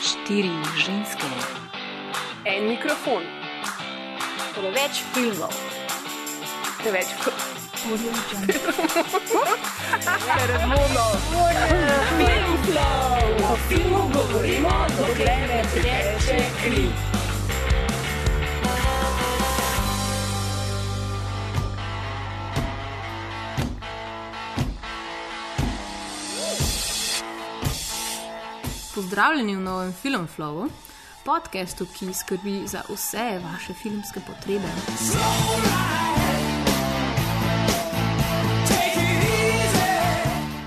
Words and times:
Štiri 0.00 0.50
ženske, 0.76 1.24
En 2.44 2.68
mikrofon, 2.68 3.22
preveč 4.52 5.00
filmov, 5.14 5.54
preveč 6.82 7.06
Audio 7.88 8.12
Jungle. 8.28 8.60
o 13.52 13.56
filmu 13.68 14.10
govorimo, 14.12 14.86
dokler 14.98 15.48
ne 15.48 15.62
teče 15.72 16.38
kri. 16.60 17.21
Pozdravljeni 29.12 29.56
v 29.56 29.60
novem 29.60 29.92
Filmflowu, 29.92 30.70
podkastu, 31.24 31.84
ki 31.84 32.14
skrbi 32.14 32.62
za 32.66 32.80
vse 32.88 33.40
vaše 33.44 33.74
filmske 33.74 34.20
potrebe. 34.24 34.70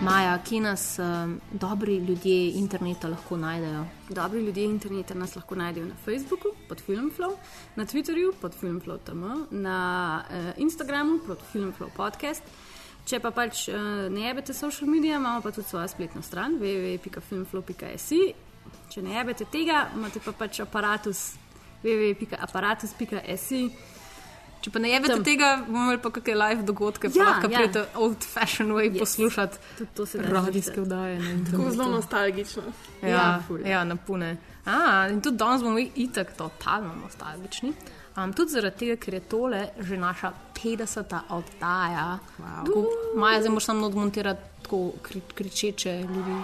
Maja, 0.02 0.38
kje 0.44 0.62
nas 0.62 1.00
um, 1.00 1.41
dobri 1.52 1.95
ljudje 1.98 2.52
interneta 2.52 3.08
lahko 3.08 3.38
najdejo? 3.38 3.86
Dobri 4.09 4.45
ljudje 4.45 4.66
interneta 4.66 5.14
nas 5.14 5.36
lahko 5.36 5.55
najdejo 5.55 5.86
na 5.86 5.95
Facebooku 6.05 6.53
pod 6.70 6.81
Filmflow, 6.88 7.34
na 7.75 7.86
Twitterju 7.86 8.34
pod 8.41 8.53
Filmflow.tm, 8.59 9.23
na 9.52 10.23
uh, 10.30 10.62
Instagramu 10.62 11.20
pod 11.27 11.41
Filmflow 11.53 11.89
podcast. 11.98 12.44
Če 13.05 13.20
pa 13.20 13.30
pač 13.32 13.68
uh, 13.68 13.76
ne 14.09 14.23
jebete 14.23 14.54
social 14.54 14.90
medije, 14.90 15.16
imamo 15.16 15.41
pa 15.41 15.52
tudi 15.52 15.68
svojo 15.68 15.88
spletno 15.88 16.22
stran 16.22 16.55
www.filmflow.si. 16.58 18.22
Če 18.90 19.02
ne 19.02 19.14
jebete 19.14 19.45
tega, 19.45 19.90
imate 19.95 20.20
pa 20.20 20.31
pač 20.34 20.59
aparatus 20.59 21.36
www.aparatus.si. 21.84 23.61
Če 24.61 24.72
pa 24.72 24.80
ne 24.81 24.89
jebete 24.89 25.14
Tam. 25.14 25.23
tega, 25.23 25.50
bomo 25.61 25.83
imeli 25.83 26.00
pa 26.02 26.09
kakšne 26.09 26.36
live 26.36 26.64
dogodke, 26.64 27.09
pa 27.09 27.20
Ja, 27.20 27.26
lahko 27.28 27.52
ja. 27.52 27.59
pridete 27.59 27.83
old 27.95 28.23
fashioned 28.26 28.73
way 28.73 28.88
yes. 28.89 28.98
poslušati 29.00 29.58
Tudi 29.78 29.89
to 29.94 30.06
se 30.06 30.17
radijske 30.20 30.81
vdaje. 30.81 31.20
tako 31.45 31.70
zelo 31.72 31.89
nostalgično. 31.92 32.64
Ja, 33.03 33.09
Ja, 33.09 33.20
ja, 33.61 33.70
ja 33.70 33.83
napune. 33.83 34.31
A, 34.66 34.80
in 35.08 35.22
tudi 35.22 35.38
danes 35.38 35.61
bomo 35.61 35.78
itak 35.95 36.33
totalno 36.33 36.95
nostalgični. 36.95 37.73
Um, 38.16 38.31
tudi 38.33 38.52
zaradi 38.52 38.77
tega, 38.80 38.95
ker 38.95 39.13
je 39.13 39.19
tole 39.19 39.61
že 39.80 39.97
naša 39.97 40.31
50. 40.55 41.16
oddaja. 41.30 42.19
Wow. 42.39 42.85
Maja, 43.16 43.41
zdaj 43.41 43.49
moraš 43.49 43.66
samo 43.66 43.85
odmontirati 43.85 44.41
tako 44.61 44.91
kri, 45.02 45.21
kričeče 45.35 45.99
ljudi. 45.99 46.38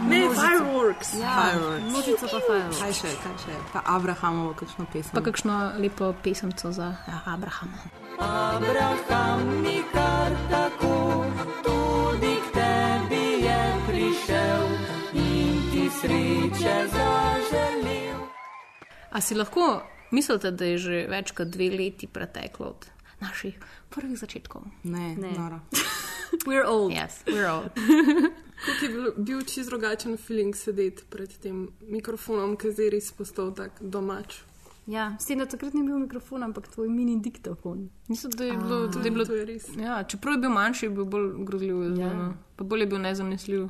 Ne, 0.00 0.20
fireworks. 0.34 1.14
Ja, 1.20 1.54
množica 1.88 2.26
pa 2.26 2.40
fireworks. 2.46 2.80
Kaj 2.80 2.92
še, 2.92 3.12
kaj 3.22 3.36
še? 3.44 3.58
Pa 3.72 3.84
Abrahamovo, 3.86 4.56
kakšno 4.58 4.86
pesem. 4.92 5.14
Pa 5.14 5.22
kakšno 5.22 5.58
lepo 5.78 6.10
pesemco 6.24 6.72
za 6.72 6.90
ja, 7.06 7.20
Abrahama. 7.30 7.78
Abraham 8.18 9.62
nikar 9.62 10.34
tako, 10.50 11.24
tudi 11.62 12.34
k 12.34 12.52
tebi 12.58 13.24
je 13.46 13.62
prišel 13.86 14.66
in 15.22 15.56
ti 15.70 15.86
sreče 16.02 16.76
zaželil. 16.90 18.18
A 19.14 19.20
si 19.22 19.38
lahko 19.38 19.93
mislite, 20.14 20.50
da 20.54 20.64
je 20.64 20.78
že 20.78 21.02
več 21.10 21.34
kot 21.34 21.50
dve 21.50 21.68
leti 21.74 22.06
preteklo 22.06 22.66
od 22.72 22.86
naših 23.20 23.58
prvih 23.90 24.18
začetkov? 24.18 24.62
Ne, 24.84 25.14
Ne. 25.18 25.34
noro. 25.38 25.60
We're 26.48 26.64
old. 26.66 26.90
Yes, 26.92 27.20
we're 27.26 27.46
all. 27.46 27.68
Kako 28.66 28.84
je 28.84 28.88
bil, 28.88 29.12
bil 29.16 29.42
čist 29.44 29.68
drugačen 29.70 30.16
feeling 30.16 30.54
sedeti 30.56 31.04
pred 31.10 31.30
tem 31.42 31.68
mikrofonom, 31.84 32.56
ki 32.56 32.72
je 32.74 32.90
res 32.90 33.12
postal 33.12 33.52
tak 33.54 33.76
domač. 33.80 34.40
Ja, 34.86 35.16
s 35.20 35.28
tem, 35.28 35.38
da 35.38 35.46
takrat 35.48 35.74
ni 35.74 35.82
bil 35.84 35.96
mikrofon, 35.98 36.42
ampak 36.42 36.66
tvoj 36.68 36.88
mini 36.92 37.16
diktofon. 37.20 37.86
Mislim, 38.08 38.32
da 38.36 38.44
je 38.44 38.56
bilo, 38.56 38.78
da 38.88 39.00
je 39.00 39.10
bilo 39.10 39.24
To 39.24 39.36
je 39.36 39.44
res. 39.48 39.68
Ja, 39.80 40.02
čeprav 40.04 40.34
je 40.34 40.42
bil 40.42 40.50
manjši, 40.52 40.86
je 40.86 40.90
bil 40.90 41.04
bolj 41.04 41.30
grozljiv, 41.44 41.84
ja. 41.98 42.10
pa 42.56 42.64
bolj 42.64 42.80
je 42.84 42.86
bil 42.86 43.00
nezamisljiv. 43.00 43.68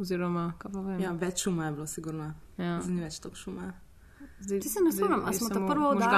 Oziroma, 0.00 0.52
kaj 0.58 0.72
pa 0.72 0.80
vem. 0.80 1.00
Ja, 1.00 1.12
več 1.12 1.44
šuma 1.44 1.66
je 1.66 1.72
bilo, 1.72 1.86
sigurno. 1.86 2.32
Ja. 2.58 2.80
Zdaj 2.80 2.94
ni 2.94 3.00
več 3.04 3.20
toliko 3.20 3.40
šuma. 3.40 3.70
Zdaj, 4.40 4.60
Ti 4.60 4.68
se 4.68 4.80
ne 4.80 4.92
spomnim, 4.92 5.20
a 5.20 5.28
je 5.28 5.34
smo 5.34 5.48
ta 5.50 5.54
prvo 5.66 5.86
oddajo- 5.90 6.10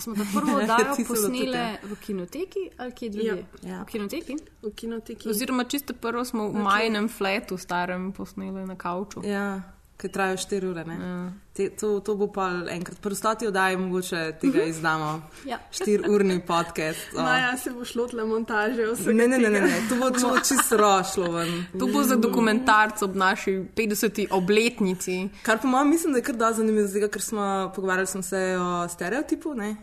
smo 0.00 0.14
ta 0.14 0.24
prvo 0.30 0.52
oddajo 0.54 0.94
posnele 1.08 1.78
v 1.82 1.96
kinoteki 1.96 2.70
ali 2.76 2.92
kje 2.92 3.10
drugje? 3.10 3.44
Ja. 3.62 3.70
Ja. 3.70 3.82
V 3.82 3.86
kinoteki? 3.86 4.36
V 4.62 4.70
kinoteki. 4.70 5.28
Oziroma, 5.28 5.64
čisto 5.64 5.94
prvo 5.94 6.24
smo 6.24 6.48
v 6.48 6.54
majnem 6.54 7.08
fletu, 7.08 7.56
starem, 7.56 8.12
posneli 8.12 8.66
na 8.66 8.76
kavču. 8.76 9.20
Ja, 9.24 9.62
ki 10.02 10.08
trajajo 10.08 10.36
4 10.36 10.70
ure. 10.70 10.84
Ja. 10.88 11.32
Te, 11.52 11.68
to, 11.70 12.00
to 12.00 12.14
bo 12.18 12.26
pa 12.32 12.48
enkrat. 12.72 12.98
Pri 13.00 13.14
stoti 13.14 13.46
oddaji 13.46 13.76
mogoče 13.76 14.22
tega 14.40 14.64
izdamo. 14.66 15.10
Ja. 15.46 15.58
4-urni 15.70 16.40
podcast. 16.46 17.14
o. 17.16 17.22
Maja 17.22 17.56
se 17.56 17.70
bo 17.70 17.84
šlo 17.84 18.08
tle 18.10 18.24
montaže 18.24 18.88
vse. 18.92 19.14
Ne, 19.14 19.28
ne, 19.28 19.38
ne, 19.38 19.50
ne, 19.50 19.60
ne. 19.60 19.78
To 19.88 20.00
bo, 20.00 20.10
to 20.10 20.32
bo 20.32 20.40
čisto 20.40 20.76
rošlo 20.80 21.30
ven. 21.36 21.54
To 21.78 21.86
bo 21.86 22.02
za 22.02 22.16
dokumentarc 22.16 23.02
ob 23.02 23.14
naši 23.16 23.60
50. 23.76 24.26
obletnici. 24.30 25.28
Kar 25.42 25.60
po 25.62 25.68
mojem 25.68 25.90
mislim, 25.90 26.12
da 26.12 26.18
je 26.18 26.26
kar 26.30 26.36
da 26.36 26.52
zanimivo, 26.52 27.08
ker 27.08 27.22
smo 27.22 27.72
pogovarjali 27.74 28.06
smo 28.06 28.22
se 28.22 28.42
o 28.58 28.88
stereotipu, 28.88 29.54
ne? 29.54 29.76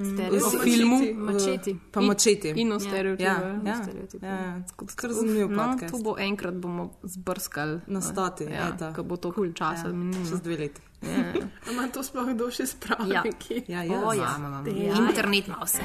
O 0.00 0.50
filmu 0.58 0.98
Mačeti. 1.14 1.76
Pa 1.90 2.00
močeti. 2.00 2.48
in 2.50 2.68
o 2.68 2.74
Ja, 2.74 2.80
stereotipih. 2.80 3.26
ja, 3.64 3.74
stereotipu. 3.76 4.26
ja. 4.26 4.60
Skoro 4.88 5.12
zanimiv 5.12 5.50
No, 5.50 5.62
podcast. 5.64 5.92
to 5.92 5.98
bo 6.00 6.16
enkrat 6.18 6.54
bomo 6.54 6.90
zbrskali. 7.04 7.80
Na 7.86 8.00
stoti, 8.00 8.44
ja, 8.46 8.68
eto. 8.68 8.92
ko 8.92 9.02
bo 9.02 9.16
to 9.16 9.32
kul 9.32 9.52
časa 9.52 9.86
Ja, 9.86 9.92
minilo. 9.92 10.24
čez 10.24 10.40
dve 10.40 10.56
leti. 10.58 10.80
Ima 11.70 11.88
to 11.88 12.02
sploh 12.02 12.28
kdo 12.28 12.50
še 12.50 12.66
spravi? 12.66 13.10
Ja. 13.10 13.22
Ja, 13.66 13.82
ja. 13.84 13.98
O, 13.98 14.12
ja. 14.12 14.36
Imam, 14.36 14.66
Ja, 14.66 14.94
Internet 14.98 15.46
ima 15.46 15.56
vse. 15.62 15.80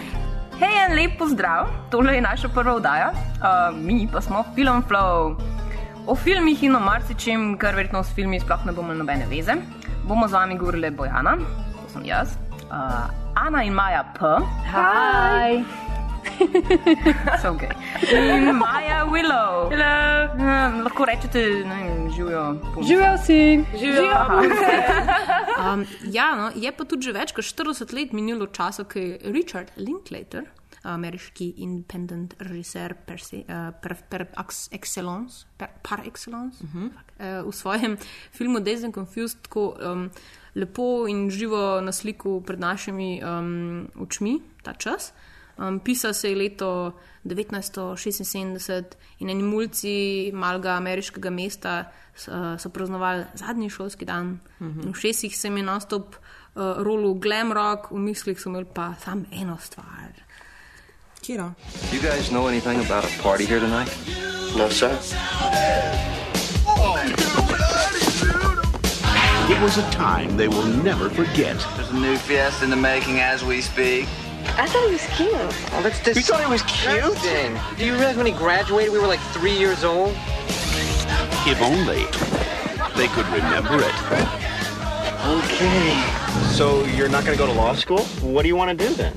Hej, 0.55 0.75
en 0.81 0.93
lep 0.93 1.17
pozdrav, 1.17 1.67
tole 1.89 2.13
je 2.13 2.21
naša 2.21 2.47
prva 2.49 2.73
oddaja, 2.73 3.11
uh, 3.11 3.47
mi 3.77 4.07
pa 4.07 4.21
smo 4.21 4.43
Film 4.53 4.83
Flow. 4.83 5.35
O 6.05 6.15
filmih 6.15 6.63
in 6.63 6.75
o 6.75 6.79
marsičem, 6.79 7.57
kar 7.57 7.75
verjetno 7.75 8.03
s 8.03 8.11
filmi 8.11 8.39
sploh 8.39 8.65
ne 8.65 8.71
bomo 8.71 8.87
imeli 8.87 8.99
nobene 8.99 9.25
veze, 9.27 9.55
bomo 10.03 10.27
z 10.27 10.33
vami 10.33 10.55
govorili 10.55 10.91
Bojana, 10.91 11.33
to 11.73 11.89
sem 11.89 12.05
jaz, 12.05 12.35
uh, 12.71 13.09
Ana 13.35 13.63
in 13.63 13.73
Maja 13.73 14.03
P. 14.13 14.19
Hi! 14.71 15.65
so 17.41 17.53
okay. 17.53 17.69
In 18.11 18.55
Maja 18.55 19.05
Willow. 19.05 19.69
Hello. 19.69 20.33
Um, 20.33 20.81
lahko 20.83 21.05
rečete, 21.05 21.63
ne 21.65 21.77
vem, 21.83 22.09
živijo. 22.11 22.43
Živijo 22.81 23.17
si. 23.17 23.39
Živijo. 23.79 24.15
Um, 25.55 25.85
ja, 26.11 26.35
no, 26.35 26.51
je 26.55 26.71
pa 26.75 26.83
tudi 26.83 27.07
že 27.07 27.13
več 27.15 27.31
kot 27.31 27.47
40 27.47 27.93
let 27.95 28.11
minilo 28.13 28.43
časa, 28.51 28.83
ko 28.83 28.99
je 28.99 29.31
Richard 29.31 29.71
Linklater, 29.79 30.49
ameriški 30.83 31.47
independent 31.63 32.35
režiser 32.43 32.93
per, 33.07 33.23
se, 33.23 33.39
uh, 33.47 33.69
per, 33.81 33.95
per 34.11 34.27
ex- 34.35 34.67
excellence, 34.75 35.45
per, 35.57 35.71
par 35.81 36.03
excellence, 36.05 36.59
uh 36.59 36.75
-huh. 36.75 36.91
uh, 36.91 37.47
v 37.47 37.55
svojem 37.55 37.97
filmu 38.35 38.59
Days 38.59 38.83
and 38.83 38.93
Confused 38.93 39.47
tako 39.47 39.77
um, 39.79 40.11
lepo 40.55 41.07
in 41.07 41.29
živo 41.29 41.81
na 41.81 41.91
sliku 41.91 42.41
pred 42.41 42.59
našimi 42.59 43.21
um, 43.21 43.87
očmi 43.97 44.39
ta 44.63 44.73
čas. 44.73 45.11
Um, 45.57 45.79
Pisal 45.79 46.13
se 46.13 46.29
je 46.29 46.35
leto 46.35 46.91
1976 47.25 48.83
in 49.19 49.29
eni 49.29 49.43
mulci 49.43 49.91
malega 50.33 50.71
ameriškega 50.71 51.29
mesta 51.29 51.83
s- 52.15 52.27
uh, 52.27 52.33
so 52.59 52.69
praznovali 52.69 53.23
zadnji 53.35 53.69
šolski 53.69 54.05
dan. 54.05 54.39
Uh 54.59 54.67
-huh. 54.67 54.91
V 54.91 54.99
šestih 54.99 55.37
se 55.37 55.47
jim 55.47 55.57
je 55.57 55.63
nastop 55.63 56.15
uh, 56.55 56.61
rolu 56.77 57.13
glam 57.13 57.51
rock, 57.51 57.91
v 57.91 57.97
mislih 57.97 58.41
so 58.41 58.49
imeli 58.49 58.65
pa 58.65 58.93
samo 58.95 59.23
eno 59.31 59.57
stvar. 59.57 60.11
Kiro? 61.21 61.51
You 61.91 62.01
guys 62.01 62.29
know 62.29 62.47
anything 62.47 62.79
about 62.81 63.03
a 63.05 63.23
party 63.23 63.45
here 63.45 63.59
tonight? 63.59 63.91
No, 64.57 64.69
sir. 64.69 64.91
It 69.47 69.61
was 69.61 69.77
a 69.77 69.87
time 69.91 70.37
they 70.37 70.47
will 70.47 70.65
never 70.65 71.07
forget. 71.07 71.63
There's 71.75 71.91
a 71.91 71.93
new 71.93 72.17
fiesta 72.17 72.63
in 72.63 72.71
the 72.71 72.75
making 72.75 73.19
as 73.19 73.45
we 73.45 73.61
speak. 73.61 74.07
I 74.57 74.65
thought 74.65 74.85
he 74.87 74.93
was 74.93 75.05
cute. 75.15 75.31
Oh, 75.33 75.81
that's 75.83 76.03
You 76.07 76.23
thought 76.23 76.43
he 76.43 76.49
was 76.49 76.63
cute? 76.63 77.77
Do 77.77 77.85
you 77.85 77.93
realize 77.93 78.17
when 78.17 78.25
he 78.25 78.31
graduated, 78.31 78.91
we 78.91 78.97
were 78.97 79.05
like 79.05 79.19
three 79.33 79.55
years 79.55 79.83
old? 79.83 80.15
If 81.45 81.61
only 81.61 82.05
they 82.97 83.07
could 83.09 83.27
remember 83.27 83.77
it. 83.77 83.95
Okay. 85.43 85.93
So 86.55 86.83
you're 86.95 87.07
not 87.07 87.23
going 87.23 87.37
to 87.37 87.43
go 87.43 87.45
to 87.45 87.53
law 87.53 87.75
school? 87.75 88.01
What 88.21 88.41
do 88.41 88.47
you 88.47 88.55
want 88.55 88.77
to 88.77 88.87
do 88.87 88.93
then? 88.95 89.15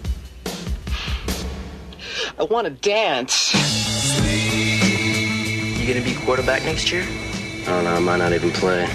I 2.38 2.44
want 2.44 2.66
to 2.66 2.70
dance. 2.70 3.54
You 5.80 5.94
gonna 5.94 6.04
be 6.04 6.14
quarterback 6.14 6.64
next 6.64 6.92
year? 6.92 7.06
Oh, 7.70 7.70
I 7.70 7.74
don't 7.74 7.84
know. 7.84 7.94
I 7.96 7.98
might 7.98 8.16
not 8.16 8.32
even 8.32 8.50
play. 8.50 8.88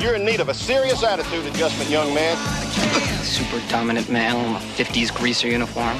You're 0.00 0.14
in 0.14 0.24
need 0.24 0.38
of 0.38 0.48
a 0.48 0.54
serious 0.54 1.02
attitude 1.02 1.44
adjustment, 1.46 1.90
young 1.90 2.14
man. 2.14 2.36
Super 3.24 3.60
dominant 3.68 4.08
male 4.08 4.38
in 4.38 4.54
a 4.54 4.58
50s 4.58 5.12
greaser 5.12 5.48
uniform. 5.48 5.98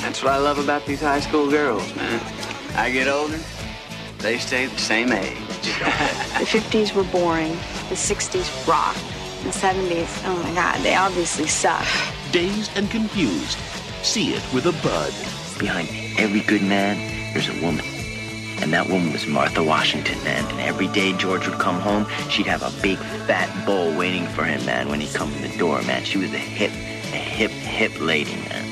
That's 0.00 0.22
what 0.22 0.32
I 0.32 0.38
love 0.38 0.58
about 0.58 0.86
these 0.86 1.00
high 1.00 1.18
school 1.18 1.50
girls, 1.50 1.92
man. 1.96 2.20
I 2.76 2.92
get 2.92 3.08
older, 3.08 3.40
they 4.18 4.38
stay 4.38 4.66
the 4.66 4.78
same 4.78 5.10
age. 5.12 5.36
The 6.38 6.50
50s 6.50 6.94
were 6.94 7.04
boring. 7.04 7.52
The 7.88 7.96
60s 7.96 8.66
rocked. 8.68 8.98
The 9.42 9.50
70s, 9.50 10.22
oh 10.26 10.40
my 10.42 10.54
God, 10.54 10.80
they 10.82 10.94
obviously 10.94 11.46
suck. 11.46 11.86
Dazed 12.32 12.70
and 12.76 12.88
confused. 12.90 13.58
See 14.04 14.34
it 14.34 14.42
with 14.52 14.66
a 14.66 14.72
bud. 14.82 15.14
Behind 15.58 15.88
every 16.18 16.40
good 16.40 16.60
man, 16.62 16.98
there's 17.32 17.48
a 17.48 17.54
woman. 17.64 17.84
And 18.60 18.70
that 18.74 18.86
woman 18.86 19.12
was 19.12 19.26
Martha 19.26 19.62
Washington, 19.62 20.22
man. 20.22 20.44
And 20.52 20.60
every 20.60 20.88
day 20.88 21.14
George 21.14 21.48
would 21.48 21.58
come 21.58 21.80
home, 21.80 22.06
she'd 22.28 22.46
have 22.46 22.62
a 22.62 22.82
big 22.82 22.98
fat 23.26 23.48
bowl 23.64 23.96
waiting 23.96 24.26
for 24.26 24.44
him, 24.44 24.64
man, 24.66 24.90
when 24.90 25.00
he'd 25.00 25.14
come 25.14 25.32
in 25.32 25.50
the 25.50 25.56
door, 25.56 25.80
man. 25.82 26.04
She 26.04 26.18
was 26.18 26.30
a 26.34 26.38
hip, 26.38 26.70
a 26.70 27.16
hip, 27.16 27.50
hip 27.50 27.98
lady, 27.98 28.36
man. 28.36 28.66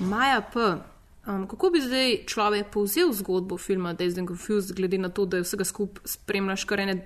Maja 0.00 0.40
P. 0.40 0.82
Um, 1.26 1.46
kako 1.48 1.70
bi 1.70 1.80
zdaj 1.80 2.24
človek 2.26 2.70
povzel 2.70 3.12
zgodbo 3.12 3.54
filma 3.58 3.92
Dazed 3.92 4.18
and 4.18 4.28
Confused, 4.28 4.74
glede 4.76 4.98
na 4.98 5.08
to, 5.08 5.22
da 5.26 5.36
je 5.36 5.42
vsega 5.42 5.64
skupaj 5.64 6.02
spremljaš 6.04 6.64
kar 6.64 6.80
ene 6.80 6.96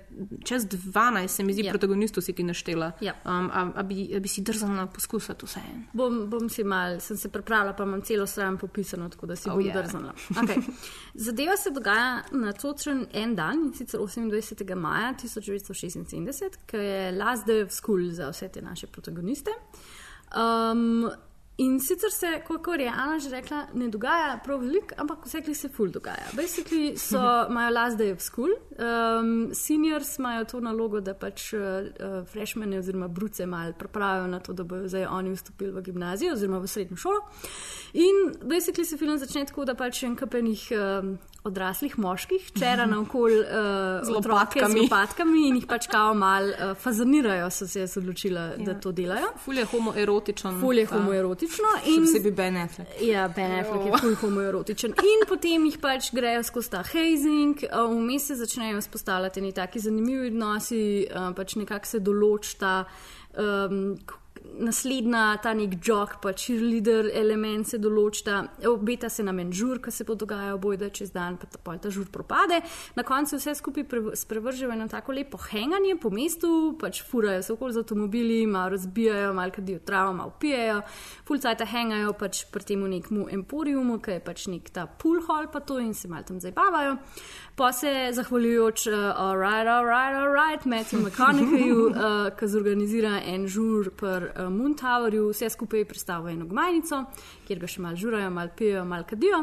čez 0.45 0.65
12, 0.67 1.29
se 1.29 1.45
mi 1.45 1.53
zdi, 1.53 1.65
Ja. 1.65 1.73
protagonistov 1.73 2.23
si 2.23 2.33
ti 2.33 2.43
naštela. 2.43 2.93
Ja. 3.01 3.13
Um, 3.25 3.51
a, 3.53 3.73
a, 3.75 3.83
bi, 3.83 4.15
a 4.17 4.21
bi 4.21 4.29
si 4.29 4.41
drzala 4.43 4.87
poskusati 4.87 5.45
vse 5.47 5.61
en? 5.75 5.85
Bom, 5.93 6.31
bom 6.31 6.49
si 6.49 6.65
mal, 6.65 7.01
sem 7.01 7.17
se 7.17 7.29
pripravila, 7.29 7.73
pa 7.73 7.85
imam 7.85 8.01
celo 8.03 8.27
stran 8.27 8.57
popisano, 8.59 9.09
tako 9.09 9.27
da 9.27 9.37
si 9.37 9.51
Oh, 9.51 9.53
bom 9.53 9.61
yeah. 9.61 9.77
yeah. 9.77 9.85
drznila. 9.85 10.15
Okay. 10.31 10.63
Zadeva 11.27 11.57
se 11.57 11.71
dogaja 11.71 12.23
na 12.33 12.53
točen 12.53 13.07
en 13.13 13.35
dan, 13.35 13.59
in 13.67 13.73
sicer 13.75 14.01
28. 14.01 14.75
maja 14.75 15.13
1976, 15.13 16.57
ki 16.67 16.77
je 16.77 17.13
last 17.13 17.47
day 17.47 17.63
of 17.63 17.71
school 17.71 18.11
za 18.11 18.31
vse 18.31 18.49
te 18.49 18.63
naše 18.63 18.87
protagoniste. 18.87 19.51
Um, 20.37 21.11
In 21.59 21.79
sicer 21.81 22.11
se, 22.13 22.27
kot 22.45 22.81
je 22.81 22.89
Ana 22.89 23.19
že 23.19 23.31
rekla, 23.31 23.67
ne 23.75 23.89
dogaja 23.89 24.35
prav 24.45 24.61
veliko, 24.61 24.93
ampak 25.01 25.25
vse, 25.25 25.41
ki 25.41 25.55
se 25.55 25.69
ful 25.73 25.89
dogaja. 25.89 26.27
Basically 26.37 26.99
so, 27.01 27.17
imajo 27.51 27.71
last 27.73 27.97
day 27.99 28.13
of 28.13 28.21
school, 28.21 28.51
um, 28.77 29.55
seniors 29.55 30.19
imajo 30.19 30.45
to 30.45 30.61
nalogo, 30.61 31.01
da 31.01 31.15
pač 31.15 31.55
uh, 31.57 31.63
freshmene 32.29 32.79
oziroma 32.79 33.09
bruce 33.09 33.47
mal 33.47 33.73
pripravijo 33.73 34.27
na 34.29 34.41
to, 34.41 34.53
da 34.53 34.65
bodo 34.65 34.89
zdaj 34.89 35.07
oni 35.07 35.33
vstopili 35.33 35.73
v 35.73 35.83
gimnazijo 35.83 36.35
oziroma 36.37 36.59
v 36.61 36.69
srednjo 36.69 36.97
šolo. 36.97 37.23
In 38.05 38.35
basically 38.45 38.85
se 38.85 38.97
film 39.01 39.17
začne 39.19 39.47
tako, 39.49 39.65
da 39.65 39.75
pač 39.75 40.03
en 40.05 40.17
kapenih 40.17 40.67
um, 40.77 41.17
odraslih 41.47 41.97
moških 41.99 42.51
čera 42.59 42.85
naokoli 42.93 43.41
uh, 43.41 44.05
Z 44.05 44.13
otroke 44.13 44.61
z 44.61 44.77
lopatkami. 44.83 45.49
in 45.49 45.57
jih 45.63 45.67
pač 45.67 45.89
kao 45.89 46.13
mal 46.15 46.51
uh, 46.53 46.75
fazanirajo, 46.77 47.49
so 47.51 47.67
se 47.67 47.81
jaz 47.81 47.97
odločila, 47.97 48.41
ja. 48.59 48.65
da 48.69 48.77
to 48.81 48.93
delajo. 48.93 49.33
Ful 49.45 49.57
je 49.57 49.65
homoerotičen. 49.73 50.61
Ful 50.61 50.85
je 50.85 50.87
ta- 50.87 50.97
homoerotično. 51.49 52.05
Posebej 52.05 52.33
Ben 52.33 52.57
Affleck. 52.57 53.01
ja, 53.03 53.29
Ben 53.29 53.59
Affleck 53.61 53.87
je 53.87 54.01
ful 54.01 54.15
homoerotičen. 54.21 54.91
In 54.91 55.25
potem 55.29 55.65
jih 55.67 55.79
pač 55.83 56.11
grejo 56.17 56.43
skozi 56.43 56.71
ta 56.71 56.83
hazing, 56.83 57.65
vmes 57.73 58.27
se 58.27 58.37
začnejo 58.37 58.81
vzpostavljati 58.81 59.41
neki 59.41 59.55
taki 59.55 59.81
zanimivi 59.81 60.31
odnosi, 60.33 60.85
pač 61.37 61.57
nekako 61.57 61.87
se 61.87 62.01
določta. 62.01 62.77
Um, 63.37 63.97
Naslednja, 64.57 65.37
ta 65.43 65.53
nek 65.55 65.75
jog, 65.85 66.17
pa 66.23 66.33
cheerleader 66.33 67.11
element 67.13 67.69
se 67.69 67.79
določa, 67.83 68.39
obeta 68.71 69.11
se 69.13 69.25
nam 69.27 69.41
en 69.43 69.51
žur, 69.53 69.81
ki 69.85 69.93
se 69.93 70.07
bo 70.09 70.17
dogajal, 70.17 70.57
bojda 70.63 70.89
čez 70.95 71.13
dan, 71.13 71.37
pa 71.41 71.49
ta, 71.51 71.61
pol 71.63 71.81
ta 71.83 71.91
žur 71.93 72.07
propade. 72.13 72.63
Na 72.97 73.05
koncu 73.07 73.37
vse 73.37 73.57
skupaj 73.59 73.85
pre- 73.91 74.15
sprevržejo 74.17 74.71
v 74.71 74.77
eno 74.79 74.87
tako 74.89 75.17
lepo 75.17 75.41
henganje 75.51 75.99
po 76.01 76.13
mestu, 76.15 76.51
pač 76.81 77.03
furajo 77.05 77.43
se 77.45 77.53
okoli 77.53 77.77
z 77.77 77.83
avtomobili, 77.85 78.39
malo 78.47 78.73
razbijajo, 78.77 79.35
malo 79.37 79.55
kadijo 79.57 79.83
travo, 79.85 80.15
malo 80.17 80.33
pijejo, 80.41 80.81
fulcajta 81.29 81.69
hengajo 81.69 82.15
pač 82.17 82.45
pri 82.53 82.65
tem 82.73 82.87
nekmu 82.97 83.29
emporiumu, 83.37 84.01
ki 84.01 84.17
je 84.17 84.25
pač 84.25 84.47
nek 84.53 84.73
ta 84.73 84.87
pool 84.87 85.21
hall 85.29 85.51
pa 85.53 85.61
to 85.61 85.79
in 85.83 85.93
se 85.95 86.09
malo 86.09 86.25
tam 86.29 86.41
zabavajo. 86.41 86.97
Pa 87.57 87.73
se 87.73 88.11
zahvaljujoč, 88.13 88.87
uh, 88.87 88.95
alright, 89.17 89.67
alright, 89.67 90.15
alright, 90.15 90.65
Matthew 90.67 91.01
McConaugheyju, 91.01 91.87
uh, 91.89 91.97
ki 92.37 92.49
zorganizira 92.53 93.15
en 93.25 93.47
žur 93.49 93.89
pri 93.97 94.29
uh, 94.29 94.51
Moon 94.53 94.75
Towerju, 94.77 95.31
vse 95.33 95.49
skupaj 95.55 95.87
predstavlja 95.89 96.35
eno 96.37 96.45
gmajnico, 96.51 96.99
kjer 97.49 97.63
ga 97.63 97.71
še 97.73 97.81
malo 97.81 97.97
žurajo, 97.97 98.29
malo 98.31 98.53
pijejo, 98.59 98.85
malo 98.85 99.09
kadijo. 99.09 99.41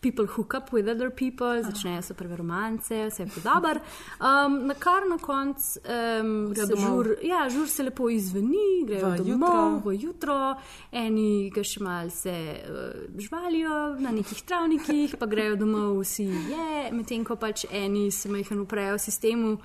People 0.00 0.26
hook 0.26 0.54
up 0.54 0.72
with 0.72 0.88
other 0.88 1.10
people, 1.10 1.62
začnejo 1.62 2.02
se 2.02 2.14
prve 2.14 2.36
romance, 2.36 2.94
vse 3.10 3.22
je 3.22 3.30
podobar. 3.34 3.80
Um, 4.20 4.66
na 4.66 4.74
kar 4.74 5.02
na 5.10 5.18
koncu 5.18 5.80
um, 6.20 6.54
se 6.54 6.76
žur, 6.76 7.16
ja, 7.22 7.48
žur 7.50 7.68
se 7.68 7.82
lepo 7.82 8.10
izveni, 8.10 8.86
grejo 8.86 9.10
V 9.10 9.16
domov, 9.18 9.74
jutro. 9.74 9.90
v 9.90 9.94
jutro, 10.02 10.54
eni 10.92 11.50
ga 11.50 11.64
še 11.66 11.82
mal 11.82 12.10
se 12.10 12.30
uh, 12.30 13.18
žvalijo 13.18 13.98
na 13.98 14.14
nekih 14.14 14.42
travnikih, 14.42 15.16
pa 15.18 15.26
grejo 15.26 15.56
domov 15.56 15.98
vsi 16.04 16.28
je, 16.30 16.90
medtem 16.92 17.24
ko 17.24 17.36
pač 17.36 17.66
eni 17.70 18.10
se 18.10 18.28
majhen 18.28 18.60
uprejo 18.60 18.98
sistemu 18.98 19.58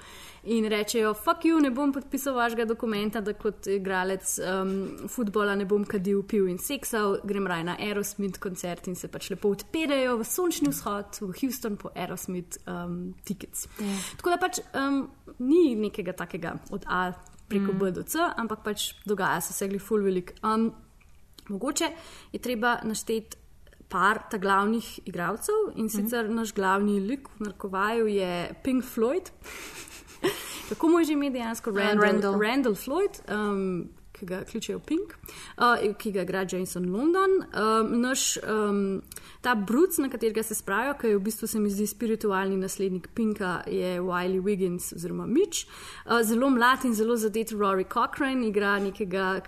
in 0.43 0.65
rečejo: 0.69 1.13
Fuck 1.13 1.45
you, 1.45 1.59
ne 1.61 1.71
bom 1.71 1.93
podpisal 1.93 2.35
vašega 2.35 2.65
dokumenta, 2.65 3.21
da 3.21 3.33
kot 3.33 3.67
igralec 3.67 4.35
um, 4.39 4.73
futbola 5.09 5.55
ne 5.55 5.65
bom 5.65 5.85
kadil, 5.85 6.23
pil 6.27 6.47
in 6.51 6.57
seksal, 6.59 7.19
grem 7.23 7.47
raj 7.47 7.63
na 7.67 7.77
Aerosmith 7.79 8.39
koncert 8.43 8.87
in 8.87 8.95
se 8.99 9.07
pač 9.11 9.29
lepo 9.33 9.53
odperejo 9.55 10.17
v 10.19 10.27
sončni 10.27 10.71
vzhod 10.73 11.21
v 11.21 11.31
Houston 11.41 11.77
po 11.79 11.91
Aerosmith 11.95 12.59
um, 12.67 13.13
tickets. 13.23 13.67
Ja. 13.79 13.99
Tako 14.19 14.35
da 14.35 14.39
pač 14.41 14.59
um, 14.73 15.05
ni 15.39 15.75
nekega 15.79 16.15
takega 16.17 16.57
od 16.71 16.87
A 16.87 17.11
preko 17.47 17.73
Mm. 17.73 17.79
B 17.79 17.91
do 17.91 18.03
C, 18.03 18.19
ampak 18.37 18.63
pač 18.63 18.93
dogaja 19.05 19.41
se 19.41 19.53
segli 19.53 19.79
full 19.79 20.03
velik. 20.03 20.33
Um, 20.43 20.71
mogoče 21.49 21.91
je 22.31 22.39
treba 22.39 22.79
našteti 22.83 23.37
par 23.89 24.23
ta 24.29 24.39
glavnih 24.41 24.99
igralcev 25.05 25.75
in 25.77 25.89
sicer 25.89 26.29
naš 26.29 26.53
glavni 26.57 26.97
lik 26.99 27.27
v 27.37 27.45
narkovaju 27.45 28.07
je 28.07 28.55
Pink 28.63 28.83
Floyd. 28.83 29.29
Kako 30.73 30.87
mu 30.89 30.99
je 30.99 31.05
že 31.05 31.13
ime 31.13 31.29
dejansko? 31.29 31.69
Ja, 31.69 31.75
Randall, 31.75 32.01
Randall. 32.01 32.41
Randall 32.41 32.75
Floyd. 32.75 33.13
Um, 33.29 33.89
Ki 34.13 34.27
ga 34.29 34.43
kličejo 34.45 34.79
Pink, 34.79 35.15
uh, 35.57 35.81
ki 35.97 36.11
ga 36.13 36.21
igra 36.21 36.45
Jason 36.45 36.85
London. 36.93 37.31
Um, 37.49 38.01
naš, 38.01 38.37
um, 38.45 39.01
ta 39.41 39.55
Bruce, 39.55 40.01
na 40.01 40.09
katerega 40.09 40.43
se 40.43 40.55
spravijo, 40.55 40.93
ki 41.01 41.07
je 41.07 41.17
v 41.17 41.23
bistvu 41.23 41.47
se 41.47 41.59
mi 41.59 41.69
zdi 41.69 41.87
spiritualni 41.87 42.57
naslednik 42.57 43.09
Pinka, 43.15 43.63
je 43.67 43.97
Wiley 44.01 44.39
Wiggins 44.39 44.93
oziroma 44.93 45.25
Mitch. 45.25 45.65
Uh, 46.05 46.21
zelo 46.21 46.49
mlad 46.49 46.85
in 46.85 46.93
zelo 46.93 47.17
zadet 47.17 47.51
Rory 47.51 47.87
Cochrane 47.89 48.47
igra 48.47 48.77
nekega 48.79 49.41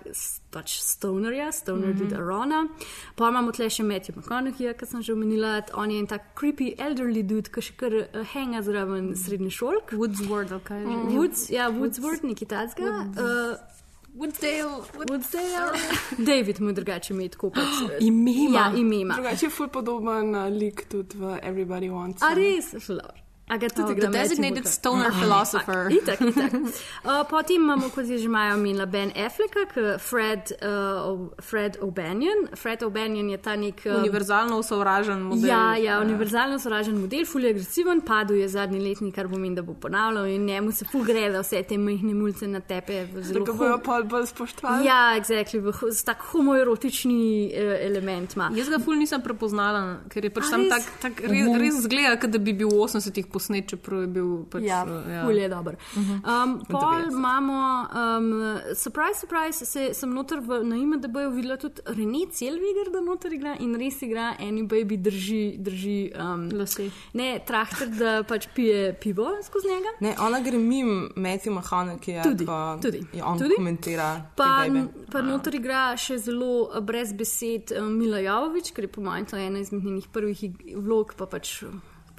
pač 0.50 0.78
stonerja, 0.80 1.52
stoner 1.52 1.94
mm. 1.94 2.00
-hmm. 2.00 2.16
Arona. 2.16 2.68
Pa 3.14 3.28
imamo 3.28 3.52
tle 3.52 3.70
še 3.70 3.82
Matthew 3.82 4.16
McConaughey, 4.16 4.74
ki 4.78 4.86
sem 4.86 5.02
že 5.02 5.12
omenila, 5.12 5.62
on 5.74 5.90
je 5.90 5.98
en 5.98 6.06
tak 6.06 6.22
creepy 6.40 6.74
elderly 6.78 7.22
dude, 7.22 7.50
ki 7.52 7.60
še 7.60 7.76
kar 7.76 7.92
uh, 7.92 8.26
henga 8.32 8.62
zraven 8.62 9.14
srednje 9.16 9.50
šolk. 9.50 9.92
Woodsworth, 9.92 10.56
kaj 10.64 10.82
že. 10.82 11.16
Woods, 11.16 11.50
ja, 11.50 11.70
Woodsworth, 11.70 12.24
nekaj 12.24 12.48
takega. 12.48 12.92
Uh, 13.14 13.75
Woodsdale. 14.16 14.82
Woodsdale. 14.94 15.78
David 16.18 16.60
mu 16.60 16.72
drugače 16.72 17.14
ime 17.14 17.28
tako 17.28 17.50
pač. 17.50 17.62
eh, 17.92 17.98
Ime 18.08 18.30
ima. 18.32 18.58
Ja, 18.58 18.72
ime 18.76 18.96
ima. 18.96 19.14
Drugače 19.14 19.46
je 19.46 19.50
ful 19.50 19.68
podoben 19.68 20.34
uh, 20.34 20.46
lik 20.50 20.86
tudi 20.88 21.18
v 21.18 21.38
Everybody 21.42 21.90
Wants. 21.90 22.22
A 22.22 22.34
res, 22.34 22.74
šlo. 22.80 23.00
A 23.48 23.56
ga 23.56 23.68
tudi 23.68 23.92
Oh, 23.92 23.94
the 23.94 24.08
designated 24.10 24.66
stoner 24.66 25.06
Aha. 25.06 25.20
philosopher. 25.20 25.86
Itak, 25.88 26.18
itak. 26.20 26.52
Uh, 27.06 27.22
potem 27.30 27.56
imamo, 27.56 27.88
kot 27.90 28.04
je 28.04 28.18
že 28.18 28.28
Maja 28.28 28.54
omenila, 28.54 28.86
Ben 28.86 29.12
Afflecka, 29.16 29.60
Fred, 30.00 30.50
uh, 30.58 31.14
Fred 31.40 31.78
O'Banion. 31.80 32.48
Fred 32.54 32.82
O'Banion 32.82 33.30
je 33.30 33.38
ta 33.38 33.54
nek. 33.56 33.82
um, 33.86 34.00
Univerzalno 34.00 34.62
sovražen 34.62 35.20
model. 35.22 35.46
Ja, 35.46 35.76
ja, 35.76 36.00
univerzalno 36.00 36.58
sovražen 36.58 36.98
model, 36.98 37.24
ful 37.24 37.40
je 37.40 37.50
agresiven, 37.50 38.00
padel 38.00 38.36
je 38.36 38.48
zadnji 38.48 38.80
letnik, 38.80 39.14
kar 39.14 39.28
pomeni, 39.28 39.54
da 39.54 39.62
bo 39.62 39.74
ponavljal 39.74 40.26
in 40.26 40.44
njemu 40.44 40.72
se 40.72 40.84
ful 40.84 41.04
gre, 41.04 41.30
da 41.30 41.40
vse 41.40 41.62
te 41.62 41.78
majhne 41.78 42.14
mulce 42.14 42.46
na 42.48 42.60
tepe. 42.60 43.06
Da 43.06 43.40
ga 43.40 43.52
bojo 43.54 43.78
pol 43.78 44.02
bolj 44.04 44.26
spoštovali. 44.26 44.84
Ja, 44.84 45.14
exactly, 45.14 45.62
s 45.92 46.02
tak 46.02 46.18
homoerotični 46.24 47.22
eh, 47.46 47.78
element 47.82 48.34
ima. 48.34 48.50
Jaz 48.54 48.68
ga 48.68 48.78
ful 48.78 48.94
nisem 48.96 49.22
prepoznala, 49.22 49.82
ker 50.08 50.24
je 50.24 50.30
pač 50.30 50.44
A 50.44 50.50
tam 50.50 50.60
res? 50.60 50.70
tak, 50.70 50.82
tak 51.00 51.20
res, 51.22 51.46
Mhm. 51.46 51.58
res 51.58 51.74
zgleda, 51.80 52.16
kot 52.18 52.30
da 52.30 52.38
bi 52.38 52.52
bil 52.52 52.68
v 52.68 52.82
80-ih 52.82 53.26
posnet, 53.36 53.68
čeprav 53.74 54.06
je 54.06 54.10
bil 54.16 54.32
pač. 54.50 54.66
Ja, 54.66 54.82
uh, 54.88 55.06
ful 55.26 55.40
je 55.40 55.48
dober. 55.52 55.78
Um, 55.96 56.56
pol 56.66 57.10
imamo, 57.12 57.60
um, 58.02 58.28
surprise, 58.74 59.20
surprise, 59.22 59.68
se, 59.68 59.90
sem 59.94 60.12
noter 60.16 60.40
v, 60.44 60.62
na 60.66 60.80
IMDB-ju 60.80 61.32
videla 61.36 61.58
tudi 61.60 61.84
René 61.86 62.24
Celviger, 62.32 62.90
da 62.94 63.04
noter 63.04 63.36
igra 63.36 63.56
in 63.62 63.76
res 63.78 64.00
igra, 64.06 64.32
eni 64.42 64.64
baby 64.68 64.98
drži, 65.00 65.42
drži 65.62 65.98
um, 66.16 66.48
lase. 66.56 66.88
Ne, 67.18 67.36
traktor, 67.46 67.92
da 67.96 68.16
pač 68.28 68.48
pije 68.56 68.94
pivo 69.00 69.28
skozi 69.44 69.68
njega. 69.74 69.94
Ne, 70.00 70.14
ona 70.22 70.40
gre 70.40 70.58
mimo 70.58 71.08
Matthew 71.16 71.52
McConaughey, 71.52 72.00
ki 72.00 72.10
je 72.10 72.22
Tudi, 72.22 72.46
ko, 72.46 72.78
tudi, 72.82 73.02
je 73.12 73.24
on 73.24 73.38
tudi. 73.38 73.54
komentira. 73.56 74.08
Pa, 74.36 74.66
pa 75.12 75.22
noter 75.22 75.58
igra 75.60 75.88
še 76.00 76.18
zelo 76.22 76.68
eh, 76.70 76.80
brez 76.80 77.12
besed 77.16 77.74
eh, 77.74 77.82
Mila 77.82 78.22
Javovič, 78.24 78.72
ker 78.76 78.88
je 78.88 78.92
po 78.92 79.04
mojem 79.04 79.28
to 79.28 79.40
ena 79.40 79.62
izmed 79.62 79.84
njenih 79.84 80.08
prvih 80.12 80.44
vlog, 80.76 81.14
pa 81.18 81.28
pač 81.30 81.62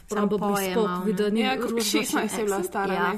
spop, 0.08 0.40
malo, 0.40 0.56
ne. 0.56 1.06
videl, 1.06 1.32
ni 1.32 1.42
Ja, 1.42 1.58
kot 1.58 1.70
Ruth 1.70 1.84
16 1.84 2.16
je 2.32 2.44
bila 2.44 2.64
stara. 2.64 2.94
Ja. 2.94 3.14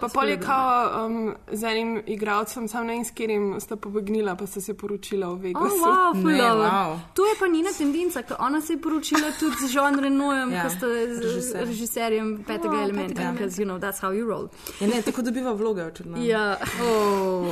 Pa 0.00 0.08
pol 0.08 0.28
je 0.28 0.38
kao 0.38 0.70
um, 1.06 1.18
z 1.48 1.62
enim 1.64 2.02
igralcem, 2.06 2.68
sam 2.68 2.86
ne 2.86 2.92
vem 2.92 3.04
s 3.04 3.10
katerim, 3.10 3.60
sta 3.60 3.76
pobegnila, 3.76 4.34
pa 4.34 4.46
sta 4.46 4.60
se 4.60 4.74
poročila 4.74 5.26
v 5.28 5.32
Oh, 5.32 5.38
Vegasu. 5.38 5.76
wow, 5.78 6.12
ful 6.12 6.30
Ne, 6.32 6.42
wow. 6.42 6.98
To 7.14 7.22
je 7.22 7.34
pa 7.38 7.46
njena 7.46 7.70
tendenca, 7.70 8.22
ker 8.22 8.36
ona 8.38 8.60
se 8.60 8.72
je 8.72 8.80
poročila 8.80 9.30
tudi 9.32 9.56
z 9.60 9.70
Jean 9.70 9.94
Renojem, 9.96 10.50
Ja, 10.50 10.56
ja, 10.56 10.62
ki 10.64 10.70
sta 10.72 10.86
z 10.86 11.20
režiser. 11.20 11.60
režiserjem 11.62 12.44
petega 12.44 12.74
Oh, 12.74 12.82
elementa, 12.82 13.32
because 13.32 13.56
you 13.56 13.64
know 13.64 13.78
that's 13.78 14.00
how 14.00 14.10
you 14.10 14.26
roll. 14.26 14.48
Ja, 14.80 14.86
ne, 14.88 15.02
tako 15.02 15.22
dobiva 15.22 15.52
vloge, 15.52 15.84
očitno. 15.84 16.18
Ja. 16.18 16.58
Um, 16.80 17.46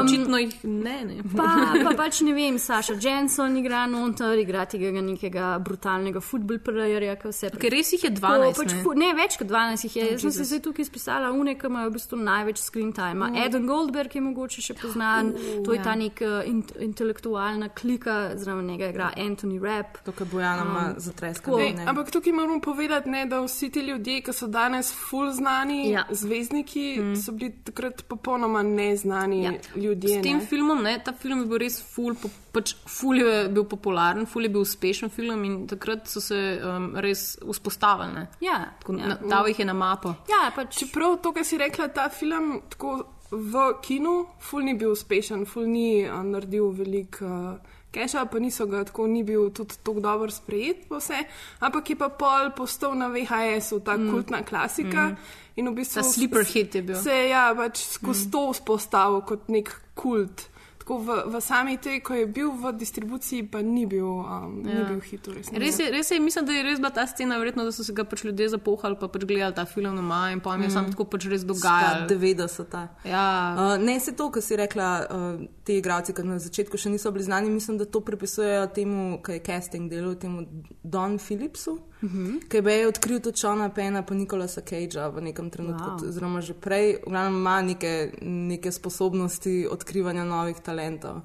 Očitno 0.00 0.38
jih 0.38 0.64
ne. 0.64 1.04
ne. 1.04 1.16
Pa, 1.36 1.44
pa 1.84 1.90
pač 1.96 2.20
ne 2.20 2.32
vem, 2.32 2.58
Saša 2.58 2.94
Jensen 2.94 3.56
igra 3.56 3.86
noter, 3.86 4.38
igra 4.38 4.64
tega 4.64 4.90
nekega 4.92 5.58
brutalnega 5.58 6.20
futbolplayerja, 6.20 7.16
ki 7.16 7.28
vse 7.28 7.50
Ker 7.52 7.70
res 7.70 7.92
jih 7.92 8.04
je 8.04 8.10
Tako, 8.10 8.20
12. 8.36 8.60
Pač, 8.60 8.74
ne. 8.74 8.96
ne, 9.04 9.10
več 9.18 9.38
kot 9.40 9.50
12 9.50 9.86
jih 9.88 9.96
je. 9.96 10.08
Jaz 10.16 10.26
sem 10.40 10.48
zdaj 10.52 10.62
tukaj 10.68 10.88
spisala 10.90 11.32
une, 11.32 11.56
ki 11.58 11.70
imajo 11.70 11.90
v 11.90 11.96
bistvu 11.96 12.20
največ 12.20 12.62
screen 12.64 12.92
time. 12.96 13.30
Mm. 13.30 13.40
Eden 13.46 13.66
Goldberg 13.70 14.14
je 14.14 14.24
mogoče 14.24 14.64
še 14.64 14.76
poznan, 14.80 15.32
uh, 15.32 15.62
to 15.64 15.76
je 15.76 15.80
ja. 15.80 15.86
ta 15.86 15.96
nek 15.98 16.20
uh, 16.26 16.40
in, 16.48 16.62
intelektualna 16.90 17.70
klika, 17.72 18.36
zraven 18.40 18.68
njega 18.72 18.90
igra 18.92 19.12
Anthony 19.16 19.60
Rapp. 19.62 20.02
To, 20.04 20.12
kar 20.16 20.28
Bojana 20.30 20.66
ima 20.66 20.80
Um, 20.90 20.94
zatreskano. 21.00 21.58
Ej, 21.58 21.74
ampak 21.86 22.10
tukaj 22.10 22.32
moramo 22.32 22.60
povedati, 22.60 23.10
ne, 23.10 23.26
da 23.26 23.40
vsi 23.40 23.70
ti 23.70 23.80
ljudje, 23.80 24.20
ki 24.22 24.32
so 24.32 24.46
danes 24.46 24.92
full 24.92 25.32
znani, 25.32 25.90
Ja. 25.90 26.04
zvezdniki, 26.10 27.00
mm. 27.00 27.16
so 27.16 27.32
bili 27.32 27.52
takrat 27.64 28.02
popolnoma 28.08 28.62
neznani 28.62 29.44
ja. 29.44 29.52
ljudje. 29.76 30.20
S 30.20 30.22
tem 30.22 30.38
ne. 30.38 30.46
filmom, 30.46 30.82
ne, 30.82 30.98
ta 31.04 31.12
film 31.12 31.40
je 31.40 31.46
bil 31.46 31.58
res 31.58 31.80
ful, 31.82 32.14
po, 32.14 32.30
pač 32.52 32.74
ful 32.86 33.18
je 33.18 33.48
bil 33.48 33.64
popularen, 33.64 34.26
ful 34.26 34.42
je 34.42 34.48
bil 34.48 34.64
uspešen 34.64 35.10
film 35.10 35.44
in 35.44 35.66
takrat 35.66 36.08
so 36.08 36.20
se 36.20 36.60
um, 36.62 36.92
res 36.96 37.38
vzpostavili. 37.40 38.19
Ne. 38.20 38.28
Ja, 38.44 38.60
Tako, 38.80 38.98
ja. 39.00 39.14
na, 39.14 39.18
dal 39.24 39.48
jih 39.50 39.62
je 39.64 39.66
na 39.68 39.76
mapo. 39.76 40.14
Ja, 40.30 40.44
pač, 40.54 40.76
Čeprav 40.84 41.18
to, 41.24 41.32
kar 41.36 41.46
si 41.48 41.58
rekla, 41.60 41.88
ta 41.94 42.08
film 42.12 42.60
tako 42.70 43.00
v 43.30 43.66
kinu, 43.82 44.14
ful 44.42 44.64
ni 44.66 44.74
bil 44.78 44.94
uspešen, 44.94 45.46
ful 45.46 45.68
ni 45.70 46.02
uh, 46.02 46.22
naredil 46.26 46.72
veliko 46.74 47.26
uh, 47.26 47.76
keša, 47.94 48.24
pa 48.30 48.38
niso 48.38 48.66
ga 48.70 48.84
tako, 48.86 49.06
ni 49.10 49.22
bil 49.26 49.50
tudi 49.54 49.78
tako 49.82 50.02
dobro 50.02 50.30
sprejet, 50.30 50.86
vse, 50.90 51.24
ampak 51.60 51.90
je 51.90 51.96
pa 51.98 52.08
pol 52.08 52.50
postal 52.56 52.94
na 52.98 53.10
VHS-u 53.10 53.80
ta 53.86 53.96
mm. 53.96 54.10
kultna 54.10 54.42
klasika. 54.46 55.10
Mm. 55.10 55.16
In 55.56 55.68
v 55.68 55.74
bistvu 55.82 56.00
Ta 56.00 56.06
sleeper 56.06 56.46
hit 56.46 56.74
je 56.74 56.82
bil. 56.82 56.96
Se 57.02 57.14
je 57.14 57.28
ja, 57.32 57.50
pač 57.56 57.82
skozi 57.98 58.28
mm. 58.28 58.30
to 58.32 58.42
vzpostavil 58.54 59.22
kot 59.26 59.50
nek 59.50 59.72
kult. 59.98 60.46
Tako 60.90 61.06
v, 61.06 61.22
v 61.30 61.40
sami 61.40 61.78
tej, 61.78 62.02
ko 62.02 62.18
je 62.18 62.26
bil 62.26 62.50
v 62.50 62.74
distribuciji, 62.74 63.46
pa 63.46 63.62
ni 63.62 63.86
bil, 63.86 64.10
um, 64.26 64.58
ja. 64.66 64.74
ni 64.74 64.82
bil 64.90 64.98
hit. 64.98 65.22
resnici. 65.22 65.54
Res 65.54 65.78
je, 65.78 65.86
res 65.86 66.10
je, 66.10 66.18
mislim, 66.18 66.42
da 66.42 66.50
je 66.50 66.64
res 66.66 66.82
bila 66.82 66.90
ta 66.90 67.04
scena, 67.06 67.38
verjetno, 67.38 67.62
da 67.62 67.70
so 67.70 67.86
se 67.86 67.94
ga 67.94 68.02
pač 68.02 68.24
ljudje 68.26 68.48
zapohali, 68.58 68.98
pa 68.98 69.06
pač 69.06 69.22
gledali 69.22 69.54
ta 69.54 69.62
film 69.70 69.94
doma 69.94 70.34
in 70.34 70.42
pa 70.42 70.56
jim 70.56 70.66
je 70.66 70.70
mm. 70.72 70.74
samo 70.74 70.90
tako 70.90 71.06
pač 71.06 71.28
res 71.30 71.46
dogajalo. 71.46 72.10
90. 72.10 72.74
Ja, 73.06 73.26
Uh, 73.54 73.76
ne, 73.78 73.94
se 74.02 74.16
to, 74.18 74.32
kar 74.34 74.42
si 74.42 74.58
rekla, 74.58 74.88
uh, 75.06 75.46
ti 75.62 75.78
igravci, 75.78 76.10
ki 76.10 76.26
na 76.26 76.40
začetku 76.42 76.74
še 76.74 76.90
niso 76.90 77.14
bili 77.14 77.28
znani, 77.28 77.54
mislim, 77.54 77.78
da 77.78 77.86
to 77.86 78.02
pripisujejo 78.02 78.66
temu, 78.74 79.20
ki 79.22 79.38
je 79.38 79.44
casting 79.46 79.86
delal, 79.86 80.18
temu 80.18 80.42
Don 80.82 81.20
Phillipsu, 81.22 81.78
uh 82.02 82.10
-huh. 82.10 82.48
ki 82.48 82.56
je 82.56 82.88
odkril 82.88 83.20
tudi 83.20 83.38
Johna 83.42 83.68
Pena 83.68 84.02
pa 84.02 84.14
Nikolasa 84.14 84.60
Cagea 84.60 85.08
v 85.08 85.20
nekem 85.20 85.50
trenutku, 85.50 85.90
Wow. 85.90 86.08
oziroma 86.08 86.40
že 86.40 86.54
prej, 86.54 86.96
v 87.06 87.10
glavnem 87.10 87.34
ima 87.34 87.62
neke, 87.62 88.12
neke 88.22 88.72
sposobnosti 88.72 89.68
odkrivanja 89.70 90.24
novih 90.24 90.60
talentov. 90.60 91.20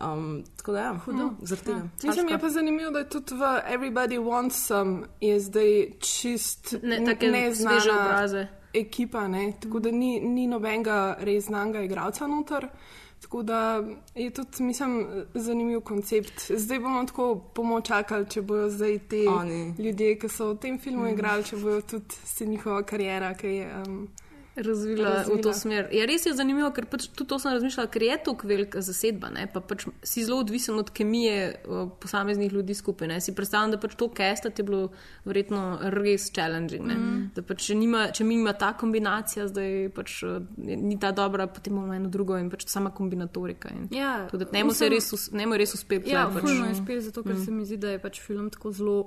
Um, 0.00 0.44
tako 0.56 0.72
da, 0.72 0.78
ja, 0.78 1.00
hudo, 1.04 1.30
zaradi 1.42 1.66
tega. 1.66 1.88
Mislim, 2.02 2.28
je 2.28 2.38
pa 2.38 2.48
zanimivo, 2.48 2.90
da 2.90 2.98
je 2.98 3.08
tudi 3.08 3.34
v 3.34 3.40
Everybody 3.74 4.18
Wants 4.18 4.66
Some 4.66 5.02
je 5.20 5.40
zdaj 5.40 5.90
čist 6.00 6.74
Ne, 6.82 7.04
take 7.04 7.26
neznana 7.26 8.46
ekipa, 8.74 9.28
ne? 9.28 9.52
tako 9.60 9.78
da 9.78 9.90
ni, 9.90 10.20
ni 10.20 10.46
nobenega 10.46 11.16
res 11.20 11.44
znanga 11.44 11.82
igralca 11.82 12.26
noter. 12.26 12.68
Tako 13.20 13.42
da 13.42 13.82
je 14.14 14.30
tudi, 14.30 14.62
mislim, 14.62 15.06
zanimiv 15.34 15.80
koncept. 15.80 16.50
Zdaj 16.56 16.78
bomo 16.78 17.04
tako 17.04 17.26
bomo 17.54 17.80
čakali, 17.80 18.26
če 18.30 18.42
bodo 18.42 18.70
zdaj 18.70 18.98
ti 18.98 19.26
Oni. 19.28 19.74
ljudje, 19.78 20.18
ki 20.18 20.28
so 20.28 20.52
v 20.54 20.58
tem 20.58 20.78
filmu 20.78 21.06
igrali, 21.12 21.44
če 21.44 21.56
bodo 21.56 21.80
tudi 21.80 22.16
se 22.24 22.46
njihova 22.46 22.82
karijera, 22.82 23.34
ki 23.34 23.46
je. 23.46 23.68
Um, 23.86 24.08
razvila, 24.62 25.08
razvila 25.14 25.38
v 25.38 25.42
to 25.42 25.52
smer. 25.52 25.88
Ja, 25.92 26.04
res 26.06 26.26
je 26.26 26.32
zanimivo, 26.34 26.70
ker 26.76 26.86
pač 26.90 27.08
tudi 27.08 27.28
to 27.28 27.38
sem 27.38 27.52
razmišljala, 27.52 27.90
ker 27.90 28.02
je 28.02 28.16
to 28.24 28.34
velika 28.44 28.82
zasedba, 28.84 29.30
ne, 29.34 29.46
pa 29.52 29.60
pač 29.60 29.86
si 30.02 30.24
zelo 30.24 30.40
odvisen 30.40 30.78
od 30.78 30.90
kemije 30.90 31.62
uh, 31.66 31.88
posameznih 32.00 32.52
ljudi 32.52 32.74
skupaj. 32.74 33.08
Ne. 33.08 33.20
Si 33.20 33.34
predstavljam, 33.34 33.74
da 33.76 33.80
pač 33.82 33.94
to 33.98 34.08
kestati 34.08 34.62
je 34.62 34.66
bilo 34.68 34.82
verjetno 35.24 35.78
res 35.96 36.30
challenging. 36.32 36.86
Mm. 36.86 37.30
Da 37.34 37.42
pač, 37.42 37.66
če, 37.70 37.74
nima, 37.74 38.06
če 38.14 38.24
mi 38.24 38.38
ima 38.40 38.52
ta 38.52 38.72
kombinacija, 38.78 39.48
zdaj 39.48 39.90
pač 39.96 40.22
uh, 40.22 40.38
ni 40.56 40.98
ta 41.00 41.12
dobra, 41.16 41.46
potem 41.46 41.74
imamo 41.76 41.94
eno 41.94 42.12
drugo 42.12 42.38
in 42.38 42.50
pač 42.50 42.68
sama 42.68 42.90
kombinatorika. 42.94 43.72
In, 43.74 43.88
Ja, 43.94 44.28
tudi, 44.30 44.44
da 44.44 44.58
njemu 44.58 44.72
se 44.72 44.84
mislim- 44.84 44.96
res, 44.96 45.12
us- 45.12 45.30
je 45.32 45.58
res 45.58 45.74
uspel. 45.74 46.00
Ja, 46.06 46.28
pač, 46.32 46.42
fulno 46.42 46.66
je 46.66 46.72
uspel, 46.72 47.00
zato 47.00 47.22
ker 47.22 47.34
mm. 47.34 47.44
se 47.44 47.50
mi 47.50 47.64
zdi, 47.64 47.76
da 47.76 47.90
je 47.96 47.98
pač 47.98 48.20
film 48.20 48.50
tako 48.50 48.72
zelo. 48.72 48.98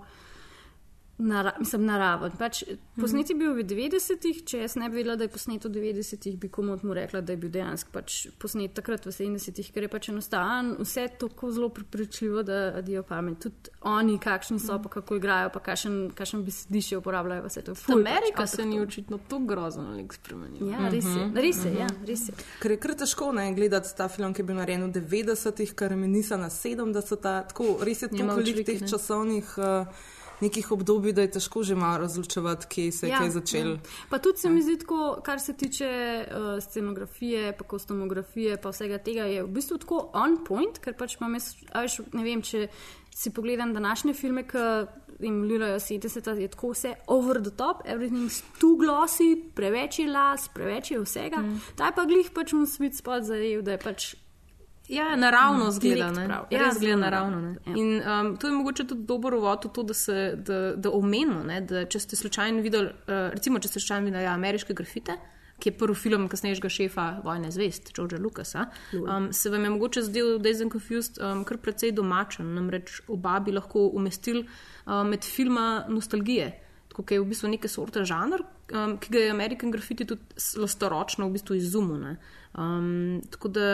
Nara, 1.24 1.54
mislim, 1.60 1.86
naraven. 1.86 2.34
Pač, 2.40 2.64
posnet 3.00 3.30
je 3.32 3.36
bil 3.40 3.54
v 3.56 3.64
90-ih, 3.64 4.42
če 4.50 4.64
jaz 4.66 4.74
ne 4.76 4.90
bi 4.92 5.00
vedela, 5.00 5.16
da 5.16 5.24
je 5.24 5.32
posnet 5.32 5.64
v 5.64 5.72
90-ih, 5.72 6.36
bi 6.42 6.50
komu 6.52 6.76
mu 6.84 6.96
rekla, 6.98 7.22
da 7.24 7.32
je 7.32 7.40
bil 7.40 7.52
dejansko 7.54 7.94
pač 7.94 8.18
posnet 8.42 8.74
takrat 8.76 9.06
v 9.08 9.14
70-ih, 9.16 9.70
ker 9.72 9.88
je 9.88 9.92
pač 9.94 10.10
enostaven, 10.12 10.74
vse 10.82 11.06
tako 11.22 11.52
zelo 11.56 11.70
prepričljivo, 11.72 12.44
da 12.44 12.58
adijo 12.82 13.06
pamet. 13.08 13.40
Tudi 13.46 13.72
oni, 13.88 14.18
kakšni 14.20 14.60
so, 14.60 14.76
pa 14.84 14.92
kako 14.98 15.20
igrajo, 15.22 15.52
pa 15.54 15.62
kakšen, 15.64 15.98
kakšen 16.18 16.44
besedišče 16.48 17.00
uporabljajo, 17.00 17.46
vse 17.48 17.64
to 17.70 17.76
ful. 17.80 18.02
Amerika 18.02 18.44
pač, 18.44 18.58
se 18.58 18.66
ni 18.68 18.82
očitno 18.84 19.22
tako 19.24 19.46
grozno 19.54 19.94
lik 19.96 20.18
spremenila. 20.18 20.74
Ja, 20.74 20.90
res 20.92 21.08
je, 21.08 21.30
res 21.46 21.62
je, 21.64 21.76
ja, 21.80 21.88
res 22.10 22.26
je. 22.30 22.36
Ker 22.60 22.76
je 22.76 22.80
kar 22.84 22.98
težko 23.00 23.32
ne, 23.38 23.48
gledati 23.56 23.96
ta 23.96 24.10
film, 24.12 24.36
ki 24.36 24.44
je 24.44 24.50
bil 24.52 24.60
narejen 24.60 24.90
v 24.90 25.00
90-ih, 25.00 25.72
kar 25.80 25.96
mi 25.96 26.12
niso 26.12 26.36
na 26.42 26.52
70-ih. 26.52 27.48
Tako 27.54 27.78
res 27.86 28.04
je 28.04 28.12
toliko 28.12 28.36
veliko 28.42 28.68
teh 28.68 28.84
ne. 28.84 28.92
časovnih 28.92 29.56
uh, 29.62 30.04
nekih 30.44 30.72
obdobij, 30.72 31.14
da 31.14 31.26
je 31.26 31.32
težko 31.38 31.64
že 31.64 31.76
malo 31.76 32.04
razločevati, 32.06 32.68
kje 32.70 32.92
se 32.92 33.08
je 33.08 33.12
ja, 33.12 33.20
kaj 33.22 33.30
začelo. 33.38 33.76
Ja. 33.78 33.94
Pa 34.10 34.20
tudi 34.20 34.44
se 34.44 34.50
mi 34.50 34.62
zdi 34.62 34.78
tako, 34.84 35.22
kar 35.26 35.42
se 35.42 35.54
tiče 35.58 35.90
uh, 35.90 36.64
scenografije, 36.64 37.54
pa 37.58 37.64
kostumografije, 37.64 38.58
pa 38.62 38.74
vsega 38.74 39.00
tega, 39.04 39.30
je 39.30 39.44
v 39.44 39.54
bistvu 39.54 39.80
tako 39.84 40.10
on 40.14 40.42
point, 40.48 40.80
ker 40.84 40.98
pač 41.00 41.18
imam 41.20 41.40
jaz, 41.40 41.54
a 41.72 41.86
veš, 41.86 42.02
ne 42.14 42.26
vem, 42.26 42.44
če 42.44 42.68
si 43.14 43.30
pogledam 43.30 43.74
današnje 43.74 44.14
filme, 44.14 44.44
ki 44.48 44.58
emulirajo 45.24 45.80
70, 45.80 46.40
je 46.42 46.48
tako 46.48 46.74
vse 46.74 46.96
over 47.08 47.42
the 47.42 47.52
top, 47.58 47.86
everything's 47.86 48.42
too 48.60 48.76
glossy, 48.78 49.38
preveč 49.56 50.00
je 50.00 50.08
las, 50.08 50.50
preveč 50.54 50.92
je 50.92 51.00
vsega. 51.00 51.38
Mm. 51.38 51.62
Ta 51.76 51.86
je 51.86 51.96
pa 51.96 52.06
glih 52.06 52.32
pač 52.34 52.54
mu 52.54 52.66
svet 52.66 52.98
spod 52.98 53.24
zajev, 53.24 53.62
da 53.62 53.78
je 53.78 53.82
pač. 53.84 54.14
Ja, 54.88 55.16
naravno 55.16 55.72
zgleda. 55.72 55.96
direkt 55.96 56.18
ne. 56.18 56.26
prav. 56.26 56.46
Ja, 56.52 56.74
zgleda 56.74 56.96
naravno. 56.96 57.42
ne. 57.42 57.56
ja. 57.66 57.74
In 57.76 58.02
um, 58.28 58.38
to 58.38 58.48
je 58.48 58.54
mogoče 58.54 58.88
tudi 58.88 59.06
dober 59.06 59.34
uvod 59.34 59.66
v 59.66 59.70
to, 59.74 59.84
da, 59.84 59.94
se, 59.94 60.34
da, 60.36 60.76
da 60.76 60.92
omenimo, 60.92 61.44
ne, 61.44 61.62
da 61.62 61.86
če 61.86 62.00
ste 62.00 62.20
slučajno 62.20 62.62
videli, 62.62 62.90
uh, 62.92 63.30
recimo, 63.32 63.60
če 63.60 63.72
ste 63.72 63.80
slučajno 63.80 64.06
videli 64.10 64.24
ja, 64.24 64.34
ameriške 64.34 64.74
grafite. 64.74 65.18
Ki 65.62 65.70
je 65.70 65.78
prvi 65.78 65.96
film 65.96 66.26
kasnejšega 66.28 66.70
šefa 66.70 67.04
Vojne 67.24 67.52
zvest, 67.54 67.94
Georgea 67.96 68.20
Lucasa, 68.20 68.66
um, 68.98 69.30
se 69.32 69.52
vam 69.54 69.64
je 69.64 69.70
mogoče 69.70 70.02
zdel 70.04 70.40
Days 70.44 70.64
and 70.66 70.74
Confused 70.74 71.22
um, 71.22 71.46
kar 71.48 71.62
precej 71.62 71.94
domačen. 71.96 72.50
Namreč 72.58 72.98
oba 73.08 73.38
bi 73.40 73.54
lahko 73.54 73.86
umestili 73.96 74.44
um, 74.44 75.14
med 75.14 75.24
filma 75.24 75.86
nostalgije, 75.88 76.50
da 76.98 77.06
je 77.16 77.22
v 77.22 77.30
bistvu 77.30 77.54
neke 77.54 77.70
sorte 77.72 78.04
žanr, 78.04 78.44
um, 78.74 78.98
ki 79.00 79.14
ga 79.14 79.24
je 79.24 79.32
American 79.32 79.72
Graffiti 79.72 80.10
tudi 80.10 80.42
lastoročno 80.60 81.30
v 81.30 81.38
bistvu 81.38 81.62
izumil. 81.62 82.18
Um, 82.58 83.22
tako 83.32 83.54
da 83.54 83.70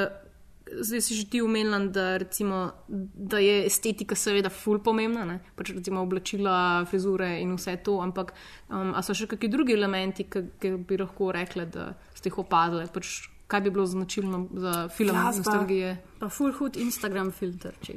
zdaj 0.81 1.01
si 1.01 1.15
že 1.15 1.25
ti 1.29 1.41
umenila, 1.41 1.79
da, 1.87 2.17
recimo, 2.17 2.71
da 2.87 3.39
je 3.39 3.65
estetika 3.65 4.15
seveda 4.15 4.49
ful 4.49 4.79
pomembna, 4.79 5.25
ne? 5.25 5.39
pač 5.55 5.71
recimo 5.73 6.01
oblačila, 6.01 6.85
frizure 6.85 7.39
in 7.41 7.55
vse 7.55 7.77
to, 7.83 7.97
ampak 8.01 8.33
um, 8.69 8.93
a 8.95 9.01
so 9.01 9.13
še 9.13 9.27
kakšni 9.27 9.49
drugi 9.49 9.73
elementi, 9.73 10.23
ki 10.29 10.43
ki 10.59 10.71
bi 10.87 10.97
lahko 10.97 11.31
rekli, 11.31 11.65
da 11.65 11.93
ste 12.13 12.29
jih 12.29 12.39
opazili, 12.43 12.85
pač, 12.93 13.29
kaj 13.49 13.61
bi 13.65 13.71
bilo 13.73 13.85
značilno 13.85 14.47
za 14.61 14.87
film 14.93 15.09
Glasba. 15.15 15.37
nostalgije. 15.41 15.97
Pa 16.19 16.29
full 16.29 16.51
hood 16.53 16.77
Instagram 16.77 17.31
filter, 17.31 17.73
če 17.81 17.95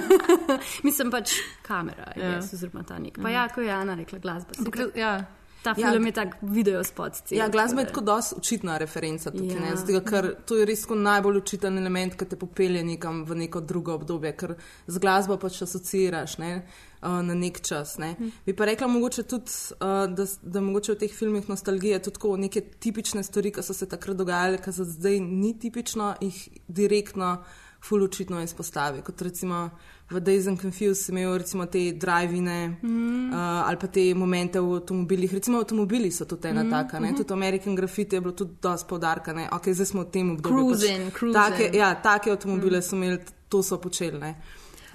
Mislim 0.86 1.10
pač 1.10 1.32
kamera, 1.62 2.12
Ja. 2.16 2.30
ja. 2.30 2.38
oziroma 2.38 2.82
ta 2.86 2.98
nek. 2.98 3.18
Pa 3.22 3.30
ja, 3.30 3.48
ko 3.48 3.60
je 3.60 3.70
Ana 3.72 3.94
rekla 3.94 4.18
glasba. 4.18 4.54
Ampak, 4.58 4.96
ja. 4.96 5.26
Ta 5.62 5.74
Ja, 5.76 5.90
film 5.92 6.06
je 6.06 6.12
tak 6.12 6.36
video 6.42 6.84
spot. 6.84 7.14
cel, 7.24 7.38
Ja, 7.38 7.48
glasba 7.48 7.80
je 7.80 7.86
tako 7.86 8.00
dosti 8.00 8.34
očitna 8.38 8.78
referenca 8.78 9.30
tukaj, 9.30 9.56
Ja. 9.56 9.66
ja. 9.66 9.76
Zdaj, 9.76 10.00
ker 10.04 10.34
to 10.46 10.56
je 10.56 10.64
res 10.66 10.86
najbolj 10.88 11.36
očiten 11.36 11.78
element, 11.78 12.16
ki 12.16 12.24
te 12.24 12.36
popelje 12.36 12.84
nekam 12.84 13.24
v 13.24 13.34
neko 13.34 13.60
drugo 13.60 13.94
obdobje, 13.94 14.32
ker 14.36 14.54
z 14.86 14.98
glasbo 14.98 15.36
pač 15.36 15.62
asociiraš 15.62 16.38
ne, 16.38 16.62
uh, 17.02 17.20
na 17.22 17.34
nek 17.34 17.60
čas. 17.60 17.98
Ne. 17.98 18.14
Hm. 18.18 18.28
Bi 18.46 18.56
pa 18.56 18.64
rekla 18.64 18.86
mogoče 18.86 19.22
tudi, 19.22 19.52
uh, 19.80 20.08
da, 20.08 20.24
da 20.42 20.60
mogoče 20.60 20.92
v 20.92 20.98
teh 21.04 21.12
filmih 21.12 21.48
nostalgije 21.48 22.02
tudi 22.02 22.14
tako 22.14 22.36
neke 22.36 22.60
tipične 22.60 23.22
stvari, 23.22 23.52
ki 23.52 23.62
so 23.62 23.74
se 23.74 23.88
takrat 23.88 24.16
dogajale, 24.16 24.58
ki 24.58 24.72
za 24.72 24.84
zdaj 24.84 25.20
ni 25.20 25.58
tipično, 25.58 26.14
jih 26.20 26.48
direktno 26.68 27.42
ful 27.84 28.02
očitno 28.04 28.42
izpostavi. 28.42 29.02
Kot 29.02 29.22
recimo 29.22 29.70
v 30.10 30.20
Days 30.20 30.46
and 30.46 30.60
Confused 30.60 31.04
sem 31.04 31.16
imel 31.16 31.38
recimo 31.38 31.66
te 31.66 31.92
drive-ine 31.92 32.78
mm. 32.82 33.30
uh, 33.32 33.68
ali 33.68 33.76
pa 33.76 33.86
te 33.86 34.14
momente 34.14 34.60
v 34.60 34.76
avtomobilih. 34.76 35.32
Recimo 35.32 35.58
avtomobili 35.58 36.10
so 36.10 36.24
tudi 36.24 36.48
ena 36.48 36.64
mm. 36.64 36.70
taka, 36.70 36.98
ne? 37.00 37.10
mhm. 37.10 37.16
tudi 37.16 37.32
American 37.32 37.74
Graffiti 37.74 38.16
je 38.16 38.20
bilo 38.20 38.32
tudi 38.32 38.56
dosti 38.62 38.88
poudarka, 38.88 39.32
ne, 39.32 39.48
ok, 39.52 39.70
zdaj 39.72 39.86
smo 39.86 40.02
v 40.02 40.10
tem 40.10 40.30
obdobju. 40.30 40.74
Cruising, 40.74 41.12
cruising. 41.12 41.34
Take, 41.34 41.70
ja, 41.78 41.94
take 41.94 42.30
avtomobile 42.30 42.78
mm. 42.78 42.82
so 42.82 42.96
imeli, 42.96 43.18
to 43.48 43.62
so 43.62 43.78
počeli. 43.78 44.18
Ne. 44.18 44.34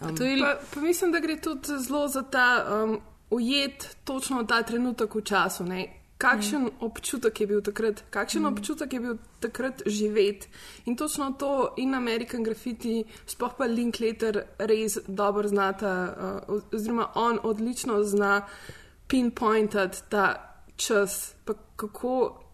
Um, 0.03 0.15
Pa, 0.15 0.59
pa 0.73 0.81
mislim, 0.81 1.11
da 1.11 1.19
gre 1.19 1.37
tudi 1.41 1.79
zelo 1.79 2.07
za 2.07 2.21
ta 2.21 2.65
um, 2.83 2.99
ujet, 3.29 3.95
točno 4.03 4.43
ta 4.43 4.63
trenutek 4.63 5.15
v 5.15 5.21
času. 5.21 5.63
Ne? 5.63 5.87
Kakšen 6.17 6.61
mm. 6.61 6.71
občutek 6.79 7.41
je 7.41 7.47
bil 7.47 7.61
takrat, 7.61 8.03
kakšen 8.09 8.41
mm. 8.41 8.45
občutek 8.45 8.93
je 8.93 8.99
bil 8.99 9.17
takrat 9.39 9.81
živeti. 9.85 10.47
In 10.85 10.95
točno 10.95 11.33
to 11.39 11.73
in 11.77 11.93
American 11.93 12.43
Graffiti, 12.43 13.03
sploh 13.27 13.51
pa 13.57 13.65
Linklater, 13.65 14.43
res 14.57 14.97
dobro 15.07 15.47
znata, 15.47 15.91
uh, 16.47 16.61
oziroma 16.73 17.09
on 17.15 17.39
odlično 17.43 18.03
zna 18.03 18.45
pinpointati 19.07 19.97
ta 20.09 20.55
čas, 20.75 21.33
pa 21.45 21.53
kako 21.75 22.44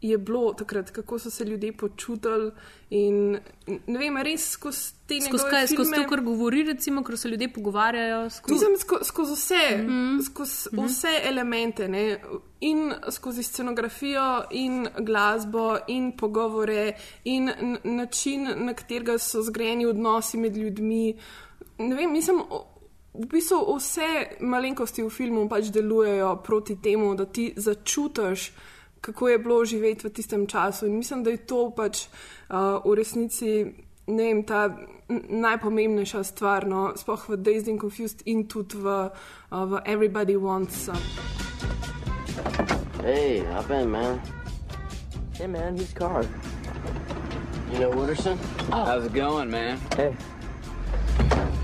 je 0.00 0.18
bilo 0.18 0.52
takrat, 0.52 0.90
kako 0.90 1.18
so 1.18 1.30
se 1.30 1.44
ljudje 1.44 1.72
počutili. 1.72 2.50
In, 2.90 3.38
ne 3.86 3.98
vem, 3.98 4.16
res 4.16 4.50
skozi 4.50 4.92
te 5.06 5.20
Skozi 5.20 5.44
kaj, 5.50 5.66
skozi 5.66 5.90
filme- 5.90 6.04
to, 6.04 6.10
kar 6.10 6.20
govori, 6.20 6.62
recimo, 6.62 7.02
ko 7.04 7.16
se 7.16 7.28
ljudje 7.28 7.52
pogovarjajo. 7.52 8.30
Skozi... 8.30 8.54
Mislim, 8.54 8.76
sko, 8.78 8.98
skozi 9.04 9.32
vse, 9.32 9.76
mm. 9.76 9.88
-hmm. 9.88 10.22
skozi 10.24 10.68
mm 10.72 10.78
-hmm. 10.78 10.86
vse 10.86 11.08
elemente, 11.24 11.88
ne? 11.88 12.20
in 12.60 12.92
skozi 13.10 13.42
scenografijo, 13.42 14.44
in 14.50 14.88
glasbo, 14.98 15.76
in 15.86 16.12
pogovore, 16.16 16.92
in 17.24 17.50
način, 17.84 18.48
na 18.56 18.74
katerega 18.74 19.18
so 19.18 19.42
zgrajeni 19.42 19.86
odnosi 19.86 20.36
med 20.36 20.56
ljudmi. 20.56 21.14
Ne 21.78 21.94
vem, 21.94 22.12
mislim, 22.12 22.42
v 23.14 23.26
bistvu 23.26 23.76
vse 23.76 24.36
malenkosti 24.40 25.02
v 25.02 25.10
filmu 25.10 25.48
pač 25.48 25.64
delujejo 25.64 26.36
proti 26.44 26.76
temu, 26.82 27.14
da 27.14 27.24
ti 27.24 27.52
začutiš. 27.56 28.52
Kako 29.00 29.28
je 29.28 29.38
bilo 29.38 29.64
živeti 29.64 30.06
v 30.06 30.10
tistem 30.10 30.46
času, 30.46 30.86
in 30.86 30.98
mislim, 30.98 31.22
da 31.22 31.30
je 31.30 31.46
to 31.46 31.70
pač 31.70 32.06
uh, 32.50 32.82
v 32.84 32.94
resnici 32.94 33.66
ne 34.06 34.22
vem, 34.22 34.42
ta 34.42 34.70
najpomembnejša 35.28 36.22
stvar, 36.24 36.66
no, 36.66 36.92
sploh 36.96 37.28
v 37.28 37.36
Dazed 37.36 37.68
and 37.68 37.80
Confused 37.80 38.22
in 38.26 38.46
tudi 38.46 38.78
v, 38.78 39.10
uh, 39.50 39.64
v 39.66 39.82
Everybody 39.84 40.36
Wants 40.36 40.76
Some. 40.76 41.02
Hey, 43.02 43.42
hop 43.50 43.70
in, 43.70 43.90
man. 43.90 44.20
Hey, 45.34 45.46
man, 45.46 45.76
whose 45.76 45.92
car? 45.92 46.24
You 47.72 47.78
know 47.78 47.90
Wooderson? 47.90 48.38
How's 48.70 49.06
it 49.06 49.12
going, 49.12 49.50
man? 49.50 49.78
Hey. 49.96 50.14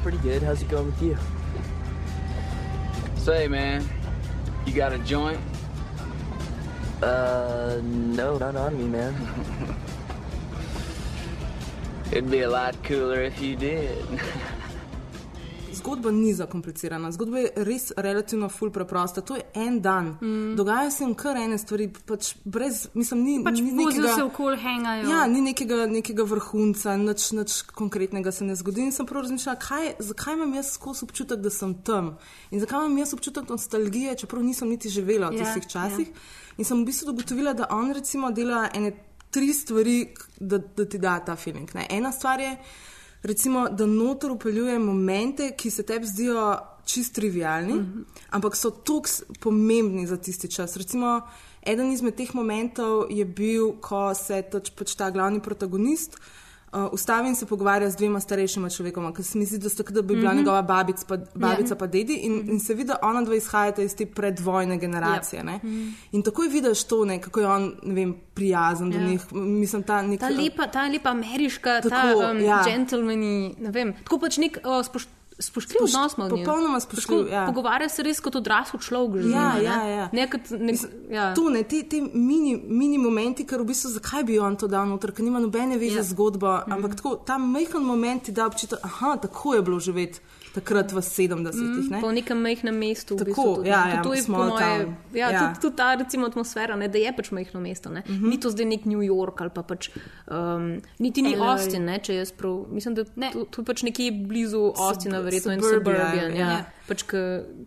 Pretty 0.02 0.18
good. 0.18 0.42
How's 0.42 0.62
it 0.62 0.68
going 0.68 0.86
with 0.86 1.02
you? 1.02 1.16
Say, 3.16 3.46
man, 3.46 3.86
you 4.66 4.72
got 4.74 4.92
a 4.92 4.98
joint? 4.98 5.38
Uh, 7.02 7.80
no, 8.16 8.38
not 8.38 8.54
on 8.56 8.78
me, 8.78 8.84
man. 8.88 9.14
It'd 12.12 12.30
be 12.30 12.42
a 12.42 12.48
lot 12.50 12.76
cooler 12.84 13.22
if 13.22 13.40
you 13.42 13.56
did. 13.56 13.88
Zgodba 15.72 16.10
ni 16.12 16.34
zakomplicirana, 16.34 17.08
zgodba 17.12 17.38
je 17.38 17.50
res 17.64 17.92
relativno 17.96 18.48
ful 18.52 18.70
preprosta. 18.70 19.20
To 19.20 19.34
je 19.36 19.42
en 19.54 19.80
dan. 19.80 20.18
Mm. 20.22 20.52
Dogajajo 20.56 20.90
se 20.90 21.04
jim 21.04 21.14
kar 21.14 21.36
ene 21.40 21.56
stvari, 21.58 21.88
pač 22.06 22.34
brez, 22.44 22.88
mislim, 22.94 23.22
ni, 23.24 23.38
Pač 23.44 23.56
ni 23.58 23.70
vozijo 23.72 24.02
nekega. 24.02 24.14
se 24.14 24.22
okoli, 24.22 24.58
hangajo. 24.60 25.08
Ja, 25.10 25.24
ni 25.26 25.40
nekega, 25.40 25.86
nekega 25.86 26.22
vrhunca, 26.28 26.96
nič, 27.00 27.32
nič 27.32 27.62
konkretnega 27.72 28.30
se 28.32 28.44
ne 28.44 28.54
zgodi. 28.54 28.84
In 28.84 28.92
sem 28.92 29.08
prav 29.08 29.24
razmišljala, 29.24 29.58
kaj, 29.58 29.94
zakaj 29.98 30.36
imam 30.36 30.54
jaz 30.54 30.70
skozi 30.76 31.08
občutek, 31.08 31.40
da 31.40 31.50
sem 31.50 31.74
tam 31.82 32.12
in 32.50 32.60
zakaj 32.60 32.84
imam 32.84 32.98
jaz 33.02 33.16
občutek 33.16 33.48
nostalgije, 33.48 34.14
čeprav 34.22 34.44
nisem 34.44 34.68
niti 34.68 34.92
živela 34.92 35.32
v 35.32 35.40
Ja, 35.40 35.48
tistih 35.48 35.66
časih. 35.72 36.12
In 36.56 36.64
sem 36.64 36.82
v 36.82 36.86
bistvu 36.86 37.12
ugotovila, 37.12 37.54
da 37.54 37.66
on 37.70 37.92
recimo 37.92 38.30
dela 38.30 38.68
ene 38.74 38.92
tri 39.32 39.52
stvari, 39.52 40.14
da, 40.38 40.58
da 40.58 40.84
ti 40.84 40.98
da 40.98 41.18
ta 41.24 41.36
feeling. 41.36 41.70
Ne? 41.74 41.86
Ena 41.90 42.12
stvar 42.12 42.40
je, 42.40 42.56
recimo, 43.22 43.68
da 43.68 43.86
notor 43.86 44.30
upeljuje 44.30 44.78
momente, 44.78 45.50
ki 45.56 45.70
se 45.70 45.82
tebi 45.88 46.06
zdijo 46.06 46.58
čist 46.84 47.14
trivialni, 47.14 47.74
mm 47.74 47.92
-hmm. 47.94 48.22
ampak 48.30 48.56
so 48.56 48.70
tako 48.70 49.08
pomembni 49.40 50.06
za 50.06 50.16
tisti 50.16 50.50
čas. 50.50 50.76
Recimo, 50.76 51.20
eden 51.62 51.92
izmed 51.92 52.14
teh 52.14 52.34
momentov 52.34 53.06
je 53.10 53.24
bil, 53.24 53.72
ko 53.80 54.14
se 54.14 54.42
tač, 54.42 54.70
pač 54.70 54.94
ta 54.94 55.10
glavni 55.10 55.40
protagonist. 55.40 56.18
Uh, 56.72 56.88
ustavi 56.92 57.28
in 57.28 57.34
se 57.36 57.46
pogovarja 57.46 57.90
z 57.90 57.96
dvema 57.96 58.20
starejšima 58.20 58.68
človekoma, 58.70 59.12
ki 59.14 59.22
se 59.22 59.38
mi 59.38 59.44
zdi, 59.44 59.58
da 59.58 59.68
sta 59.68 59.82
kot 59.82 59.92
da 59.92 60.02
bi 60.02 60.14
bila 60.16 60.30
mm. 60.30 60.32
-hmm. 60.32 60.38
njegova 60.38 60.62
babica, 60.62 61.04
pa, 61.08 61.16
babica 61.34 61.74
Ja. 61.74 61.78
pa 61.78 61.86
dedi, 61.86 62.14
in, 62.14 62.32
mm 62.32 62.40
-hmm. 62.42 62.50
in 62.50 62.60
se 62.60 62.74
vidi, 62.74 62.88
da 62.88 62.96
ona 63.02 63.22
dva 63.22 63.34
izhajata 63.34 63.82
iz 63.82 63.96
te 63.96 64.06
predvojne 64.06 64.78
generacije. 64.78 65.38
Ja. 65.38 65.44
Yeah. 65.44 65.64
Mhm. 65.64 65.88
In 66.12 66.22
takoj 66.22 66.48
vidiš 66.48 66.84
to, 66.84 67.04
ne, 67.04 67.20
kako 67.20 67.40
je 67.40 67.46
on 67.46 67.74
ne 67.82 67.94
vem, 67.94 68.16
prijazen 68.34 68.90
do 68.90 68.98
Ja. 68.98 69.06
njih. 69.06 69.32
Mislim, 69.32 69.82
ta, 69.82 70.02
nek, 70.02 70.20
Ta 70.20 70.28
lepa, 70.28 70.66
ta 70.66 70.86
lepa 70.88 71.08
ameriška, 71.10 71.80
Tako, 71.80 71.88
ta 72.20 72.30
um, 72.30 72.40
ja. 72.40 72.62
gentlemani, 72.64 73.54
ne 73.58 73.70
vem, 73.70 73.92
tako 74.04 74.18
pač 74.18 74.38
nek 74.38 74.58
uh, 74.64 74.84
spoš, 74.86 75.06
spoštljiv 75.42 75.78
Spošt- 75.78 75.94
odnos 75.94 76.12
ima 76.12 76.24
od 76.24 76.32
njih. 76.32 76.44
popolnoma 76.44 76.80
spoštljiv, 76.80 77.28
ja. 77.28 77.46
Pogovarja 77.46 77.88
se 77.88 78.02
res 78.02 78.20
kot 78.20 78.36
odrasel 78.36 78.80
človek. 78.80 79.22
že 79.22 79.28
Ja, 79.30 79.56
ja, 79.58 79.82
ja. 79.84 80.08
Ne 80.12 80.26
kot 80.26 80.40
nek, 80.52 80.76
ja. 81.10 81.34
Tu 81.34 81.48
ne, 81.48 81.62
ti, 81.64 81.82
ti 81.84 82.00
mini, 82.04 82.56
mini 82.58 82.98
momenti, 82.98 83.44
ker 83.44 83.58
v 83.58 83.66
bistvu 83.66 83.90
zakaj 83.90 84.24
bi 84.24 84.38
on 84.38 84.56
to 84.56 84.66
dal 84.66 84.86
noter, 84.86 85.12
ker 85.12 85.22
nima 85.22 85.38
nobene 85.38 85.76
veze 85.76 85.96
Ja. 85.96 86.02
z 86.02 86.08
zgodbo, 86.08 86.46
ampak 86.66 86.94
tako, 86.94 87.16
ta 87.18 87.38
majhen 87.38 87.82
moment 87.82 88.22
ti 88.22 88.32
da 88.32 88.46
občutek, 88.46 88.78
aha, 88.82 89.16
tako 89.18 89.54
je 89.54 89.62
bilo 89.62 89.80
živeti 89.80 90.20
takrat 90.54 90.92
v 90.92 91.00
70-ih. 91.00 91.88
Mm, 91.88 91.90
ne. 91.90 92.00
po 92.00 92.12
nekem 92.12 92.38
majhnem 92.42 92.76
mestu. 92.76 93.16
v 93.16 93.24
Tako, 93.24 93.28
bistvu, 93.28 93.54
tudi, 93.56 93.68
ja, 93.68 93.80
ne. 93.84 93.94
ja, 93.94 94.02
to 94.02 94.14
je 94.14 94.22
po 94.26 94.32
moje, 94.32 94.72
ja, 95.12 95.28
Ja. 95.32 95.40
Tudi, 95.40 95.60
tudi 95.60 95.76
ta 95.76 95.94
recimo, 95.94 96.26
atmosfera, 96.26 96.76
ne, 96.76 96.88
da 96.92 96.98
je 96.98 97.12
pač 97.16 97.30
majhno 97.30 97.60
mesto. 97.60 97.90
Mm 97.90 98.02
-hmm. 98.04 98.28
Ni 98.28 98.40
to 98.40 98.50
zdaj 98.50 98.66
nek 98.66 98.84
New 98.84 99.02
York 99.02 99.40
ali 99.40 99.50
pa 99.54 99.62
pač, 99.62 99.90
um, 100.28 100.82
niti 100.98 101.22
ni 101.22 101.36
LA. 101.36 101.52
Austin, 101.52 101.84
ne, 101.84 101.98
če 101.98 102.14
jaz 102.14 102.32
prav. 102.32 102.66
Mislim, 102.70 102.94
da 102.94 103.04
ne. 103.16 103.30
to, 103.32 103.44
to 103.44 103.60
je 103.60 103.64
pač 103.64 103.82
nekje 103.82 104.12
blizu 104.12 104.72
Austina, 104.76 105.20
verjetno 105.20 105.52
in 105.52 105.60
suburbia, 105.60 106.10
suburban. 106.10 106.36
Ja. 106.36 106.50
ja. 106.50 106.64
Pač, 106.88 107.04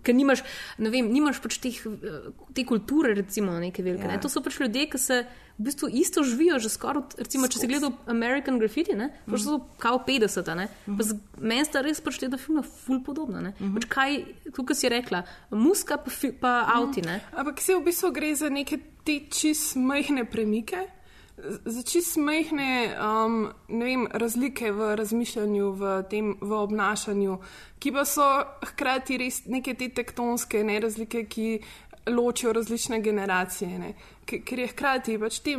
ker 0.03 0.15
nimaš, 0.15 0.43
ne 0.77 0.89
vem, 0.89 1.09
nimaš 1.11 1.41
pač 1.41 1.57
teh, 1.57 1.85
eh, 1.85 2.29
te 2.53 2.65
kulture, 2.65 3.13
recimo, 3.13 3.59
neke 3.59 3.83
velike. 3.83 4.03
Ja. 4.03 4.09
Ja. 4.09 4.15
Ne. 4.15 4.21
To 4.21 4.29
so 4.29 4.41
pač 4.41 4.59
ljudje, 4.59 4.89
ki 4.89 4.97
se 4.97 5.25
v 5.57 5.63
bistvu 5.69 5.87
isto 5.91 6.23
živijo, 6.23 6.59
že 6.59 6.69
skoraj, 6.69 7.15
recimo, 7.17 7.47
če 7.47 7.59
si 7.59 7.67
gledal 7.67 7.93
American 8.11 8.59
Graffiti, 8.59 8.91
ne, 8.95 9.09
pač 9.25 9.39
so 9.45 9.61
kao 9.79 10.01
50, 10.03 10.55
ne. 10.55 10.67
Z- 10.99 11.15
Meni 11.39 11.63
sta 11.65 11.79
res 11.81 12.01
pač 12.03 12.19
te 12.19 12.27
dva 12.27 12.37
filma 12.37 12.63
ful 12.63 12.99
podobna. 13.03 13.39
Ne. 13.41 13.53
Pač 13.75 13.85
kaj, 13.87 14.17
kot 14.51 14.75
si 14.75 14.89
rekla, 14.91 15.23
muska 15.51 15.95
pa, 15.97 16.11
pa 16.41 16.53
avti, 16.75 17.01
ne. 17.01 17.21
Ampak 17.31 17.61
se 17.63 17.75
v 17.75 17.85
bistvu 17.87 18.11
gre 18.11 18.35
za 18.35 18.49
neke 18.49 18.77
te 19.05 19.21
čist 19.31 19.75
majhne 19.79 20.25
premike, 20.25 20.87
za 21.65 21.81
čist 21.83 22.15
majhne 22.17 22.95
um, 22.95 23.49
vem, 23.67 24.07
razlike 24.07 24.71
v 24.71 24.95
razmišljanju, 24.95 25.71
v, 25.75 25.83
tem, 26.09 26.29
v 26.39 26.51
obnašanju, 26.63 27.39
ki 27.79 27.91
pa 27.91 28.05
so 28.07 28.23
hkrati 28.63 29.17
res 29.19 29.41
neke 29.45 29.75
te 29.75 29.89
tektonske 29.91 30.63
ne, 30.63 30.79
razlike, 30.79 31.25
ki 31.27 31.59
ločijo 32.07 32.53
različne 32.53 33.01
generacije. 33.01 33.79
Ne. 33.79 33.93
Ker 34.25 34.59
je 34.59 34.67
hkrati 34.67 35.19
pač 35.19 35.39
te 35.39 35.57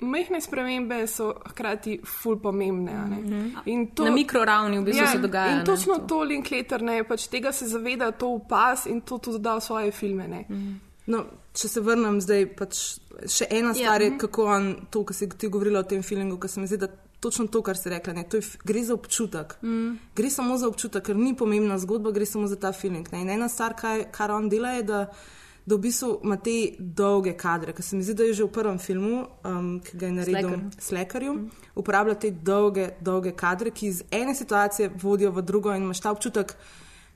majhne 0.00 0.40
spremembe 0.40 1.06
so 1.06 1.30
hkrati 1.48 2.00
ful 2.04 2.36
pomembne. 2.38 2.92
a 2.92 3.06
ne. 3.06 3.50
In 3.66 3.88
Na 3.98 4.10
mikroravni 4.10 4.78
v 4.78 4.84
bistvu 4.84 5.06
se 5.12 5.18
dogaja, 5.18 5.52
In 5.52 5.58
ne, 5.58 5.64
točno 5.64 5.94
to. 5.94 6.06
to 6.06 6.20
Linklater 6.22 6.82
ne, 6.82 7.04
pač 7.04 7.28
tega 7.28 7.52
se 7.52 7.68
zaveda, 7.68 8.10
to 8.12 8.28
upas 8.28 8.86
in 8.86 9.00
to 9.00 9.18
tudi 9.18 9.38
da 9.38 9.56
v 9.56 9.60
svoje 9.60 9.90
filme. 9.92 10.28
Ne. 10.28 10.44
No, 11.06 11.24
če 11.52 11.68
se 11.68 11.80
vrnem 11.80 12.20
zdaj, 12.20 12.46
pač 12.58 12.78
še 13.30 13.46
ena 13.50 13.74
stvar 13.74 14.02
je, 14.02 14.10
mhm. 14.10 14.18
kako 14.18 14.44
on 14.44 14.74
to, 14.90 15.04
kar 15.04 15.16
si 15.16 15.28
ti 15.28 15.48
govorila 15.48 15.80
o 15.80 15.88
tem 15.88 16.02
filmu, 16.02 16.38
ker 16.38 16.50
se 16.50 16.60
mi 16.60 16.66
zdi, 16.66 16.76
da 16.76 16.88
točno 17.20 17.46
to, 17.46 17.62
kar 17.62 17.76
si 17.76 17.88
rekla, 17.90 18.12
ne, 18.12 18.24
to 18.28 18.36
je, 18.36 18.42
gre 18.64 18.82
za 18.84 18.94
občutek. 18.94 19.56
Mm. 19.62 19.96
Gre 20.14 20.30
samo 20.30 20.58
za 20.58 20.68
občutek, 20.68 21.06
ker 21.06 21.16
ni 21.16 21.32
pomembna 21.36 21.78
zgodba, 21.78 22.12
gre 22.12 22.26
samo 22.26 22.46
za 22.46 22.58
ta 22.60 22.72
film. 22.76 23.00
In 23.12 23.30
ena 23.30 23.48
stvar, 23.48 23.74
kaj, 23.78 24.10
kar 24.12 24.34
on 24.34 24.50
dela, 24.52 24.76
je, 24.76 24.82
da, 24.82 25.00
da 25.66 25.74
v 25.74 25.78
bistvu 25.78 26.20
ima 26.24 26.36
te 26.36 26.56
dolge 26.78 27.32
kadre, 27.36 27.72
ker 27.74 27.84
se 27.84 27.96
mi 27.96 28.04
zdi, 28.06 28.14
da 28.14 28.24
je 28.24 28.34
že 28.38 28.44
v 28.44 28.52
prvem 28.54 28.78
filmu, 28.78 29.26
um, 29.44 29.80
ki 29.82 29.98
ga 29.98 30.06
je 30.06 30.12
naredil. 30.12 30.50
Slekarju, 30.78 31.32
mm. 31.34 31.70
uporablja 31.74 32.14
te 32.14 32.30
dolge, 32.30 32.90
dolge 33.00 33.34
kadre, 33.34 33.70
ki 33.74 33.88
iz 33.90 34.02
ene 34.10 34.34
situacije 34.34 34.92
vodijo 35.02 35.32
v 35.34 35.42
drugo 35.42 35.74
in 35.74 35.82
imaš 35.82 36.00
ta 36.00 36.14
občutek. 36.14 36.54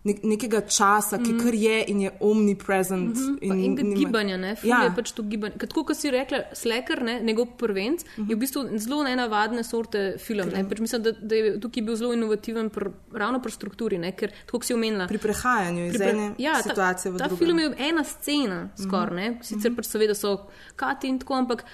Nek- 0.03 0.23
Nekega 0.25 0.61
časa, 0.63 1.19
ki 1.19 1.33
kar 1.37 1.55
je 1.55 1.85
in 1.87 2.01
je 2.01 2.11
omnipresent. 2.21 3.11
Mhm. 3.11 3.37
Pa 3.41 3.55
In 3.55 3.75
nima- 3.75 3.97
gibanja, 3.97 4.37
ne, 4.37 4.57
film 4.57 4.71
Ja. 4.71 4.83
je 4.83 4.93
pač 4.93 5.13
to 5.13 5.23
gibanje. 5.25 5.55
Tako 5.59 5.85
kot 5.85 5.97
si 5.97 6.11
rekla, 6.11 6.39
Slacker, 6.53 7.03
ne, 7.03 7.21
njegov 7.21 7.47
prvenc, 7.57 8.01
uh 8.01 8.09
-huh. 8.17 8.29
je 8.29 8.35
v 8.35 8.39
bistvu 8.39 8.79
zelo 8.79 9.05
nenavadne 9.05 9.63
sorte 9.63 10.17
film. 10.19 10.49
Ne. 10.49 10.65
Pač 10.65 10.79
mislim, 10.79 11.03
da, 11.03 11.13
da 11.13 11.35
je 11.35 11.61
tukaj 11.61 11.83
bil 11.83 11.97
zelo 11.97 12.13
inovativen, 12.13 12.71
pr, 12.71 12.89
ravno 13.13 13.41
pri 13.41 13.53
strukturi, 13.53 13.99
ne, 13.99 14.13
ker 14.13 14.33
tako 14.47 14.63
si 14.63 14.75
omenila. 14.75 15.07
Pri 15.07 15.19
prehajanju 15.19 15.87
iz 15.87 15.93
Pri 15.93 15.99
pre- 15.99 16.11
ene 16.11 16.35
ja, 16.39 16.55
situacije 16.59 17.13
v 17.13 17.17
ta, 17.17 17.25
ta 17.25 17.29
drugo. 17.29 17.37
film 17.39 17.59
je 17.59 17.75
ena 17.81 18.05
scena, 18.05 18.69
skoraj, 18.79 19.15
ne. 19.15 19.39
Sicer 19.43 19.75
pač 19.75 19.85
seveda 19.87 20.15
so 20.15 20.47
kati 20.77 21.09
in 21.09 21.19
tako, 21.19 21.35
ampak 21.35 21.65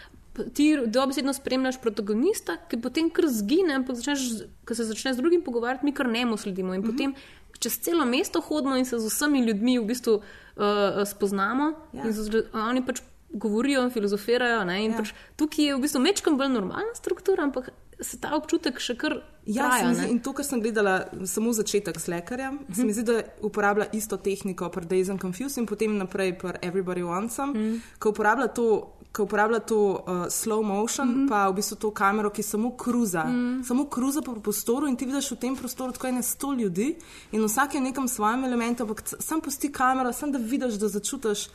ti 0.52 0.76
dobesedno 0.86 1.32
spremljaš 1.32 1.80
protagonista, 1.80 2.56
ki 2.68 2.76
potem 2.76 3.10
kar 3.10 3.24
zgine, 3.26 3.74
ampak 3.74 3.96
začneš, 3.96 4.20
ko 4.64 4.74
se 4.74 4.84
začneš 4.84 5.14
z 5.14 5.18
drugim 5.18 5.42
pogovarjati, 5.42 5.84
mi 5.84 5.92
kar 5.92 6.08
njemu 6.08 6.36
sledimo. 6.36 6.74
In 6.74 6.82
potem 6.82 7.14
čez 7.58 7.78
celo 7.80 8.04
mesto 8.04 8.40
hodimo 8.40 8.76
in 8.76 8.84
se 8.84 8.98
z 8.98 9.06
vsemi 9.06 9.40
ljudmi 9.46 9.78
v 9.78 9.84
bistvu 9.84 10.14
uh, 10.20 11.04
spoznamo. 11.04 11.72
Ja. 11.92 12.04
In 12.04 12.12
z, 12.12 12.44
oni 12.52 12.82
pač 12.86 13.00
govorijo, 13.30 13.90
filozofirajo. 13.90 14.64
Ne, 14.64 14.84
in 14.84 14.90
Ja. 14.92 14.98
pač 14.98 15.12
tukaj 15.36 15.64
je 15.64 15.76
v 15.76 15.80
bistvu 15.80 16.00
mečkam 16.00 16.36
bolj 16.38 16.48
normalna 16.48 16.94
struktura, 16.94 17.42
ampak 17.42 17.70
se 18.00 18.20
ta 18.20 18.34
občutek 18.36 18.78
še 18.80 18.96
kar 18.96 19.22
Ja, 19.46 19.68
traja. 19.70 19.94
zdi, 19.94 20.10
in 20.10 20.18
to, 20.20 20.32
kar 20.32 20.44
sem 20.44 20.60
gledala, 20.60 21.06
samo 21.24 21.52
začetek 21.52 22.00
s 22.00 22.08
lekarjem, 22.08 22.54
uh 22.54 22.60
-huh. 22.68 22.76
se 22.76 22.84
mi 22.84 22.92
zdi, 22.92 23.02
da 23.02 23.22
uporablja 23.42 23.86
isto 23.92 24.16
tehniko 24.16 24.68
pri 24.68 24.86
Days 24.86 25.08
and 25.10 25.20
Confused 25.20 25.58
in 25.58 25.66
potem 25.66 25.96
naprej 25.98 26.38
pri 26.38 26.58
Everybody 26.62 27.02
Wants 27.02 27.34
Some, 27.34 27.52
uh 27.52 27.58
-huh. 27.58 27.80
ko 27.98 28.08
uporablja 28.10 28.48
to. 28.48 28.92
Ko 29.16 29.24
uporablja 29.24 29.60
to 29.64 29.76
uh, 29.76 30.26
slow 30.28 30.62
motion, 30.62 31.08
mm 31.08 31.14
-hmm. 31.14 31.28
pa 31.28 31.48
v 31.48 31.54
bistvu 31.54 31.76
to 31.76 31.90
kamero, 31.90 32.30
ki 32.30 32.42
samo 32.42 32.70
kruza, 32.76 33.24
mm. 33.24 33.64
samo 33.64 33.84
kruza 33.84 34.22
po 34.22 34.34
prostoru, 34.34 34.86
in 34.88 34.96
ti 34.96 35.06
vidiš 35.06 35.30
v 35.30 35.36
tem 35.36 35.56
prostoru 35.56 35.92
tako 35.92 36.06
ene 36.06 36.22
sto 36.22 36.52
ljudi, 36.52 36.96
in 37.32 37.44
vsak 37.44 37.74
je 37.74 37.80
v 37.80 37.84
nekem 37.84 38.08
svojem 38.08 38.44
elementu, 38.44 38.82
ampak 38.82 39.02
sam 39.20 39.40
pusti 39.40 39.72
kamero, 39.72 40.12
samo 40.12 40.32
da 40.32 40.38
vidiš, 40.38 40.74
da 40.74 40.88
začutiš 40.88 41.48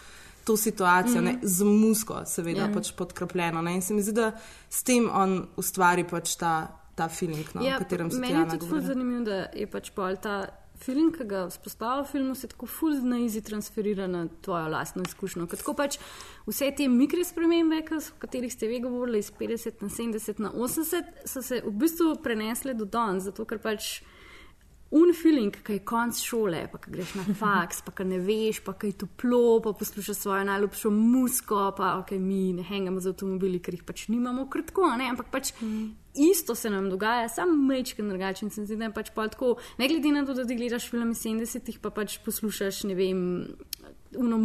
to 0.43 0.57
situacijo, 0.57 1.21
mm 1.21 1.27
-hmm. 1.27 1.41
ne, 1.41 1.47
z 1.47 1.63
musko, 1.63 2.21
seveda, 2.25 2.59
Ja. 2.59 2.67
yeah. 2.67 2.73
pač 2.73 2.91
podkrepljeno. 2.91 3.61
Ne, 3.61 3.75
in 3.75 3.81
se 3.81 3.93
mi 3.93 4.01
zdi, 4.01 4.11
da 4.11 4.31
s 4.69 4.83
tem 4.83 5.09
on 5.13 5.47
ustvari 5.55 6.03
pač 6.03 6.35
ta, 6.35 6.67
ta 6.95 7.09
feeling, 7.09 7.45
no, 7.53 7.61
o 7.61 7.77
katerem 7.77 8.11
se 8.11 8.17
Ja, 8.17 8.21
meni 8.21 8.53
je 8.53 8.59
tudi 8.59 8.85
zanimivo, 8.85 9.23
da 9.23 9.35
je 9.53 9.67
pač 9.67 9.91
pol 9.91 10.15
ta 10.15 10.60
film, 10.83 11.11
ki 11.13 11.25
ga 11.29 11.45
vzpostavlja 11.49 12.03
v 12.03 12.11
filmu, 12.11 12.35
se 12.35 12.49
tako 12.51 12.67
ful 12.69 12.97
na 13.07 13.19
izi 13.21 13.41
transferira 13.41 14.07
na 14.07 14.25
tvojo 14.41 14.67
lastno 14.73 15.03
izkušnjo. 15.07 15.47
Tako 15.51 15.75
pač 15.77 15.99
vse 16.47 16.71
te 16.77 16.87
mikre 16.89 17.25
spremembe, 17.25 17.83
o 17.97 18.01
katerih 18.19 18.53
ste 18.53 18.67
vi 18.67 18.81
govorili, 18.83 19.19
iz 19.19 19.31
50 19.39 19.81
na 19.81 19.89
70 19.89 20.39
na 20.39 20.51
80, 20.51 21.13
so 21.25 21.41
se 21.41 21.61
v 21.65 21.71
bistvu 21.71 22.15
prenesle 22.23 22.73
do 22.73 22.85
danes, 22.85 23.29
zato 23.29 23.45
ker 23.45 23.61
pač. 23.61 24.01
Un 24.91 25.13
feeling, 25.15 25.55
ki 25.55 25.77
je 25.77 25.81
konc 25.87 26.17
šole, 26.19 26.65
pa 26.67 26.79
ki 26.83 26.91
greš 26.91 27.13
na 27.15 27.23
faks, 27.39 27.79
pa 27.85 27.93
ki 27.95 28.05
ne 28.09 28.17
veš, 28.19 28.59
pa 28.65 28.73
ki 28.75 28.89
je 28.89 28.97
toplo, 29.05 29.61
pa 29.63 29.71
poslušaš 29.79 30.17
svojo 30.19 30.43
najljubšo 30.49 30.91
musko, 30.91 31.61
pa 31.77 31.93
ok, 32.01 32.11
mi 32.19 32.51
ne 32.57 32.65
hengamo 32.67 32.99
z 32.99 33.13
avtomobili, 33.13 33.61
ker 33.63 33.77
jih 33.77 33.85
pač 33.87 34.09
nimamo 34.11 34.49
kratko, 34.51 34.89
ne? 34.99 35.07
ampak 35.13 35.31
pač 35.31 35.53
mm. 35.61 35.85
isto 36.27 36.57
se 36.59 36.69
nam 36.73 36.89
dogaja, 36.91 37.29
samo 37.31 37.55
mečken 37.69 38.11
drugačen. 38.11 38.51
Se 38.51 38.65
zdi, 38.65 38.75
da 38.75 38.89
je 38.89 38.95
pač 38.99 39.13
pol 39.15 39.31
tako, 39.31 39.53
ne 39.79 39.87
glede 39.87 40.11
na 40.11 40.25
to, 40.27 40.35
da 40.35 40.43
ti 40.43 40.59
gledaš 40.59 40.89
film 40.91 41.15
iz 41.15 41.23
70-ih, 41.23 41.79
pa 41.79 41.93
pač 41.95 42.19
poslušaš, 42.25 42.83
ne 42.91 42.99
vem, 42.99 43.21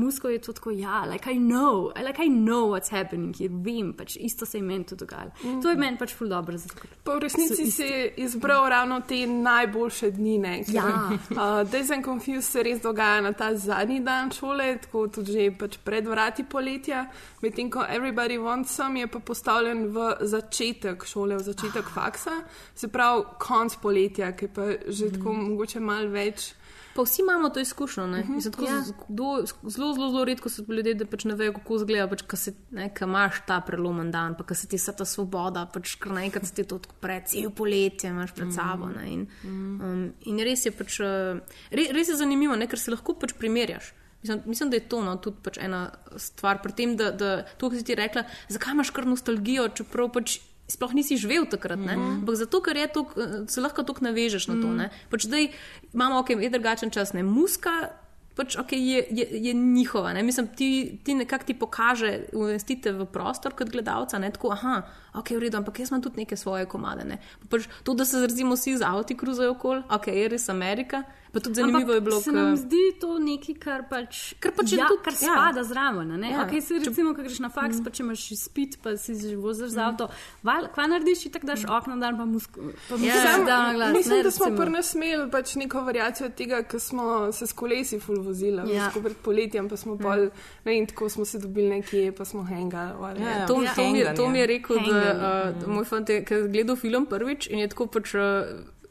musko 0.07 0.31
je 0.31 0.38
to 0.40 0.55
tako, 0.55 0.71
ja, 0.71 1.03
like 1.05 1.27
I 1.27 1.37
know, 1.37 1.90
like 1.99 2.23
I 2.23 2.29
know 2.31 2.71
what's 2.71 2.90
happening 2.90 3.35
here, 3.35 3.51
vem, 3.53 3.92
pač 3.92 4.16
isto 4.16 4.47
se 4.47 4.59
je 4.59 4.62
meni 4.62 4.87
tudi 4.87 5.03
dogajalo. 5.05 5.31
Mm. 5.45 5.61
To 5.62 5.71
je 5.71 5.77
meni 5.77 5.99
pač 5.99 6.14
ful 6.14 6.29
dobro, 6.31 6.57
zato 6.57 6.88
Pa 7.05 7.12
v 7.12 7.16
so 7.16 7.25
resnici 7.27 7.62
isti. 7.62 7.71
si 7.71 7.83
je 7.83 8.03
izbral 8.25 8.69
ravno 8.69 9.01
te 9.03 9.21
najboljše 9.27 10.11
dni. 10.11 10.38
Ne, 10.38 10.55
ker, 10.64 10.75
Ja. 10.75 10.87
uh, 11.11 11.66
Days 11.66 11.90
and 11.90 12.05
Confused 12.05 12.45
se 12.45 12.62
res 12.62 12.81
dogaja 12.83 13.21
na 13.21 13.33
ta 13.33 13.51
zadnji 13.57 14.01
dan 14.01 14.31
šole, 14.31 14.79
tako 14.83 15.07
tudi 15.09 15.33
že 15.33 15.51
pač 15.59 15.79
pred 15.85 16.07
vrati 16.07 16.45
poletja, 16.45 17.07
medtem 17.42 17.71
ko 17.71 17.83
Everybody 17.83 18.38
Wants 18.38 18.77
Some 18.77 19.01
je 19.01 19.07
pa 19.07 19.19
postavljen 19.19 19.87
v 19.88 20.16
začetek 20.21 21.05
šole, 21.05 21.37
v 21.37 21.42
začetek 21.42 21.88
faksa, 21.95 22.37
se 22.75 22.88
pravi 22.88 23.25
konc 23.38 23.77
poletja, 23.83 24.33
ki 24.33 24.49
pa 24.49 24.62
že 24.87 25.11
tako 25.16 25.33
mogoče 25.33 25.81
malo 25.81 26.09
več. 26.12 26.53
Pa 26.96 27.02
vsi 27.02 27.20
imamo 27.22 27.50
to 27.50 27.61
izkušnjo. 27.61 28.06
ne. 28.06 28.20
Mhm, 28.20 28.35
Mislim, 28.35 28.52
tako 28.52 28.64
ja. 28.64 28.82
kdo- 29.09 29.44
Zelo, 29.68 29.92
zelo, 29.92 30.11
zelo 30.11 30.24
redko 30.24 30.48
so 30.48 30.62
ljudje, 30.68 30.94
da 30.94 31.06
pač 31.06 31.24
ne 31.24 31.35
vejo, 31.35 31.52
kako 31.52 31.76
izgleda, 31.76 32.09
pač, 32.09 32.22
ko 32.22 33.04
imaš 33.04 33.42
ta 33.46 33.61
prelomen 33.61 34.11
dan, 34.11 34.35
pa 34.35 34.44
ko 34.44 34.54
se 34.54 34.66
ti 34.66 34.76
ta 34.96 35.04
svoboda, 35.04 35.66
pač 35.66 35.94
kar 35.94 36.12
naenkrat 36.12 36.46
se 36.46 36.54
ti 36.54 36.64
to 36.64 36.76
odpre, 36.76 37.20
cel 37.26 37.50
poletje 37.50 38.11
imaš 38.11 38.32
pred 38.32 38.52
sabo. 38.54 38.88
Ne, 38.88 39.04
in, 39.12 39.26
um, 39.44 40.12
in 40.24 40.38
res 40.38 40.66
je 40.66 40.72
pač, 40.72 41.00
uh, 41.00 41.38
re, 41.70 41.87
res 41.92 42.09
je 42.09 42.16
zanimivo, 42.16 42.56
ne, 42.56 42.66
ker 42.66 42.78
se 42.78 42.90
lahko 42.90 43.14
pač 43.14 43.32
primerjaš. 43.37 43.92
Mislim, 44.22 44.42
mislim, 44.46 44.70
da 44.70 44.76
je 44.76 44.88
to 44.88 45.02
no, 45.04 45.16
tudi 45.16 45.37
pač 45.42 45.59
ena 45.59 45.90
stvar 46.16 46.62
pri 46.62 46.72
tem, 46.72 46.96
da, 46.96 47.11
da 47.12 47.42
to, 47.59 47.68
kar 47.70 47.78
si 47.78 47.85
ti 47.85 47.94
rekla, 47.94 48.24
zakaj 48.48 48.72
imaš 48.72 48.90
kar 48.90 49.06
nostalgijo, 49.06 49.68
čeprav 49.68 50.12
pač 50.12 50.38
sploh 50.68 50.94
nisi 50.94 51.16
živel 51.16 51.46
takrat. 51.50 51.79
Mm 51.79 51.87
-hmm. 51.87 52.14
Ampak 52.20 52.35
zato, 52.35 52.61
ker 52.62 52.76
je 52.76 52.87
to, 52.87 53.07
se 53.48 53.61
lahko 53.61 53.83
tako 53.83 54.05
navežeš 54.05 54.48
na 54.48 54.55
to. 54.55 54.72
ne. 54.72 54.90
Pač 55.11 55.26
zdaj 55.26 55.48
imamo 55.94 56.18
ok, 56.18 56.31
je 56.31 56.50
drugačen 56.50 56.90
čas, 56.90 57.12
ne 57.12 57.22
muska. 57.22 57.90
Pač, 58.37 58.57
okay, 58.57 58.76
je, 58.76 59.07
je, 59.11 59.26
je 59.33 59.52
njihova. 59.55 60.12
Ne? 60.12 60.22
Mislim, 60.22 60.48
ti, 60.48 61.00
ti 61.05 61.14
nekako 61.14 61.44
ti 61.44 61.55
pokaže, 61.55 62.20
umestite 62.33 62.92
v 62.92 63.07
prostor 63.07 63.55
kot 63.57 63.70
gledalca. 63.70 64.18
Ne? 64.18 64.31
Tako, 64.31 64.50
aha, 64.52 64.83
ok, 65.14 65.31
v 65.31 65.38
redu, 65.38 65.57
ampak 65.57 65.79
jaz 65.81 65.88
imam 65.88 66.02
tudi 66.02 66.16
neke 66.16 66.37
svoje 66.37 66.66
komade. 66.66 67.05
Ne? 67.05 67.16
Pa 67.40 67.57
Pač, 67.57 67.68
to, 67.83 67.94
da 67.94 68.05
se 68.05 68.20
zrazimo 68.20 68.55
vsi 68.55 68.76
z 68.76 68.85
avti 68.85 69.16
kruzajo 69.16 69.57
okoli, 69.57 69.83
ok, 69.88 70.07
je 70.07 70.29
res 70.29 70.48
Amerika. 70.48 71.02
Pa 71.37 71.40
tudi 71.42 71.55
zanimivo 71.55 71.81
Ampak 71.83 71.94
je 71.94 72.01
bilo, 72.01 72.18
se 72.18 72.31
ko- 72.31 72.37
nam 72.37 72.57
zdi 72.57 72.85
to 72.96 73.18
nekaj, 73.20 73.55
kar 73.57 73.81
pač, 73.87 74.35
Kar 74.37 74.53
pač 74.53 74.72
je 74.72 74.79
ja, 74.79 74.87
tudi- 74.87 75.03
kar 75.03 75.12
ja. 75.12 75.18
spada 75.29 75.61
zraven. 75.62 76.09
ne? 76.16 76.31
Ja. 76.31 76.38
Okay, 76.40 76.61
se, 76.61 76.75
recimo, 76.81 77.12
ko 77.12 77.20
greš 77.20 77.38
na 77.38 77.51
faks, 77.51 77.77
pa 77.79 77.90
če 77.90 78.03
imaš 78.03 78.22
spit, 78.38 78.79
pa 78.81 78.96
si 78.96 79.12
že 79.14 79.37
voziš 79.37 79.68
z 79.68 79.79
avto, 79.79 80.09
val, 80.42 80.68
kva 80.68 80.87
narediš, 80.87 81.18
ti 81.20 81.31
tako 81.31 81.46
daš 81.46 81.64
okno 81.66 81.96
dan, 81.96 82.16
pa 82.16 82.25
musko, 82.25 82.57
pa 82.88 82.96
musko 82.96 83.18
Sam- 83.18 83.35
si 83.35 83.44
dal 83.44 83.62
na 83.62 83.72
glas. 83.75 83.92
Mislim, 83.92 84.16
ne, 84.16 84.22
da 84.22 84.31
smo 84.31 84.49
nas 84.66 84.94
imeli 84.94 85.31
pač 85.31 85.55
neko 85.57 85.81
variacijo 85.83 86.29
tega, 86.31 86.62
ker 86.62 86.81
smo 86.81 87.05
se 87.33 87.44
s 87.44 87.53
kolesi 87.53 87.99
ful 87.99 88.16
vozili, 88.18 88.64
Ja. 88.66 88.88
ja. 88.88 88.90
pred 88.96 89.16
poletjem, 89.18 89.68
pa 89.68 89.77
smo 89.77 89.99
pol, 89.99 90.33
ne 90.64 90.70
vem, 90.72 90.87
tako 90.87 91.09
smo 91.09 91.25
se 91.25 91.38
dobili 91.38 91.68
nekje, 91.70 92.12
pa 92.12 92.25
smo 92.25 92.44
hengali. 92.44 93.20
Ja, 93.20 93.46
to, 93.46 93.61
to, 93.75 93.83
mi, 93.85 93.99
je- 93.99 94.14
to 94.14 94.29
mi 94.29 94.38
je 94.38 94.46
rekel, 94.49 94.77
da, 94.79 94.92
Hanganje. 94.94 95.61
uh, 95.61 95.68
moj 95.68 95.85
fant 95.85 96.09
je 96.09 96.25
ker 96.25 96.38
je 96.38 96.49
gledal 96.49 96.77
film 96.77 97.07
prvič 97.07 97.46
in 97.46 97.59
je 97.59 97.68
tako 97.68 97.87
pač. 97.88 98.14
Uh, 98.14 98.22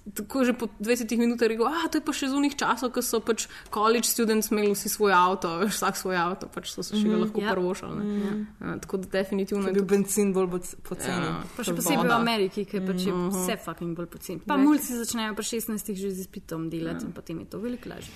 Tako 0.08 0.46
že 0.46 0.54
po 0.54 0.70
20 0.80 1.18
minutah 1.18 1.48
rekel, 1.48 1.66
da 1.66 1.90
to 1.90 1.98
je 1.98 2.04
pa 2.04 2.14
še 2.14 2.30
z 2.30 2.34
unih 2.34 2.54
časov, 2.54 2.92
ko 2.92 3.02
so 3.02 3.18
pač 3.20 3.48
college 3.68 4.06
študenti 4.06 4.52
imeli 4.52 4.70
vsi 4.70 4.86
svoj 4.88 5.10
avto, 5.12 5.50
veš, 5.58 5.74
vsak 5.78 5.98
svoj 5.98 6.14
avto, 6.16 6.46
pač 6.48 6.70
so 6.70 6.84
se 6.84 6.94
še 6.94 7.04
ga 7.04 7.10
Mhm. 7.12 7.22
lahko 7.24 7.42
Ja. 7.42 7.50
prvošali. 7.52 7.98
Mhm. 7.98 8.46
Uh, 8.62 8.78
tako 8.78 8.98
da 8.98 9.08
definitivno 9.16 9.66
bil 9.72 9.82
benzin 9.84 10.30
bolj 10.32 10.48
poc- 10.48 10.76
poceni. 10.80 11.26
Ja. 11.26 11.42
Pa 11.52 11.64
še 11.64 11.74
posebej 11.74 12.06
v. 12.06 12.14
Ameriki, 12.14 12.66
ker 12.66 12.82
pač 12.84 13.02
je 13.02 13.12
Mhm. 13.12 13.30
vse 13.32 13.58
fucking 13.58 13.92
bolj 13.94 14.08
poceni. 14.08 14.40
Pa 14.42 14.56
mulci 14.56 14.94
začnejo 14.94 15.34
pri 15.34 15.46
16 15.48 15.96
že 15.96 16.12
z 16.12 16.20
izpitom 16.22 16.70
delati 16.70 17.02
Ja. 17.02 17.08
in 17.08 17.12
potem 17.12 17.40
je 17.40 17.46
to 17.48 17.58
veliko 17.58 17.90
lažje. 17.90 18.14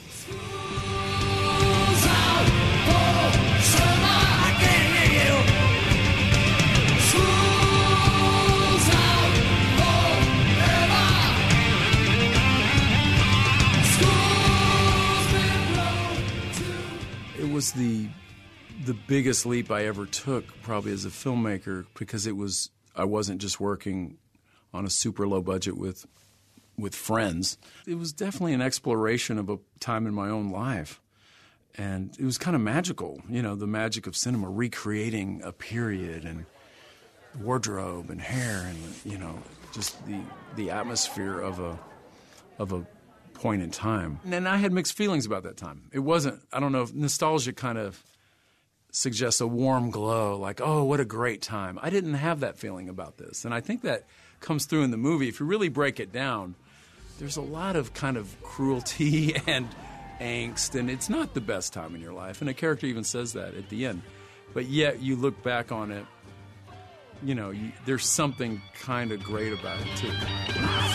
It 7.11 7.48
was 17.59 17.73
the 17.73 18.07
the 18.85 18.93
biggest 18.93 19.45
leap 19.45 19.69
I 19.69 19.85
ever 19.85 20.05
took, 20.05 20.45
probably 20.61 20.93
as 20.93 21.03
a 21.03 21.09
filmmaker, 21.09 21.85
because 21.93 22.25
it 22.25 22.37
was 22.37 22.69
I 22.95 23.03
wasn't 23.03 23.41
just 23.41 23.59
working 23.59 24.17
on 24.73 24.85
a 24.85 24.89
super 24.89 25.27
low 25.27 25.41
budget 25.41 25.77
with 25.77 26.05
with 26.77 26.95
friends. 26.95 27.57
It 27.85 27.95
was 27.95 28.13
definitely 28.13 28.53
an 28.53 28.61
exploration 28.61 29.37
of 29.37 29.49
a 29.49 29.59
time 29.81 30.07
in 30.07 30.13
my 30.13 30.29
own 30.29 30.51
life. 30.51 31.01
And 31.77 32.15
it 32.17 32.23
was 32.23 32.37
kind 32.37 32.55
of 32.55 32.61
magical, 32.61 33.21
you 33.27 33.41
know, 33.41 33.55
the 33.55 33.67
magic 33.67 34.07
of 34.07 34.15
cinema, 34.15 34.49
recreating 34.49 35.41
a 35.43 35.51
period 35.51 36.23
and 36.23 36.45
wardrobe 37.41 38.09
and 38.09 38.21
hair 38.21 38.65
and 38.69 38.77
you 39.03 39.17
know, 39.17 39.37
just 39.73 40.05
the 40.05 40.21
the 40.55 40.71
atmosphere 40.71 41.41
of 41.41 41.59
a 41.59 41.77
of 42.57 42.71
a 42.71 42.87
point 43.39 43.61
in 43.61 43.71
time. 43.71 44.19
And 44.29 44.47
I 44.47 44.57
had 44.57 44.71
mixed 44.71 44.93
feelings 44.93 45.25
about 45.25 45.43
that 45.43 45.57
time. 45.57 45.83
It 45.91 45.99
wasn't, 45.99 46.41
I 46.51 46.59
don't 46.59 46.71
know, 46.71 46.87
nostalgia 46.93 47.53
kind 47.53 47.77
of 47.77 48.03
suggests 48.91 49.39
a 49.39 49.47
warm 49.47 49.91
glow, 49.91 50.37
like, 50.37 50.61
oh, 50.61 50.83
what 50.83 50.99
a 50.99 51.05
great 51.05 51.41
time. 51.41 51.79
I 51.81 51.89
didn't 51.89 52.15
have 52.15 52.41
that 52.41 52.57
feeling 52.57 52.89
about 52.89 53.17
this. 53.17 53.45
And 53.45 53.53
I 53.53 53.61
think 53.61 53.83
that 53.83 54.05
comes 54.39 54.65
through 54.65 54.83
in 54.83 54.91
the 54.91 54.97
movie. 54.97 55.29
If 55.29 55.39
you 55.39 55.45
really 55.45 55.69
break 55.69 55.99
it 55.99 56.11
down, 56.11 56.55
there's 57.19 57.37
a 57.37 57.41
lot 57.41 57.75
of 57.75 57.93
kind 57.93 58.17
of 58.17 58.35
cruelty 58.41 59.35
and 59.47 59.67
angst, 60.19 60.77
and 60.77 60.89
it's 60.89 61.09
not 61.09 61.33
the 61.33 61.41
best 61.41 61.73
time 61.73 61.95
in 61.95 62.01
your 62.01 62.13
life. 62.13 62.41
And 62.41 62.49
a 62.49 62.53
character 62.53 62.87
even 62.87 63.03
says 63.03 63.33
that 63.33 63.55
at 63.55 63.69
the 63.69 63.85
end. 63.85 64.01
But 64.53 64.65
yet 64.65 65.01
you 65.01 65.15
look 65.15 65.41
back 65.43 65.71
on 65.71 65.91
it, 65.91 66.05
you 67.23 67.35
know, 67.35 67.51
you, 67.51 67.71
there's 67.85 68.05
something 68.05 68.61
kind 68.81 69.11
of 69.11 69.21
great 69.23 69.53
about 69.53 69.79
it, 69.79 69.97
too. 69.97 70.88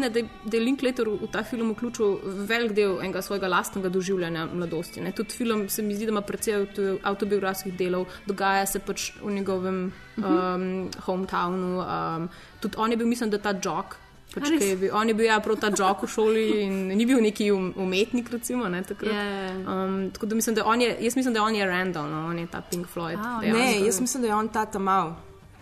Nobenega 0.00 0.10
dvoma 0.10 0.20
ni, 0.20 0.24
ne, 0.24 0.30
da 0.44 0.50
da 0.50 0.56
je 0.56 0.64
Linklater 0.64 1.08
v 1.08 1.28
ta 1.32 1.42
film 1.44 1.72
vključil 1.72 2.18
velik 2.46 2.72
del 2.72 3.00
enega 3.00 3.22
svojega 3.22 3.48
lastnega 3.48 3.88
doživljanja 3.88 4.46
mladosti. 4.52 5.00
Ne. 5.00 5.12
Tudi 5.12 5.30
film 5.30 5.68
se 5.68 5.82
mi 5.82 5.94
zdi, 5.94 6.06
da 6.06 6.10
ima 6.10 6.20
precej 6.20 6.54
avto- 6.54 6.98
avtobiografskih 7.02 7.76
delov, 7.76 8.06
dogaja 8.26 8.66
se 8.66 8.78
pač 8.78 9.12
v 9.22 9.32
njegovem 9.32 9.92
um, 10.16 10.90
hometownu. 11.06 11.80
Um, 11.80 12.28
tudi 12.60 12.76
on 12.78 12.90
je 12.90 12.96
bil, 12.96 13.06
mislim, 13.06 13.30
da 13.30 13.38
ta 13.38 13.54
jog. 13.64 13.96
Pač, 14.34 14.46
je 14.60 14.76
bil, 14.76 14.90
on 14.94 15.08
je 15.08 15.14
bil 15.14 15.26
ja, 15.26 15.40
prav 15.40 15.56
ta 15.58 15.72
jok 15.74 16.04
v 16.04 16.08
šoli 16.08 16.44
in 16.62 16.74
ni 16.94 17.06
bil 17.06 17.18
neki 17.20 17.50
um, 17.50 17.72
umetnik, 17.76 18.30
recimo. 18.30 18.68
Ne, 18.68 18.82
takrat. 18.82 19.12
Ja, 19.12 19.24
ja, 19.24 19.40
ja. 19.50 19.56
um, 19.84 20.10
tako 20.10 20.26
da 20.26 20.34
mislim, 20.34 20.54
da 20.54 20.64
on 20.64 20.80
je, 20.80 20.96
jaz 21.00 21.16
mislim, 21.16 21.34
da 21.34 21.42
on 21.42 21.54
je 21.54 21.66
Randall, 21.66 22.08
no, 22.10 22.26
on 22.30 22.38
je 22.38 22.46
ta 22.46 22.62
Pink 22.62 22.86
Floyd. 22.86 23.18
Dejansko. 23.18 23.58
Ne, 23.58 23.86
jaz 23.86 24.00
mislim, 24.00 24.22
da 24.22 24.28
je 24.28 24.34
on 24.34 24.48
ta 24.48 24.66
tam 24.66 24.88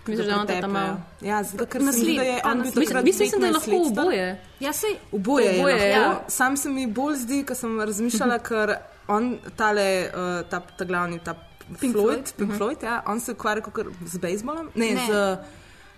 mal. 0.09 0.17
Misliš, 0.17 0.27
da 0.27 0.33
je 0.33 0.41
on 0.41 0.47
ta 0.47 0.61
tam-mal? 0.61 0.97
Ja, 1.21 1.43
zato, 1.43 1.67
ker 1.67 1.81
se 1.81 1.87
mi 1.87 1.93
zdi, 1.93 2.01
Nasled, 2.01 2.17
da 2.17 2.23
je 2.23 2.41
ta 2.43 2.51
on 2.51 2.63
bil 2.63 2.73
takrat 2.73 3.05
Mislim, 3.05 3.27
mislim, 3.27 3.41
da 3.41 3.47
je 3.47 3.53
15 3.53 3.55
lahko 3.55 3.71
let 3.71 3.99
oboje. 3.99 4.41
Ja, 4.61 4.73
sej, 4.73 4.95
Oboje 5.13 5.45
je, 5.45 5.61
Oboje 5.61 5.75
je, 5.75 5.99
lahko. 5.99 6.13
ja. 6.13 6.25
Sam 6.29 6.57
se 6.57 6.69
mi 6.69 6.87
bolj 6.87 7.17
zdi, 7.17 7.45
ko 7.45 7.55
sem 7.55 7.81
razmišljala, 7.81 8.39
ker 8.39 8.75
on, 9.09 9.39
tale, 9.57 10.11
uh, 10.15 10.49
ta, 10.51 10.61
ta 10.61 10.85
glavni, 10.85 11.19
ta 11.19 11.35
Pink 11.81 11.93
Floyd, 11.93 12.09
Floyd. 12.09 12.33
Pink 12.37 12.53
Floyd 12.57 12.83
ja, 12.83 13.03
on 13.07 13.21
se 13.21 13.33
ukvarja 13.33 13.63
z 14.07 14.19
bejzbolom, 14.19 14.71
ne, 14.75 14.95
Ne. 14.95 15.07
z 15.07 15.39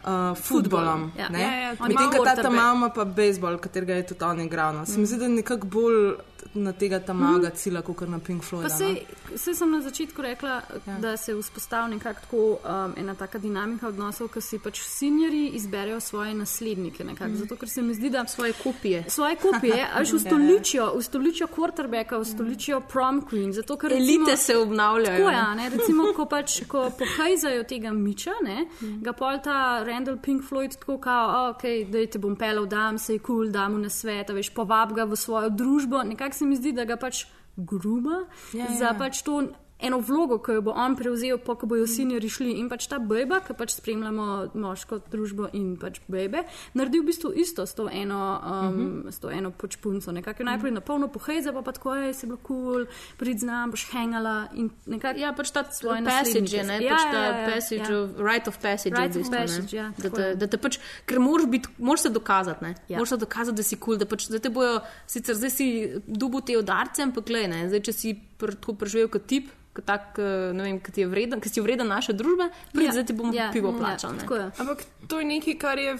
uh, 0.05 0.37
futbolom. 0.37 1.13
Ja. 1.19 1.29
Ja, 1.39 1.61
ja, 1.61 1.75
on 1.81 1.89
Medtem 1.89 2.11
ko 2.11 2.25
ta 2.25 2.35
tam 2.43 2.55
ima 2.55 2.89
pa 2.95 3.05
bejzbol, 3.05 3.59
katerega 3.59 3.95
je 3.95 4.07
tudi 4.07 4.25
on 4.25 4.41
igral. 4.41 4.75
No. 4.75 4.87
Se 4.87 4.99
mi 4.99 5.07
zdi, 5.07 5.19
da 5.19 5.25
je 5.25 5.31
nekako 5.31 5.67
bolj 5.67 6.15
na 6.55 6.73
tega 6.73 7.01
tam 7.01 7.19
maga 7.23 7.51
cilja, 7.51 7.83
kot 7.83 8.09
na 8.09 8.19
Pink 8.19 8.43
Floyd. 8.43 8.67
Pa 8.67 8.75
sej, 8.75 9.05
sej 9.37 9.55
sem 9.55 9.71
na 9.71 9.81
začetku 9.83 10.23
rekla, 10.23 10.63
ja. 10.87 10.99
da 10.99 11.17
se 11.17 11.35
vzpostavi 11.35 11.95
nekako 11.95 12.21
tako 12.21 12.37
um, 12.53 12.95
ena 12.97 13.15
taka 13.15 13.39
dinamika 13.39 13.89
odnosov, 13.89 14.29
ko 14.29 14.41
si 14.41 14.59
pač 14.59 14.81
sinjeri 14.83 15.47
izberejo 15.55 16.01
svoje 16.01 16.35
naslednike. 16.35 17.05
Nekako, 17.05 17.35
zato, 17.35 17.57
ker 17.57 17.69
se 17.69 17.83
mi 17.83 17.95
zdi, 17.95 18.11
da 18.11 18.27
Svoje 18.27 18.53
kopije. 18.53 19.05
svoje 19.09 19.37
kopije, 19.37 19.87
a 19.95 20.05
že 20.05 20.17
ustoličijo, 20.17 20.91
ustoličijo 20.95 21.47
quarterbacka, 21.57 22.19
ustoličijo 22.19 22.81
prom 22.81 23.23
queen. 23.31 23.53
Zato, 23.53 23.77
ker 23.77 23.91
recimo, 23.91 24.25
Elite 24.27 24.37
se 24.37 24.57
obnavljajo. 24.57 25.19
Tako 25.19 25.31
ne. 25.31 25.37
ja, 25.37 25.55
ne, 25.55 25.69
recimo, 25.69 26.05
ko 26.17 26.27
pač 26.27 26.61
ko 26.69 26.91
pohajzajo 26.99 27.65
tega 27.65 27.93
miča, 27.93 28.35
ne, 28.45 28.67
ga 28.81 29.13
pol 29.13 29.39
ta 29.45 29.85
Randall 29.87 30.19
Pink 30.23 30.43
Floyd 30.45 30.77
tako 30.79 30.99
kao, 30.99 31.51
ok, 31.51 31.63
da 31.91 32.07
te 32.07 32.19
bom 32.19 32.37
pelal, 32.37 32.67
dam 32.67 32.99
se 32.99 33.15
je 33.15 33.19
kul, 33.19 33.37
cool, 33.37 33.53
dam 33.53 33.73
mu 33.73 33.79
na 33.79 33.89
svet, 33.89 34.31
veš, 34.31 34.51
povab 34.55 34.95
ga 34.95 35.05
v 35.05 35.17
svojo 35.17 35.51
družbo. 35.51 36.03
Nekako 36.03 36.40
se 36.41 36.49
mi 36.49 36.57
zdi, 36.57 36.73
da 36.73 36.89
ga 36.89 36.97
pač 36.97 37.27
gruba 37.57 38.25
Ja, 38.57 38.67
za 38.79 38.91
ja. 38.93 38.97
pač 38.97 39.21
to. 39.27 39.43
Eno 39.83 39.99
vlogo, 39.99 40.39
ki 40.39 40.53
jo 40.53 40.63
bo 40.63 40.71
on 40.77 40.97
prevzel, 40.97 41.39
pa 41.39 41.55
ko 41.55 41.67
bojo 41.67 41.87
sinjeri 41.87 42.29
šli 42.29 42.53
in 42.61 42.69
pač 42.69 42.87
ta 42.87 42.99
bejba, 42.99 43.41
ki 43.41 43.55
pač 43.55 43.71
spremljamo 43.79 44.51
moško 44.55 44.99
družbo 45.11 45.49
in 45.53 45.77
pač 45.77 46.01
bejbe, 46.09 46.43
naredi 46.75 47.01
v 47.01 47.07
bistvu 47.07 47.33
isto 47.35 47.67
s 47.67 47.75
to 47.75 47.89
eno, 47.89 48.19
um, 48.45 48.51
uh 48.51 48.71
Mhm. 48.71 49.03
-huh. 49.03 49.13
s 49.13 49.19
to 49.19 49.31
eno 49.31 49.51
pač 49.51 49.77
punco. 49.77 50.13
Nekako 50.13 50.43
je 50.43 50.47
najprej 50.47 50.73
na 50.73 50.81
polno 50.81 51.09
pohejza, 51.09 51.53
pa 51.53 51.63
pa 51.63 51.73
tako 51.73 51.95
je, 51.95 52.15
se 52.15 52.27
bilo 52.27 52.39
kul, 52.43 52.57
cool, 52.65 52.87
prid 53.19 53.39
z 53.41 53.45
nami, 53.45 53.71
boš 53.71 53.87
hangala 53.93 54.49
in 54.55 54.71
nekako. 54.87 55.19
Ja, 55.19 55.33
pač 55.33 55.51
ta 55.51 55.65
Svoje 55.73 56.05
passage 56.05 56.57
je, 56.57 56.63
ne, 56.63 56.79
naslednike. 56.79 56.91
pač 56.91 57.03
Ja, 57.05 57.11
ta 57.13 57.19
ja, 57.19 57.39
ja, 57.39 57.55
passage, 57.55 57.93
ja. 57.93 58.01
of, 58.03 58.11
right 58.19 58.49
of 58.49 58.59
passage, 58.59 58.95
Rite 58.97 59.09
v 59.09 59.11
of 59.11 59.17
bistvu, 59.17 59.31
ne. 59.33 59.41
passage, 59.41 59.77
ja, 59.77 59.93
da, 59.99 60.11
te, 60.11 60.35
da 60.35 60.47
te 60.47 60.57
pač, 60.59 60.79
ker 61.07 61.19
moraš, 61.19 61.47
biti, 61.47 61.69
moraš 61.79 62.01
se 62.01 62.11
dokazati, 62.11 62.65
ne, 62.65 62.75
Ja. 62.89 62.97
moraš 62.99 63.09
se 63.09 63.17
dokazati, 63.17 63.57
da 63.57 63.63
si 63.63 63.77
kul, 63.77 63.85
cool, 63.85 63.99
da 63.99 64.05
pač, 64.07 64.29
da 64.29 64.39
te 64.39 64.51
bojo, 64.51 64.81
sicer 65.07 65.35
zdaj 65.35 65.51
si 65.51 65.67
dubu 66.07 66.41
te 66.41 66.59
udarce, 66.59 67.03
ampak 67.03 67.25
glej, 67.25 67.49
ne, 67.49 67.69
zdaj 67.69 67.81
če 67.81 67.93
si 67.93 68.21
pr, 68.41 68.57
tako 68.57 68.77
preživel 68.81 69.11
kot 69.13 69.29
tip, 69.29 69.53
kot 69.77 69.87
tak, 69.87 70.19
eh, 70.19 70.51
ne 70.57 70.67
vem, 70.67 70.81
ki 70.81 70.97
ti 70.97 71.05
je 71.05 71.11
vreden, 71.13 71.41
ki 71.41 71.53
si 71.53 71.63
vreden 71.65 71.93
naše 71.93 72.17
družbe, 72.17 72.51
prid, 72.73 72.89
Ja, 72.89 72.97
zdaj 72.97 73.07
ti 73.07 73.17
bom 73.17 73.33
ja, 73.35 73.51
pivo 73.53 73.75
ja, 73.75 73.79
plačal, 73.79 74.17
ne. 74.17 74.25
tako 74.25 74.41
je. 74.41 74.51
Ampak 74.65 74.85
to 75.07 75.21
je 75.21 75.31
nekaj, 75.31 75.59
kar 75.61 75.79
je 75.79 75.97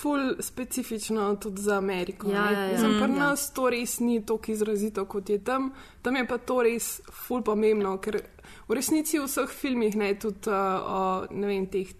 ful 0.00 0.34
specifično 0.40 1.36
tudi 1.36 1.62
za 1.62 1.76
Ameriko. 1.76 2.30
Ja, 2.30 2.50
ne. 2.50 2.52
ja, 2.52 2.64
ja. 2.64 2.88
Mm, 2.88 3.00
pri 3.02 3.12
ja. 3.12 3.18
nas 3.18 3.52
to 3.52 3.68
res 3.70 3.98
ni 4.00 4.20
tako 4.26 4.52
izrazito, 4.52 5.04
kot 5.04 5.28
je 5.28 5.38
tam. 5.44 5.72
Tam 6.02 6.16
je 6.16 6.26
pa 6.26 6.38
to 6.38 6.62
res 6.62 7.00
ful 7.26 7.42
pomembno, 7.44 7.98
ker 8.00 8.22
v 8.68 8.78
resnici 8.78 9.18
v 9.18 9.26
vseh 9.28 9.50
filmih, 9.50 9.96
ne 9.96 10.14
tudi 10.14 10.48
uh, 10.48 10.56
o 10.80 11.00
ne 11.30 11.50
vem, 11.50 11.66
teh 11.68 11.92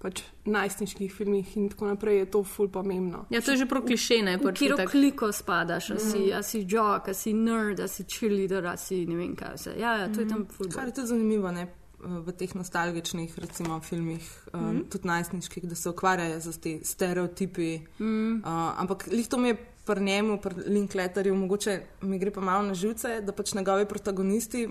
pač 0.00 0.22
najstniških 0.46 1.12
filmih 1.12 1.56
in 1.56 1.68
tako 1.68 1.86
naprej, 1.86 2.16
je 2.16 2.26
to 2.26 2.40
ful 2.42 2.68
pomembno. 2.68 3.26
Ja, 3.28 3.40
to 3.40 3.50
je 3.50 3.56
že 3.58 3.66
prav 3.66 3.84
kliše, 3.84 4.22
ne, 4.22 4.36
V 4.36 4.42
pač 4.42 4.62
itak. 4.62 4.90
kliko 4.90 5.28
spadaš, 5.30 5.90
a 5.90 5.98
si, 5.98 6.18
Mhm. 6.20 6.32
a 6.32 6.42
si 6.42 6.64
jock, 6.64 7.08
a 7.08 7.14
si 7.14 7.32
nerd, 7.32 7.78
a 7.78 7.86
si 7.86 8.04
cheerleader, 8.04 8.64
a 8.64 8.76
si 8.76 9.04
ne 9.04 9.16
vem 9.16 9.36
kaj 9.36 9.54
vse. 9.54 9.70
Ja, 9.76 9.96
ja, 9.96 10.08
to 10.08 10.20
je 10.20 10.26
tam 10.26 10.42
Kar 10.42 10.54
fulbol. 10.56 10.80
je 10.82 10.94
tudi 10.94 11.06
zanimivo 11.06 11.50
ne, 11.50 11.68
v 12.00 12.32
teh 12.32 12.48
nostalgičnih 12.50 13.38
recimo, 13.38 13.80
filmih, 13.80 14.24
um, 14.50 14.60
Mhm. 14.62 14.88
tudi 14.88 15.04
najstniških, 15.06 15.64
da 15.64 15.74
se 15.74 15.88
ukvarjajo 15.88 16.40
z 16.40 16.56
te 16.56 16.72
stereotipi. 16.82 17.78
Mhm. 18.00 18.36
Uh, 18.36 18.48
ampak 18.74 19.06
lih 19.06 19.28
to 19.28 19.36
mi 19.36 19.48
je 19.48 19.56
pri 19.84 20.00
njemu, 20.00 20.38
pri 20.38 20.54
Linkletterju, 20.66 21.34
mogoče 21.34 21.72
mi 22.02 22.18
gre 22.18 22.30
pa 22.30 22.40
malo 22.40 22.62
na 22.62 22.74
živce, 22.74 23.20
da 23.20 23.32
pač 23.32 23.52
njegovi 23.52 23.84
protagonisti. 23.84 24.68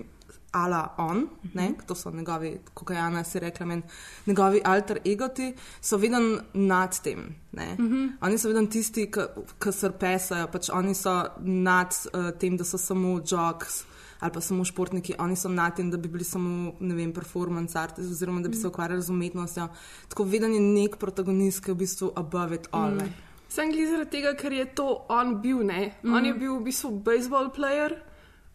Ala 0.52 0.94
on, 0.98 1.28
ne, 1.54 1.74
to 1.86 1.94
so 1.94 2.10
njegovi, 2.10 2.56
kot 2.74 2.90
je 2.90 2.96
Jana 2.96 3.24
si 3.24 3.38
rekla, 3.38 3.66
men, 3.66 3.82
njegovi 4.26 4.60
alter 4.64 4.98
egoti, 5.04 5.52
so 5.80 5.96
vedno 5.96 6.40
nad 6.54 7.00
tem. 7.02 7.34
ne. 7.52 7.76
Oni 8.20 8.38
so 8.38 8.48
vedno 8.48 8.66
tisti, 8.66 9.06
ki 9.10 9.72
srpesajo, 9.72 10.48
pač 10.50 10.70
oni 10.74 10.94
so 10.94 11.14
nad 11.38 11.94
uh, 12.14 12.30
tem, 12.38 12.56
da 12.56 12.64
so 12.64 12.78
samo 12.78 13.20
jogs 13.26 13.84
ali 14.20 14.32
pa 14.32 14.40
samo 14.40 14.64
športniki, 14.64 15.14
oni 15.18 15.36
so 15.36 15.48
nad 15.48 15.76
tem, 15.76 15.90
da 15.90 15.96
bi 15.96 16.08
bili 16.08 16.24
samo, 16.24 16.74
ne 16.80 16.94
vem, 16.94 17.12
performance 17.12 17.78
artists 17.78 18.12
oziroma 18.12 18.40
da 18.40 18.48
bi 18.48 18.56
se 18.56 18.68
ukvarjali 18.68 19.02
z 19.02 19.10
umetnostjo. 19.10 19.68
Tako 20.08 20.24
vedno 20.24 20.48
je 20.48 20.60
nek 20.60 20.96
protagonist, 20.96 21.64
ki 21.64 21.70
je 21.70 21.74
v 21.74 21.78
bistvu 21.78 22.12
above 22.16 22.54
it 22.54 22.68
all. 22.72 22.96
ne. 22.96 23.08
Sem 23.48 23.72
glede 23.72 23.90
zaradi 23.90 24.10
tega, 24.10 24.34
ker 24.38 24.52
je 24.52 24.64
to 24.74 25.06
on 25.08 25.40
bil, 25.42 25.64
ne. 25.66 25.94
Mm. 26.02 26.14
On 26.14 26.26
je 26.26 26.34
bil 26.34 26.52
v 26.58 26.68
bistvu 26.68 26.90
baseball 27.00 27.48
player 27.56 27.96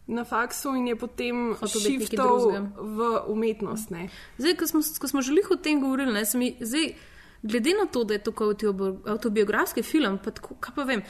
na 0.06 0.24
faksu 0.24 0.76
in 0.76 0.88
je 0.88 0.96
potem 0.96 1.56
šiftal 1.66 2.70
v 2.78 3.10
umetnost, 3.28 3.90
ne. 3.90 4.08
Zdaj, 4.38 4.56
ko 4.56 4.66
smo, 4.66 4.80
ko 5.00 5.08
smo 5.08 5.22
že 5.22 5.34
lih 5.34 5.50
o 5.50 5.56
tem 5.56 5.80
govorili, 5.82 6.14
ne, 6.14 6.22
mi, 6.38 6.54
zdaj, 6.60 6.94
glede 7.42 7.74
na 7.80 7.86
to, 7.86 8.04
da 8.04 8.14
je 8.14 8.22
to 8.22 8.32
kot 8.32 8.62
avtobiografski 9.06 9.82
film, 9.82 10.18
pa 10.24 10.30
tako, 10.30 10.54
kaj 10.60 10.74
pa 10.74 10.84
vem. 10.84 11.02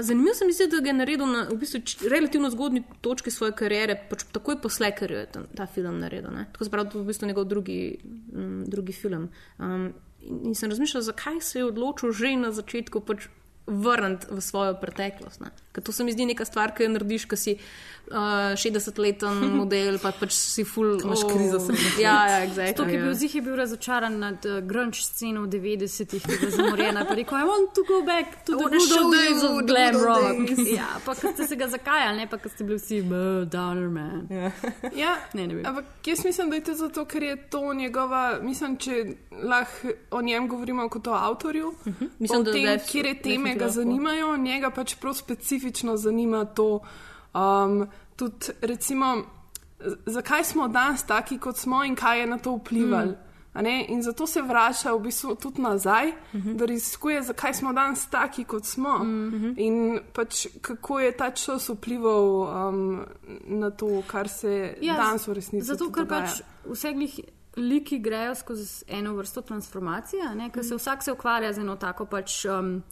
Zanimivo 0.00 0.34
se 0.34 0.44
mi 0.44 0.52
zdi, 0.52 0.66
da 0.70 0.80
ga 0.80 0.90
je 0.90 0.96
naredil 0.96 1.26
na 1.26 1.44
v 1.50 1.56
bistvu, 1.60 1.80
relativno 2.10 2.50
zgodni 2.50 2.82
točki 3.00 3.30
svoje 3.30 3.52
kariere, 3.56 3.96
pač 4.10 4.26
takoj 4.32 4.60
po 4.62 4.68
Slackerju 4.68 5.18
je 5.18 5.30
ta, 5.32 5.44
ta 5.56 5.66
film 5.66 6.00
naredil. 6.00 6.30
Ne. 6.34 6.48
Tako 6.52 6.64
se 6.64 6.70
pravi, 6.70 6.90
to 6.90 6.98
je 6.98 7.04
v 7.04 7.12
bistvu 7.12 7.28
njegov 7.28 7.48
drugi, 7.48 7.80
um, 8.34 8.64
drugi 8.66 8.92
film. 8.92 9.28
Um, 9.58 9.92
in, 10.20 10.40
in 10.50 10.54
sem 10.54 10.70
razmišljal, 10.70 11.02
zakaj 11.02 11.40
se 11.40 11.58
je 11.58 11.64
odločil 11.64 12.12
že 12.12 12.36
na 12.36 12.52
začetku 12.52 13.00
pač 13.00 13.28
vrniti 13.68 14.26
v 14.30 14.40
svojo 14.40 14.74
preteklost. 14.80 15.40
Ne. 15.40 15.50
Ker 15.72 15.84
to 15.84 15.92
se 15.92 16.04
mi 16.04 16.12
zdi 16.12 16.26
neka 16.26 16.44
stvar, 16.44 16.74
ki 16.74 16.82
jo 16.82 16.88
narediš, 16.88 17.24
ko 17.28 17.36
si 17.36 17.52
uh, 17.54 18.16
60-leten 18.56 19.44
model, 19.60 19.98
pa 20.02 20.12
pač 20.12 20.32
si 20.34 20.64
full. 20.64 20.96
Imaš 21.04 21.24
krizo 21.28 21.60
srednjih 21.60 21.98
Ja, 22.00 22.16
ja, 22.28 22.38
To, 22.38 22.52
exactly, 22.52 22.86
ki 22.88 22.94
je 22.96 23.02
bil 23.02 23.12
ja. 23.12 23.14
zih, 23.14 23.34
je 23.34 23.42
bil 23.42 23.56
razočaran 23.56 24.18
nad 24.18 24.46
uh, 24.46 24.58
grunge 24.64 24.98
sceno 25.02 25.42
v 25.44 25.48
90-ih, 25.52 26.22
ki 26.24 26.38
je 26.46 26.50
zamorjena. 26.56 27.04
Pa 27.04 27.12
je 27.12 27.20
rekel, 27.22 27.38
I 27.38 27.46
want 27.46 27.74
to 27.74 27.84
go 27.84 28.00
back 28.02 28.44
to 28.46 28.56
the 28.56 28.64
good 28.64 28.92
old 28.98 29.14
days 29.14 29.42
of 29.44 29.60
glam 29.66 29.94
rock. 30.02 30.58
ja, 30.80 30.88
pa 31.04 31.14
ko 31.14 31.32
ste 31.34 31.46
se 31.46 31.56
ga 31.56 31.68
zakajali, 31.68 32.16
ne 32.18 32.26
pa 32.26 32.38
ko 32.38 32.48
ste 32.48 32.64
bili 32.64 32.78
vsi, 32.78 33.02
"Buh, 33.02 33.44
downer 33.46 33.88
man. 33.88 34.26
Ja, 34.96 35.16
Ne, 35.34 35.46
ne 35.46 35.54
vem. 35.54 35.66
ampak 35.66 35.84
jaz 36.06 36.24
mislim, 36.24 36.50
da 36.50 36.56
je 36.56 36.64
to 36.64 36.74
zato, 36.74 37.04
ker 37.04 37.22
je 37.22 37.36
to 37.50 37.74
njegova, 37.74 38.38
mislim, 38.42 38.76
če 38.76 39.04
lahko 39.42 39.88
o 40.10 40.22
njem 40.22 40.48
govorimo 40.48 40.88
kot 40.88 41.06
o 41.06 41.12
avtorju, 41.12 41.68
uh 41.68 41.86
-huh. 41.86 42.08
Mislim, 42.18 42.40
o 42.40 42.44
tem, 42.44 42.78
kje 42.90 43.02
teme 43.02 43.14
definitivno 43.14 43.57
ga 43.58 43.64
lahko. 43.64 43.80
zanimajo, 43.80 44.36
njega 44.36 44.70
pač 44.70 44.94
prav 44.94 45.14
specifično 45.14 45.96
zanima 45.96 46.44
to. 46.44 46.80
Um, 47.34 47.86
tudi, 48.16 48.52
recimo, 48.60 49.16
zakaj 50.06 50.44
smo 50.44 50.68
danes 50.68 51.02
taki, 51.06 51.38
kot 51.38 51.56
smo 51.56 51.84
in 51.84 51.96
kaj 51.96 52.20
je 52.20 52.26
na 52.26 52.38
to 52.38 52.56
vplivalo. 52.56 53.14
ne? 53.62 53.86
In 53.88 54.02
zato 54.02 54.26
se 54.26 54.42
vrača 54.42 54.92
v 54.92 55.00
bistvu 55.00 55.34
tudi 55.34 55.62
nazaj, 55.62 56.08
uh 56.08 56.14
-huh. 56.44 56.54
da 56.56 56.66
raziskuje, 56.66 57.22
zakaj 57.22 57.54
smo 57.54 57.72
danes 57.72 58.06
taki, 58.06 58.44
kot 58.44 58.64
smo. 58.64 58.94
Uh 58.94 59.02
-huh. 59.02 59.54
In 59.56 60.00
pač 60.12 60.46
kako 60.60 61.00
je 61.00 61.16
ta 61.16 61.30
čas 61.30 61.68
vplival 61.68 62.40
um, 62.68 63.04
na 63.44 63.70
to, 63.70 64.02
kar 64.06 64.28
se 64.28 64.76
ja, 64.80 64.96
danes 64.96 65.28
v 65.28 65.32
resnici 65.32 65.66
Zato, 65.66 65.78
tudi 65.78 65.94
ker 65.94 66.04
dogaja. 66.04 66.22
pač 66.22 66.42
vse 66.64 66.92
glih 66.92 67.20
liki 67.56 67.98
grejo 67.98 68.34
skozi 68.34 68.84
eno 68.88 69.14
vrsto 69.14 69.40
transformacije, 69.40 70.22
ker 70.52 70.64
se 70.64 70.74
vsak 70.74 71.02
se 71.02 71.12
ukvarja 71.12 71.52
z 71.52 71.58
eno 71.58 71.76
tako 71.76 72.04
pač. 72.04 72.44
Um, 72.44 72.82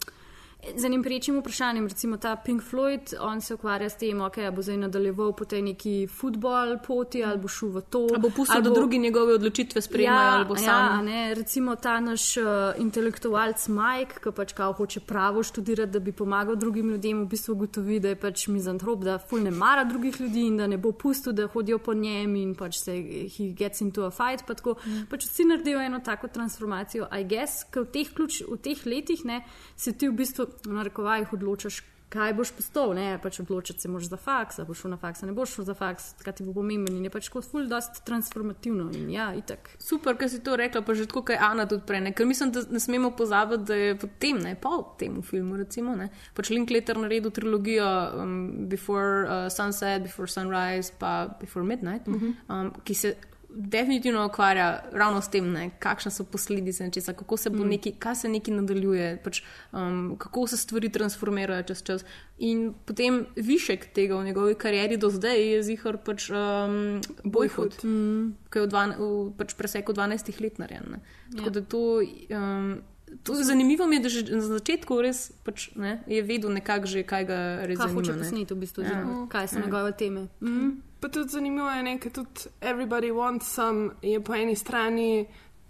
Z 0.57 0.85
enim 0.85 1.03
prejčim 1.03 1.37
vprašanjem, 1.39 1.87
recimo 1.87 2.17
ta 2.17 2.35
Pink 2.35 2.63
Floyd, 2.63 3.13
on 3.21 3.41
se 3.41 3.53
ukvarja 3.53 3.89
s 3.89 3.95
tem, 3.95 4.21
ok, 4.21 4.37
a 4.37 4.51
bo 4.51 4.61
zdaj 4.61 4.77
nadaljeval 4.77 5.35
po 5.37 5.45
tej 5.45 5.61
neki 5.61 6.07
futbol 6.09 6.79
poti 6.81 7.21
ali 7.23 7.37
bo 7.37 7.47
šel 7.47 7.69
v 7.75 7.81
to. 7.89 8.01
Ali 8.09 8.21
bo 8.21 8.31
pustil, 8.33 8.61
da 8.65 8.73
drugi 8.73 8.97
njegove 8.97 9.35
odločitve 9.37 9.81
sprejemajo, 9.81 10.31
ali 10.33 10.45
bo 10.45 10.55
ja, 10.55 10.61
sam. 10.65 11.05
ne, 11.05 11.33
recimo 11.37 11.75
ta 11.75 11.99
naš 11.99 12.37
uh, 12.37 12.45
intelektualc 12.81 13.67
Mike, 13.67 14.17
ki 14.23 14.33
pač 14.33 14.53
kao 14.57 14.73
hoče 14.73 14.99
pravo 14.99 15.43
študirati, 15.43 15.91
da 15.93 15.99
bi 15.99 16.11
pomagal 16.11 16.57
drugim 16.57 16.89
ljudem, 16.89 17.21
v 17.21 17.29
bistvu 17.35 17.53
ugotovi, 17.53 17.99
da 17.99 18.15
je 18.15 18.19
pač 18.25 18.47
mizantrop, 18.49 19.05
da 19.05 19.19
ful 19.21 19.45
ne 19.45 19.53
mara 19.53 19.85
drugih 19.85 20.19
ljudi 20.21 20.47
in 20.49 20.57
da 20.57 20.67
ne 20.67 20.81
bo 20.81 20.91
pustil, 20.91 21.37
da 21.37 21.47
hodijo 21.47 21.77
po 21.77 21.93
njem 21.93 22.35
in 22.35 22.55
pač 22.57 22.81
se 22.81 22.97
he 23.37 23.51
gets 23.53 23.85
into 23.85 24.03
a 24.03 24.11
fight. 24.11 24.43
Pa 24.47 24.57
tako, 24.57 24.75
mm. 24.81 25.05
pač 25.13 25.29
vsi 25.29 25.45
naredijo 25.45 25.85
eno 25.85 26.01
tako 26.01 26.27
transformacijo, 26.33 27.07
I 27.13 27.23
guess, 27.23 27.61
ker 27.71 27.85
v 27.85 27.93
teh, 27.93 28.13
ključ, 28.13 28.41
v 28.49 28.57
teh 28.57 28.85
letih 28.89 29.23
ne, 29.25 29.43
se 29.77 29.93
ti 29.93 30.09
v 30.09 30.17
bistvu 30.17 30.46
v 30.65 30.73
narekovajih 30.79 31.33
odločaš. 31.33 31.83
kaj 32.09 32.33
boš 32.33 32.53
postal, 32.55 32.93
ne, 32.95 33.17
pač 33.19 33.41
odločiti 33.43 33.83
se 33.83 33.89
moraš 33.91 34.07
za 34.07 34.17
faks, 34.17 34.61
boš 34.67 34.81
šel 34.81 34.93
na 34.93 34.97
faks, 34.97 35.25
ne 35.27 35.33
boš 35.35 35.57
šel 35.57 35.65
za 35.67 35.73
faks, 35.75 36.05
kaj 36.23 36.37
ti 36.37 36.45
bo 36.47 36.53
pomemben 36.55 36.95
in 36.95 37.03
je 37.03 37.11
pač 37.11 37.27
kot 37.27 37.43
ful 37.43 37.67
dost 37.67 37.99
transformativno 38.07 38.87
in 38.95 39.09
ja, 39.11 39.27
itak. 39.35 39.73
Super, 39.83 40.15
ker 40.15 40.31
si 40.31 40.39
to 40.43 40.55
rekla, 40.55 40.81
pa 40.87 40.95
že 40.95 41.09
tako, 41.11 41.25
je 41.35 41.39
Ana 41.49 41.67
tudi 41.67 41.83
prej. 41.87 42.05
Ne? 42.05 42.13
Ker 42.15 42.29
mislim, 42.29 42.53
da 42.55 42.63
ne 42.71 42.79
smemo 42.79 43.11
pozabiti, 43.11 43.67
da 43.67 43.75
je 43.75 43.97
potem, 43.99 44.39
ne 44.39 44.55
po 44.55 44.95
tem 44.99 45.19
filmu, 45.21 45.59
recimo, 45.59 45.97
ne? 45.99 46.07
pač 46.37 46.53
Linklater 46.55 46.97
naredil 46.97 47.33
trilogijo 47.35 47.87
um, 48.23 48.69
Before 48.71 49.27
uh, 49.27 49.51
Sunset, 49.51 50.07
Before 50.07 50.31
Sunrise, 50.31 50.95
pa 50.99 51.27
Before 51.41 51.65
Midnight, 51.67 52.07
uh 52.07 52.15
-huh. 52.15 52.33
um, 52.47 52.71
ki 52.87 52.93
se 52.95 53.17
definitivno 53.59 54.25
ukvarja 54.25 54.65
ravno 54.91 55.21
s 55.21 55.29
tem, 55.29 55.47
ne? 55.47 55.69
kakšne 55.79 56.11
so 56.11 56.23
posledice 56.25 56.83
nečesa, 56.83 57.13
kako 57.13 57.37
se 57.37 57.49
bo 57.49 57.57
Mm. 57.57 57.69
neki, 57.69 57.91
kaj 57.93 58.15
se 58.15 58.29
neki 58.29 58.51
nadaljuje, 58.51 59.17
pač, 59.17 59.41
um, 59.73 60.15
kako 60.17 60.47
se 60.47 60.57
stvari 60.57 60.89
transformirajo 60.89 61.63
čez 61.63 61.83
čas. 61.83 62.05
In 62.39 62.73
potem 62.85 63.25
višek 63.35 63.85
tega 63.91 64.15
v 64.15 64.25
njegovi 64.25 64.55
karieri 64.55 64.97
do 64.97 65.09
zdaj 65.09 65.41
je 65.47 65.63
zihar 65.63 65.97
pač 65.99 66.29
um, 66.29 67.01
Boyhood, 67.25 67.83
Mm. 67.83 68.35
ki 68.49 68.59
je 68.59 68.63
v, 68.63 68.67
dvan, 68.67 68.93
v 68.93 69.09
pač 69.33 69.53
preseku 69.53 69.93
12 69.93 70.39
let 70.39 70.59
narejen. 70.59 70.85
ne. 70.89 70.99
Tako 71.31 71.43
Ja. 71.45 71.49
da 71.51 71.61
to. 71.63 72.01
Um, 72.31 72.81
To 73.23 73.33
zanimivo 73.35 73.87
mi 73.87 73.95
je, 73.95 73.99
da 73.99 74.09
že 74.09 74.21
na 74.25 74.41
začetku 74.41 75.01
res 75.01 75.31
pač, 75.43 75.69
ne, 75.75 76.03
je 76.07 76.21
vedel 76.21 76.51
nekako 76.51 76.85
že, 76.85 77.03
kaj 77.03 77.23
ga 77.23 77.37
res 77.61 77.77
Kaj 77.77 77.87
zanima. 77.87 78.01
hoče 78.01 78.11
ne. 78.11 78.19
posneti 78.19 78.53
v 78.53 78.57
bistvu, 78.57 78.81
Ja. 78.81 78.87
oziroma 78.87 79.27
kaj 79.27 79.47
so 79.47 79.55
Ja. 79.55 79.61
njegove 79.61 79.91
teme. 79.93 80.27
Mm. 80.41 80.71
Pa 80.99 81.07
tudi 81.07 81.29
zanimivo 81.29 81.69
je, 81.69 81.99
ker 81.99 82.11
tudi 82.11 82.29
Everybody 82.61 83.11
Wants 83.11 83.43
Some 83.45 83.89
je 84.01 84.19
po 84.19 84.33
eni 84.33 84.55
strani 84.55 85.25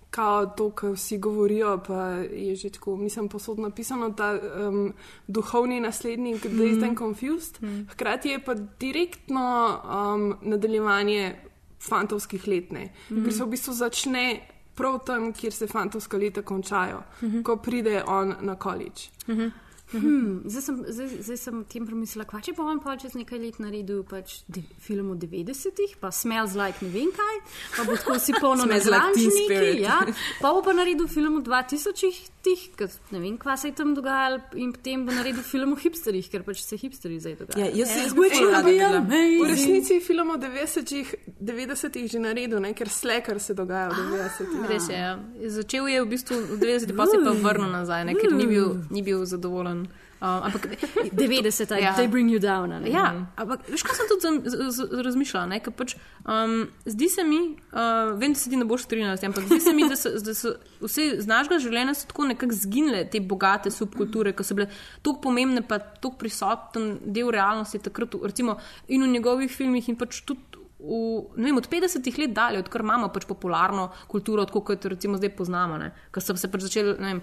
kao 0.09 0.45
to, 0.47 0.71
kar 0.71 0.89
vsi 0.91 1.17
govorijo, 1.17 1.77
pa 1.79 2.03
je 2.23 2.55
že 2.55 2.69
tako, 2.69 2.95
mislim, 2.95 3.27
posod 3.27 3.59
napisano, 3.59 4.09
ta 4.11 4.33
um, 4.59 4.93
duhovni 5.27 5.79
naslednik 5.79 6.45
mm. 6.45 6.57
Dazed 6.57 6.83
and 6.83 6.97
Confused. 6.97 7.61
Mm. 7.61 7.87
Hkrati 7.87 8.29
je 8.29 8.39
pa 8.39 8.53
direktno 8.53 9.43
um, 9.85 10.35
nadaljevanje 10.41 11.35
fantovskih 11.79 12.47
let, 12.47 12.71
ne, 12.71 12.89
mm. 13.09 13.23
ker 13.23 13.33
se 13.33 13.43
v 13.43 13.47
bistvu 13.47 13.73
začne 13.73 14.39
prav 14.77 14.99
tam, 15.05 15.33
kjer 15.33 15.53
se 15.53 15.67
fantovska 15.67 16.17
leta 16.17 16.41
končajo, 16.41 17.01
mm 17.21 17.29
-hmm. 17.29 17.43
ko 17.43 17.57
pride 17.57 18.03
on 18.07 18.35
na 18.41 18.55
college. 18.55 19.09
Mm 19.27 19.35
-hmm. 19.37 19.51
Hmm, 19.91 20.41
zdaj, 20.45 20.61
sem, 20.61 20.79
zdaj, 20.87 21.07
zdaj 21.23 21.37
sem 21.39 21.59
o 21.59 21.63
tem 21.63 21.85
premislila, 21.87 22.25
kva 22.27 22.41
če 22.43 22.51
on 22.59 22.81
pa 22.83 22.97
čez 22.99 23.13
nekaj 23.15 23.39
let 23.39 23.59
naredil 23.63 24.01
pač 24.03 24.41
de, 24.51 24.65
film 24.83 25.13
v 25.13 25.19
90-ih, 25.21 25.95
pa 26.01 26.11
Smells 26.11 26.57
Like 26.59 26.83
ne 26.83 26.91
vem 26.91 27.07
kaj, 27.15 27.37
pa 27.77 27.85
bo 27.87 27.95
tako 27.95 28.17
si 28.19 28.35
polno 28.35 28.67
Smells 28.67 28.89
like 28.91 29.61
ja, 29.79 30.01
pa 30.41 30.51
bo 30.51 30.59
pa 30.65 30.75
naredil 30.75 31.07
film 31.07 31.39
v 31.39 31.45
2000-ih, 31.47 32.17
ker 32.75 32.91
ne 33.15 33.21
vem, 33.23 33.37
kva 33.39 33.55
se 33.59 33.71
je 33.71 33.77
tam 33.79 33.93
dogajalo 33.95 34.41
in 34.59 34.73
potem 34.75 35.05
bo 35.07 35.15
naredil 35.15 35.43
film 35.47 35.75
o 35.75 35.79
hipsterjih, 35.79 36.27
ker 36.31 36.43
pač 36.47 36.65
se 36.65 36.79
hipsterji 36.79 37.21
zdaj 37.23 37.37
dogajajo. 37.45 37.71
Ja, 37.71 37.87
jaz 37.87 38.11
bi 38.11 38.25
Which 38.25 38.35
ful 38.35 38.45
will 38.45 38.55
rada 38.55 38.67
be 38.67 38.75
videla. 38.75 39.01
amazing. 39.03 39.39
V 39.39 39.49
resnici 39.51 39.99
film 40.03 40.35
v 40.35 40.39
90-ih 40.43 41.15
90 41.39 42.11
že 42.11 42.19
naredil, 42.23 42.59
ne? 42.59 42.73
ker 42.75 42.91
slekar 42.91 43.39
se 43.39 43.55
dogaja 43.55 43.89
v 43.91 44.03
90-ih. 44.03 44.67
Res 44.67 44.91
je. 44.91 44.99
Ja. 44.99 45.15
Začel 45.47 45.87
je 45.91 46.03
v 46.03 46.07
bistvu 46.11 46.35
v 46.43 46.59
90-ih, 46.59 46.95
pa 46.97 47.07
se 47.07 47.19
je 47.19 47.23
pa 47.23 47.35
vrnil 47.35 47.71
nazaj, 47.71 48.03
ne, 48.07 48.15
ker 48.19 48.35
ni 48.35 48.47
bil, 48.47 48.79
ni 48.91 49.03
bil 49.03 49.23
zadovoljen. 49.27 49.76
Um, 50.19 50.49
ampak 50.49 50.65
90, 51.13 51.77
ja. 51.77 51.93
they 51.93 52.07
bring 52.07 52.29
you 52.29 52.39
down. 52.39 52.71
a 52.71 52.79
ne? 52.79 52.89
Ja, 52.89 53.27
ampak 53.37 53.67
veš, 53.69 53.83
kaj 53.85 53.99
sem 53.99 54.07
tudi 54.09 55.03
razmišljala? 55.05 55.59
Pač, 55.77 55.93
um, 56.25 56.63
zdi 56.89 57.09
se 57.09 57.21
mi, 57.23 57.53
uh, 57.69 58.17
vem, 58.17 58.33
da 58.33 58.39
se 58.41 58.49
ti 58.49 58.57
ne 58.57 58.65
boš 58.65 58.87
strinjala 58.87 59.17
s 59.17 59.21
tem, 59.21 59.29
ampak 59.29 59.45
zdi 59.45 59.59
se 59.61 59.73
mi, 59.77 59.85
da 59.85 59.93
so, 59.99 60.09
da 60.17 60.33
so 60.33 60.55
vse 60.81 61.21
z 61.21 61.29
našega 61.29 61.61
življenja 61.61 61.93
tako 62.09 62.25
nekako 62.31 62.57
zginile 62.57 63.05
te 63.05 63.21
bogate 63.21 63.69
subkulture, 63.73 64.33
ki 64.33 64.47
so 64.47 64.57
bile 64.57 64.71
tako 65.05 65.21
pomembne, 65.27 65.61
pa 65.61 65.77
tako 65.85 66.15
prisoten 66.17 66.95
del 67.05 67.29
realnosti 67.29 67.77
takrat, 67.85 68.17
recimo 68.25 68.57
in 68.87 69.05
v 69.05 69.13
njegovih 69.19 69.53
filmih 69.53 69.93
in 69.93 70.01
pač 70.01 70.23
tudi. 70.25 70.56
V, 70.79 71.33
vem, 71.41 71.57
od 71.57 71.65
50 71.67 72.05
let 72.21 72.33
dalje, 72.37 72.59
odkar 72.61 72.81
imamo 72.85 73.07
pač 73.09 73.25
popularno 73.25 73.87
kulturo, 74.07 74.43
tako 74.45 74.61
kot 74.61 74.83
jo 74.85 74.91
recimo 74.93 75.17
zdaj 75.17 75.31
poznamo. 75.33 75.79
Ker 76.13 76.21
so 76.21 76.35
se 76.37 76.51
pač 76.53 76.67
začeli, 76.67 76.93
ne 77.01 77.07
vem, 77.07 77.21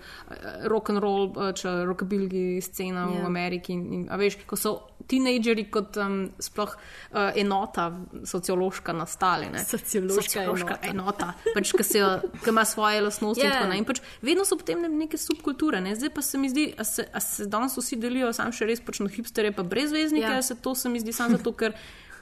rock 0.66 0.90
and 0.90 0.98
roll, 0.98 1.28
pač 1.32 1.62
rockabilly 1.64 2.58
scena 2.60 3.06
v 3.06 3.20
Ja. 3.20 3.26
Ameriki. 3.26 3.72
In, 3.72 3.84
in, 3.92 4.02
veš, 4.10 4.40
ko 4.46 4.56
so 4.58 4.72
tinejdžeri 5.06 5.68
kot 5.70 5.94
um, 6.02 6.32
sploh 6.42 6.74
uh, 6.74 7.30
enota 7.38 7.92
sociološka 8.26 8.92
nastali. 8.92 9.46
Ne? 9.52 9.62
Sociološka 9.62 10.22
sociološka 10.22 10.78
enota. 10.90 11.30
enota. 11.30 11.54
Pač, 11.54 11.70
ki, 11.72 11.84
se, 11.86 11.98
jo- 11.98 12.20
ki 12.42 12.50
ima 12.50 12.64
svoje 12.66 13.00
lastnosti. 13.06 13.38
Ja. 13.44 13.50
Yeah. 13.52 13.58
Tako, 13.60 13.70
ne? 13.70 13.78
in 13.78 13.84
pač 13.86 14.02
vedno 14.22 14.42
so 14.44 14.58
potem 14.58 14.82
ne- 14.82 14.88
neke 14.88 15.14
subkulture. 15.20 15.78
Ne? 15.80 15.94
Zdaj 15.94 16.10
pa 16.10 16.22
se 16.22 16.38
mi 16.38 16.50
zdi, 16.50 16.72
da 16.74 16.82
se, 16.84 17.06
a 17.06 17.20
se 17.20 17.46
danes 17.46 17.76
vsi 17.78 17.96
delijo 18.02 18.32
sam 18.34 18.50
še 18.50 18.66
res 18.66 18.80
pač 18.82 18.98
na 18.98 19.06
hipsterje, 19.08 19.54
pa 19.54 19.62
brezveznike. 19.62 20.26
Ja. 20.26 20.40
Yeah. 20.40 20.42
Se 20.42 20.58
to 20.58 20.74
se 20.74 20.88
mi 20.88 20.98
zdi 20.98 21.12
samo 21.14 21.38
zato, 21.38 21.52
ker. 21.54 21.76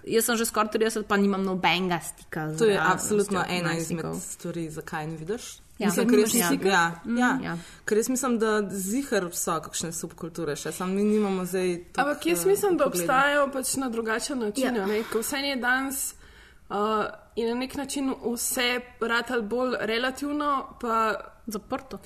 Jaz 0.06 0.24
sem 0.24 0.36
že 0.36 0.44
skoraj 0.46 0.72
30, 0.72 1.02
pa 1.02 1.16
nimam 1.16 1.42
nobenega 1.44 2.00
stika. 2.00 2.52
z 2.52 2.58
To 2.58 2.64
je 2.64 2.78
absolutno 2.78 3.44
ena 3.48 3.76
izmed 3.76 4.04
stvari, 4.20 4.70
zakaj 4.70 5.06
ne 5.06 5.16
vidiš. 5.16 5.58
Ja. 5.78 5.86
Mislim, 5.88 6.08
Ker 6.08 6.18
res 6.18 6.30
stika? 6.30 6.68
ja, 6.68 7.00
Mm, 7.04 7.16
ja. 7.18 7.38
ja. 7.42 7.56
Ker 7.84 7.96
res 7.96 8.08
mislim, 8.08 8.38
da 8.38 8.62
zihar 8.70 9.28
so 9.32 9.60
kakšne 9.60 9.92
subkulture, 9.92 10.56
še 10.56 10.72
sam 10.72 10.94
mi 10.94 11.02
nimamo 11.02 11.44
zdaj. 11.44 11.72
Ampak 11.96 12.26
jaz 12.26 12.44
eh, 12.44 12.48
mislim, 12.48 12.76
da 12.76 12.84
vpogleda. 12.84 13.04
obstajajo 13.04 13.48
pač 13.52 13.76
na 13.76 13.88
drugačen 13.88 14.38
način. 14.38 14.76
Ja. 14.76 14.86
Ja. 14.86 15.04
Ko 15.12 15.18
vse 15.18 15.36
je 15.38 15.56
danes 15.56 16.14
uh, 16.70 16.76
in 17.36 17.48
na 17.48 17.54
nek 17.54 17.74
način 17.74 18.14
vse 18.24 18.68
ratalo 19.00 19.42
bolj 19.42 19.76
relativno, 19.80 20.76
pa 20.80 21.14
zaprto. 21.46 21.98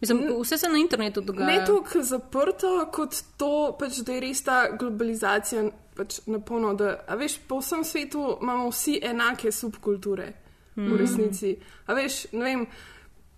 Mislim, 0.00 0.22
vse 0.42 0.58
se 0.58 0.68
na 0.68 0.78
internetu 0.78 1.20
dogaja. 1.20 1.46
Ne 1.46 1.64
toliko 1.66 2.02
zaprto, 2.02 2.88
kot 2.92 3.14
to, 3.36 3.76
pač, 3.78 3.98
da 4.00 4.12
je 4.12 4.20
res 4.20 4.42
ta 4.42 4.70
globalizacija 4.78 5.70
pač, 6.00 6.20
na 6.26 6.40
polno. 6.40 6.72
Da, 6.74 6.94
veš, 7.20 7.38
po 7.48 7.60
vsem 7.60 7.84
svetu 7.84 8.24
imamo 8.40 8.70
vsi 8.72 9.00
enake 9.04 9.52
subkulture 9.52 10.32
mm. 10.32 10.82
Mhm. 10.82 10.92
v 10.92 11.00
resnici. 11.00 11.56
A 11.86 11.98
veš, 11.98 12.24
ne 12.32 12.46
vem. 12.46 12.64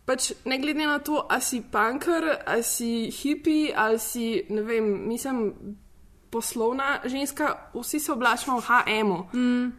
Pač 0.03 0.33
ne 0.51 0.57
glede 0.59 0.83
na 0.83 0.98
to, 0.98 1.20
ali 1.31 1.44
si 1.46 1.61
punker, 1.62 2.25
ali 2.46 2.64
si 2.66 3.11
hipi, 3.14 3.70
ali 3.70 4.01
si, 4.03 4.42
ne 4.51 4.64
vem, 4.66 4.88
mislim, 5.07 5.44
poslovna 6.33 7.01
ženska, 7.05 7.71
vsi 7.75 8.01
se 8.01 8.12
oblačimo 8.12 8.57
v 8.61 8.64
HM-u. 8.64 9.38
Mm. 9.38 9.73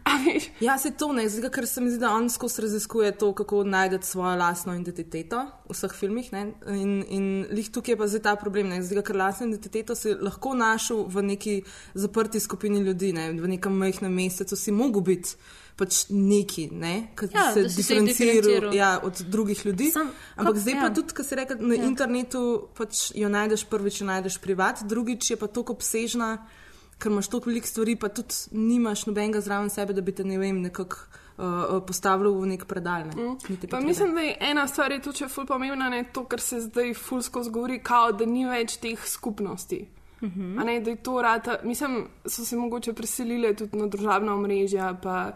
Ja, 0.59 0.77
se 0.77 0.91
to 0.91 1.09
ne, 1.13 1.25
zdaj, 1.29 1.49
ker 1.49 1.67
se 1.67 1.81
mi 1.81 1.89
zdi, 1.89 1.99
da 1.99 2.11
on 2.13 2.29
skozi 2.29 2.61
raziskuje 2.61 3.11
to, 3.17 3.31
kako 3.33 3.63
najti 3.63 4.05
svojo 4.05 4.35
lastno 4.37 4.75
identiteto 4.75 5.41
v 5.65 5.73
vseh 5.73 5.95
filmih. 5.97 6.29
Ne? 6.31 6.43
In, 6.69 6.93
in 7.09 7.25
lih 7.49 7.71
tukaj 7.73 7.93
je 7.93 7.97
pa 7.97 8.07
zdaj 8.07 8.21
ta 8.21 8.35
problem, 8.35 8.69
ne? 8.69 8.83
zdaj, 8.83 9.01
ker 9.07 9.17
lastno 9.17 9.49
identiteto 9.49 9.95
si 9.97 10.13
lahko 10.13 10.53
našel 10.53 11.03
v 11.09 11.25
neki 11.33 11.57
zaprti 11.93 12.39
skupini 12.39 12.85
ljudi, 12.85 13.13
ne? 13.17 13.31
v 13.33 13.49
nekem 13.57 13.73
majhnem 13.73 14.13
mesecu 14.13 14.55
si 14.55 14.71
mogel 14.71 15.01
biti. 15.01 15.35
Pač 15.75 16.05
neki, 16.07 16.67
ne, 16.71 17.09
ki 17.15 17.25
Ja, 17.31 17.47
se 17.49 17.63
se 17.65 17.75
diferenciral. 17.75 18.73
ja, 18.73 18.99
od 18.99 19.21
drugih 19.23 19.65
ljudi. 19.65 19.89
Sam- 19.89 20.11
Ampak 20.35 20.53
kak- 20.53 20.59
zdaj 20.59 20.73
ja. 20.73 20.81
pa 20.81 20.89
tudi, 20.91 21.13
ko 21.13 21.23
si 21.23 21.35
rekel, 21.35 21.57
na 21.59 21.73
Ja. 21.73 21.83
internetu 21.83 22.41
pač 22.73 23.11
jo 23.11 23.27
najdeš 23.27 23.63
prvič, 23.65 23.97
jo 23.97 24.05
najdeš 24.05 24.37
privat, 24.37 24.83
drugič 24.83 25.31
je 25.31 25.35
pa 25.35 25.47
tako 25.47 25.73
obsežna, 25.73 26.45
ker 26.95 27.09
imaš 27.09 27.27
toliko 27.27 27.49
velik 27.49 27.65
stvari, 27.65 27.95
pa 27.95 28.07
tudi 28.07 28.35
nimaš 28.51 29.05
nobenega 29.05 29.41
zraven 29.41 29.69
sebe, 29.69 29.93
da 29.93 30.01
bi 30.01 30.11
te 30.11 30.23
ne 30.23 30.37
vem, 30.37 30.61
nekako 30.61 30.97
uh, 31.35 31.43
postavil 31.81 32.31
v 32.31 32.45
nek 32.47 32.65
predal. 32.65 33.09
Ne. 33.09 33.35
Niti 33.49 33.67
Pa 33.67 33.79
mislim, 33.79 34.13
da 34.13 34.21
je 34.21 34.37
ena 34.41 34.67
stvar 34.67 34.91
je 34.91 35.01
tudi 35.01 35.17
še 35.17 35.27
ful 35.27 35.45
pomembna, 35.45 35.89
ne 35.89 36.03
to, 36.05 36.23
kar 36.25 36.39
se 36.39 36.61
zdaj 36.61 36.93
ful 36.95 37.21
skozi 37.21 37.49
govori, 37.49 37.79
kao, 37.81 38.11
da 38.11 38.25
ni 38.25 38.45
več 38.45 38.77
teh 38.77 38.99
skupnosti. 39.03 39.87
Mhm. 40.23 40.59
A 40.59 40.63
Ne, 40.63 40.79
da 40.79 40.89
je 40.89 40.95
to 40.95 41.21
rata, 41.21 41.57
mislim, 41.63 42.07
so 42.25 42.45
se 42.45 42.55
mogoče 42.57 42.93
preselile 42.93 43.53
tudi 43.53 43.77
na 43.77 43.87
družabna 43.87 44.33
omrežja, 44.33 44.93
pa 45.03 45.31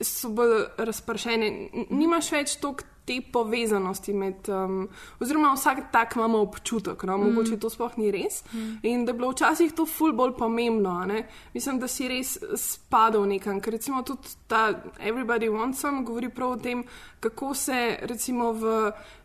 so 0.00 0.28
bolj 0.28 0.64
razpršene. 0.78 1.50
Nimaš 1.90 2.32
več 2.32 2.56
toliko 2.56 2.84
te 3.04 3.18
povezanosti 3.32 4.12
med, 4.16 4.48
um, 4.48 4.88
oziroma 5.20 5.52
vsak 5.54 5.82
tak 5.92 6.16
imamo 6.16 6.40
občutek, 6.46 7.02
no? 7.04 7.18
mogoče 7.20 7.58
to 7.60 7.70
sploh 7.70 7.98
ni 8.00 8.10
res. 8.10 8.40
Mm. 8.52 8.78
In 8.82 9.04
da 9.04 9.12
je 9.12 9.18
bilo 9.18 9.30
včasih 9.30 9.74
to 9.76 9.86
ful 9.86 10.14
bolj 10.16 10.32
pomembno, 10.38 10.94
ne? 11.06 11.26
mislim, 11.54 11.78
da 11.78 11.88
si 11.88 12.08
res 12.08 12.38
spadal 12.56 13.28
nekam. 13.28 13.60
Ker 13.60 13.76
recimo 13.76 14.02
tudi 14.02 14.34
ta 14.48 14.70
Everybody 14.98 15.52
Wants 15.52 15.84
Some 15.84 16.04
govori 16.04 16.32
prav 16.32 16.56
o 16.56 16.56
tem, 16.56 16.84
kako 17.20 17.54
se 17.54 17.98
recimo 18.08 18.52
v 18.52 18.74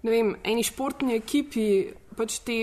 vem, 0.03 0.35
eni 0.43 0.63
športni 0.63 1.15
ekipi 1.15 1.69
pač 2.19 2.41
te 2.43 2.59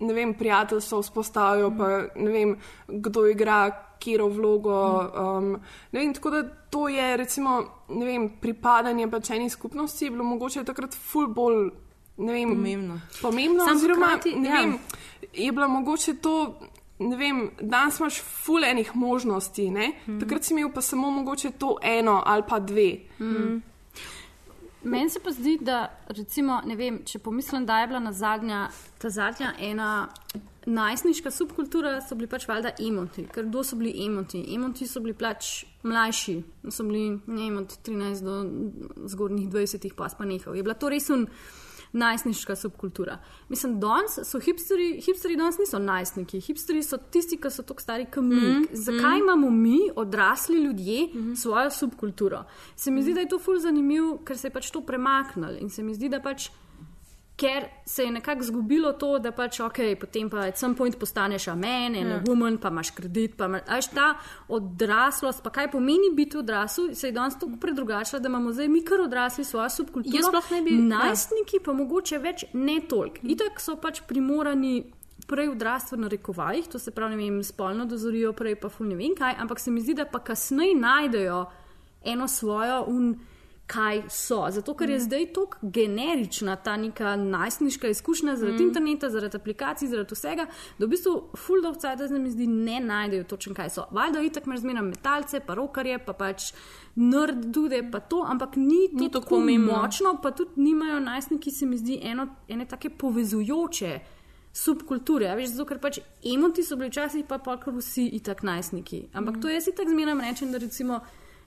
ne 0.00 0.14
vem, 0.14 0.34
prijateljstva 0.34 1.00
vzpostavijo, 1.00 1.70
pa 1.78 1.88
ne 2.16 2.30
vem, 2.30 2.56
kdo 2.88 3.26
igra 3.26 3.70
kjero 3.98 4.28
vlogo. 4.28 4.98
Um, 4.98 5.50
ne 5.92 6.00
vem, 6.00 6.14
tako 6.14 6.30
da 6.30 6.42
to 6.70 6.88
je 6.88 7.16
recimo, 7.16 7.64
ne 7.88 8.06
vem, 8.06 8.28
pripadanje 8.40 9.10
pač 9.10 9.30
eni 9.30 9.50
skupnosti 9.50 10.04
je 10.04 10.10
bilo 10.10 10.24
mogoče 10.24 10.64
takrat 10.64 10.94
ful 10.94 11.26
bolj. 11.26 11.70
Ne 12.18 12.32
vem, 12.32 12.50
Pomembno. 12.50 13.00
Pomembno, 13.22 13.64
Sam 13.64 13.76
oziroma, 13.76 14.06
hkrati, 14.06 14.34
ne 14.36 14.48
ja. 14.48 14.54
vem, 14.54 14.78
je 15.32 15.52
bilo 15.52 15.68
mogoče 15.68 16.16
to. 16.22 16.34
Ne 16.98 17.14
vem, 17.16 17.44
danes 17.60 18.00
imaš 18.00 18.16
ful 18.26 18.64
enih 18.66 18.88
možnosti, 18.98 19.68
mm. 19.70 20.16
takrat 20.18 20.44
si 20.44 20.50
imel 20.54 20.72
pa 20.74 20.82
samo 20.82 21.10
mogoče 21.14 21.52
to 21.54 21.76
eno 21.82 22.22
ali 22.26 22.42
pa 22.48 22.58
dve. 22.58 22.88
Mm. 23.20 23.60
Meni 24.88 25.10
se 25.10 25.20
pa 25.20 25.30
zdi, 25.30 25.58
da 25.60 25.86
recimo, 26.16 26.60
vem, 26.76 27.02
če 27.04 27.20
pomislim, 27.22 27.66
da 27.66 27.80
je 27.82 27.90
bila 27.90 28.00
na 28.02 28.12
zadnja, 28.12 28.66
ta 28.98 29.10
zadnja 29.12 29.52
ena 29.60 30.08
najstniška 30.68 31.30
subkultura 31.30 31.98
so 32.04 32.16
bili 32.18 32.28
pač 32.28 32.44
valjda 32.48 32.74
emoti. 32.84 33.24
Ker 33.32 33.46
kdo 33.48 33.62
so 33.64 33.76
bili 33.80 33.94
emoti? 34.04 34.42
Emoti 34.54 34.88
so 34.88 35.00
bili 35.04 35.14
pač 35.16 35.64
mlajši, 35.82 36.36
so 36.70 36.84
bili 36.88 37.18
ne 37.26 37.48
od 37.62 37.78
13 37.86 38.24
do 38.24 39.06
zgornjih 39.08 39.48
20, 39.48 39.88
pa 39.96 40.10
pa 40.18 40.28
nehal. 40.28 40.56
Je 40.56 40.62
bila 40.66 40.74
to 40.74 40.92
res 40.92 41.08
un 41.10 41.26
najstniška 41.92 42.56
subkultura. 42.56 43.18
Mislim, 43.48 43.80
danes 43.80 44.18
so 44.24 44.40
hipsteri, 44.40 45.00
hipsteri 45.00 45.36
danes 45.36 45.58
niso 45.58 45.78
najstniki, 45.78 46.40
hipsteri 46.40 46.82
so 46.82 46.98
tisti, 46.98 47.36
ki 47.40 47.50
so 47.50 47.62
tako 47.62 47.82
stari 47.82 48.06
kot 48.06 48.24
mi. 48.24 48.36
Mm, 48.36 48.66
Zakaj 48.72 49.18
mm. 49.18 49.22
imamo 49.22 49.50
mi, 49.50 49.78
odrasli 49.96 50.62
ljudje, 50.62 51.08
mm. 51.14 51.36
svojo 51.36 51.70
subkulturo? 51.70 52.44
Se 52.76 52.90
mi 52.90 53.02
zdi, 53.02 53.14
da 53.14 53.20
je 53.20 53.28
to 53.28 53.38
ful 53.38 53.58
zanimivo, 53.58 54.18
ker 54.24 54.38
se 54.38 54.48
je 54.48 54.52
pač 54.52 54.70
to 54.70 54.80
premaknilo 54.80 55.56
in 55.60 55.70
se 55.70 55.82
mi 55.82 55.94
zdi, 55.94 56.08
da 56.08 56.20
pač. 56.20 56.50
Ker 57.38 57.68
se 57.86 58.02
je 58.02 58.10
nekako 58.10 58.42
zgubilo 58.42 58.92
to, 58.92 59.18
da 59.18 59.30
pač, 59.30 59.60
ok, 59.60 59.76
potem 59.94 60.26
pa 60.28 60.48
at 60.48 60.58
some 60.58 60.74
point 60.74 60.96
postaneš 60.98 61.48
amen, 61.48 61.94
en 61.94 62.08
Ja. 62.08 62.16
woman, 62.20 62.56
pa 62.58 62.68
imaš 62.68 62.90
kredit, 62.90 63.36
pa 63.36 63.46
imaš 63.46 63.60
ajš, 63.68 63.86
ta 63.88 64.08
odraslost, 64.48 65.42
pa 65.42 65.50
kaj 65.50 65.70
pomeni 65.70 66.10
biti 66.12 66.36
odrasel, 66.36 66.94
se 66.94 67.06
je 67.06 67.12
danes 67.12 67.34
tako 67.34 67.56
predrugačila, 67.56 68.18
da 68.18 68.28
imamo 68.28 68.52
zdaj 68.52 68.68
mi 68.68 68.82
kar 68.82 69.00
odrasli 69.00 69.44
svojo 69.44 69.68
subkulturo. 69.70 70.16
Jaz 70.16 70.26
sploh 70.26 70.50
ne 70.50 70.62
bi- 70.62 70.74
ja. 70.74 70.82
Najstniki 70.98 71.60
pa 71.64 71.72
mogoče 71.72 72.18
več 72.18 72.44
ne 72.52 72.80
toliko. 72.82 73.18
Itak 73.24 73.60
so 73.60 73.76
pač 73.76 74.00
primorani. 74.02 74.92
Prej 75.26 75.48
odrasli 75.48 75.98
v 75.98 76.00
narekovajih, 76.00 76.68
to 76.68 76.78
se 76.78 76.90
pravi, 76.90 77.16
ne 77.16 77.30
vem, 77.30 77.42
spolno 77.44 77.84
dozorijo, 77.84 78.32
prej 78.32 78.54
pa 78.56 78.68
ful 78.68 78.86
ne 78.86 78.94
vem 78.94 79.14
kaj, 79.14 79.34
ampak 79.38 79.60
se 79.60 79.70
mi 79.70 79.80
zdi, 79.80 79.94
da 79.94 80.04
pa 80.04 80.18
kasneje 80.20 80.74
najdejo 80.74 81.46
eno 82.04 82.28
svojo 82.28 82.84
un, 82.86 83.10
kaj 83.68 84.02
so. 84.08 84.46
Zato, 84.50 84.72
ker 84.74 84.90
je 84.90 85.00
zdaj 85.00 85.26
tako 85.36 85.58
generična 85.62 86.56
ta 86.56 86.76
neka 86.76 87.16
najstniška 87.16 87.88
izkušnja 87.88 88.36
zaradi 88.36 88.56
Mm. 88.56 88.64
mm. 88.64 88.68
interneta, 88.68 89.10
zaradi 89.10 89.36
aplikacij, 89.36 89.88
zaradi 89.88 90.14
vsega, 90.14 90.46
da 90.78 90.86
v 90.86 90.88
bistvu 90.88 91.12
full 91.36 91.66
of 91.66 91.76
cajt, 91.76 92.08
se 92.08 92.18
mi 92.18 92.30
zdi, 92.30 92.46
ne 92.46 92.80
najdejo 92.80 93.24
točno 93.24 93.54
kaj 93.54 93.70
so. 93.70 93.84
Valjda 93.90 94.20
itak 94.20 94.46
imaš 94.46 94.60
zmeraj 94.60 94.82
metalce, 94.82 95.40
pa 95.40 95.54
rokarje, 95.54 95.98
pa 95.98 96.12
pač 96.12 96.52
nerd 96.94 97.44
dude, 97.44 97.82
pa 97.92 98.00
to, 98.00 98.24
ampak 98.28 98.56
ni 98.56 98.88
to 98.88 99.04
Ni 99.04 99.10
tako 99.10 99.24
tako 99.24 99.58
močno, 99.58 100.18
pa 100.22 100.30
tudi 100.30 100.50
nimajo 100.56 101.00
najstniki, 101.00 101.50
se 101.50 101.66
mi 101.66 101.76
zdi, 101.76 102.00
eno, 102.02 102.26
ene 102.48 102.64
take 102.64 102.90
povezujoče. 102.90 104.00
Subkulture, 104.52 105.34
veš, 105.36 105.52
zato 105.52 105.68
ker 105.68 105.78
pač 105.78 106.00
emoti 106.24 106.62
so 106.62 106.76
bili 106.76 106.88
včasih, 106.88 107.24
pa 107.28 107.38
pa 107.38 107.60
kar 107.60 107.74
vsi 107.74 108.06
itak 108.16 108.42
najstniki. 108.42 109.08
Ampak 109.12 109.36
mm. 109.36 109.40
to 109.40 109.48
jaz 109.48 109.68
itak 109.68 109.88
zmeraj 109.88 110.18
rečem, 110.24 110.52
da 110.52 110.58
recimo 110.58 111.00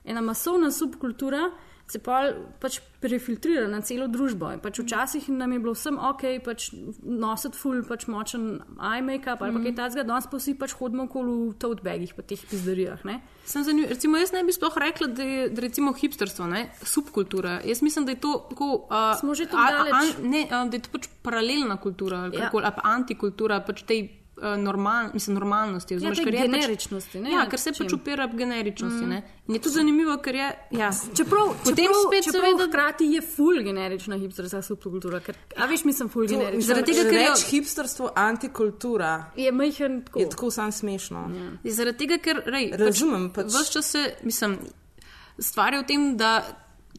ena 0.04 0.20
masovna 0.20 0.70
subkultura 0.70 1.50
se 1.92 2.00
pa 2.02 2.22
pač 2.62 2.78
prefiltrira 3.02 3.66
na 3.68 3.82
celo 3.84 4.06
družbo. 4.08 4.52
In 4.54 4.60
Pač 4.62 4.80
včasih 4.80 5.28
nam 5.34 5.52
je 5.52 5.58
bilo 5.62 5.74
vsem 5.76 5.98
ok, 5.98 6.22
pač 6.44 6.70
nositi 7.02 7.58
ful, 7.58 7.82
pač 7.86 8.06
močen 8.10 8.62
eye 8.78 9.02
make-up 9.04 9.42
ali 9.42 9.52
mm. 9.52 9.58
pa 9.58 9.64
kaj 9.66 9.74
takega, 9.80 10.06
danes 10.08 10.28
pa 10.30 10.40
vsi 10.40 10.54
pač 10.58 10.76
hodimo 10.78 11.06
okoli 11.10 11.34
v 11.50 11.58
tote 11.60 11.84
bagih, 11.84 12.14
pa 12.16 12.24
teh 12.24 12.40
pizderijah. 12.40 13.02
Sem 13.44 13.66
zanimiv. 13.66 13.90
Recimo, 13.92 14.16
jaz 14.22 14.32
ne 14.32 14.44
bi 14.46 14.54
sploh 14.54 14.78
rekla, 14.78 15.10
da 15.12 15.26
je 15.26 15.50
da 15.52 15.66
recimo 15.66 15.92
hipsterstvo, 15.92 16.46
ne, 16.46 16.64
subkultura. 16.86 17.58
Jaz 17.66 17.82
mislim, 17.82 18.06
da 18.08 18.16
je 18.16 18.20
to 18.22 18.32
tako. 18.50 18.70
Uh, 18.86 19.12
Smo 19.20 19.34
že 19.34 19.50
tako 19.50 19.68
daleč. 19.76 20.16
ne, 20.22 20.46
uh, 20.48 20.64
da 20.70 20.78
je 20.78 20.82
to 20.86 20.94
pač 20.94 21.10
paralelna 21.22 21.76
kultura 21.82 22.24
ali 22.26 22.38
Ja. 22.38 22.48
ja. 22.48 22.50
ali 22.52 22.72
pa 22.72 22.82
antikultura 22.84 23.60
pač 23.60 23.82
tej 23.82 24.21
normal, 24.56 25.10
mislim, 25.12 25.34
normalnosti. 25.34 25.94
Ja, 25.94 26.10
tej 26.10 26.24
ker 26.24 26.34
je 26.34 26.40
generičnosti, 26.42 27.18
ne, 27.18 27.24
Pač, 27.24 27.34
ja, 27.34 27.42
ker 27.46 27.58
se 27.58 27.72
pač 27.72 27.92
upira 27.92 28.24
ob 28.24 28.34
generičnosti. 28.34 29.04
Mm. 29.04 29.22
In 29.46 29.54
je 29.54 29.60
tudi 29.60 29.74
zanimivo, 29.74 30.16
ker 30.18 30.34
je. 30.34 30.48
Ja. 30.72 30.90
Čeprav, 31.12 31.52
Potem 31.60 31.76
čeprav, 31.84 32.02
spet 32.02 32.24
čeprav 32.24 32.42
seveda. 32.48 32.66
hkrati 32.66 33.04
je 33.06 33.20
full 33.22 33.62
generična 33.62 34.16
hipsterska 34.16 34.62
subkultura. 34.62 35.20
Ker, 35.20 35.36
a 35.56 35.66
veš, 35.66 35.84
mislim, 35.84 36.08
full 36.08 36.26
To, 36.26 36.34
generična. 36.34 36.62
zaradi 36.64 36.92
tega, 36.92 37.04
ker 37.04 37.14
je 37.14 37.28
več 37.28 37.44
hipsterstvo, 37.46 38.10
antikultura. 38.16 39.12
Je 39.36 39.52
majhen 39.52 40.02
tako. 40.02 40.18
Je 40.18 40.28
tako 40.28 40.50
sam 40.50 40.72
smešno. 40.72 41.20
Ja. 41.32 41.72
Zaradi 41.72 41.98
tega, 41.98 42.18
ker 42.18 42.42
rej, 42.46 42.72
Razumem, 42.76 43.30
pač, 43.30 43.44
pač- 43.44 43.52
pač. 43.52 43.62
Vse 43.62 43.72
čas 43.72 43.86
se, 43.86 44.02
mislim, 44.22 44.58
stvar 45.40 45.72
je 45.72 45.80
v 45.80 45.86
tem, 45.86 46.16
da 46.16 46.42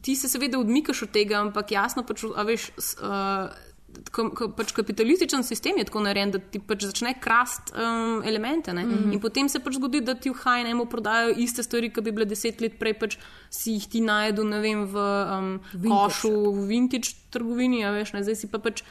ti 0.02 0.16
se 0.16 0.28
seveda 0.28 0.60
odmikaš 0.60 1.02
od 1.02 1.12
tega, 1.12 1.38
ampak 1.38 1.72
jasno 1.72 2.04
pač, 2.04 2.24
a 2.26 2.44
veš. 2.44 2.72
Uh, 2.98 3.72
Ko, 4.14 4.30
ko, 4.30 4.48
pač 4.54 4.72
kapitalističen 4.78 5.44
sistem 5.44 5.78
je 5.78 5.86
tako 5.86 6.04
narejen, 6.06 6.32
da 6.34 6.40
ti 6.40 6.60
pač 6.62 6.86
začne 6.86 7.14
krast 7.22 7.74
um, 7.74 8.22
elemente. 8.26 8.74
Mm 8.74 8.78
Mhm. 8.80 8.94
-hmm. 8.94 9.14
In 9.14 9.20
potem 9.20 9.50
se 9.50 9.60
pač 9.60 9.74
zgodi, 9.74 10.02
da 10.02 10.14
ti 10.16 10.30
v 10.30 10.34
HNM 10.34 10.88
prodajajo 10.90 11.34
iste 11.38 11.64
stvari, 11.64 11.90
ki 11.90 12.02
bi 12.02 12.12
bile 12.12 12.26
deset 12.26 12.62
let 12.62 12.80
prej, 12.80 12.94
pač 12.94 13.18
si 13.50 13.72
jih 13.72 13.88
ti 13.88 14.02
najdel 14.02 14.46
ne 14.50 14.60
vem, 14.60 14.86
v 14.86 14.98
um, 14.98 15.60
košu, 15.90 16.52
v 16.52 16.68
vintage 16.68 17.16
trgovini, 17.30 17.86
a 17.86 17.92
veš, 17.92 18.14
ne, 18.14 18.24
zdaj 18.24 18.36
si 18.36 18.48
pa 18.48 18.60
pač. 18.60 18.84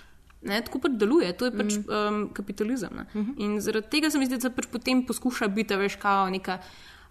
Ne, 0.43 0.63
tako 0.63 0.79
pač 0.79 0.93
deluje, 0.99 1.33
to 1.39 1.45
je 1.45 1.51
pač 1.51 1.79
mm. 1.79 1.85
um, 1.89 2.29
kapitalizem. 2.35 2.91
Ne. 2.97 3.07
Mm 3.15 3.27
-hmm. 3.27 3.35
In 3.37 3.61
zaradi 3.61 3.87
tega 3.91 4.11
se 4.11 4.19
mi 4.19 4.27
zdi, 4.27 4.39
da 4.39 4.51
pač 4.51 4.67
potem 4.67 5.07
poskuša 5.07 5.49
biti, 5.49 5.77
veš, 5.77 5.97
kao 5.97 6.31
neka. 6.31 6.59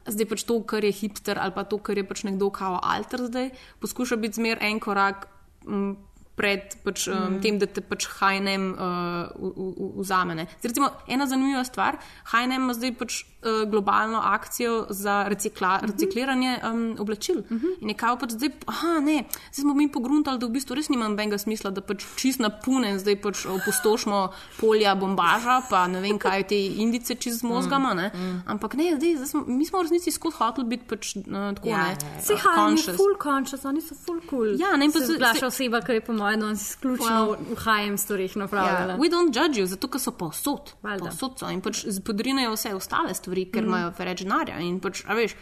Zdaj 0.07 0.25
pač 0.25 0.43
to, 0.43 0.63
kar 0.63 0.83
je 0.83 0.91
hipster 0.91 1.37
ali 1.39 1.51
pa 1.55 1.63
to, 1.63 1.77
kar 1.77 1.97
je 1.97 2.03
pač 2.03 2.23
nekdo 2.23 2.49
kao 2.49 2.79
alter 2.83 3.19
zdaj, 3.25 3.49
poskuša 3.79 4.15
biti 4.15 4.33
zmer 4.33 4.57
en 4.61 4.79
korak 4.79 5.27
m, 5.67 5.95
pred 6.35 6.75
pač, 6.83 7.07
um, 7.07 7.13
Mm. 7.13 7.41
tem, 7.41 7.59
da 7.59 7.65
te 7.67 7.81
pač 7.81 8.07
HNM 8.07 8.73
uh, 8.73 9.99
vzame. 9.99 10.35
ne. 10.35 10.45
Zdaj, 10.59 10.69
recimo, 10.71 10.89
ena 11.07 11.27
zanimiva 11.27 11.63
stvar, 11.63 11.97
HNM 12.31 12.63
ima 12.63 12.73
zdaj 12.73 12.95
pač 12.97 13.25
uh, 13.43 13.69
globalno 13.69 14.19
akcijo 14.19 14.85
za 14.91 15.23
recikla, 15.23 15.77
Mhm. 15.77 15.85
recikliranje 15.87 16.59
um, 16.63 16.95
oblačil. 16.99 17.35
Mm 17.41 17.57
-hmm. 17.57 17.73
In 17.81 17.89
je 17.89 17.95
kao 17.95 18.17
pač 18.17 18.29
zdaj, 18.31 18.49
aha, 18.65 18.99
ne, 18.99 19.23
zdaj 19.51 19.61
smo 19.61 19.73
mi 19.73 19.87
pogruntali, 19.89 20.39
da 20.39 20.45
v 20.45 20.51
bistvu 20.51 20.75
res 20.75 20.89
nima 20.89 21.07
nobenega 21.07 21.37
smisla, 21.37 21.71
da 21.71 21.81
pač 21.81 22.03
čist 22.15 22.39
napune, 22.39 22.99
zdaj 22.99 23.15
pač 23.17 23.45
opustošimo 23.47 24.29
polja 24.57 24.95
bombaža, 24.95 25.61
pa 25.69 25.87
ne 25.87 26.01
vem 26.01 26.19
kaj 26.19 26.43
te 26.43 26.55
indice 26.67 27.15
čist 27.15 27.39
z 27.39 27.43
mozgama. 27.43 27.93
Ne? 27.93 28.11
Mm. 28.11 28.41
Ampak 28.47 28.73
ne, 28.73 28.95
zdaj, 28.95 29.15
zdaj 29.15 29.27
smo, 29.27 29.43
mi 29.47 29.65
smo 29.65 29.79
v 29.79 29.83
resnici 29.83 30.11
skozi 30.11 30.35
hoteli 30.37 30.67
biti 30.67 30.83
pač 30.85 31.15
uh, 31.15 31.23
tako 31.55 31.67
Ja, 31.67 31.95
uh, 32.27 32.39
hajni 32.39 32.55
conscious. 32.67 32.97
full 32.97 33.15
conscious, 33.17 33.65
oni 33.65 33.81
so 33.81 33.95
full 33.95 34.21
cool. 34.29 34.59
Ja, 34.59 34.75
ne, 34.75 34.85
pa 34.87 34.99
se 34.99 35.05
se- 35.05 35.13
zglaša 35.13 35.39
se- 35.39 35.45
oseba, 35.47 35.81
ki 35.81 35.91
je 35.93 36.01
po 36.01 36.13
mojem 36.13 36.39
danes 36.39 36.61
izključno 36.63 37.07
Well. 37.27 37.37
v 37.49 37.55
HM 37.57 37.97
storih 37.97 38.37
napravljala. 38.37 38.93
Ja, 38.93 38.97
we 38.97 39.09
don't 39.09 39.33
judge 39.33 39.57
you, 39.57 39.65
zato 39.65 39.87
ker 39.87 39.99
so 39.99 40.11
povsod. 40.13 40.71
Povsod 40.99 41.39
so 41.39 41.49
in 41.49 41.61
pač 41.61 41.85
podrinajo 42.01 42.51
vse 42.51 42.73
ostale 42.73 43.13
stvari, 43.13 43.30
ker 43.51 43.63
Mhm. 43.63 43.71
mm. 43.71 43.73
imajo 43.73 43.93
več 43.99 44.23
denarja. 44.23 44.59
In 44.59 44.79
pač, 44.83 45.03
a 45.07 45.17
veš, 45.17 45.35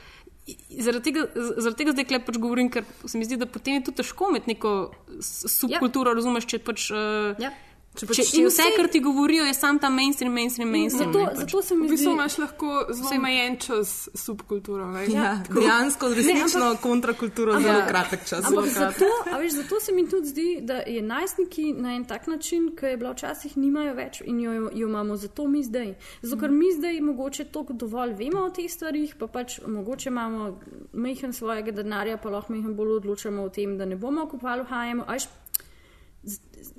zaradi 0.82 1.12
tega, 1.12 1.26
zaradi 1.58 1.78
tega 1.84 1.96
zdaj 1.96 2.08
klep 2.10 2.26
pač 2.26 2.38
govorim, 2.42 2.70
ker 2.74 2.86
se 3.06 3.18
mi 3.18 3.26
zdi, 3.26 3.38
da 3.38 3.46
potem 3.46 3.80
je 3.80 3.88
tudi 3.90 4.02
težko 4.02 4.30
imeti 4.34 4.54
neko 4.56 4.76
subkulturo, 5.22 6.14
ja. 6.14 6.18
razumeš, 6.20 6.48
če 6.50 6.62
pač. 6.66 6.90
Uh, 6.92 7.36
ja. 7.42 7.52
Če, 7.90 8.06
pač- 8.06 8.16
če, 8.22 8.38
in 8.38 8.46
vse, 8.46 8.62
vse- 8.62 8.76
kar 8.78 8.88
ti 8.88 9.00
govorijo, 9.00 9.44
je 9.44 9.54
sam 9.54 9.80
ta 9.80 9.90
mainstream, 9.90 10.32
mainstream, 10.32 10.70
mainstream. 10.70 11.12
Zato- 11.12 11.20
ne, 11.20 11.26
pač. 11.28 11.38
zato 11.38 11.62
se 11.62 11.76
mi 11.76 11.88
V 11.88 11.90
bistvu 11.90 12.06
zdi- 12.06 12.14
imaš 12.14 12.38
lahko 12.38 12.68
zelo 12.90 13.10
omejen 13.12 13.58
čas 13.58 14.10
subkulturo. 14.16 14.86
ne? 14.88 15.06
Ja, 15.08 15.44
tako. 15.44 15.60
dejansko 15.60 16.08
resnično 16.10 16.62
ampak- 16.62 16.82
kontrakulturo 16.82 17.54
Ampak- 17.54 17.64
zelo 17.66 17.82
kratek 17.88 18.20
čas. 18.22 18.46
Ampak 18.46 18.66
zato, 18.68 19.06
a 19.26 19.38
veš, 19.38 19.52
zato 19.54 19.80
se 19.80 19.92
mi 19.92 20.08
tudi 20.08 20.28
zdi, 20.28 20.60
da 20.62 20.74
je 20.78 21.02
najstniki 21.04 21.74
na 21.76 21.94
en 21.94 22.06
tak 22.06 22.28
način, 22.28 22.76
ki 22.76 22.86
je 22.86 22.98
bila 22.98 23.12
včasih, 23.12 23.58
nimajo 23.58 23.94
več 23.96 24.22
in 24.22 24.40
jo, 24.40 24.52
jo 24.54 24.88
imamo 24.88 25.18
zato 25.18 25.48
mi 25.48 25.64
zdaj. 25.64 25.94
Zato, 26.22 26.40
ker 26.40 26.52
mi 26.52 26.72
zdaj 26.72 27.02
mogoče 27.02 27.44
toliko 27.46 27.74
dovolj 27.74 28.14
vemo 28.14 28.40
o 28.40 28.50
teh 28.50 28.70
stvarih, 28.70 29.16
pa 29.16 29.28
pač 29.28 29.60
mogoče 29.62 30.10
imamo 30.10 30.60
mehen 30.94 31.34
svojega 31.34 31.72
denarja, 31.74 32.18
pa 32.18 32.30
lahko 32.30 32.54
mehen 32.54 32.76
bolj 32.76 32.92
odločamo 32.94 33.44
o 33.44 33.50
tem, 33.50 33.78
da 33.78 33.86
ne 33.86 33.96
bomo 33.98 34.28
kupovali 34.28 34.62
v 34.62 34.68
HM. 34.68 35.02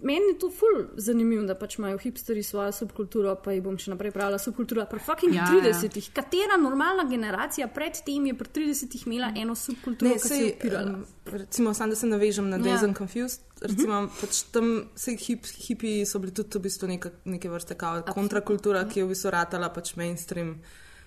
Meni 0.03 0.26
je 0.26 0.39
to 0.39 0.51
ful 0.51 0.68
zanimivo, 0.97 1.43
da 1.43 1.55
pač 1.55 1.78
imajo 1.78 1.99
hipsteri 1.99 2.43
svojo 2.43 2.72
subkulturo, 2.72 3.35
pa 3.37 3.53
jih 3.53 3.62
bom 3.62 3.76
še 3.76 3.91
naprej 3.91 4.11
pravila 4.11 4.39
subkultura. 4.39 4.87
Pri 4.87 4.99
fucking 5.01 5.35
Ja, 5.35 5.45
ja, 5.45 5.61
ja. 5.62 5.74
30-ih. 5.74 6.11
Katera 6.12 6.57
normalna 6.57 7.05
generacija 7.05 7.68
pred 7.68 8.01
tem 8.01 8.26
je 8.26 8.35
pri 8.35 8.49
30-ih 8.51 9.07
imela 9.07 9.33
eno 9.35 9.55
subkulturo, 9.55 10.09
Ne, 10.09 10.16
ki 10.16 10.28
se 10.28 10.37
je 10.37 10.53
odpirala? 10.53 10.91
um, 10.93 11.05
recimo, 11.26 11.74
sam 11.74 11.91
da 11.91 11.97
se 11.97 12.07
navežem 12.07 12.49
na 12.49 12.57
Ja. 12.57 12.62
Days 12.64 12.83
and 12.83 12.97
Confused. 12.97 13.41
Recimo, 13.62 14.09
pač 14.20 14.43
tam 14.45 14.66
vsi 14.95 15.16
hip, 15.18 15.47
hipi 15.59 16.05
so 16.05 16.18
bili 16.18 16.33
tudi 16.33 16.57
v 16.57 16.62
bistvu 16.62 16.89
neka, 16.89 17.11
neke 17.26 17.49
vrste 17.49 17.74
kao, 17.74 18.03
kontrakultura, 18.05 18.85
ki 18.85 19.01
je 19.01 19.05
v 19.05 19.09
bistvu 19.09 19.31
ratala 19.31 19.68
pač 19.70 19.97
mainstream. 19.97 20.61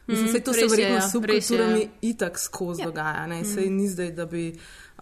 Mislim, 0.05 0.25
Mhm, 0.25 0.35
mm, 0.35 0.41
to 0.41 0.53
se 0.53 0.59
res 0.59 0.63
je, 0.63 0.75
verjetno 0.75 0.95
ja, 0.95 1.01
s 1.01 1.05
je, 1.05 1.11
subkulturami 1.11 1.81
ja. 1.81 1.89
itak 2.03 2.35
skozi 2.37 2.81
Ja. 2.81 2.85
dogaja. 2.85 3.23
Ne? 3.25 3.35
Mhm. 3.37 3.45
Sej 3.45 3.69
ni 3.69 3.87
zdaj, 3.87 4.11
da 4.11 4.25
bi. 4.25 4.53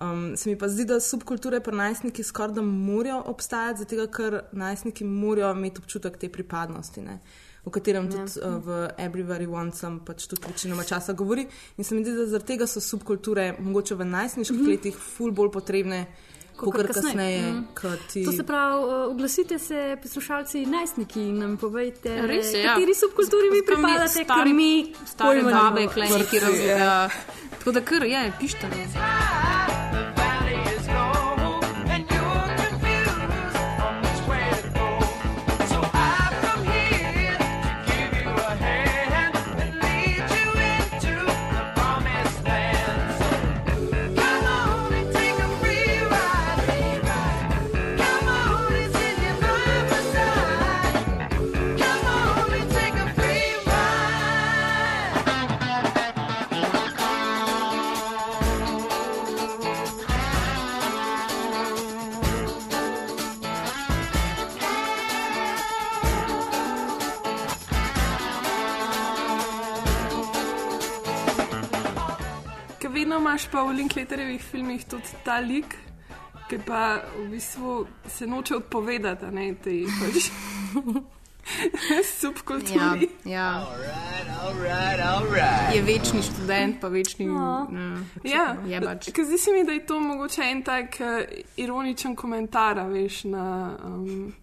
Um, 0.02 0.38
se 0.38 0.50
mi 0.50 0.58
pa 0.58 0.68
zdi, 0.70 0.86
da 0.86 1.00
subkulture 1.00 1.60
pri 1.60 1.76
najstnikih 1.78 2.26
skoraj 2.26 2.56
da 2.56 2.62
morajo 2.62 3.24
obstajati, 3.26 3.80
zato 3.80 4.08
ker 4.12 4.40
najstniki 4.52 5.06
morajo 5.06 5.52
imeti 5.54 5.82
občutek 5.84 6.18
te 6.18 6.30
pripadnosti. 6.30 7.02
Ne? 7.02 7.20
O 7.66 7.70
katerem 7.70 8.06
Ja. 8.06 8.12
tudi 8.12 8.40
uh, 8.42 8.58
v 8.66 8.90
Everybody 8.98 9.48
Wants 9.48 9.78
Some 9.80 10.00
pač 10.06 10.26
tudi 10.28 10.42
večinoma 10.48 10.84
časa 10.84 11.14
govori. 11.14 11.48
In 11.78 11.84
se 11.84 11.96
mi 11.96 12.04
zdi, 12.04 12.16
da 12.18 12.26
zaradi 12.26 12.48
tega 12.48 12.68
so 12.68 12.82
subkulture 12.82 13.56
mogoče 13.60 13.96
v 13.96 14.06
najstniških 14.06 14.58
mm. 14.58 14.64
-hmm. 14.64 14.72
letih 14.72 14.98
ful 14.98 15.32
bolj 15.32 15.52
potrebne, 15.52 16.06
kot 16.62 16.72
Kakor 16.72 16.88
kasneje. 16.88 17.42
kasneje 17.42 17.64
ko 17.74 18.08
ti... 18.08 18.24
To 18.24 18.32
se 18.32 18.44
pravi, 18.44 18.78
uh, 18.78 18.92
oglasite 19.08 19.60
se, 19.60 19.80
poslušalci, 19.98 20.66
najstniki 20.68 21.22
in 21.24 21.38
nam 21.38 21.58
povejte, 21.58 22.14
Res 22.24 22.54
je, 22.54 22.62
ja. 22.62 22.74
kateri 22.74 22.94
subkulturi 22.94 23.50
vi 23.50 23.62
pripadate, 23.66 24.08
stari- 24.20 24.28
ker 24.28 24.54
mi 24.54 24.72
Stare 25.06 25.28
pojma 25.36 25.52
babe, 25.52 25.80
nimamo. 25.80 25.94
klej 25.94 26.10
neki 26.10 26.22
Vrtci, 26.22 26.40
razumejo. 26.42 26.78
ja. 26.78 27.10
Tako 27.52 27.72
da 27.72 27.82
kar 27.82 28.04
je, 28.06 28.24
pišite. 28.40 30.11
Pa 73.52 73.64
v 73.64 73.74
Linklaterjevih 73.74 74.42
filmih 74.42 74.86
tudi 74.86 75.12
ta 75.24 75.40
lik, 75.40 75.76
ki 76.48 76.58
pa 76.60 76.84
v 77.16 77.30
bistvu 77.30 77.76
se 78.08 78.28
noče 78.28 78.56
odpovedati, 78.58 79.26
a 79.26 79.32
ne 79.32 79.54
tej 79.56 79.86
pač 79.92 80.32
subkulturi. 82.14 83.10
Ja, 83.26 83.68
Alright, 84.42 85.00
alright. 85.02 85.76
je 85.76 85.82
večni 85.84 86.22
študent, 86.22 86.82
pa 86.82 86.88
večni. 86.88 87.26
ne, 87.26 87.96
pač 88.16 88.32
Ja, 88.66 88.82
pač. 88.82 89.12
ker 89.12 89.26
zdi 89.26 89.38
se 89.38 89.52
mi, 89.52 89.64
da 89.64 89.72
je 89.72 89.86
to 89.86 90.00
mogoče 90.00 90.42
en 90.44 90.64
tak 90.64 90.98
uh, 91.00 91.08
ironičen 91.58 92.16
komentar, 92.16 92.80
veš, 92.88 93.24
na, 93.26 93.46
um, 93.86 94.34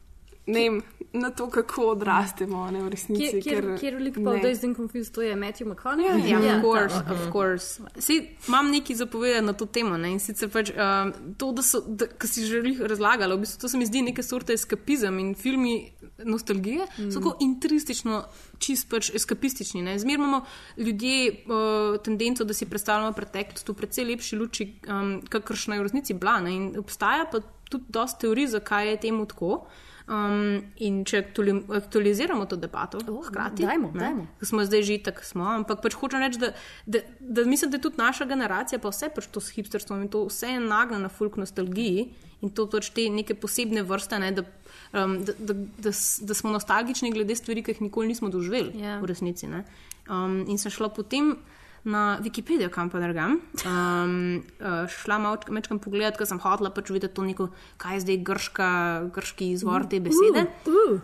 ne 0.48 0.80
na 1.12 1.30
to, 1.30 1.50
kako 1.50 1.86
odrastemo 1.86 2.70
ne, 2.70 2.82
v 2.82 2.88
resnici. 2.88 3.40
Kjer, 3.42 3.64
kjer, 3.80 3.96
lik 4.00 4.18
pa 4.24 4.36
Dazed 4.42 4.64
and 4.64 4.76
Confused, 4.76 5.14
to 5.14 5.22
je 5.22 5.36
Matthew 5.36 5.68
McConaughey? 5.68 6.28
Ja, 6.28 6.38
of 6.38 6.62
course, 6.62 6.94
ta, 6.94 7.12
of 7.12 7.32
course. 7.32 7.80
Sej, 7.98 8.36
imam 8.48 8.70
nekaj 8.70 8.96
zapovedati 8.96 9.46
na 9.46 9.52
to 9.52 9.66
temo. 9.66 9.96
Ne? 9.96 10.12
In 10.12 10.20
sicer 10.20 10.50
pač, 10.52 10.70
um, 10.76 11.12
to, 11.40 11.50
da 11.56 11.64
so, 11.64 11.80
da, 11.80 12.10
kar 12.12 12.28
si 12.28 12.44
že 12.44 12.60
razlagala, 12.84 13.38
v 13.38 13.46
bistvu 13.46 13.62
to 13.64 13.72
se 13.72 13.80
mi 13.80 13.88
zdi 13.88 14.04
neke 14.10 14.22
sorte 14.22 14.52
eskapizem 14.52 15.18
in 15.18 15.32
filmi 15.34 15.88
nostalgije 16.28 16.84
mm. 16.84 17.10
so 17.10 17.22
tako 17.22 17.36
intristično, 17.40 18.22
čist 18.60 18.90
pač 18.92 19.12
eskapistični. 19.16 19.82
Ne? 19.88 19.98
Zmer 19.98 20.20
imamo 20.20 20.44
ljudje 20.76 21.44
uh, 21.48 21.98
tendenco, 22.04 22.44
da 22.44 22.54
si 22.54 22.68
predstavljamo 22.68 23.16
preteklost 23.16 23.68
v 23.68 23.80
precej 23.80 24.10
lepši 24.12 24.36
luči, 24.36 24.72
um, 24.92 25.18
kakršna 25.28 25.78
je 25.78 25.84
v 25.84 25.88
resnici 25.88 26.20
bila. 26.20 26.40
Ne? 26.44 26.56
In 26.56 26.72
obstaja 26.78 27.24
pa 27.32 27.40
tudi 27.68 27.88
dosta 27.88 28.26
teorij, 28.26 28.52
zakaj 28.58 28.90
je 28.92 29.04
temu 29.08 29.24
tako. 29.26 29.64
Um, 30.08 30.62
in 30.80 31.02
če 31.04 31.18
aktuali- 31.20 31.64
aktualiziramo 31.68 32.46
to 32.48 32.56
debato, 32.56 32.96
oh, 33.12 33.26
hkrati, 33.26 33.60
dajmo, 33.62 33.90
ne, 33.92 34.00
dajmo. 34.00 34.22
Smo 34.40 34.64
zdaj 34.64 34.82
že 34.82 34.94
tako 35.04 35.20
smo, 35.24 35.44
ampak 35.44 35.82
pač 35.84 35.98
hočem 36.00 36.22
reči, 36.24 36.38
da, 36.40 36.48
da, 36.86 37.02
da 37.20 37.44
mislim, 37.44 37.70
da 37.70 37.76
je 37.76 37.82
tudi 37.82 38.00
naša 38.00 38.24
generacija, 38.24 38.78
pa 38.80 38.88
vse 38.88 39.10
pač 39.12 39.26
to 39.28 39.40
s 39.40 39.52
hipsterstvom 39.52 40.02
in 40.02 40.08
to 40.08 40.22
vse 40.24 40.48
je 40.48 40.62
nagnjeno 40.64 41.02
na 41.02 41.10
folk 41.12 41.36
nostalgiji 41.36 42.06
in 42.40 42.48
to 42.50 42.64
pač 42.72 42.88
te 42.96 43.04
neke 43.12 43.34
posebne 43.36 43.82
vrste, 43.84 44.16
ne, 44.18 44.32
da, 44.32 44.46
um, 44.96 45.18
da, 45.28 45.36
da, 45.38 45.52
da, 45.76 45.92
da 46.24 46.34
smo 46.34 46.56
nostalgični 46.56 47.12
glede 47.12 47.36
stvari, 47.36 47.60
ki 47.62 47.76
jih 47.76 47.84
nikoli 47.90 48.08
nismo 48.08 48.32
doživeli 48.32 48.80
Ja. 48.80 48.96
v 49.04 49.12
resnici. 49.12 49.44
ne. 49.46 49.64
Um, 50.08 50.46
in 50.48 50.56
sem 50.56 50.72
šla 50.72 50.88
potem 50.88 51.36
na 51.84 52.18
Wikipedijo, 52.22 52.70
kam 52.70 52.90
pa 52.90 52.98
drgam. 53.00 53.38
Um, 53.64 54.42
uh, 54.60 54.88
šla 54.98 55.18
malo 55.18 55.38
večkrat 55.48 55.80
pogledat, 55.84 56.18
ker 56.18 56.26
sem 56.26 56.40
hodila 56.42 56.70
pač 56.74 56.90
videti 56.90 57.14
to 57.14 57.22
neko, 57.22 57.48
kaj 57.76 57.94
je 57.94 58.00
zdaj 58.00 58.20
grška, 58.24 58.68
grški 59.14 59.50
izvor 59.54 59.86
te 59.90 60.00
besede. 60.00 60.46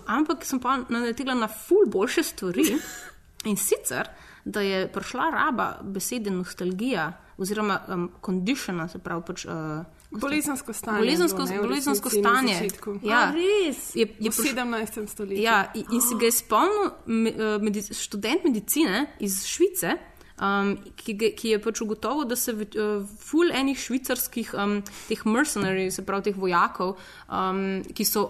Ampak 0.06 0.44
sem 0.44 0.60
pa 0.60 0.78
naletela 0.88 1.34
na 1.34 1.48
ful 1.48 1.86
boljše 1.86 2.22
stvari. 2.22 2.74
In 3.50 3.56
sicer, 3.60 4.08
da 4.44 4.60
je 4.64 4.86
prišla 4.92 5.30
raba 5.30 5.78
besede 5.82 6.30
nostalgija 6.32 7.12
oziroma 7.38 7.80
um, 7.88 8.10
conditiona, 8.22 8.88
se 8.88 8.98
pravi 8.98 9.22
pač. 9.26 9.44
Uh, 9.44 9.84
Bolezensko 10.14 10.72
stanje. 10.72 10.98
Bolezensko, 10.98 11.44
ne, 11.50 11.58
bolezensko 11.58 12.10
stanje. 12.10 12.68
Ja, 13.02 13.18
A, 13.18 13.32
res? 13.34 13.94
je, 13.98 14.06
je 14.20 14.30
V 14.30 14.34
prišlo- 14.36 14.62
17. 14.62 15.06
stoletju. 15.10 15.42
Ja, 15.42 15.72
in, 15.74 15.84
in 15.90 16.00
se 16.00 16.14
ga 16.14 16.28
je 16.28 16.32
spomnil 16.32 16.84
eh, 16.86 17.58
medic, 17.58 17.90
študent 17.98 18.44
medicine 18.46 19.06
iz 19.18 19.40
Švice, 19.46 19.96
um, 20.40 20.74
ki, 20.96 21.16
ki 21.36 21.54
je 21.54 21.60
pač 21.62 21.82
ugotovil, 21.84 22.24
da 22.28 22.36
se 22.36 22.54
uh, 22.54 23.04
ful 23.20 23.52
enih 23.54 23.78
švicarskih 23.78 24.54
um, 24.54 24.80
teh 25.08 25.26
mercenaries, 25.26 25.98
se 25.98 26.06
pravi 26.06 26.30
teh 26.30 26.40
vojakov, 26.40 26.96
um, 27.28 27.82
ki 27.94 28.06
so 28.08 28.28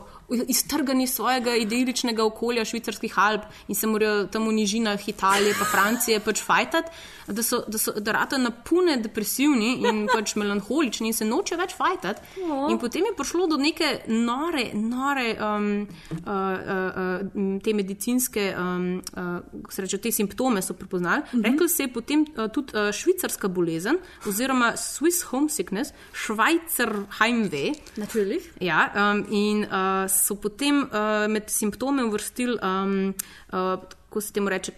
iztrgani 0.48 1.05
iz 1.05 1.14
svojega 1.14 1.55
idiličnega 1.57 2.24
okolja 2.24 2.64
švicarskih 2.64 3.18
Alp 3.18 3.42
in 3.68 3.74
se 3.74 3.86
morajo 3.86 4.26
tam 4.26 4.48
v 4.48 4.52
nižinah 4.52 5.09
Italije 5.09 5.55
pa 5.59 5.64
Francije 5.64 6.20
pač 6.20 6.40
fajtati, 6.42 6.90
da 7.26 7.42
so, 7.42 7.62
da 7.68 7.78
so 7.78 7.92
da 7.92 8.12
rata 8.12 8.38
napune 8.38 8.96
depresivni 8.96 9.74
in 9.88 10.07
pač 10.14 10.34
melanholični 10.40 11.12
in 11.12 11.14
se 11.14 11.24
noče 11.28 11.57
več 11.61 11.76
fajtati. 11.76 12.40
In 12.70 12.78
potem 12.80 13.05
je 13.05 13.14
prišlo 13.16 13.46
do 13.46 13.57
neke 13.61 14.00
nore, 14.09 14.70
nore 14.74 15.36
um, 15.36 15.70
uh, 15.84 16.16
uh, 16.16 16.24
uh, 16.24 17.13
te 17.62 17.75
medicinske, 17.75 18.55
um, 18.59 19.03
uh, 19.16 19.70
se 19.70 19.83
reče, 19.83 19.99
te 19.99 20.12
simptome 20.12 20.62
so 20.62 20.75
prepoznali. 20.75 21.22
Mm 21.22 21.41
-hmm. 21.41 21.53
Rekli 21.53 21.68
se 21.68 21.83
je 21.83 21.93
potem 21.93 22.20
uh, 22.20 22.51
tudi 22.53 22.72
uh, 22.77 22.93
švicarska 22.93 23.49
bolezen 23.49 23.99
oziroma 24.29 24.72
Swiss 24.77 25.25
homesickness, 25.25 25.93
Švajcer 26.12 26.93
Heimweh. 27.18 27.75
Natürlich. 27.97 28.43
Ja, 28.61 28.93
um, 28.97 29.27
in 29.31 29.64
uh, 29.64 30.11
so 30.11 30.35
potem 30.35 30.83
uh, 30.83 30.89
med 31.29 31.43
simptome 31.47 32.05
uvrstili, 32.05 32.59
um, 32.62 33.14
uh, 33.53 33.83
kako 34.09 34.20
se 34.20 34.33
temu 34.33 34.49
reče. 34.49 34.72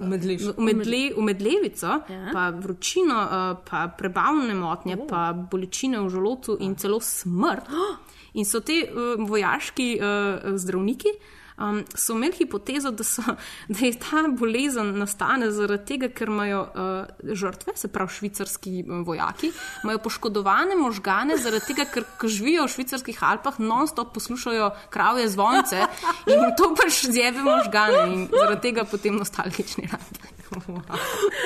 Umedliš. 0.00 0.42
Umedle, 0.56 1.12
umedlevico, 1.16 1.86
Ja. 1.86 2.30
pa 2.32 2.48
vročino, 2.48 3.22
uh, 3.22 3.58
pa 3.70 3.88
prebavne 3.98 4.54
motnje, 4.54 4.96
oh. 5.00 5.06
pa 5.08 5.32
bolečine 5.50 6.00
v 6.00 6.08
želodcu 6.08 6.56
in 6.60 6.74
celo 6.74 7.00
smrt. 7.00 7.68
In 8.38 8.46
so 8.46 8.62
ti 8.62 8.82
uh, 8.86 9.18
vojaški 9.28 9.88
uh, 9.98 10.54
zdravniki 10.58 11.12
um, 11.58 11.84
so 11.94 12.16
imeli 12.16 12.36
hipotezo, 12.38 12.90
da, 12.90 13.04
so, 13.04 13.22
da 13.68 13.86
je 13.86 13.92
ta 13.98 14.24
bolezen 14.28 14.94
nastane 14.98 15.50
zaradi 15.54 15.84
tega, 15.92 16.08
ker 16.08 16.32
imajo 16.32 16.62
uh, 16.62 17.32
žrtve, 17.34 17.74
se 17.76 17.90
pravi 17.92 18.14
švicarski 18.18 18.84
um, 18.86 19.04
vojaki, 19.04 19.52
imajo 19.84 20.02
poškodovane 20.06 20.76
možgane, 20.78 21.36
zaradi 21.36 21.72
tega, 21.72 21.88
ker 21.92 22.06
ko 22.20 22.28
živijo 22.28 22.66
v 22.66 22.74
švicarskih 22.76 23.22
Alpah, 23.24 23.60
non-stop 23.60 24.14
poslušajo 24.14 24.70
kravje 24.90 25.28
zvonce 25.28 25.84
in 26.26 26.48
to 26.58 26.72
pač 26.78 27.04
zjebe 27.06 27.44
možgane 27.44 28.04
in 28.12 28.26
zaradi 28.32 28.60
tega 28.70 28.84
potem 28.88 29.16
nostalgični 29.16 29.88
rad. 29.92 30.26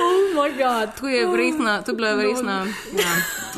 Oh 0.03 0.23
moj 0.35 0.51
bog. 0.51 1.01
To 1.01 1.09
je, 1.09 1.37
resna, 1.37 1.83
to 1.83 1.91
je 1.91 1.97
bila 1.97 2.15
resna 2.15 2.67
ja, 2.93 3.15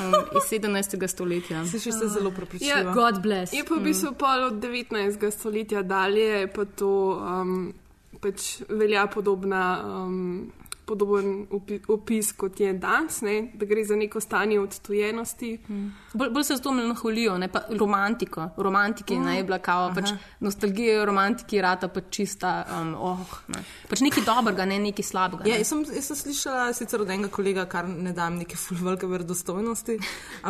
um, 0.06 0.14
iz 0.36 0.60
17. 0.60 1.08
stoletja. 1.08 1.64
Si 1.64 1.80
še 1.80 1.92
ste 1.92 2.08
zelo 2.08 2.30
prepričljiva. 2.30 2.78
Ja. 2.78 2.92
God 2.94 3.20
bless. 3.22 3.52
Je 3.52 3.64
pa 3.64 3.78
v 3.78 3.84
bistvu 3.84 4.14
pol 4.18 4.48
od 4.48 4.58
19. 4.62 5.30
stoletja 5.30 5.82
dalje, 5.82 6.43
pa 6.52 6.64
to 6.64 7.20
um, 7.20 7.72
pač 8.20 8.62
velja 8.68 9.06
podobna. 9.06 9.64
Um, 9.84 10.52
Podoben 10.84 11.46
opi- 11.50 11.80
opis 11.88 12.32
kot 12.32 12.60
je 12.60 12.72
danes, 12.72 13.20
ne? 13.24 13.50
da 13.54 13.66
gre 13.66 13.84
za 13.84 13.96
neko 13.96 14.20
stanje 14.20 14.60
odtujenosti. 14.60 15.58
Bolj, 16.12 16.30
bolj 16.30 16.44
se 16.44 16.56
z 16.56 16.60
to 16.60 16.72
melanholijo, 16.72 17.38
ne 17.38 17.48
pa 17.48 17.62
romantiko. 17.70 18.48
Romantiki 18.56 19.18
mm. 19.18 19.28
je 19.28 19.44
bila 19.44 19.58
kao, 19.58 19.90
pač 19.94 20.12
nostalgija 20.40 20.98
je 20.98 21.06
romantiki, 21.06 21.60
rata 21.60 21.88
pa 21.88 22.00
čista, 22.00 22.66
um, 22.80 22.94
oh, 22.94 23.38
ne. 23.48 23.62
pač 23.88 24.02
nekaj 24.04 24.24
dobrega, 24.26 24.64
ne 24.68 24.78
nekaj 24.78 25.04
slabega. 25.04 25.48
Ja, 25.48 25.54
ne. 25.54 25.62
jaz, 25.62 25.72
sem, 25.72 25.84
jaz 25.96 26.10
sem 26.10 26.20
slišala 26.20 26.72
sicer 26.76 27.00
od 27.00 27.10
enega 27.10 27.32
kolega, 27.32 27.64
kar 27.70 27.88
ne 27.88 28.12
dam 28.12 28.36
neke 28.42 28.56
ful 28.60 28.78
velike 28.84 29.08
verodostojnosti, 29.08 29.98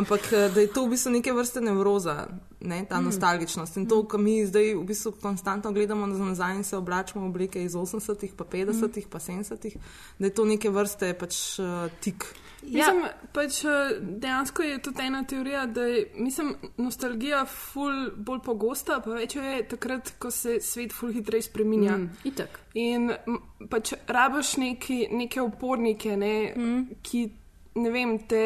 ampak 0.00 0.32
eh, 0.32 0.48
da 0.54 0.64
je 0.64 0.72
to 0.74 0.86
v 0.86 0.94
bistvu 0.96 1.14
neke 1.14 1.32
vrste 1.32 1.62
nevroza, 1.64 2.26
ne, 2.60 2.84
ta 2.88 3.00
mm. 3.00 3.04
nostalgičnost. 3.04 3.76
In 3.76 3.86
to, 3.88 4.02
kar 4.08 4.20
mi 4.20 4.40
zdaj 4.46 4.74
v 4.74 4.84
bistvu 4.88 5.14
konstantno 5.22 5.72
gledamo 5.72 6.06
nazaj 6.06 6.56
in 6.56 6.64
se 6.64 6.76
obračamo 6.76 7.24
v 7.24 7.30
oblike 7.30 7.64
iz 7.64 7.74
80-ih, 7.74 8.34
pa 8.36 8.44
50-ih, 8.44 9.08
pa 9.10 9.18
70-ih, 9.18 9.76
da 10.24 10.30
je 10.32 10.34
to 10.34 10.44
neke 10.48 10.70
vrste 10.72 11.12
pač 11.20 11.58
uh, 11.60 11.90
tik. 12.00 12.24
Ja. 12.64 12.88
Mislim, 12.88 13.02
pač, 13.32 13.58
eh, 13.64 13.98
dejansko 14.00 14.62
je 14.64 14.78
tudi 14.82 15.02
ena 15.04 15.20
teorija, 15.28 15.66
da 15.66 15.82
je 15.84 16.06
mislim, 16.16 16.54
nostalgija 16.80 17.42
ful 17.44 18.10
bolj 18.16 18.40
pogosta, 18.46 19.02
pa 19.04 19.18
več 19.18 19.36
je 19.36 19.58
takrat, 19.68 20.14
ko 20.18 20.30
se 20.32 20.56
svet 20.64 20.94
ful 20.96 21.12
hitreje 21.12 21.44
spreminja. 21.50 21.98
Mm, 21.98 22.08
itak. 22.24 22.56
In 22.80 23.12
pač 23.68 23.92
rabaš 24.08 24.56
neki, 24.56 25.02
neke 25.12 25.44
upornike, 25.44 26.16
ne, 26.16 26.54
mm. 26.56 27.02
ki 27.04 27.26
ne 27.84 27.92
vem, 27.92 28.16
te 28.28 28.40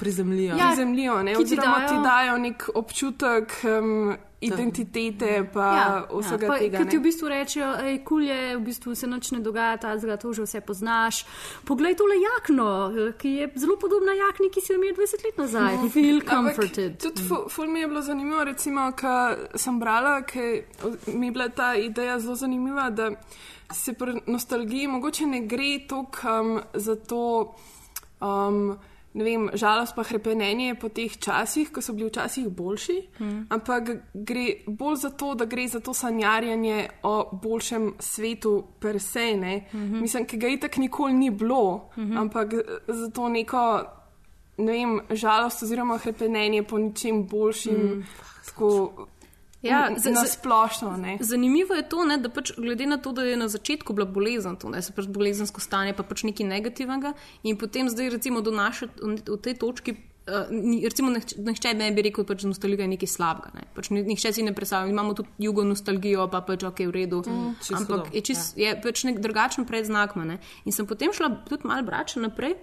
Prizemljijo. 0.00 0.56
ja, 0.56 0.72
prizemljijo, 0.72 1.22
ne, 1.22 1.32
ki 1.32 1.38
ti 1.38 1.42
oziroma 1.44 1.78
dajo- 1.78 1.88
ti 1.88 2.02
dajo 2.04 2.38
nek 2.38 2.68
občutek 2.74 3.52
um, 3.64 4.16
identitete, 4.40 5.48
pa 5.52 5.66
ja, 5.76 5.88
vsega 6.12 6.48
pa, 6.48 6.58
tega. 6.60 6.78
Ker 6.78 6.90
ti 6.90 6.98
v 6.98 7.04
bistvu 7.08 7.28
rečejo, 7.32 7.68
hej, 7.86 7.98
kul 8.04 8.26
je, 8.28 8.40
v 8.56 8.62
bistvu 8.68 8.94
se 8.94 9.08
nič 9.08 9.30
ne 9.32 9.40
dogaja, 9.40 9.76
ta 9.80 9.94
zgled, 9.96 10.20
to 10.20 10.32
že 10.36 10.44
vse 10.44 10.60
poznaš. 10.60 11.24
Poglej 11.64 11.96
tole 11.96 12.18
jakno, 12.20 12.68
ki 13.16 13.30
je 13.40 13.46
zelo 13.56 13.78
podobna 13.80 14.12
jakni, 14.12 14.50
ki 14.52 14.60
si 14.60 14.72
jo 14.72 14.76
imel 14.76 14.92
20 14.92 15.24
let 15.24 15.40
nazaj. 15.40 15.72
No. 15.80 15.88
Feel 15.88 16.20
Ampak 16.20 16.28
comforted. 16.32 16.98
Tudi 17.00 17.22
fu- 17.24 17.46
ful 17.48 17.72
mi 17.72 17.80
je 17.80 17.88
bilo 17.88 18.02
zanimivo, 18.04 18.44
recimo, 18.44 18.90
ko 18.92 19.14
sem 19.56 19.80
brala, 19.80 20.20
ker 20.28 20.68
mi 21.16 21.30
je 21.30 21.32
bila 21.32 21.48
ta 21.48 21.72
ideja 21.74 22.20
zelo 22.20 22.36
zanimiva, 22.36 22.90
da 22.90 23.10
se 23.72 23.96
pri 23.96 24.20
nostalgiji 24.26 24.86
mogoče 24.88 25.26
ne 25.26 25.40
gre 25.48 25.88
toliko 25.88 26.28
um, 26.40 26.60
za 26.74 26.96
to. 26.96 27.56
Um, 28.20 28.76
Ne 29.16 29.24
vem, 29.24 29.46
žalost 29.56 29.94
pa 29.96 30.02
hrepenenje 30.04 30.74
po 30.80 30.90
teh 30.92 31.14
časih, 31.16 31.70
ko 31.72 31.80
so 31.80 31.94
bili 31.96 32.10
včasih 32.10 32.50
boljši, 32.52 32.96
mm. 33.18 33.46
ampak 33.48 33.90
gre 34.12 34.46
bolj 34.66 34.96
za 34.96 35.10
to, 35.10 35.30
da 35.34 35.46
gre 35.48 35.64
za 35.72 35.80
to 35.80 35.94
sanjarjanje 35.94 36.88
o 37.02 37.14
boljšem 37.32 37.94
svetu 37.98 38.64
per 38.80 39.00
se. 39.00 39.32
Mm 39.36 39.40
-hmm. 39.72 40.00
Mislim, 40.00 40.26
ki 40.26 40.36
ga 40.36 40.48
itak 40.48 40.76
nikoli 40.76 41.12
ni 41.12 41.30
bilo, 41.30 41.88
mm 41.96 42.04
-hmm. 42.04 42.20
ampak 42.20 42.54
za 42.88 43.10
to 43.10 43.28
neko 43.28 43.84
ne 44.58 44.72
vem, 44.72 45.00
žalost 45.10 45.62
oziroma 45.62 45.98
hrepenenje 45.98 46.62
po 46.62 46.78
ničem 46.78 47.26
boljšim. 47.26 47.74
Mm. 47.74 48.04
Tako, 48.46 49.06
Ja, 49.66 49.86
N- 49.86 49.96
z- 49.96 50.10
na 50.10 50.22
z- 50.22 50.32
splošno. 50.32 50.96
Ne? 50.96 51.16
Zanimivo 51.20 51.74
je 51.74 51.84
to, 51.84 52.04
ne, 52.04 52.16
da 52.16 52.28
pač 52.28 52.52
glede 52.54 52.86
na 52.86 52.96
to, 52.96 53.12
da 53.12 53.22
je 53.22 53.36
na 53.36 53.48
začetku 53.48 53.92
bila 53.92 54.06
bolezen, 54.06 54.56
to, 54.56 54.68
ne, 54.68 54.80
se 54.80 54.92
pač 54.92 55.06
bolezensko 55.06 55.60
stanje, 55.60 55.92
pa 55.92 56.02
pač 56.02 56.22
nekaj 56.22 56.46
negativnega, 56.46 57.14
in 57.42 57.56
potem 57.56 57.88
zdaj 57.88 58.10
recimo 58.10 58.40
do 58.40 58.50
naše, 58.50 58.86
v 58.96 59.38
tej 59.38 59.54
točki. 59.54 59.96
Uh, 60.26 60.50
ni, 60.50 60.82
recimo, 60.82 61.06
nihče 61.12 61.70
ne 61.74 61.92
bi 61.92 62.02
rekel, 62.02 62.24
pač, 62.24 62.42
da 62.42 62.48
nostalgija 62.48 62.82
je 62.82 62.90
nekaj 62.90 63.06
slabega. 63.08 63.50
Ne? 63.54 63.62
Pač, 63.72 63.90
ni- 63.90 64.02
nihče 64.02 64.32
si 64.32 64.42
ne 64.42 64.50
predstavlja. 64.50 64.90
Imamo 64.90 65.14
tudi 65.14 65.28
jugo 65.38 65.62
nostalgijo, 65.62 66.26
pa 66.26 66.40
pač 66.40 66.64
ok, 66.64 66.80
v 66.80 66.90
redu. 66.90 67.20
Mm, 67.22 67.54
čisto 67.60 67.76
Ampak 67.76 67.96
dobro, 67.96 68.10
je, 68.12 68.20
čist, 68.22 68.58
je 68.58 68.74
pač 68.74 69.04
nek 69.04 69.20
drugačen 69.20 69.62
predznak. 69.64 70.16
Ne? 70.16 70.38
In 70.64 70.72
sem 70.72 70.82
potem 70.84 71.12
šla 71.12 71.30
tudi 71.44 71.62
malo 71.64 71.82
brače 71.82 72.18
naprej. 72.18 72.58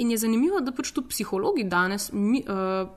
In 0.00 0.10
je 0.10 0.18
zanimivo, 0.18 0.62
da 0.64 0.72
pač 0.72 0.94
tudi 0.96 1.10
psihologi 1.12 1.66
danes 1.68 2.08
mi, 2.16 2.40
uh, 2.48 2.88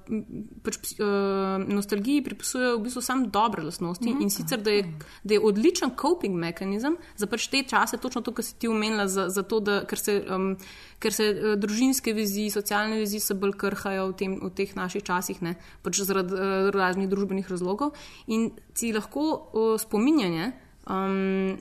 pač, 0.64 0.78
uh, 1.04 1.60
nostalgiji 1.68 2.24
pripisujejo 2.24 2.78
v 2.78 2.84
bistvu 2.86 3.04
samo 3.04 3.28
dobre 3.28 3.64
lastnosti 3.66 4.08
mm 4.08 4.14
-hmm. 4.14 4.24
in 4.24 4.30
sicer, 4.30 4.62
da 4.62 4.72
je, 4.72 4.86
da 5.24 5.34
je 5.34 5.40
odličen 5.40 5.92
coping 6.02 6.36
mehanizem 6.36 6.96
za 7.16 7.28
pač 7.28 7.48
te 7.48 7.64
čase, 7.64 7.98
točno 7.98 8.22
to, 8.22 8.32
kar 8.32 8.46
si 8.46 8.56
ti 8.60 8.68
omenila, 8.68 9.08
za, 9.08 9.30
za 9.30 9.44
to, 9.44 9.60
da 9.60 9.86
ker 9.86 10.00
se, 10.00 10.26
um, 10.36 10.56
ker 11.00 11.14
se 11.14 11.30
uh, 11.32 11.60
družinske 11.60 12.14
vezi, 12.14 12.50
socialne 12.50 12.98
vezi 12.98 13.20
se 13.20 13.34
bolj 13.34 13.52
krhajo 13.58 14.08
v, 14.08 14.14
tem, 14.14 14.40
v 14.44 14.50
teh 14.50 14.76
naših 14.76 15.04
časih, 15.04 15.42
ne, 15.42 15.56
pač 15.82 16.00
zaradi 16.00 16.34
uh, 16.34 16.72
raznih 16.72 17.10
družbenih 17.10 17.50
razlogov 17.52 17.92
in 18.28 18.52
si 18.74 18.94
lahko 18.94 19.52
uh, 19.54 19.80
spominjanje. 19.80 20.54
Um, 20.88 21.58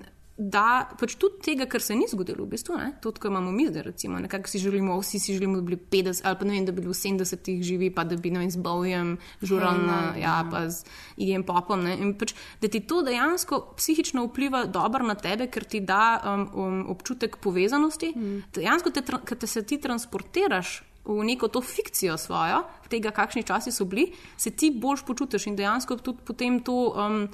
da 0.50 0.88
pač 0.98 1.14
tudi 1.20 1.40
tega, 1.44 1.66
kar 1.70 1.82
se 1.84 1.94
ni 1.94 2.06
zgodilo, 2.10 2.46
v 2.46 2.54
bistvu, 2.54 2.76
ne, 2.80 2.88
to, 3.02 3.12
kar 3.14 3.30
imamo 3.30 3.52
mi 3.54 3.66
zdaj, 3.68 3.84
recimo, 3.90 4.18
nekako 4.22 4.50
si 4.50 4.58
želimo, 4.58 4.96
vsi 5.00 5.20
si 5.22 5.36
želimo, 5.36 5.60
da 5.60 5.62
bi 5.62 5.76
bili 5.76 6.04
50 6.04 6.22
ali 6.24 6.38
pa 6.38 6.44
ne 6.48 6.54
vem, 6.56 6.66
da 6.66 6.72
bi 6.72 6.80
bili 6.80 6.92
v 6.92 6.98
70-ih 6.98 7.62
živi, 7.62 7.90
pa 7.94 8.04
da 8.04 8.16
bi 8.16 8.32
ne 8.34 8.42
vem, 8.42 8.50
z 8.50 8.58
Bowijem, 8.62 9.16
žural 9.42 9.78
na, 9.86 9.98
ja, 10.18 10.36
pa 10.50 10.64
z 10.70 10.84
Igem 11.16 11.44
Popom. 11.46 11.84
Ne, 11.86 11.96
in 12.00 12.14
pač, 12.18 12.34
da 12.62 12.70
ti 12.72 12.80
to 12.80 13.02
dejansko 13.06 13.60
psihično 13.78 14.26
vpliva 14.28 14.64
dobro 14.66 15.06
na 15.06 15.14
tebe, 15.14 15.46
ker 15.52 15.64
ti 15.64 15.80
da 15.80 16.18
um, 16.18 16.46
um, 16.54 16.78
občutek 16.90 17.38
povezanosti, 17.42 18.12
mm. 18.16 18.38
dejansko 18.58 18.90
te, 18.90 19.04
ker 19.04 19.38
te 19.38 19.50
se 19.50 19.64
ti 19.66 19.80
transportiraš. 19.82 20.80
V 21.02 21.24
neko 21.26 21.48
to 21.50 21.58
fikcijo 21.66 22.14
svojo, 22.14 22.60
tega, 22.86 23.10
kakšni 23.10 23.42
časi 23.42 23.72
so 23.74 23.82
bili, 23.90 24.12
se 24.38 24.52
ti 24.54 24.68
boljš 24.70 25.02
počutiš 25.02 25.48
in 25.50 25.56
dejansko 25.58 25.96
tudi 25.98 26.22
potem 26.22 26.60
to, 26.62 26.94
um, 26.94 27.24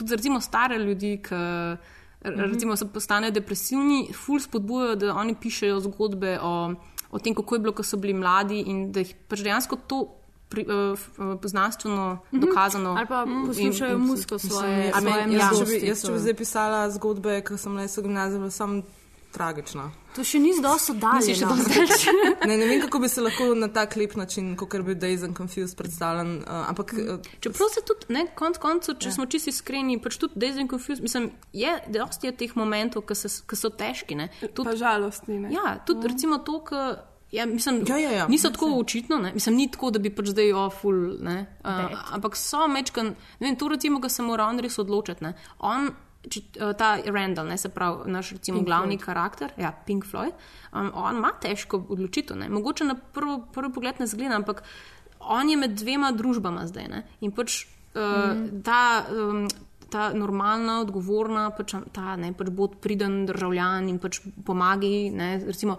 tudi 0.00 0.16
recimo 0.16 0.40
stare 0.40 0.78
ljudi, 0.80 1.18
ki 1.20 1.42
recimo 2.20 2.76
se 2.76 2.86
postanejo 2.86 3.30
depresivni, 3.30 4.12
ful 4.14 4.40
spodbujajo, 4.40 4.96
da 4.96 5.14
oni 5.14 5.34
pišejo 5.34 5.80
zgodbe 5.80 6.38
o, 6.42 6.74
o 7.10 7.18
tem, 7.18 7.34
kako 7.34 7.54
je 7.54 7.58
bilo, 7.58 7.72
ko 7.72 7.82
so 7.82 7.96
bili 7.96 8.14
mladi 8.14 8.60
in 8.60 8.92
da 8.92 9.00
jih 9.00 9.14
pač 9.28 9.40
dejansko 9.40 9.76
to 9.86 10.14
pri, 10.48 10.64
uh, 10.64 10.98
znanstveno 11.44 12.18
dokazano. 12.32 12.94
Ali 12.98 13.06
pa 13.06 13.26
poslušajo 13.46 13.98
muziko 13.98 14.38
svoje, 14.38 14.90
A 14.94 15.00
svoje 15.00 15.14
meni- 15.16 15.34
jaz, 15.36 15.58
če 15.58 15.64
bi, 15.64 15.86
jaz, 15.86 16.02
če 16.02 16.12
bi 16.12 16.18
zdaj 16.18 16.34
pisala 16.34 16.90
zgodbe, 16.90 17.40
ki 17.40 17.58
sem 17.58 17.76
le 17.76 17.88
so 17.88 18.02
gimnazije, 18.02 18.50
sam 18.50 18.82
tragična. 19.38 19.86
To 20.16 20.24
še 20.26 20.40
ni 20.42 20.50
dosto 20.58 20.96
Nisi 20.98 21.36
še 21.38 21.46
oddaljeno. 21.46 21.86
dosti 21.86 22.14
ne, 22.50 22.56
ne 22.58 22.66
vem, 22.66 22.80
kako 22.82 23.00
bi 23.04 23.10
se 23.12 23.22
lahko 23.22 23.52
na 23.54 23.70
tak 23.72 23.94
lep 23.96 24.16
način, 24.18 24.50
kot 24.58 24.74
bi 24.86 24.96
Days 24.98 25.22
and 25.24 25.38
Confused 25.38 25.78
predstavljen. 25.78 26.40
Uh, 26.42 26.70
ampak, 26.72 26.94
uh, 26.98 27.28
Čeprav 27.44 27.70
se 27.74 27.84
tudi, 27.86 28.10
ne, 28.16 28.26
konc 28.38 28.58
koncev, 28.62 28.98
če 28.98 29.12
ja. 29.12 29.16
smo 29.18 29.28
čisto 29.30 29.54
iskreni, 29.54 30.00
pač 30.02 30.18
tudi 30.18 30.40
Days 30.42 30.58
and 30.58 30.72
Confused, 30.72 31.04
mislim, 31.06 31.30
je, 31.54 31.76
dosti 31.94 32.32
je 32.32 32.34
teh 32.42 32.56
momentov, 32.58 33.06
ki 33.06 33.18
so, 33.18 33.30
ki 33.46 33.60
so 33.60 33.70
težki. 33.70 34.18
Ne. 34.18 34.32
Tud, 34.42 34.66
Pa 34.66 34.74
žalostni. 34.78 35.38
Ne? 35.46 35.54
Ja, 35.54 35.78
tudi 35.86 36.02
mm. 36.02 36.12
recimo 36.14 36.42
to, 36.42 36.58
ki. 36.66 36.88
Ja, 37.32 37.46
mislim, 37.46 37.84
Ja, 37.88 37.98
ja, 37.98 38.10
ja. 38.10 38.28
Niso 38.28 38.48
tako 38.50 38.66
očitno, 38.80 39.18
ne? 39.18 39.32
mislim, 39.32 39.56
ni 39.56 39.70
tako, 39.70 39.90
da 39.90 39.98
bi 39.98 40.10
pač 40.10 40.30
zdaj 40.32 40.52
oful. 40.56 41.18
Uh, 41.20 41.96
ampak 42.16 42.36
so 42.40 42.64
mečkan, 42.72 43.12
ne 43.40 43.50
vem, 43.50 43.56
to 43.60 43.68
recimo, 43.68 44.00
ko 44.00 44.08
se 44.08 44.24
mora 44.24 44.46
on 44.48 44.60
res 44.64 44.78
odločiti. 44.80 45.24
ne. 45.24 45.34
On, 45.58 45.90
če, 46.30 46.42
uh, 46.60 46.72
ta 46.78 46.96
Randall, 47.06 47.48
ne, 47.48 47.58
se 47.58 47.70
pravi, 47.72 48.10
naš 48.12 48.32
recimo 48.36 48.58
Pink 48.58 48.68
glavni 48.68 48.96
Floyd. 48.96 49.04
karakter, 49.04 49.54
ja, 49.56 49.72
Pink 49.86 50.06
Floyd, 50.06 50.34
um, 50.72 50.90
on 50.94 51.20
ima 51.22 51.32
težko 51.40 51.82
odločitev. 51.88 52.38
Ne? 52.38 52.48
Mogoče 52.48 52.84
na 52.88 52.94
prvo, 52.94 53.40
prvi 53.54 53.72
pogled 53.74 54.00
ne 54.00 54.06
zgleda, 54.06 54.36
ampak 54.36 54.62
on 55.20 55.50
je 55.50 55.56
med 55.56 55.74
dvema 55.78 56.12
družbama 56.12 56.66
zdaj. 56.66 56.88
Ne? 56.88 57.02
In 57.20 57.32
pač 57.32 57.64
uh, 57.94 58.02
mm. 58.02 58.62
ta. 58.66 59.06
Um, 59.12 59.48
Ta 59.88 60.10
normalna, 60.12 60.82
odgovorna, 60.84 61.46
pač 61.56 61.72
ta 61.96 62.16
ne, 62.20 62.28
pač 62.36 62.50
bod 62.52 62.74
priden 62.84 63.22
državljan 63.28 63.86
in 63.88 63.96
pač 64.02 64.18
pomagi, 64.44 65.08
ne, 65.14 65.30
recimo, 65.46 65.78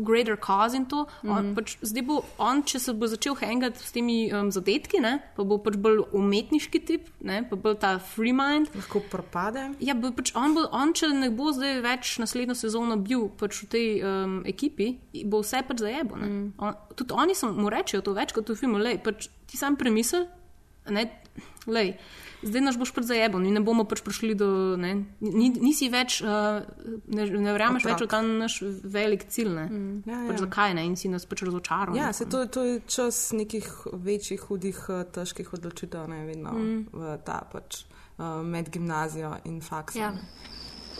greater 0.00 0.38
cause 0.40 0.76
in 0.76 0.86
to. 0.88 1.04
Mm. 1.20 1.32
On, 1.36 1.50
pač, 1.58 1.74
zdaj 1.84 2.06
bo 2.08 2.20
on, 2.40 2.62
če 2.64 2.80
se 2.80 2.94
bo 2.96 3.08
začel 3.12 3.36
hangati 3.42 3.82
s 3.82 3.92
temi 3.92 4.16
um, 4.32 4.48
zadetki, 4.54 5.02
ne, 5.04 5.18
pa 5.36 5.44
bo 5.44 5.58
pač 5.60 5.76
bolj 5.76 6.04
umetniški 6.16 6.80
tip, 6.88 7.12
ne, 7.20 7.42
pa 7.48 7.58
bolj 7.60 7.76
ta 7.84 7.92
free 8.00 8.32
mind. 8.36 8.72
Lahko 8.78 9.04
propade. 9.12 9.68
Ja, 9.84 9.98
bo 9.98 10.14
pač 10.16 10.32
on, 10.38 10.56
bo, 10.56 10.64
on, 10.72 10.96
če 10.96 11.12
ne 11.12 11.28
bo 11.34 11.52
zdaj 11.52 11.82
več 11.84 12.16
naslednjo 12.22 12.56
sezono 12.58 12.96
bil 12.96 13.28
pač 13.40 13.62
v 13.66 13.70
tej 13.76 13.86
um, 14.00 14.40
ekipi, 14.48 14.94
bo 15.28 15.42
vse 15.44 15.60
pač 15.68 15.84
zajebo. 15.84 16.16
Mm. 16.18 16.44
On, 16.56 16.76
tudi 16.96 17.12
oni 17.12 17.36
so, 17.36 17.52
mu 17.52 17.68
rečejo 17.72 18.00
to 18.06 18.16
več 18.16 18.32
kot 18.32 18.48
v 18.48 18.58
filmu. 18.58 18.80
Lej, 18.80 19.02
pač, 19.04 19.28
ti 19.50 19.60
sam 19.60 19.76
premisel, 19.76 20.24
ne, 20.88 21.04
lej, 21.68 21.96
zdaj 22.42 22.60
naš 22.60 22.76
boš 22.78 22.90
pač 22.94 23.04
zajeben 23.08 23.46
in 23.46 23.54
ne 23.54 23.60
bomo 23.64 23.84
pač 23.88 24.02
prišli 24.02 24.34
do. 24.34 24.48
Ne, 24.76 24.94
ni, 25.20 25.48
nisi 25.50 25.88
več, 25.92 26.20
uh, 26.22 26.60
ne, 27.06 27.26
ne 27.30 27.52
verjameš 27.54 27.86
več 27.86 28.02
v 28.02 28.08
ta 28.10 28.20
naš 28.22 28.60
velik 28.84 29.26
cilj. 29.30 29.52
Ne, 29.54 29.66
Mm. 29.72 30.02
Ja, 30.06 30.18
pač 30.28 30.36
ja. 30.36 30.42
zakaj 30.46 30.74
ne 30.74 30.84
in 30.86 30.96
si 30.96 31.08
nas 31.08 31.26
pač 31.26 31.42
razočaral. 31.46 31.96
Ja, 31.96 32.12
se 32.12 32.26
to, 32.26 32.44
to 32.46 32.64
je 32.64 32.80
čas 32.86 33.32
nekih 33.32 33.66
večjih, 33.92 34.40
hudih, 34.48 34.78
eh, 34.90 35.04
težkih 35.14 35.52
odločitev, 35.54 36.08
ne 36.08 36.24
vedno 36.26 36.52
Mm. 36.52 36.86
v 36.92 37.18
ta 37.24 37.40
pač 37.52 37.84
uh, 38.18 38.42
med 38.42 38.70
gimnazijo 38.70 39.36
in 39.44 39.60
faksom. 39.60 40.02
Ja. 40.02 40.12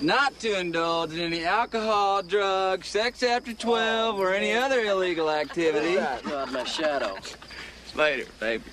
Not 0.01 0.41
to 0.41 0.49
indulge 0.59 1.13
in 1.15 1.21
any 1.33 1.45
alcohol, 1.45 2.23
drugs, 2.23 2.89
sex 2.89 3.23
after 3.23 3.53
12, 3.53 4.19
or 4.19 4.33
any 4.35 4.53
other 4.57 4.81
illegal 4.81 5.29
activity. 5.31 5.97
Right, 5.97 6.25
not 6.25 6.51
my 6.51 6.65
shadow. 6.65 7.15
Later, 7.95 8.27
baby. 8.41 8.65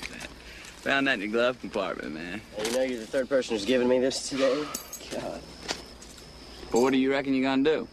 Found 0.90 1.06
that 1.06 1.14
in 1.14 1.22
your 1.22 1.30
glove 1.30 1.62
compartment, 1.62 2.16
man. 2.16 2.42
You 2.66 2.72
know 2.72 2.82
you're 2.82 3.00
the 3.00 3.06
third 3.06 3.30
person 3.30 3.54
who's 3.54 3.64
given 3.64 3.88
me 3.88 4.00
this 4.00 4.28
today? 4.28 4.66
God. 5.12 5.40
But 6.72 6.82
what 6.82 6.94
do 6.94 6.98
you 6.98 7.12
reckon 7.12 7.36
you're 7.36 7.44
gonna 7.44 7.64
do? 7.64 7.88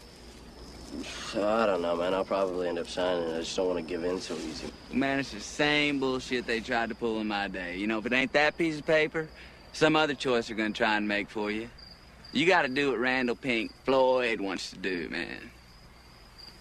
I 1.34 1.66
don't 1.66 1.82
know, 1.82 1.94
man. 1.94 2.14
I'll 2.14 2.24
probably 2.24 2.68
end 2.68 2.78
up 2.78 2.88
signing 2.88 3.28
it. 3.28 3.36
I 3.36 3.40
just 3.40 3.54
don't 3.54 3.66
want 3.66 3.78
to 3.80 3.84
give 3.84 4.02
in 4.02 4.18
so 4.18 4.34
easy. 4.36 4.68
Man, 4.94 5.18
it's 5.18 5.32
the 5.32 5.40
same 5.40 6.00
bullshit 6.00 6.46
they 6.46 6.60
tried 6.60 6.88
to 6.88 6.94
pull 6.94 7.20
in 7.20 7.28
my 7.28 7.48
day. 7.48 7.76
You 7.76 7.86
know, 7.86 7.98
if 7.98 8.06
it 8.06 8.14
ain't 8.14 8.32
that 8.32 8.56
piece 8.56 8.78
of 8.78 8.86
paper, 8.86 9.28
some 9.74 9.94
other 9.94 10.14
choice 10.14 10.48
they're 10.48 10.56
gonna 10.56 10.70
try 10.70 10.96
and 10.96 11.06
make 11.06 11.28
for 11.28 11.50
you. 11.50 11.68
You 12.32 12.46
gotta 12.46 12.68
do 12.68 12.92
what 12.92 12.98
Randall 12.98 13.36
Pink 13.36 13.74
Floyd 13.84 14.40
wants 14.40 14.70
to 14.70 14.78
do, 14.78 15.10
man. 15.10 15.50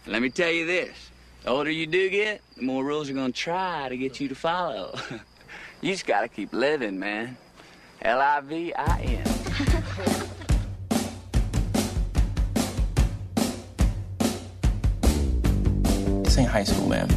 Let 0.05 0.21
me 0.21 0.29
tell 0.31 0.51
you 0.51 0.65
this. 0.65 1.11
The 1.43 1.49
older 1.51 1.71
you 1.71 1.87
do 1.87 2.09
get, 2.09 2.41
the 2.57 2.63
more 2.63 2.83
rules 2.83 3.09
are 3.09 3.13
gonna 3.13 3.31
try 3.31 3.87
to 3.87 3.95
get 3.95 4.19
you 4.19 4.27
to 4.27 4.35
follow. 4.35 4.99
you 5.85 5.91
just 5.91 6.07
gotta 6.07 6.27
keep 6.27 6.51
living, 6.51 6.97
man. 6.97 7.37
L-I-V-I-N. 8.01 9.23
This 16.23 16.39
ain't 16.39 16.49
high 16.49 16.63
school, 16.65 16.89
man. 16.89 17.07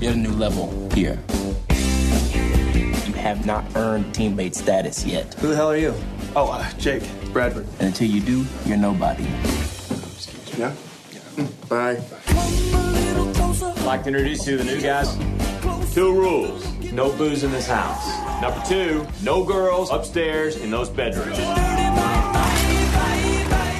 You're 0.00 0.10
at 0.10 0.16
a 0.16 0.18
new 0.18 0.32
level 0.32 0.88
here. 0.92 1.20
You 1.68 3.12
have 3.12 3.46
not 3.46 3.64
earned 3.76 4.06
teammate 4.12 4.56
status 4.56 5.04
yet. 5.04 5.34
Who 5.34 5.48
the 5.48 5.56
hell 5.56 5.70
are 5.70 5.76
you? 5.76 5.94
Oh, 6.34 6.50
uh, 6.50 6.68
Jake 6.78 7.04
Bradford. 7.32 7.66
And 7.78 7.88
until 7.88 8.08
you 8.08 8.20
do, 8.20 8.44
you're 8.66 8.76
nobody. 8.76 9.22
Yeah? 10.58 10.74
Bye. 11.68 12.02
I'd 12.26 13.84
like 13.84 14.02
to 14.02 14.08
introduce 14.08 14.48
you 14.48 14.56
to 14.56 14.64
the 14.64 14.74
new 14.74 14.80
guys. 14.80 15.16
Two 15.94 16.12
rules 16.12 16.79
no 16.92 17.12
booze 17.16 17.44
in 17.44 17.52
this 17.52 17.66
house. 17.66 18.08
Number 18.42 18.60
two, 18.66 19.06
no 19.22 19.44
girls 19.44 19.90
upstairs 19.90 20.56
in 20.56 20.70
those 20.70 20.88
bedrooms. 20.88 21.38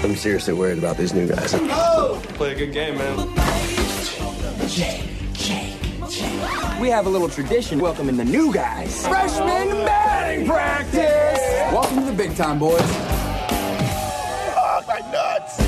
I'm 0.02 0.16
seriously 0.16 0.54
worried 0.54 0.78
about 0.78 0.96
these 0.96 1.12
new 1.12 1.26
guys. 1.26 1.54
Oh! 1.54 2.20
Play 2.34 2.52
a 2.52 2.54
good 2.54 2.72
game, 2.72 2.96
man. 2.98 3.16
We 6.80 6.88
have 6.88 7.06
a 7.06 7.10
little 7.10 7.28
tradition 7.28 7.78
welcoming 7.80 8.16
the 8.16 8.24
new 8.24 8.52
guys. 8.52 9.06
Freshman 9.06 9.68
batting 9.84 10.46
practice! 10.46 11.40
Welcome 11.72 12.00
to 12.00 12.04
the 12.06 12.12
big 12.12 12.34
time, 12.36 12.58
boys. 12.58 12.80
Oh, 14.56 14.82
my 14.88 15.00
nuts! 15.12 15.58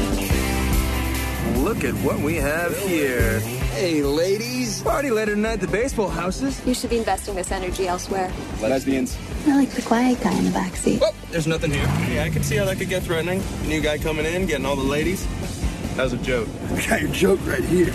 Look 1.58 1.84
at 1.84 1.94
what 2.04 2.18
we 2.20 2.36
have 2.36 2.76
here. 2.78 3.40
Hey, 3.72 4.02
ladies. 4.02 4.82
Party 4.82 5.10
later 5.10 5.34
tonight 5.34 5.54
at 5.54 5.60
the 5.62 5.66
baseball 5.66 6.10
houses. 6.10 6.60
You 6.66 6.74
should 6.74 6.90
be 6.90 6.98
investing 6.98 7.34
this 7.34 7.50
energy 7.50 7.88
elsewhere. 7.88 8.30
Lesbians. 8.60 9.16
I 9.46 9.56
like 9.56 9.70
the 9.70 9.80
quiet 9.80 10.20
guy 10.20 10.34
in 10.34 10.44
the 10.44 10.50
backseat. 10.50 10.98
Oh, 11.02 11.14
there's 11.30 11.46
nothing 11.46 11.70
here. 11.70 11.86
Yeah, 12.10 12.24
I 12.24 12.28
can 12.28 12.42
see 12.42 12.56
how 12.56 12.66
that 12.66 12.76
could 12.76 12.90
get 12.90 13.02
threatening. 13.02 13.42
New 13.66 13.80
guy 13.80 13.96
coming 13.96 14.26
in, 14.26 14.44
getting 14.44 14.66
all 14.66 14.76
the 14.76 14.82
ladies. 14.82 15.26
That 15.96 16.04
was 16.04 16.12
a 16.12 16.18
joke. 16.18 16.48
I 16.70 16.86
got 16.86 17.00
your 17.00 17.10
joke 17.12 17.40
right 17.46 17.64
here. 17.64 17.92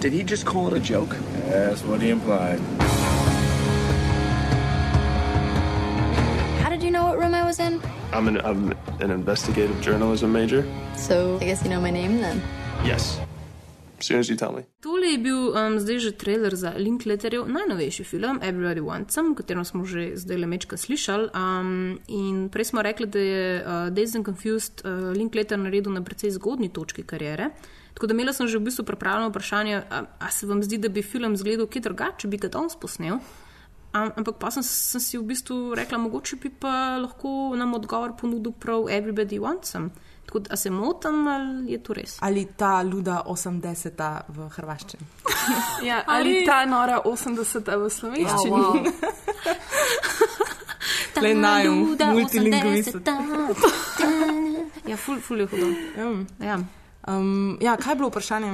Did 0.00 0.12
he 0.12 0.24
just 0.24 0.44
call 0.44 0.66
it 0.66 0.72
a 0.72 0.80
joke? 0.80 1.10
That's 1.46 1.84
what 1.84 2.02
he 2.02 2.10
implied. 2.10 2.58
How 6.62 6.68
did 6.68 6.82
you 6.82 6.90
know 6.90 7.04
what 7.04 7.16
room 7.16 7.32
I 7.32 7.44
was 7.44 7.60
in? 7.60 7.80
I'm 8.12 8.26
an, 8.26 8.40
I'm 8.40 8.72
an 8.98 9.12
investigative 9.12 9.80
journalism 9.80 10.32
major. 10.32 10.66
So, 10.96 11.36
I 11.40 11.44
guess 11.44 11.62
you 11.62 11.70
know 11.70 11.80
my 11.80 11.92
name 11.92 12.20
then? 12.20 12.42
Yes. 12.84 13.20
Soon 14.00 14.20
as 14.20 14.28
you 14.28 14.36
tell 14.36 14.52
me. 14.52 14.62
Tole 14.80 15.06
je 15.06 15.18
bil 15.18 15.38
um, 15.56 15.78
zdaj 15.80 15.98
že 15.98 16.12
trailer 16.20 16.54
za 16.56 16.74
Linkletterjev 16.76 17.48
najnovejši 17.48 18.04
film 18.04 18.40
Everybody 18.44 18.84
Wants 18.84 19.16
Some, 19.16 19.32
o 19.32 19.34
katerem 19.34 19.64
smo 19.64 19.84
že 19.84 20.16
zdaj 20.16 20.36
le 20.36 20.46
mečka 20.46 20.76
slišali. 20.76 21.30
Um, 21.32 21.98
in 22.08 22.48
prej 22.52 22.64
smo 22.72 22.82
rekli, 22.82 23.06
da 23.06 23.18
je 23.18 23.62
uh, 23.62 23.88
Dazed 23.88 24.20
and 24.20 24.24
Confused 24.24 24.84
uh, 24.84 25.16
Linkletter 25.16 25.58
naredil 25.58 25.92
na 25.92 26.04
precej 26.04 26.30
zgodni 26.36 26.68
točki 26.68 27.02
karijere. 27.02 27.50
Tako 27.96 28.06
da 28.06 28.14
imela 28.14 28.32
sem 28.32 28.48
že 28.48 28.58
v 28.58 28.68
bistvu 28.68 28.84
pripravljeno 28.84 29.32
vprašanje, 29.32 29.82
a, 29.90 30.04
a 30.18 30.30
se 30.30 30.46
vam 30.46 30.62
zdi, 30.62 30.78
da 30.78 30.88
bi 30.88 31.02
film 31.02 31.32
izgledal 31.32 31.66
kaj 31.66 31.82
drugače, 31.82 32.18
če 32.18 32.28
bi 32.28 32.36
ga 32.36 32.52
danes 32.52 32.76
posnel. 32.76 33.16
Am, 33.96 34.10
ampak 34.16 34.36
pa 34.36 34.50
sem, 34.52 34.60
sem 34.62 35.00
si 35.00 35.16
v 35.16 35.24
bistvu 35.24 35.72
rekla, 35.78 35.96
mogoče 35.98 36.36
bi 36.42 36.50
pa 36.52 36.98
lahko 37.00 37.56
nam 37.56 37.72
odgovor 37.74 38.12
ponudil 38.20 38.52
prav 38.52 38.90
Everybody 38.92 39.40
Wants 39.40 39.72
Some. 39.72 39.90
Tako 40.26 40.38
da 40.40 40.56
se 40.56 40.70
motim 40.70 41.26
ali 41.26 41.72
je 41.72 41.78
to 41.78 41.92
res? 41.92 42.16
Ali 42.20 42.44
ta 42.56 42.82
luda 42.82 43.22
80-ta 43.26 44.08
v 44.28 44.48
Hrvaščini. 44.48 45.04
Ja, 45.82 46.02
ali 46.06 46.42
ta 46.44 46.64
nora 46.66 47.00
80-ta 47.04 47.76
v 47.76 47.90
slovenščini. 47.90 48.50
Oh, 48.50 48.74
wow. 48.74 48.92
Le 51.22 51.34
najum, 51.34 51.96
multilingvist. 52.12 52.96
Ja, 54.86 54.96
ful, 54.96 55.18
ful 55.20 55.40
je 55.40 55.46
hudo. 55.46 55.66
Ja. 56.40 56.58
Um, 57.08 57.56
ja, 57.60 57.76
kaj 57.76 57.92
je 57.92 57.96
bilo 57.96 58.08
vprašanje? 58.08 58.52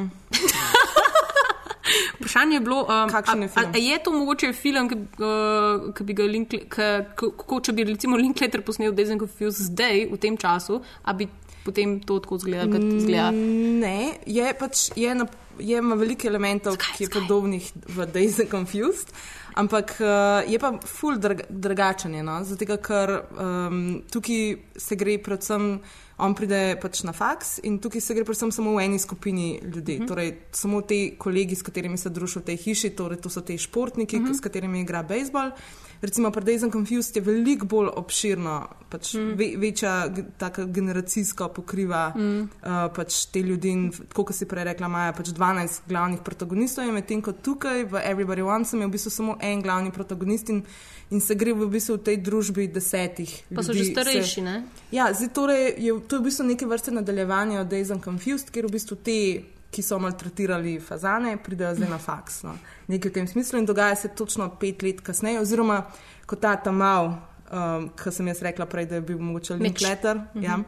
Vprašanje 2.14 2.56
je 2.56 2.60
bilo, 2.60 2.78
um, 2.82 3.10
Kakšen 3.10 3.42
je 3.42 3.48
a, 3.48 3.50
a, 3.50 3.54
film? 3.54 3.72
a 3.74 3.78
je 3.78 3.98
to 3.98 4.12
mogoče 4.12 4.52
film, 4.52 4.88
ki, 4.88 4.96
uh, 5.18 5.90
ki 5.92 6.04
bi 6.04 6.14
ga 6.14 6.24
Linkle- 6.24 6.62
k- 6.68 6.78
k- 7.12 7.32
kako 7.36 7.60
če 7.60 7.72
bi 7.72 7.84
recimo 7.84 8.16
Linklater 8.16 8.62
posnel 8.62 8.92
Days 8.92 9.10
and 9.10 9.20
Confused 9.20 9.66
zdaj, 9.66 10.06
v 10.08 10.16
tem 10.18 10.36
času, 10.36 10.78
a 11.04 11.12
bi 11.12 11.26
potem 11.64 12.00
to 12.00 12.18
tako 12.18 12.36
izgledalo, 12.36 12.72
kot 12.72 12.82
izgleda? 12.82 13.30
Mm, 13.30 13.78
Ne, 13.82 14.14
je 14.26 14.54
pač 14.58 14.90
je, 14.96 15.14
na, 15.14 15.26
je 15.58 15.78
ima 15.78 15.96
veliko 15.98 16.28
elementov, 16.28 16.76
skaj, 16.78 16.96
ki 16.96 17.04
je 17.04 17.10
skaj. 17.10 17.20
podobnih 17.20 17.70
v 17.96 18.06
Days 18.14 18.40
and 18.40 18.50
Confused. 18.50 19.14
Ampak 19.54 19.98
uh, 20.00 20.40
je 20.48 20.58
pa 20.58 20.72
ful 20.80 21.18
drg, 21.20 21.42
drugačen, 21.50 22.14
no? 22.24 22.38
zato 22.44 22.78
ker 22.80 23.10
um, 23.36 24.00
tukaj 24.08 24.56
se 24.80 24.96
gre 24.96 25.18
predvsem, 25.20 25.74
on 26.22 26.34
pride 26.34 26.78
pač 26.78 27.02
na 27.02 27.12
faks 27.12 27.58
in 27.62 27.78
tukaj 27.78 28.00
se 28.00 28.14
gre 28.14 28.24
predvsem 28.24 28.52
samo 28.52 28.72
v 28.72 28.80
eni 28.80 28.98
skupini 28.98 29.60
ljudi, 29.64 29.92
Mhm. 29.92 30.02
uh 30.02 30.04
-huh. 30.04 30.08
torej 30.08 30.30
samo 30.52 30.80
te 30.82 31.16
kolegi, 31.18 31.54
s 31.54 31.62
katerimi 31.62 31.98
se 31.98 32.08
druži 32.08 32.38
v 32.38 32.42
tej 32.42 32.56
hiši, 32.58 32.90
torej 32.90 33.18
to 33.18 33.28
so 33.28 33.40
te 33.40 33.58
športniki, 33.58 34.16
uh 34.16 34.22
Mhm. 34.22 34.30
-huh. 34.30 34.36
s 34.36 34.40
katerimi 34.40 34.80
igra 34.80 35.02
bejzbol. 35.02 35.50
Recimo 36.00 36.30
pri 36.30 36.44
Days 36.44 36.62
and 36.62 36.72
Confused 36.72 37.16
je 37.16 37.22
veliko 37.22 37.66
bolj 37.66 37.88
obširno, 37.94 38.54
pač 38.90 39.14
Mhm. 39.14 39.22
mm. 39.22 39.34
ve, 39.34 39.56
večja 39.58 40.08
taka 40.38 40.64
generacijska 40.64 41.48
pokriva 41.48 42.12
Mhm. 42.16 42.24
mm. 42.24 42.40
uh, 42.62 42.68
pač 42.96 43.26
te 43.26 43.40
ljudi. 43.40 43.68
in 43.68 43.90
Tako 44.08 44.24
kot 44.24 44.36
si 44.36 44.44
prej 44.46 44.64
rekla, 44.64 44.86
imajo 44.86 45.12
pač 45.12 45.28
12 45.28 45.80
glavnih 45.88 46.20
protagonistov, 46.20 46.92
medtem 46.92 47.22
ko 47.22 47.32
tukaj 47.32 47.84
v 47.84 47.92
Everybody 48.00 48.42
Wants 48.42 48.72
je 48.72 48.86
v 48.86 48.90
bistvu 48.90 49.10
samo 49.10 49.36
en 49.40 49.62
glavni 49.62 49.90
protagonist 49.90 50.48
in, 50.48 50.62
in 51.10 51.20
se 51.20 51.34
gre 51.34 51.52
v 51.52 51.66
bistvu 51.68 51.94
v 51.94 51.98
tej 51.98 52.16
družbi 52.16 52.66
desetih. 52.68 53.44
Pa 53.54 53.62
so 53.62 53.72
ljudi, 53.72 53.84
že 53.84 53.90
starejši, 53.92 54.34
se, 54.34 54.40
ne? 54.40 54.64
Ja, 54.90 55.12
zdaj 55.14 55.28
torej 55.28 55.74
je 55.78 55.92
to 56.12 56.16
je 56.16 56.20
v 56.20 56.24
bistvu 56.28 56.44
neke 56.44 56.66
vrste 56.66 56.92
nadaljevanje 56.92 57.60
od 57.60 57.66
Days 57.66 57.90
and 57.92 58.04
Confused, 58.04 58.50
kjer 58.52 58.66
v 58.68 58.70
bistvu 58.74 58.96
te, 59.00 59.18
ki 59.72 59.82
so 59.82 59.96
maltretirali 59.96 60.74
fazane, 60.84 61.38
pridejo 61.40 61.70
zdaj 61.78 61.88
na 61.88 61.98
faks. 61.98 62.42
No. 62.44 62.52
Nekaj 62.92 63.08
v 63.08 63.14
tem 63.14 63.28
smislu 63.30 63.62
in 63.62 63.64
dogaja 63.64 63.96
se 63.96 64.10
točno 64.12 64.50
pet 64.60 64.82
let 64.84 65.00
kasneje, 65.00 65.40
oziroma 65.40 65.86
kot 66.28 66.42
ta 66.44 66.50
Tamal, 66.60 67.14
um, 67.48 67.86
ki 67.96 68.12
sem 68.12 68.28
jaz 68.28 68.42
rekla 68.44 68.66
prej, 68.68 68.90
da 68.90 68.98
je 69.00 69.04
bil 69.08 69.22
mogoče. 69.24 69.56
Linkletter. 69.56 70.20
Mhm. 70.34 70.44
Ja. 70.44 70.58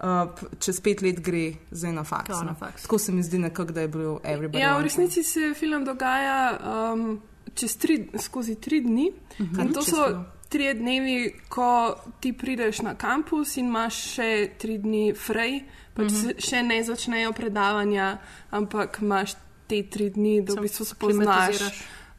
Uh, 0.00 0.34
p- 0.36 0.50
čez 0.60 0.80
pet 0.84 1.00
let 1.02 1.22
gre 1.24 1.54
zdaj 1.70 1.92
na 1.96 2.04
faks. 2.04 2.28
Kao 2.28 2.42
na 2.44 2.52
no. 2.52 2.58
faks. 2.60 2.82
Tako 2.82 2.98
se 2.98 3.12
mi 3.12 3.22
zdi 3.22 3.38
nekako, 3.38 3.72
da 3.72 3.80
je 3.80 3.88
bil 3.88 4.18
Everybody. 4.20 4.60
Ja, 4.60 4.76
v 4.76 4.82
resnici 4.82 5.22
se 5.22 5.54
film 5.56 5.84
dogaja 5.84 6.58
um, 6.92 7.22
čez 7.54 7.78
tri, 7.80 8.10
skozi 8.20 8.54
tri 8.60 8.80
dni. 8.84 9.08
Mhm. 9.40 9.60
In 9.60 9.72
to 9.72 9.80
Čez 9.80 9.94
so 9.94 10.04
film. 10.04 10.24
Tri 10.50 10.74
dnevi, 10.74 11.16
ko 11.48 11.94
ti 12.20 12.32
prideš 12.32 12.82
na 12.82 12.94
kampus 12.98 13.56
in 13.56 13.70
imaš 13.70 13.94
še 14.16 14.30
tri 14.58 14.78
dni 14.78 15.12
frej, 15.14 15.60
pač 15.94 16.10
Mhm. 16.10 16.16
mm 16.16 16.30
-hmm. 16.30 16.48
še 16.48 16.62
ne 16.62 16.82
začnejo 16.84 17.32
predavanja, 17.32 18.18
ampak 18.50 18.98
imaš 19.02 19.34
te 19.68 19.82
tri 19.82 20.10
dni, 20.10 20.40
da 20.42 20.54
v 20.54 20.66
bistvu 20.66 20.84
spoznaš. 20.84 21.56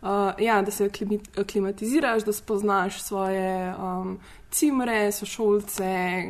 Uh, 0.02 0.34
ja, 0.40 0.62
da 0.62 0.72
se 0.72 0.90
klimi- 0.90 1.20
klimatiziraš, 1.46 2.24
da 2.24 2.34
spoznaš 2.34 3.02
svoje 3.04 3.76
um, 3.78 4.20
cimre, 4.50 5.12
sošolce, 5.12 6.24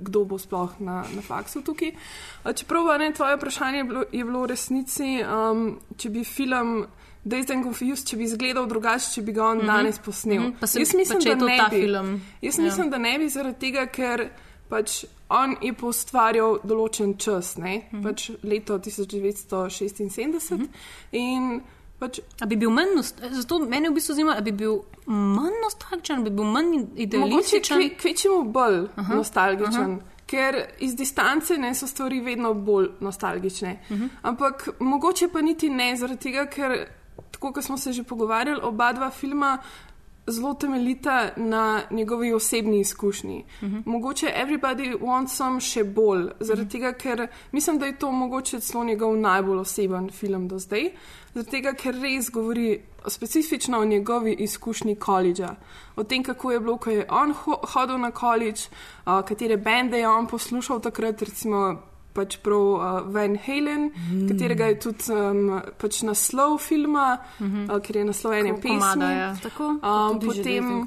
kdo 0.00 0.24
bo 0.24 0.38
sploh 0.38 0.80
na, 0.80 1.04
na 1.14 1.22
faksu 1.22 1.60
tukaj. 1.62 1.92
Uh, 2.44 2.52
čeprav 2.52 2.86
pa 2.86 2.98
ne, 2.98 3.12
tvoje 3.12 3.36
vprašanje 3.36 3.78
je 3.78 3.84
bilo, 3.84 4.04
je 4.12 4.24
bilo 4.24 4.40
v 4.42 4.46
resnici, 4.46 5.20
um, 5.24 5.80
če 5.96 6.10
bi 6.10 6.24
film 6.24 6.86
Days 7.28 7.50
and 7.50 7.62
Confused, 7.62 8.06
če 8.06 8.16
bi 8.16 8.24
izgledal 8.24 8.66
drugače, 8.66 9.12
če 9.12 9.22
bi 9.22 9.32
ga 9.32 9.44
on 9.44 9.56
mm 9.56 9.60
-hmm. 9.60 9.66
danes 9.68 9.98
posnel. 9.98 10.40
Mhm. 10.40 10.52
Pa 10.60 10.66
se- 10.66 10.78
Jaz 10.80 10.94
mislim, 10.94 11.18
pa 11.18 11.22
če 11.22 11.28
je 11.28 11.38
to 11.38 11.46
ne 11.46 11.58
ta 11.58 11.68
bi. 11.70 11.76
film. 11.76 12.22
Jaz 12.42 12.58
Ja. 12.58 12.64
mislim, 12.64 12.90
da 12.90 12.98
ne 12.98 13.18
bi 13.18 13.28
zaradi 13.28 13.58
tega, 13.60 13.86
ker 13.88 14.28
pač 14.68 15.04
on 15.30 15.56
je 15.62 15.72
postvarjal 15.74 16.58
določen 16.64 17.16
čas, 17.16 17.56
ne? 17.56 17.82
Mhm. 17.92 18.02
pač 18.02 18.30
leto 18.42 18.78
1976 18.78 20.50
Mhm. 20.50 20.64
in 21.12 21.60
pač 21.98 22.20
A 22.40 22.46
bi 22.46 22.56
bil 22.56 22.70
manj, 22.70 22.86
zato 23.32 23.58
meni 23.60 23.88
v 23.88 23.92
bistvu 23.92 24.14
zanima, 24.14 24.32
ali 24.32 24.42
bi 24.42 24.52
bil 24.54 24.78
manj 25.06 25.52
nostalgičen, 25.62 26.24
bi 26.24 26.30
bil 26.30 26.44
manj 26.44 26.66
Mogoče 26.68 26.92
idealističen. 26.96 27.78
kve- 27.78 27.96
kvečemu 27.96 28.44
bolj 28.44 28.86
Aha, 28.96 29.14
nostalgičen, 29.14 29.92
aha. 29.92 30.00
ker 30.26 30.54
iz 30.78 30.94
distance 30.94 31.58
ne 31.58 31.74
so 31.74 31.86
stvari 31.86 32.20
vedno 32.20 32.54
bolj 32.54 32.88
nostalgične. 33.00 33.78
Mhm. 33.90 34.06
Ampak 34.22 34.68
mogoče 34.80 35.28
pa 35.28 35.40
niti 35.40 35.68
ne, 35.70 35.96
zaradi 35.96 36.20
tega, 36.20 36.46
ker 36.46 36.86
tako 37.38 37.52
kot 37.52 37.64
smo 37.64 37.78
se 37.78 37.92
že 37.92 38.02
pogovarjali, 38.02 38.60
oba 38.62 38.92
dva 38.92 39.10
filma 39.10 39.58
zelo 40.26 40.54
temeljita 40.54 41.28
na 41.36 41.82
njegovi 41.90 42.32
osebni 42.32 42.80
izkušnji. 42.80 43.44
Mhm. 43.62 43.78
Mogoče 43.84 44.26
Everybody 44.26 44.98
Wants 44.98 45.28
Some 45.28 45.60
še 45.60 45.84
bolj, 45.84 46.28
zaradi 46.40 46.68
tega, 46.70 46.92
ker 46.92 47.26
mislim, 47.52 47.78
da 47.78 47.86
je 47.86 47.98
to 47.98 48.12
mogoče 48.12 48.60
celo 48.60 48.84
njegov 48.84 49.16
najbolj 49.16 49.58
oseben 49.58 50.10
film 50.10 50.48
do 50.48 50.58
zdaj. 50.58 50.90
Zaradi 51.34 51.50
tega, 51.50 51.72
ker 51.72 51.94
res 51.94 52.30
govori 52.30 52.80
specifično 53.06 53.78
o 53.78 53.84
njegovi 53.84 54.32
izkušnji 54.32 54.96
koledža, 54.96 55.54
o 55.96 56.04
tem, 56.04 56.22
kako 56.22 56.52
je 56.52 56.60
bilo, 56.60 56.76
ko 56.76 56.90
je 56.90 57.06
on 57.10 57.32
ho 57.32 57.60
hodil 57.72 57.98
na 57.98 58.10
koledž, 58.10 58.66
uh, 58.66 59.22
katere 59.28 59.56
bende 59.56 59.98
je 59.98 60.08
on 60.08 60.26
poslušal 60.26 60.80
takrat, 60.80 61.22
recimo 61.22 61.87
pač 62.18 62.36
prav 62.42 62.66
uh, 62.74 62.82
Van 63.14 63.38
Halen, 63.46 63.88
Mm. 63.94 64.26
katerega 64.28 64.66
je 64.72 64.78
tudi 64.82 65.12
um, 65.14 65.44
pač 65.78 66.02
naslov 66.02 66.58
filma, 66.58 67.18
mm. 67.38 67.46
-hmm. 67.46 67.64
uh, 67.70 67.80
ker 67.82 67.96
je 67.96 68.04
naslov 68.04 68.32
ene 68.34 68.52
Ko- 68.52 68.60
pesmi. 68.60 68.78
komada, 68.78 69.10
ja. 69.12 69.30
Tako, 69.42 69.64
um, 69.78 70.18
potem, 70.20 70.86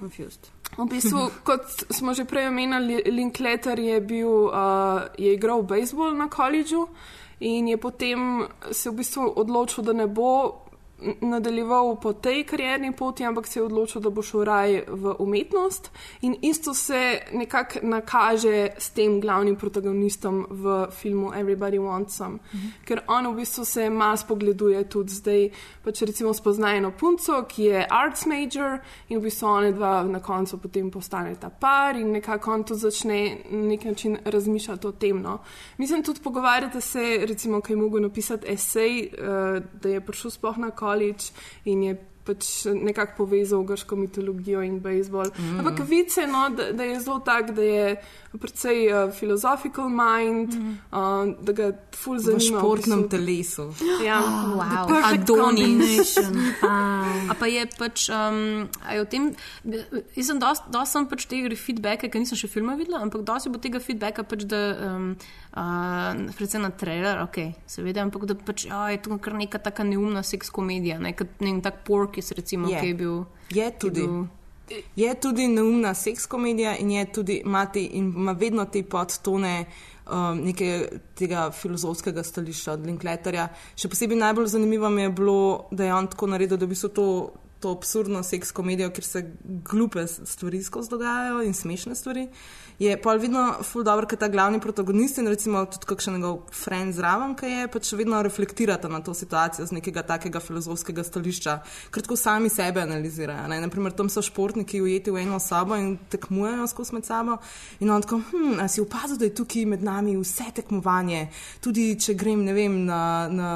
v 0.77 0.85
bistvu, 0.87 1.19
kot 1.47 1.63
smo 1.89 2.13
že 2.13 2.25
prej 2.25 2.47
omenili, 2.47 3.01
Linkletter 3.11 3.79
je, 3.79 4.01
bil, 4.01 4.27
uh, 4.27 4.53
je 5.17 5.33
igral 5.33 5.63
bejzbol 5.63 6.13
na 6.15 6.27
koledžu 6.29 6.87
in 7.39 7.67
je 7.67 7.77
potem 7.77 8.47
se 8.71 8.89
v 8.89 8.93
bistvu 8.95 9.33
odločil, 9.35 9.83
da 9.83 9.93
ne 9.93 10.07
bo 10.07 10.61
nadaljeval 11.21 11.95
po 12.01 12.13
tej 12.13 12.43
karierni 12.43 12.91
poti, 12.91 13.25
ampak 13.25 13.47
se 13.47 13.59
je 13.59 13.63
odločil, 13.63 14.01
da 14.01 14.09
bo 14.09 14.21
šel 14.21 14.43
raj 14.43 14.83
v 14.87 15.15
umetnost. 15.19 15.91
In 16.21 16.35
isto 16.41 16.73
se 16.73 17.19
nekako 17.33 17.79
nakaže 17.83 18.69
s 18.77 18.89
tem 18.89 19.19
glavnim 19.21 19.55
protagonistom 19.55 20.45
v 20.49 20.87
filmu 20.91 21.31
Everybody 21.31 21.79
Wants 21.79 22.17
Some, 22.17 22.39
mhm. 22.53 22.67
ker 22.85 23.01
on 23.07 23.27
v 23.27 23.35
bistvu 23.35 23.65
se 23.65 23.89
malo 23.89 24.17
spogleduje 24.17 24.83
tudi 24.89 25.13
zdaj, 25.13 25.49
pač 25.83 26.01
recimo 26.01 26.33
spozna 26.33 26.75
eno 26.75 26.91
punco, 26.91 27.43
ki 27.47 27.63
je 27.63 27.85
arts 27.89 28.25
major 28.25 28.79
in 29.09 29.19
v 29.19 29.23
bistvu 29.23 29.47
one 29.47 29.71
dva 29.71 30.03
na 30.03 30.19
koncu 30.19 30.57
potem 30.57 30.91
postaneta 30.91 31.49
par 31.49 31.95
in 31.95 32.11
nekako 32.11 32.53
on 32.53 32.63
tudi 32.63 32.79
začne 32.79 33.37
na 33.51 33.67
nek 33.67 33.85
način 33.85 34.17
razmišljati 34.25 34.87
o 34.87 34.91
tem. 34.91 35.21
No. 35.21 35.39
Mislim 35.77 36.03
tudi 36.03 36.21
pogovarjati 36.23 36.81
se, 36.81 37.19
recimo, 37.25 37.61
kaj 37.61 37.73
je 37.73 37.77
mogel 37.77 38.01
napisati 38.01 38.47
esej, 38.51 39.09
uh, 39.13 39.63
da 39.81 39.89
je 39.89 40.01
prišel 40.01 40.31
sploh 40.31 40.57
na 40.57 40.71
koledž 40.91 41.31
in 41.65 41.83
je 41.83 41.97
pač 42.21 42.49
nekako 42.69 43.23
povezal 43.23 43.63
grško 43.65 43.97
mitologijo 43.97 44.61
in 44.61 44.79
bejzbol. 44.79 45.31
Mm. 45.33 45.59
Ampak 45.63 45.81
vice, 45.89 46.27
no, 46.29 46.49
da, 46.53 46.71
da 46.71 46.85
je 46.85 46.99
zelo 47.01 47.19
tak, 47.25 47.51
da 47.57 47.65
je 47.65 47.95
precej 48.39 48.87
uh, 48.87 49.11
philosophical 49.11 49.89
mind, 49.89 50.55
mm. 50.55 50.77
uh, 50.91 51.35
da 51.43 51.51
ga 51.51 51.67
ful 51.91 52.15
V 52.15 52.23
zanima. 52.23 52.59
športnem 52.59 52.99
v 53.03 53.07
telesu. 53.11 53.65
Ja, 53.99 54.21
wow. 54.23 54.87
the 54.87 54.93
perfect 54.93 55.23
Adonis. 55.27 56.15
combination. 56.15 56.33
A 57.31 57.33
pa 57.35 57.45
je 57.47 57.63
pač, 57.77 58.07
um, 58.09 58.67
a 58.83 58.93
je 58.95 58.99
o 59.01 59.05
tem, 59.05 59.23
jaz 60.15 60.25
sem 60.27 60.39
dost, 60.39 60.63
dost 60.71 60.91
sem 60.95 61.05
pač 61.07 61.27
tega 61.27 61.51
feedbacka, 61.55 62.07
ker 62.07 62.19
nisem 62.19 62.39
še 62.39 62.47
filma 62.51 62.75
videla, 62.79 62.99
ampak 63.03 63.23
dosti 63.27 63.51
bo 63.51 63.59
tega 63.59 63.79
feedbacka 63.83 64.23
pač, 64.27 64.43
da, 64.47 64.59
um, 64.87 65.15
uh, 65.55 66.11
predvsem 66.35 66.63
na 66.63 66.71
trailer, 66.71 67.21
ok, 67.23 67.37
seveda, 67.67 68.03
ampak 68.03 68.25
da 68.27 68.35
pač, 68.35 68.67
a, 68.71 68.89
je 68.91 68.99
to 69.03 69.15
kar 69.19 69.35
neka 69.35 69.59
taka 69.59 69.83
neumna 69.87 70.23
seks 70.23 70.49
komedija, 70.51 70.99
ne, 70.99 71.13
kot 71.15 71.39
ne 71.39 71.51
vem, 71.51 71.61
tak 71.63 71.83
Porkis, 71.87 72.31
recimo, 72.35 72.67
Je. 72.71 72.79
ki 72.79 72.87
je 72.87 72.95
bil. 72.95 73.15
Je 73.51 73.67
ki 73.71 73.79
tudi. 73.79 74.01
bil- 74.07 74.27
je 74.95 75.13
tudi 75.21 75.47
neumna 75.47 75.93
seks 75.93 76.25
komedija 76.25 76.75
in 76.77 76.91
je 76.91 77.05
tudi 77.11 77.41
mati 77.45 77.85
in 77.85 78.13
ima 78.15 78.31
vedno 78.31 78.65
te 78.65 78.83
podtone. 78.83 79.65
Um, 80.11 80.41
nekega 80.43 81.51
filozofskega 81.55 82.23
stališča 82.23 82.73
od 82.73 82.85
Linkletterja. 82.85 83.45
Še 83.79 83.87
posebej 83.87 84.17
najbolj 84.19 84.49
zanimivo 84.51 84.89
mi 84.89 85.05
je 85.05 85.11
bilo, 85.15 85.69
da 85.71 85.85
je 85.85 85.93
on 85.93 86.09
tako 86.11 86.27
naredil, 86.33 86.57
da 86.59 86.67
bi 86.67 86.75
se 86.75 86.89
to, 86.89 87.05
to 87.61 87.71
absurdno 87.77 88.23
seks 88.25 88.51
komedijo, 88.51 88.89
kjer 88.91 89.05
se 89.05 89.21
glupe 89.69 90.03
stvari 90.07 90.63
skozi 90.63 90.89
dogajajo 90.89 91.45
in 91.45 91.53
smešne 91.53 91.95
stvari. 91.95 92.27
Je 92.81 92.95
pa 93.01 93.13
vedno 93.13 93.43
ful 93.61 93.83
dobro, 93.85 94.07
ker 94.09 94.17
ta 94.17 94.25
glavni 94.27 94.57
protagonist 94.59 95.19
in 95.21 95.27
recimo 95.29 95.59
tudi 95.69 95.85
kakšen 95.85 96.15
njegov 96.17 96.39
friend 96.63 96.95
zraven, 96.97 97.35
ki 97.37 97.49
je 97.51 97.67
pač 97.69 97.91
vedno 97.93 98.21
reflektirata 98.25 98.89
na 98.89 99.03
to 99.05 99.13
situacijo 99.13 99.67
z 99.69 99.75
nekega 99.77 100.01
takega 100.01 100.39
filozofskega 100.41 101.03
stališča, 101.05 101.53
ker 101.93 102.01
tako 102.01 102.17
sami 102.17 102.49
sebe 102.49 102.81
analizirajo. 102.81 103.43
Ne? 103.51 103.59
Naprimer, 103.61 103.93
tam 103.93 104.09
so 104.09 104.23
športniki 104.25 104.81
ujeti 104.81 105.13
v 105.13 105.21
eno 105.21 105.37
sobo 105.39 105.77
in 105.77 105.91
tekmujejo 106.09 106.65
skozi 106.71 106.95
med 106.97 107.05
sabo 107.05 107.35
in 107.85 107.91
on 107.93 108.01
tako, 108.01 108.17
hm, 108.31 108.65
si 108.65 108.81
opazil, 108.81 109.19
da 109.21 109.29
je 109.29 109.35
tukaj 109.37 109.67
med 109.75 109.85
nami 109.85 110.17
vse 110.17 110.49
tekmovanje, 110.63 111.27
tudi 111.61 111.85
če 112.01 112.17
grem, 112.17 112.41
ne 112.49 112.57
vem, 112.57 112.79
na, 112.89 113.03
na, 113.29 113.51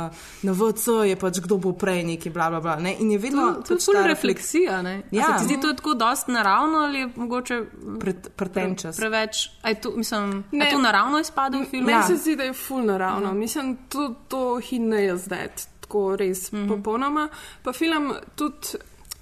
na 0.45 0.53
VC, 0.53 0.99
je 1.09 1.17
pač 1.17 1.41
kdo 1.41 1.57
bo 1.57 1.73
prej 1.73 2.03
neki, 2.11 2.29
bla, 2.29 2.51
bla, 2.53 2.61
bla. 2.61 2.77
Ne? 2.77 2.93
In 3.01 3.09
je 3.09 3.17
vedno 3.25 3.49
To 3.65 3.73
je 3.73 3.79
pač 3.79 3.89
ful 3.89 3.97
ta 3.97 4.05
refleksija. 4.05 4.77
Ne? 4.85 4.95
Ja. 5.09 5.33
Se 5.33 5.41
ti 5.41 5.49
zdi 5.49 5.59
to 5.65 5.73
tako 5.73 5.97
dost 5.97 6.29
naravno 6.29 6.85
ali 6.85 7.07
je 7.07 7.09
mogoče 7.15 7.61
Pret- 7.97 8.29
pretenčas. 8.37 9.01
Preveč, 9.01 9.14
a 9.61 9.69
je 9.69 9.75
to, 9.75 9.91
mislim, 9.91 10.43
Ne. 10.51 10.69
to 10.71 10.77
naravno 10.79 11.19
izpade 11.19 11.57
v 11.57 11.65
filmu? 11.65 11.85
Meni 11.85 12.03
se 12.03 12.15
zdi, 12.15 12.35
da 12.35 12.43
je 12.43 12.53
ful 12.53 12.81
naravno. 12.81 13.27
Mhm. 13.29 13.39
Mislim, 13.39 13.77
to, 13.89 14.15
to 14.27 14.59
hine 14.59 15.03
je 15.03 15.17
zdaj 15.17 15.47
tako 15.81 16.15
res 16.15 16.51
Mhm. 16.51 16.67
popolnoma. 16.69 17.29
Pa 17.63 17.73
film 17.73 18.13
tudi. 18.35 18.67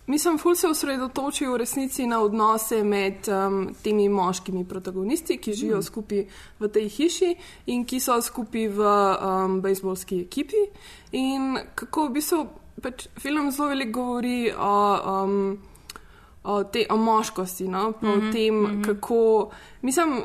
Mislim, 0.06 0.38
ful 0.38 0.56
se 0.56 0.68
osredotoči 0.68 1.46
v 1.46 1.58
resnici 1.58 2.06
na 2.06 2.20
odnose 2.20 2.84
med 2.84 3.28
um, 3.28 3.76
temi 3.84 4.10
moškimi 4.10 4.66
protagonisti, 4.66 5.38
ki 5.38 5.54
živijo 5.54 5.78
Mhm. 5.78 5.84
skupaj 5.84 6.26
v 6.60 6.68
tej 6.68 6.90
hiši 6.90 7.36
in 7.68 7.86
ki 7.86 8.00
so 8.00 8.22
skupaj 8.22 8.68
v 8.68 8.80
um, 8.80 9.62
bejzbolski 9.62 10.22
ekipi. 10.22 10.60
In 11.14 11.56
kako 11.76 12.08
v 12.08 12.12
bistvu 12.12 12.48
pač 12.82 13.08
film 13.18 13.52
zelo 13.52 13.68
veliko 13.70 13.92
govori 13.94 14.52
o. 14.52 15.00
Um, 15.24 15.58
o, 16.44 16.64
te, 16.64 16.86
o 16.90 16.98
moškosti, 16.98 17.68
no? 17.68 17.94
pa 18.02 18.08
mm 18.08 18.14
-hmm, 18.14 18.30
o 18.30 18.34
tem, 18.34 18.56
mm 18.56 18.66
-hmm. 18.66 18.86
kako. 18.86 19.52
Mislim, 19.82 20.24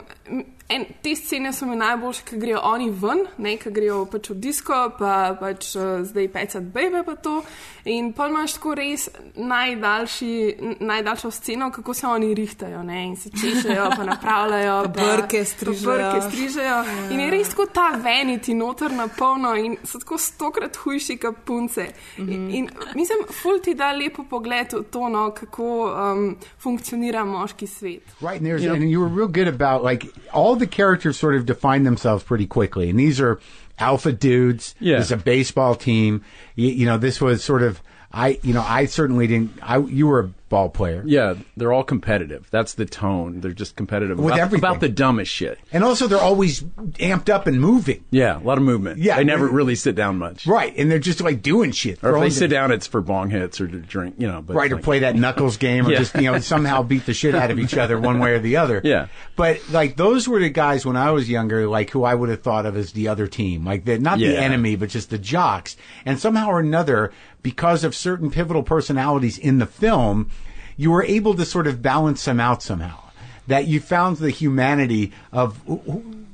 en, 0.68 0.84
te 1.02 1.16
scene 1.16 1.52
so 1.52 1.66
mi 1.66 1.76
najboljše, 1.76 2.22
ki 2.24 2.38
grejo 2.38 2.60
oni 2.62 2.90
ven, 2.90 3.24
ne, 3.38 3.56
ki 3.56 3.70
grejo 3.72 4.04
pač 4.10 4.30
v 4.30 4.34
disko, 4.42 4.76
pa 4.98 5.36
pač 5.40 5.72
uh, 5.76 6.02
zdaj 6.04 6.28
pecati 6.32 6.72
bebe 6.74 7.02
pa 7.06 7.14
to. 7.16 7.42
In 7.88 8.10
pa 8.12 8.26
imaš 8.28 8.58
tako 8.58 8.74
res 8.76 9.06
najdaljši, 9.36 10.56
najdaljšo 10.80 11.30
sceno, 11.30 11.70
kako 11.72 11.94
se 11.94 12.06
oni 12.06 12.34
rihtajajo 12.34 12.82
ne, 12.82 13.04
in 13.06 13.16
se 13.16 13.30
češejo, 13.30 13.86
pa 13.96 14.04
napravljajo. 14.04 14.82
Pa 14.84 14.92
pa- 14.92 15.06
brke 15.16 15.38
pa 15.38 15.44
strižejo. 15.44 15.94
brke 15.94 16.20
strižejo. 16.28 16.82
In 17.10 17.20
je 17.20 17.30
res 17.30 17.48
tako 17.54 17.66
ta 17.72 17.88
veniti 18.04 18.54
noter 18.54 18.92
na 18.92 19.08
polno 19.08 19.54
in 19.56 19.78
so 19.84 19.98
tako 19.98 20.18
stokrat 20.18 20.76
hujši 20.76 21.16
kot 21.16 21.36
punce. 21.44 21.86
Mm 22.18 22.26
-hmm. 22.26 22.34
in, 22.34 22.50
in 22.54 22.68
mislim, 22.94 23.24
ful 23.42 23.60
ti 23.64 23.74
da 23.74 23.92
lepo 23.92 24.24
pogled 24.30 24.72
v 24.72 24.82
to, 24.90 25.08
no, 25.08 25.30
kako 25.30 25.94
um, 26.12 26.36
funkcionira 26.58 27.24
moški 27.24 27.66
svet. 27.66 28.02
Right, 28.20 28.36
and 28.36 28.46
there's 28.46 28.66
and 28.66 28.82
you 28.82 29.00
were 29.00 29.16
real 29.16 29.28
good 29.28 29.48
about 29.48 29.84
like 29.90 30.06
all 30.32 30.57
the 30.58 30.66
characters 30.66 31.18
sort 31.18 31.34
of 31.34 31.46
define 31.46 31.84
themselves 31.84 32.22
pretty 32.24 32.46
quickly, 32.46 32.90
and 32.90 32.98
these 32.98 33.20
are 33.20 33.40
alpha 33.78 34.12
dudes. 34.12 34.74
Yeah. 34.80 34.96
there's 34.96 35.12
a 35.12 35.16
baseball 35.16 35.74
team. 35.74 36.24
You, 36.56 36.68
you 36.68 36.86
know, 36.86 36.98
this 36.98 37.20
was 37.20 37.42
sort 37.42 37.62
of 37.62 37.82
I. 38.12 38.38
You 38.42 38.54
know, 38.54 38.64
I 38.66 38.86
certainly 38.86 39.26
didn't. 39.26 39.58
I 39.62 39.78
you 39.78 40.06
were 40.06 40.20
a 40.20 40.30
ball 40.48 40.70
player. 40.70 41.02
Yeah, 41.06 41.34
they're 41.58 41.74
all 41.74 41.84
competitive. 41.84 42.48
That's 42.50 42.72
the 42.72 42.86
tone. 42.86 43.42
They're 43.42 43.52
just 43.52 43.76
competitive 43.76 44.16
With 44.18 44.28
about, 44.28 44.38
everything. 44.40 44.64
about 44.64 44.80
the 44.80 44.88
dumbest 44.88 45.30
shit. 45.30 45.58
And 45.72 45.84
also, 45.84 46.06
they're 46.06 46.18
always 46.18 46.62
amped 46.62 47.28
up 47.28 47.46
and 47.46 47.60
moving. 47.60 48.02
Yeah, 48.10 48.38
a 48.38 48.42
lot 48.42 48.56
of 48.56 48.64
movement. 48.64 48.98
Yeah, 48.98 49.16
they 49.16 49.24
never 49.24 49.46
really 49.46 49.74
sit 49.74 49.94
down 49.94 50.16
much. 50.16 50.46
Right, 50.46 50.74
and 50.78 50.90
they're 50.90 50.98
just 50.98 51.20
like 51.20 51.42
doing 51.42 51.72
shit. 51.72 52.02
Or 52.02 52.16
if 52.16 52.20
they 52.22 52.28
the- 52.30 52.34
sit 52.34 52.48
down, 52.48 52.72
it's 52.72 52.86
for 52.86 53.02
bong 53.02 53.28
hits 53.28 53.60
or 53.60 53.68
to 53.68 53.78
drink, 53.78 54.14
you 54.16 54.26
know. 54.26 54.40
But 54.40 54.56
right, 54.56 54.72
or 54.72 54.78
play 54.78 55.00
that 55.00 55.14
knuckles 55.16 55.58
game, 55.58 55.86
or 55.86 55.92
Yeah. 55.92 55.98
just 55.98 56.14
you 56.14 56.32
know 56.32 56.38
somehow 56.38 56.82
beat 56.82 57.04
the 57.04 57.12
shit 57.14 57.34
out 57.34 57.50
of 57.50 57.58
each 57.58 57.76
other 57.76 57.98
one 58.00 58.18
way 58.20 58.32
or 58.32 58.38
the 58.38 58.56
other. 58.56 58.80
Yeah. 58.82 59.08
But 59.36 59.60
like 59.70 59.96
those 59.96 60.26
were 60.26 60.40
the 60.40 60.48
guys 60.48 60.86
when 60.86 60.96
I 60.96 61.10
was 61.10 61.28
younger, 61.28 61.68
like 61.68 61.90
who 61.90 62.04
I 62.04 62.14
would 62.14 62.30
have 62.30 62.42
thought 62.42 62.64
of 62.64 62.74
as 62.74 62.92
the 62.92 63.08
other 63.08 63.26
team, 63.26 63.66
like 63.66 63.84
the 63.84 63.98
not 63.98 64.18
the 64.18 64.34
enemy, 64.38 64.76
but 64.76 64.88
just 64.88 65.10
the 65.10 65.18
jocks. 65.18 65.76
And 66.06 66.18
somehow 66.18 66.48
or 66.48 66.60
another, 66.60 67.12
because 67.42 67.84
of 67.84 67.94
certain 67.94 68.30
pivotal 68.30 68.62
personalities 68.62 69.38
in 69.38 69.58
the 69.58 69.66
film, 69.66 70.30
you 70.76 70.90
were 70.90 71.04
able 71.04 71.34
to 71.34 71.44
sort 71.44 71.66
of 71.66 71.82
balance 71.82 72.24
them 72.24 72.40
out 72.40 72.62
somehow. 72.62 72.98
That 73.46 73.66
you 73.66 73.80
found 73.80 74.18
the 74.18 74.30
humanity 74.30 75.12
of 75.32 75.58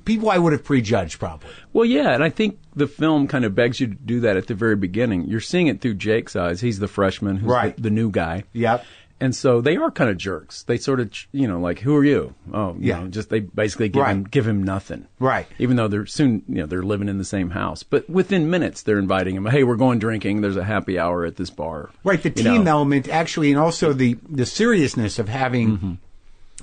people 0.05 0.31
I 0.31 0.39
would 0.39 0.53
have 0.53 0.65
prejudged 0.65 1.19
probably. 1.21 1.49
Well, 1.73 1.85
yeah, 1.85 2.13
and 2.13 2.25
I 2.25 2.29
think 2.29 2.59
the 2.75 2.89
film 2.89 3.29
kind 3.29 3.45
of 3.45 3.55
begs 3.55 3.79
you 3.81 3.87
to 3.87 3.95
do 3.95 4.21
that 4.21 4.37
at 4.37 4.49
the 4.49 4.55
very 4.55 4.75
beginning. 4.77 5.27
You're 5.27 5.41
seeing 5.41 5.69
it 5.69 5.81
through 5.81 5.95
Jake's 5.95 6.35
eyes. 6.35 6.61
He's 6.61 6.81
the 6.81 6.89
freshman, 6.89 7.37
who's 7.37 7.49
Right. 7.49 7.77
the, 7.77 7.83
the 7.83 7.91
new 7.91 8.11
guy. 8.11 8.45
Yep. 8.53 8.85
And 9.25 9.35
so 9.35 9.61
they 9.63 9.77
are 9.77 9.91
kind 9.91 10.11
of 10.11 10.19
jerks. 10.19 10.65
They 10.65 10.77
sort 10.77 11.01
of, 11.01 11.11
you 11.33 11.49
know, 11.49 11.59
like, 11.59 11.79
who 11.81 11.97
are 11.97 12.05
you? 12.05 12.35
Oh, 12.53 12.75
you 12.79 12.89
Yeah. 12.91 13.01
know, 13.01 13.09
just 13.09 13.31
they 13.31 13.41
basically 13.41 13.89
give 13.89 14.07
him 14.07 14.25
give 14.25 14.47
him 14.47 14.63
nothing. 14.63 15.07
Right. 15.19 15.47
Even 15.59 15.77
though 15.77 15.89
they're 15.89 16.05
soon, 16.05 16.43
you 16.49 16.57
know, 16.57 16.67
they're 16.67 16.83
living 16.83 17.09
in 17.09 17.17
the 17.19 17.25
same 17.25 17.51
house. 17.51 17.83
But 17.83 18.09
within 18.11 18.51
minutes, 18.51 18.83
they're 18.83 18.99
inviting 18.99 19.35
him. 19.37 19.47
Hey, 19.47 19.65
we're 19.65 19.77
going 19.77 19.99
drinking. 19.99 20.43
There's 20.43 20.57
a 20.59 20.65
happy 20.65 20.99
hour 20.99 21.25
at 21.25 21.37
this 21.37 21.49
bar. 21.51 21.91
Right, 22.05 22.23
the 22.23 22.29
You 22.29 22.43
team 22.43 22.65
know. 22.65 22.71
element 22.73 23.09
actually, 23.09 23.51
and 23.51 23.59
also 23.59 23.93
the 23.95 24.19
the 24.29 24.47
seriousness 24.47 25.19
of 25.19 25.29
having 25.29 25.69
Mm-hmm. 25.79 25.93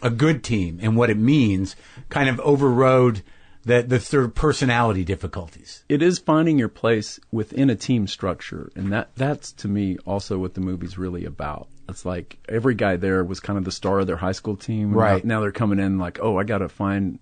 a 0.03 0.09
good 0.11 0.43
team 0.43 0.79
and 0.83 0.95
what 0.95 1.09
it 1.09 1.17
means, 1.17 1.75
kind 2.09 2.29
of 2.29 2.39
overrode 2.41 3.21
the 3.63 3.83
the 3.83 3.99
sort 3.99 4.23
of 4.25 4.33
personality 4.35 5.03
difficulties. 5.03 5.83
it 5.89 6.01
is 6.01 6.17
finding 6.19 6.57
your 6.57 6.67
place 6.69 7.19
within 7.31 7.69
a 7.69 7.75
team 7.75 8.07
structure 8.07 8.71
and 8.75 8.91
that 8.91 9.09
that's 9.15 9.51
to 9.53 9.67
me 9.67 9.97
also 10.05 10.37
what 10.39 10.53
the 10.55 10.61
movie's 10.61 10.97
really 10.97 11.25
about 11.25 11.67
it's 11.89 12.05
like 12.05 12.37
every 12.49 12.73
guy 12.75 12.95
there 12.95 13.23
was 13.23 13.39
kind 13.39 13.57
of 13.59 13.65
the 13.65 13.71
star 13.71 13.99
of 13.99 14.07
their 14.07 14.15
high 14.17 14.31
school 14.31 14.55
team 14.55 14.91
Right. 14.93 15.23
now, 15.23 15.35
now 15.35 15.41
they're 15.41 15.51
coming 15.51 15.79
in 15.79 15.97
like 15.99 16.19
oh 16.21 16.37
i 16.37 16.43
gotta 16.43 16.69
find 16.69 17.19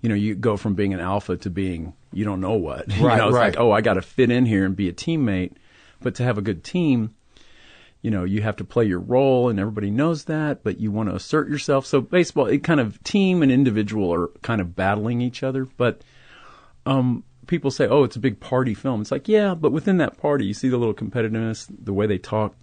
you 0.00 0.08
know 0.08 0.14
you 0.14 0.34
go 0.34 0.56
from 0.56 0.74
being 0.74 0.94
an 0.94 1.00
alpha 1.00 1.36
to 1.38 1.50
being 1.50 1.92
you 2.12 2.24
don't 2.24 2.40
know 2.40 2.54
what 2.54 2.88
you 2.96 3.06
Right, 3.06 3.18
know 3.18 3.28
it's 3.28 3.34
right. 3.34 3.48
like 3.54 3.60
oh 3.60 3.70
i 3.72 3.80
gotta 3.80 4.02
fit 4.02 4.30
in 4.30 4.46
here 4.46 4.64
and 4.64 4.74
be 4.76 4.88
a 4.88 4.92
teammate 4.92 5.52
but 6.00 6.14
to 6.16 6.22
have 6.22 6.38
a 6.38 6.42
good 6.42 6.62
team 6.64 7.14
you 8.06 8.10
know 8.12 8.24
you 8.24 8.40
have 8.40 8.54
to 8.56 8.64
play 8.64 8.84
your 8.84 9.00
role 9.00 9.48
and 9.48 9.58
everybody 9.58 9.90
knows 9.90 10.24
that 10.26 10.62
but 10.62 10.78
you 10.78 10.92
want 10.92 11.08
to 11.08 11.14
assert 11.14 11.48
yourself 11.48 11.84
so 11.84 12.00
baseball 12.00 12.46
it 12.46 12.62
kind 12.62 12.78
of 12.78 13.02
team 13.02 13.42
and 13.42 13.50
individual 13.50 14.14
are 14.14 14.28
kind 14.42 14.60
of 14.60 14.76
battling 14.76 15.20
each 15.20 15.42
other 15.42 15.66
but 15.76 16.02
um, 16.86 17.24
people 17.46 17.70
say, 17.70 17.86
"Oh, 17.86 18.04
it's 18.04 18.16
a 18.16 18.20
big 18.20 18.40
party 18.40 18.74
film." 18.74 19.00
It's 19.00 19.10
like, 19.10 19.28
yeah, 19.28 19.54
but 19.54 19.72
within 19.72 19.98
that 19.98 20.18
party, 20.18 20.46
you 20.46 20.54
see 20.54 20.68
the 20.68 20.76
little 20.76 20.94
competitiveness, 20.94 21.66
the 21.68 21.92
way 21.92 22.06
they 22.06 22.18
talk. 22.18 22.54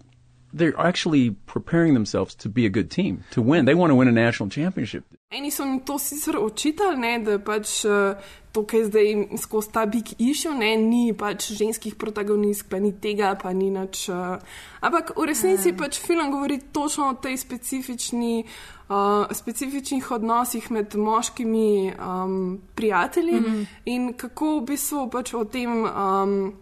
They're 0.54 0.80
actually 0.80 1.32
preparing 1.46 1.94
themselves 1.94 2.36
to 2.36 2.50
be 2.50 2.66
a 2.66 2.70
good 2.70 2.90
team, 2.92 3.24
to 3.32 3.42
win. 3.42 3.66
They 3.66 3.74
want 3.74 3.90
to 3.92 3.96
win 3.96 4.08
a 4.08 4.12
national 4.12 4.50
championship. 4.50 5.04
Eni 5.34 5.52
so 5.52 5.66
mi 5.66 5.80
to 5.80 5.98
sicer 6.00 6.38
očitali, 6.38 6.98
ne, 6.98 7.20
da 7.20 7.40
pač 7.40 7.86
eh, 7.86 8.16
to, 8.54 8.62
kar 8.70 8.80
je 8.80 8.86
zdaj 8.86 9.08
skozi 9.42 9.72
ta 9.74 9.86
big 9.86 10.14
issue, 10.20 10.54
ne, 10.54 10.76
ni 10.78 11.14
pač 11.18 11.50
ženskih 11.58 11.96
protagonistk, 11.98 12.70
pa 12.70 12.78
ni 12.80 12.94
tega, 12.94 13.34
pa 13.42 13.50
ni 13.54 13.72
nič. 13.74 14.10
eh, 14.10 14.38
Ampak 14.82 15.16
v 15.18 15.26
resnici 15.26 15.74
pač 15.74 15.98
film 15.98 16.30
govori 16.32 16.60
točno 16.72 17.10
o 17.10 17.18
tej 17.18 17.38
specifični. 17.38 18.46
Uh, 18.84 19.26
specifičnih 19.32 20.12
odnosih 20.12 20.72
med 20.72 20.96
moškimi 20.96 21.94
um, 21.96 22.60
prijatelji 22.76 23.40
mm. 23.40 23.46
-hmm. 23.46 23.66
in 23.86 24.14
kako 24.14 24.60
v 24.60 24.66
bistvu 24.66 25.10
pač 25.10 25.34
o 25.34 25.46
tem, 25.46 25.86
um, 25.86 26.54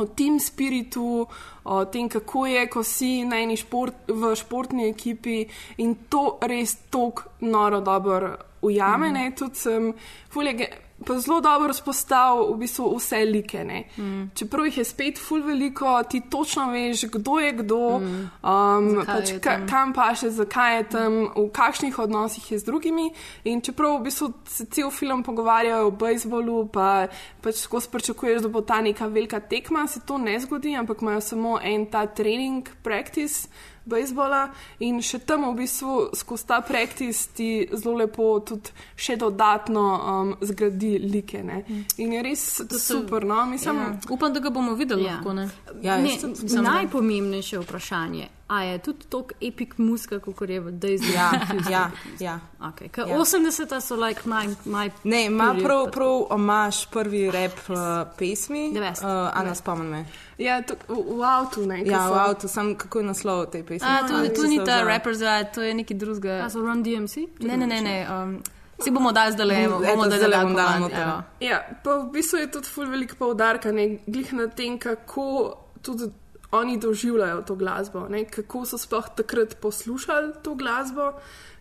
o 0.00 0.06
team 0.06 0.40
spiritu, 0.40 1.26
o 1.64 1.84
tem, 1.84 2.08
kako 2.08 2.46
je, 2.46 2.66
ko 2.68 2.82
si 2.82 3.24
na 3.24 3.40
eni 3.40 3.56
šport, 3.56 4.08
v 4.08 4.34
športni 4.36 4.88
ekipi 4.90 5.44
in 5.78 5.94
to 6.08 6.38
res 6.42 6.76
tako 6.90 7.30
noro 7.40 7.80
dobro 7.80 8.34
ujame. 8.62 9.10
Mm. 9.10 9.36
Tudi 9.36 9.54
sem, 9.54 9.92
fulje, 10.30 10.68
pa 11.06 11.18
zelo 11.18 11.40
dobro 11.40 11.72
spostavil 11.72 12.54
v 12.54 12.58
bistvu 12.58 12.96
vse 12.96 13.24
like. 13.24 13.64
ne. 13.64 13.84
Mhm. 13.98 14.22
Čeprav 14.34 14.64
jih 14.66 14.78
je 14.78 14.84
spet 14.84 15.18
ful 15.18 15.42
veliko, 15.42 16.02
ti 16.10 16.22
točno 16.30 16.70
veš, 16.70 17.04
kdo 17.12 17.38
je 17.38 17.52
kdo, 17.52 17.98
Mhm. 17.98 18.24
um, 18.42 18.90
Zakaj 18.90 19.06
pač 19.06 19.30
je 19.30 19.40
ka, 19.40 19.66
kam 19.66 19.92
pa 19.92 20.14
še, 20.14 20.30
zakaj 20.30 20.76
je 20.76 20.84
tam, 20.84 21.12
v 21.36 21.50
kakšnih 21.52 21.98
odnosih 21.98 22.52
je 22.52 22.58
z 22.58 22.64
drugimi. 22.64 23.10
In 23.44 23.60
čeprav 23.60 23.98
v 24.00 24.04
bistvu 24.04 24.32
se 24.46 24.64
cel 24.66 24.90
film 24.90 25.22
pogovarjajo 25.22 25.86
o 25.86 25.90
bejzbolu, 25.90 26.66
pa 26.68 27.06
pač 27.42 27.54
skozi 27.54 27.88
pričakuješ, 27.88 28.42
da 28.42 28.48
bo 28.48 28.60
ta 28.60 28.80
neka 28.80 29.06
velika 29.06 29.40
tekma, 29.40 29.86
se 29.86 30.00
to 30.06 30.18
ne 30.18 30.40
zgodi, 30.40 30.76
ampak 30.76 31.02
imajo 31.02 31.20
samo 31.20 31.58
en 31.62 31.86
ta 31.86 32.06
trening, 32.06 32.68
practice. 32.82 33.48
Bejzbola 33.84 34.48
in 34.80 35.02
še 35.02 35.18
tam 35.18 35.44
v 35.50 35.56
bistvu 35.58 36.10
skozi 36.16 36.46
ta 36.46 36.60
praktis 36.60 37.26
ti 37.36 37.68
zelo 37.72 37.96
lepo 37.96 38.40
tudi 38.40 38.72
še 38.96 39.16
dodatno 39.16 39.82
um, 39.82 40.36
zgradi 40.40 40.98
like. 40.98 41.42
Ne? 41.42 41.64
In 41.98 42.12
je 42.12 42.22
res 42.22 42.44
To 42.68 42.78
super. 42.78 43.24
No? 43.24 43.44
Mislim, 43.46 43.76
Ja. 43.76 43.92
Upam, 44.10 44.32
da 44.32 44.40
ga 44.40 44.50
bomo 44.50 44.74
videli 44.74 45.04
Ja. 45.04 45.16
lahko. 45.18 45.32
Ne? 45.32 45.50
ne, 45.82 46.16
najpomembnejše 46.62 47.58
vprašanje. 47.58 48.28
A 48.48 48.62
je 48.62 48.78
tudi 48.78 49.06
tok 49.08 49.32
epik 49.40 49.78
muska, 49.78 50.18
kot 50.20 50.48
je 50.50 50.60
v 50.60 50.72
Daisy. 50.72 51.14
Ja, 51.14 51.30
ja, 51.70 51.90
ja. 52.20 52.40
Okay. 52.60 52.88
Ker 52.88 53.08
Ja. 53.08 53.16
80-ta 53.18 53.80
so 53.80 53.96
like 53.96 54.20
my, 54.24 54.46
my 54.64 54.90
Ne, 55.04 55.26
ima 55.26 55.54
prav, 55.62 55.90
prav 55.90 56.26
omaš 56.30 56.86
prvi 56.86 57.30
rap 57.30 57.56
uh, 57.68 57.76
pesmi. 58.18 58.70
90. 58.72 59.00
Uh, 59.00 59.30
Ana, 59.34 59.54
spomni 59.54 59.88
me. 59.90 60.04
Ja, 60.38 60.62
to, 60.62 60.74
v, 60.88 61.18
v 61.18 61.22
avtu 61.22 61.66
ne. 61.66 61.82
Ja, 61.86 62.08
v 62.08 62.10
so- 62.10 62.18
avtu, 62.18 62.48
sam 62.48 62.74
kako 62.74 62.98
je 62.98 63.04
naslov 63.04 63.46
te 63.52 63.62
pesmi. 63.62 63.88
A, 63.88 64.08
to, 64.08 64.18
to 64.34 64.48
ni 64.48 64.58
ta 64.64 64.82
rapper, 64.82 65.14
za, 65.14 65.44
to 65.44 65.62
je 65.62 65.74
nekaj 65.74 65.96
drugega. 65.96 66.42
A 66.44 66.50
so 66.50 66.60
Run 66.60 66.82
DMC? 66.82 67.16
Ne, 67.40 67.56
ne, 67.56 67.66
ne. 67.66 67.80
ne 67.80 67.96
um, 68.10 68.42
si 68.82 68.90
bomo 68.90 69.12
dali 69.12 69.32
zdaj 69.32 69.46
le, 69.46 69.68
bomo 69.68 70.06
dali 70.06 70.20
dala 70.20 70.42
komad, 70.42 70.80
noter. 70.80 71.02
evo. 71.02 71.22
Ja, 71.40 71.62
pa 71.84 71.96
v 72.02 72.10
bistvu 72.12 72.42
je 72.42 72.50
tudi 72.50 72.68
ful 72.68 72.90
veliko 72.90 73.16
poudarka, 73.18 73.72
ne, 73.72 73.98
glih 74.06 74.32
na 74.34 74.48
tem, 74.50 74.78
kako 74.78 75.54
tudi 75.82 76.10
oni 76.54 76.78
doživljajo 76.78 77.42
to 77.42 77.54
glasbo, 77.54 78.06
ne, 78.08 78.24
kako 78.24 78.64
so 78.66 78.78
sploh 78.78 79.08
takrat 79.16 79.56
poslušali 79.62 80.32
to 80.42 80.54
glasbo. 80.54 81.12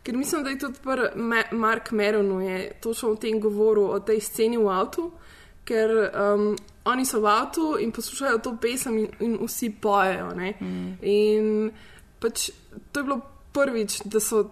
Ker 0.03 0.17
mislim, 0.17 0.43
da 0.43 0.49
je 0.49 0.59
tudi 0.59 0.79
Mark 1.51 1.91
Meronu 1.91 2.41
je 2.41 2.73
točno 2.81 3.09
o 3.09 3.15
tem 3.15 3.39
govoril, 3.39 3.85
o 3.87 3.99
tej 3.99 4.19
sceni 4.19 4.57
v 4.57 4.67
avtu, 4.67 5.11
ker 5.65 5.89
um, 6.11 6.55
oni 6.85 7.05
so 7.05 7.21
v 7.21 7.29
avtu 7.31 7.67
in 7.79 7.91
poslušajo 7.91 8.41
to 8.43 8.57
pesem 8.61 8.97
in, 8.97 9.07
in 9.19 9.37
vsi 9.41 9.69
pojejo. 9.81 10.33
ne. 10.35 10.53
In 11.01 11.71
pač 12.19 12.49
to 12.91 12.99
je 12.99 13.03
bilo 13.03 13.21
prvič, 13.53 14.01
da 14.05 14.19
so 14.19 14.49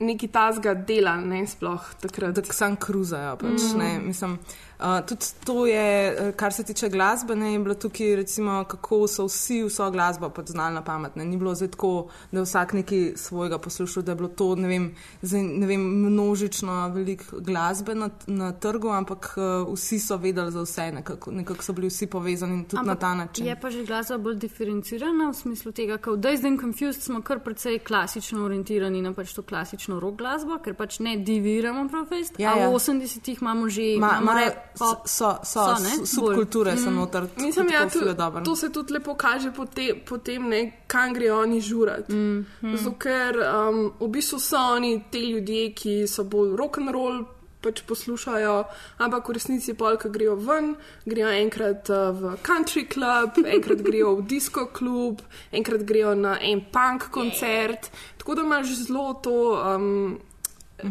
neki 0.00 0.28
tazga 0.28 0.74
delali, 0.74 1.26
ne 1.28 1.46
sploh 1.46 1.82
takrat. 2.00 2.34
Da 2.34 2.42
sam 2.52 2.76
kruzajo. 2.76 3.36
Pač, 3.36 3.62
Mm. 3.74 3.78
ne, 3.78 3.98
mislim, 3.98 4.38
uh, 4.78 4.84
tudi 5.08 5.26
to 5.44 5.66
je, 5.66 6.16
eh, 6.18 6.32
kar 6.36 6.52
se 6.52 6.64
tiče 6.64 6.88
glasbe, 6.88 7.36
ne, 7.36 7.52
je 7.52 7.58
bilo 7.58 7.74
tukaj, 7.74 8.16
recimo, 8.16 8.64
kako 8.68 9.06
so 9.08 9.24
vsi 9.26 9.62
vso 9.64 9.90
glasbo 9.90 10.28
pač 10.30 10.46
znali 10.46 10.74
na 10.74 10.82
pamet. 10.84 11.16
Ne. 11.16 11.24
Ni 11.24 11.36
bilo 11.36 11.54
zdaj 11.54 11.68
tako, 11.68 12.08
da 12.32 12.38
je 12.38 12.44
vsak 12.44 12.72
nekaj 12.72 13.12
svojega 13.16 13.58
poslušal, 13.58 14.02
da 14.02 14.12
je 14.12 14.16
bilo 14.16 14.28
to 14.28 14.54
ne 14.54 14.68
vem, 14.68 14.94
zdaj, 15.22 15.42
ne 15.42 15.66
vem, 15.66 15.80
množično 15.80 16.88
veliko 16.88 17.40
glasbe 17.40 17.94
na, 17.94 18.10
na 18.26 18.52
trgu, 18.52 18.88
ampak 18.88 19.34
uh, 19.36 19.74
vsi 19.74 19.98
so 19.98 20.16
vedeli 20.16 20.52
za 20.52 20.62
vse, 20.62 20.92
nekako, 20.92 21.30
nekako 21.30 21.62
so 21.62 21.72
bili 21.72 21.88
vsi 21.88 22.06
povezani 22.06 22.64
tudi 22.68 22.80
Ampak 22.80 22.86
na 22.86 23.00
ta 23.00 23.14
način. 23.14 23.46
Je 23.46 23.56
pa 23.60 23.70
že 23.70 23.84
glasba 23.84 24.18
bolj 24.18 24.36
diferencirana 24.36 25.30
v 25.30 25.34
smislu 25.34 25.72
tega, 25.72 25.96
da 25.96 26.10
v 26.10 26.16
Dazed 26.16 26.44
and 26.44 26.60
Confused 26.60 27.02
smo 27.02 27.22
kar 27.22 27.40
precej 27.40 27.78
klasično 27.78 28.44
orientirani 28.44 29.02
na 29.02 29.12
pač 29.12 29.32
to 29.34 29.42
klasično 29.56 30.00
rock 30.00 30.18
glasbo, 30.20 30.58
ker 30.60 30.74
pač 30.76 30.98
ne 31.00 31.16
diviramo 31.16 31.86
prav 31.88 32.06
fest. 32.10 32.36
Ja, 32.38 32.52
a 32.52 32.66
ja. 32.66 32.68
v 32.68 32.76
80-ih 32.76 33.40
imamo 33.40 33.68
že 33.72 33.96
Ma, 33.96 34.18
imamo 34.20 34.26
ma, 34.28 34.34
rap, 34.40 34.56
pop, 34.78 35.08
so, 35.08 35.32
so, 35.42 35.64
so, 35.80 36.04
so 36.04 36.06
subkulture 36.06 36.76
Mm. 36.76 36.94
noter. 36.94 37.28
Mislim, 37.36 37.70
ja, 37.72 37.82
je 37.82 37.90
to, 37.90 38.14
dobro. 38.14 38.44
to 38.44 38.56
se 38.56 38.68
tudi 38.72 38.92
lepo 38.92 39.14
kaže 39.14 39.52
pote, 39.52 39.94
potem, 40.06 40.48
ne, 40.48 40.82
kam 40.86 41.14
grejo 41.14 41.40
oni 41.40 41.60
žurati. 41.60 42.12
Mm, 42.12 42.44
mm. 42.62 42.76
Zato, 42.76 42.96
ker 42.98 43.36
um, 43.40 43.92
v 44.00 44.08
bistvu 44.08 44.38
so 44.38 44.60
oni 44.76 45.02
te 45.10 45.18
ljudje, 45.18 45.72
ki 45.72 45.94
so 46.06 46.24
bolj 46.24 46.56
rock 46.56 46.78
and 46.78 46.90
roll. 46.92 47.24
Pač 47.66 47.80
poslušajo, 47.82 48.64
ampak 49.02 49.26
v 49.26 49.34
resnici 49.34 49.72
pol, 49.74 49.96
ko 49.98 50.10
grejo 50.12 50.36
ven, 50.38 50.76
grejo 51.08 51.32
enkrat 51.34 51.88
uh, 51.90 52.12
v 52.14 52.36
country 52.44 52.84
club, 52.86 53.40
enkrat 53.42 53.80
grejo 53.82 54.12
v 54.20 54.26
disco 54.28 54.68
klub, 54.70 55.24
enkrat 55.50 55.82
grejo 55.82 56.14
na 56.14 56.36
en 56.38 56.60
punk 56.60 57.08
koncert. 57.10 57.90
Tako 58.26 58.34
da 58.34 58.42
imaš 58.42 58.66
zelo 58.66 59.14
to. 59.14 59.64
Um, 59.76 60.18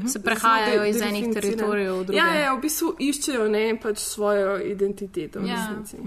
Se 0.08 0.22
prehajajo 0.22 0.72
zelo 0.74 0.86
iz 0.86 0.98
de- 0.98 1.06
enih 1.06 1.26
teritorijev 1.34 1.94
v 1.94 2.04
druge. 2.04 2.18
Ja, 2.18 2.34
ja, 2.36 2.54
v 2.54 2.62
bistvu 2.62 2.96
iščejo 3.00 3.50
ne, 3.50 3.80
pač 3.84 4.00
svojo 4.00 4.58
identiteto. 4.64 5.40
Ja. 5.40 5.68
resnici. 5.68 5.98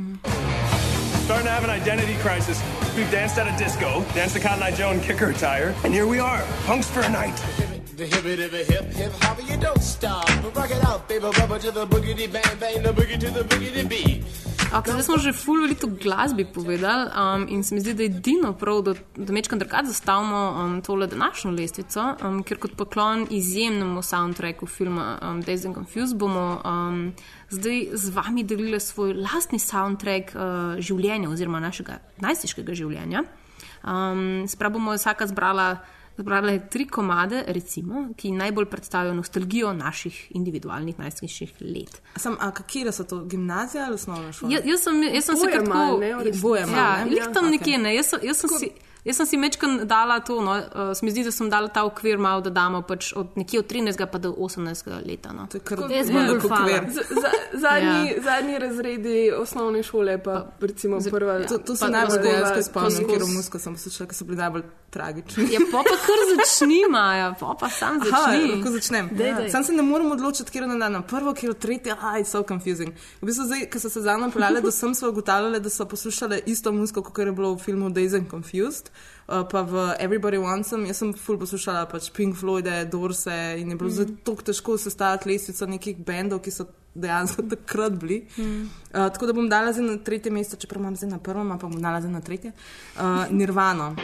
Starting 1.24 1.46
to 1.46 1.52
have 1.52 1.64
an 1.64 1.82
identity 1.82 2.16
crisis. 2.22 2.58
We've 2.96 3.10
danced 3.12 3.36
at 3.38 3.46
a 3.46 3.54
disco, 3.58 4.02
danced 4.14 4.34
to 4.36 4.48
Cotton 4.48 4.62
Eye 4.62 4.72
Joe 4.72 4.90
and 4.90 5.02
kicker 5.02 5.28
attire, 5.28 5.74
and 5.84 5.92
here 5.94 6.06
we 6.06 6.18
are, 6.18 6.40
punks 6.66 6.88
for 6.88 7.02
a 7.04 7.08
night. 7.10 7.36
The 7.98 8.04
hippie 8.08 8.36
dippy 8.36 8.64
hip 8.72 8.86
hip 8.96 9.12
hopper, 9.22 9.42
you 9.52 9.60
don't 9.60 9.82
stop. 9.82 10.24
Rock 10.56 10.70
it 10.70 10.82
out, 10.88 11.06
baby, 11.08 11.28
rubber 11.40 11.58
to 11.58 11.70
the 11.70 11.84
boogity 11.86 12.26
bang 12.32 12.56
bang, 12.60 12.82
the 12.82 12.92
boogie 12.92 13.20
to 13.20 13.30
the 13.30 13.44
boogity 13.44 13.84
beat. 13.88 14.24
Okay, 14.68 14.92
zdaj 14.92 15.02
smo 15.02 15.16
že 15.16 15.32
ful 15.32 15.64
veliko 15.64 15.88
glasbi 15.88 16.44
povedali 16.44 17.08
um, 17.08 17.48
in 17.48 17.64
se 17.64 17.74
mi 17.74 17.80
zdi, 17.80 17.94
da 17.94 18.02
je 18.02 18.12
edino 18.12 18.52
prav, 18.52 18.82
da, 18.82 18.92
da 19.16 19.32
mečkam 19.32 19.58
drugače 19.58 19.86
zastavimo 19.86 20.60
um, 20.60 20.82
tole 20.82 21.06
današnjo 21.06 21.50
lestvico, 21.50 22.04
um, 22.20 22.42
ker 22.42 22.58
kot 22.60 22.76
poklon 22.76 23.26
izjemnemu 23.30 24.02
soundtracku 24.02 24.66
filma 24.66 25.18
um, 25.22 25.42
Days 25.42 25.64
and 25.64 25.74
Confused 25.74 26.18
bomo 26.18 26.60
um, 26.64 27.14
zdaj 27.48 27.86
z 27.92 28.10
vami 28.10 28.44
delili 28.44 28.80
svoj 28.80 29.14
lastni 29.14 29.58
soundtrack 29.58 30.36
uh, 30.36 30.76
življenja 30.78 31.30
oziroma 31.30 31.60
našega 31.64 32.02
najstniškega 32.20 32.74
življenja. 32.74 33.24
Um, 33.84 34.44
Sprav 34.48 34.76
bomo 34.76 34.92
vsaka 34.92 35.26
zbrala. 35.26 35.78
Zbrala 36.18 36.50
je 36.50 36.68
tri 36.68 36.84
komade, 36.86 37.44
recimo, 37.46 38.08
ki 38.12 38.32
najbolj 38.32 38.64
predstavljajo 38.66 39.14
nostalgijo 39.14 39.72
naših 39.72 40.32
individualnih 40.32 40.98
najstniških 40.98 41.52
let. 41.62 42.02
Sam, 42.16 42.36
a 42.40 42.50
katere 42.50 42.92
so 42.92 43.04
to, 43.04 43.24
gimnazija 43.24 43.84
ali 43.84 43.94
osnovna 43.94 44.32
šola? 44.32 44.52
Ja, 44.52 44.60
jaz 44.64 44.80
sem, 44.80 45.02
jaz 45.04 45.24
sem 45.24 45.36
se 45.36 45.46
kar 45.48 45.62
malo, 45.64 45.86
tako. 45.86 46.00
ne, 46.00 46.14
v 46.14 46.18
resnici. 46.18 46.42
Boje 46.42 46.66
malo, 46.66 46.76
Ja, 46.78 47.04
ne? 47.04 47.10
lih 47.10 47.24
tam 47.34 47.44
Ja, 47.44 47.50
nekje 47.50 47.62
okej. 47.68 47.78
ne. 47.78 47.94
Jaz, 47.94 48.06
sem- 48.06 48.20
jaz 48.24 48.36
sem 48.36 48.50
si. 48.50 48.70
Jaz 49.08 49.16
sem 49.16 49.26
si 49.26 49.36
mečkam 49.36 49.78
dala 49.84 50.20
to, 50.20 50.36
no, 50.38 50.52
uh, 50.52 50.92
se 50.92 51.00
mi 51.00 51.10
zdi, 51.10 51.24
da 51.24 51.32
sem 51.32 51.48
dala 51.48 51.68
ta 51.68 51.80
okvir 51.82 52.18
malo, 52.18 52.40
da 52.40 52.50
damo 52.52 52.82
pač 52.82 53.12
od 53.12 53.32
nekje 53.34 53.58
od 53.58 53.66
13. 53.66 54.06
pa 54.06 54.18
do 54.18 54.34
18. 54.34 54.60
leta. 55.02 55.32
No. 55.32 55.46
To 55.46 55.56
je 55.56 55.62
kar 55.62 55.78
Jaz 55.88 56.10
okvir. 56.10 56.82
Z, 56.88 57.00
za, 57.14 57.30
zadnji, 57.54 57.88
Ja. 57.88 58.04
ja. 58.06 58.22
zadnji 58.22 58.58
razredi 58.58 59.16
osnovne 59.32 59.82
šole, 59.82 60.18
pa 60.18 60.34
recimo 60.60 60.98
prva. 61.02 61.38
To, 61.42 61.58
to 61.58 61.72
se 61.72 61.80
Pa- 61.80 61.90
najbolj 61.90 62.16
pa- 62.16 62.22
dejansko 62.22 62.54
pa- 62.54 62.62
spomnim, 62.62 63.00
pa- 63.02 63.12
ker 63.14 63.22
v 63.22 63.30
musko 63.30 63.58
sem 63.58 63.72
poslušala, 63.74 64.06
ker 64.06 64.14
so 64.14 64.24
bili 64.24 64.36
najbolj 64.36 64.62
tragični. 64.90 65.48
Ja, 65.48 65.60
pa 65.72 65.80
pa 65.82 65.96
kar 65.98 66.20
začnima, 66.34 67.14
ja, 67.14 67.28
pa 67.32 67.54
pa 67.54 67.68
sam 67.70 67.96
Aha, 67.96 68.04
začni. 68.06 68.50
lahko 68.50 68.70
začnem. 68.70 69.08
Dej, 69.12 69.32
dej. 69.34 69.48
Sam 69.48 69.64
se 69.64 69.72
ne 69.72 69.82
morem 69.82 70.10
odločiti, 70.10 70.50
kje 70.50 70.66
na 70.66 70.76
dan, 70.78 71.02
prvo, 71.02 71.32
kje 71.32 71.54
tretje, 71.54 71.96
aj, 72.02 72.24
so 72.26 72.42
confusing. 72.42 72.92
V 73.20 73.24
bistvu, 73.24 73.44
zdaj, 73.46 73.66
ko 73.66 73.78
so 73.78 73.88
se 73.88 74.00
za 74.00 74.12
mano 74.14 74.28
peljale, 74.30 74.60
da 74.60 74.70
sem 74.70 74.92
se 74.92 75.06
ugotavljala, 75.06 75.58
da 75.58 75.70
so 75.70 75.84
poslušale 75.86 76.40
isto 76.46 76.72
muziko, 76.72 77.02
kot 77.02 77.18
je 77.18 77.32
bilo 77.32 77.54
v 77.54 77.58
filmu 77.58 77.88
Days 77.90 78.12
and 78.12 78.28
Confused, 78.28 78.90
uh, 79.28 79.44
pa 79.50 79.62
v 79.62 79.94
Everybody 79.98 80.38
Wants 80.38 80.70
Them. 80.70 80.86
Jaz 80.86 81.02
sem 81.02 81.12
full 81.14 81.38
poslušala 81.38 81.86
pač 81.90 82.10
Pink 82.14 82.36
Floyde, 82.36 82.84
Dorse 82.90 83.56
in 83.60 83.70
je 83.70 83.76
bilo 83.76 83.90
mm. 83.90 83.96
zdaj 83.96 84.12
tako 84.24 84.48
težko 84.50 84.78
sestaviti 84.78 85.32
lestvico 85.32 85.66
nekih 85.66 86.04
bendov, 86.04 86.42
ki 86.44 86.54
so 86.54 86.68
dejansko 86.94 87.46
takrat 87.54 87.98
bili. 88.00 88.24
Mm. 88.36 88.68
Uh, 88.92 89.08
tako 89.12 89.30
da 89.30 89.36
bom 89.36 89.48
dala 89.48 89.72
zdaj 89.72 89.86
na 89.86 89.98
tretje 90.04 90.32
mesto, 90.32 90.56
čeprav 90.56 90.82
imam 90.82 90.96
zdaj 90.96 91.16
na 91.16 91.18
prvem, 91.18 91.58
pa 91.58 91.66
bom 91.66 91.82
dala 91.82 92.00
zdaj 92.00 92.12
na 92.12 92.24
tretje. 92.24 92.54
Uh, 92.96 93.26
Nirvano. 93.30 93.94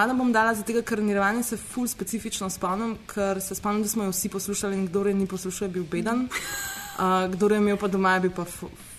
Nirvana 0.00 0.14
bom 0.14 0.32
dala 0.32 0.54
zato, 0.54 0.72
ker 0.82 0.98
Nirvane 0.98 1.42
se 1.42 1.56
ful 1.56 1.86
specifično 1.86 2.48
spomnim, 2.50 2.96
ker 3.06 3.40
se 3.40 3.54
spomnim, 3.54 3.82
da 3.82 3.88
smo 3.88 4.04
jo 4.04 4.10
vsi 4.10 4.28
poslušali 4.28 4.76
in 4.76 4.86
kdo 4.86 5.04
je 5.04 5.14
ni 5.14 5.26
poslušal, 5.26 5.68
je 5.68 5.72
bil 5.72 5.84
beden, 5.84 6.22
uh, 6.98 7.28
kdo 7.28 7.48
je 7.48 7.58
imel 7.58 7.76
pa 7.76 7.88
doma, 7.88 8.14
je 8.14 8.20
bil 8.20 8.30
pa 8.30 8.44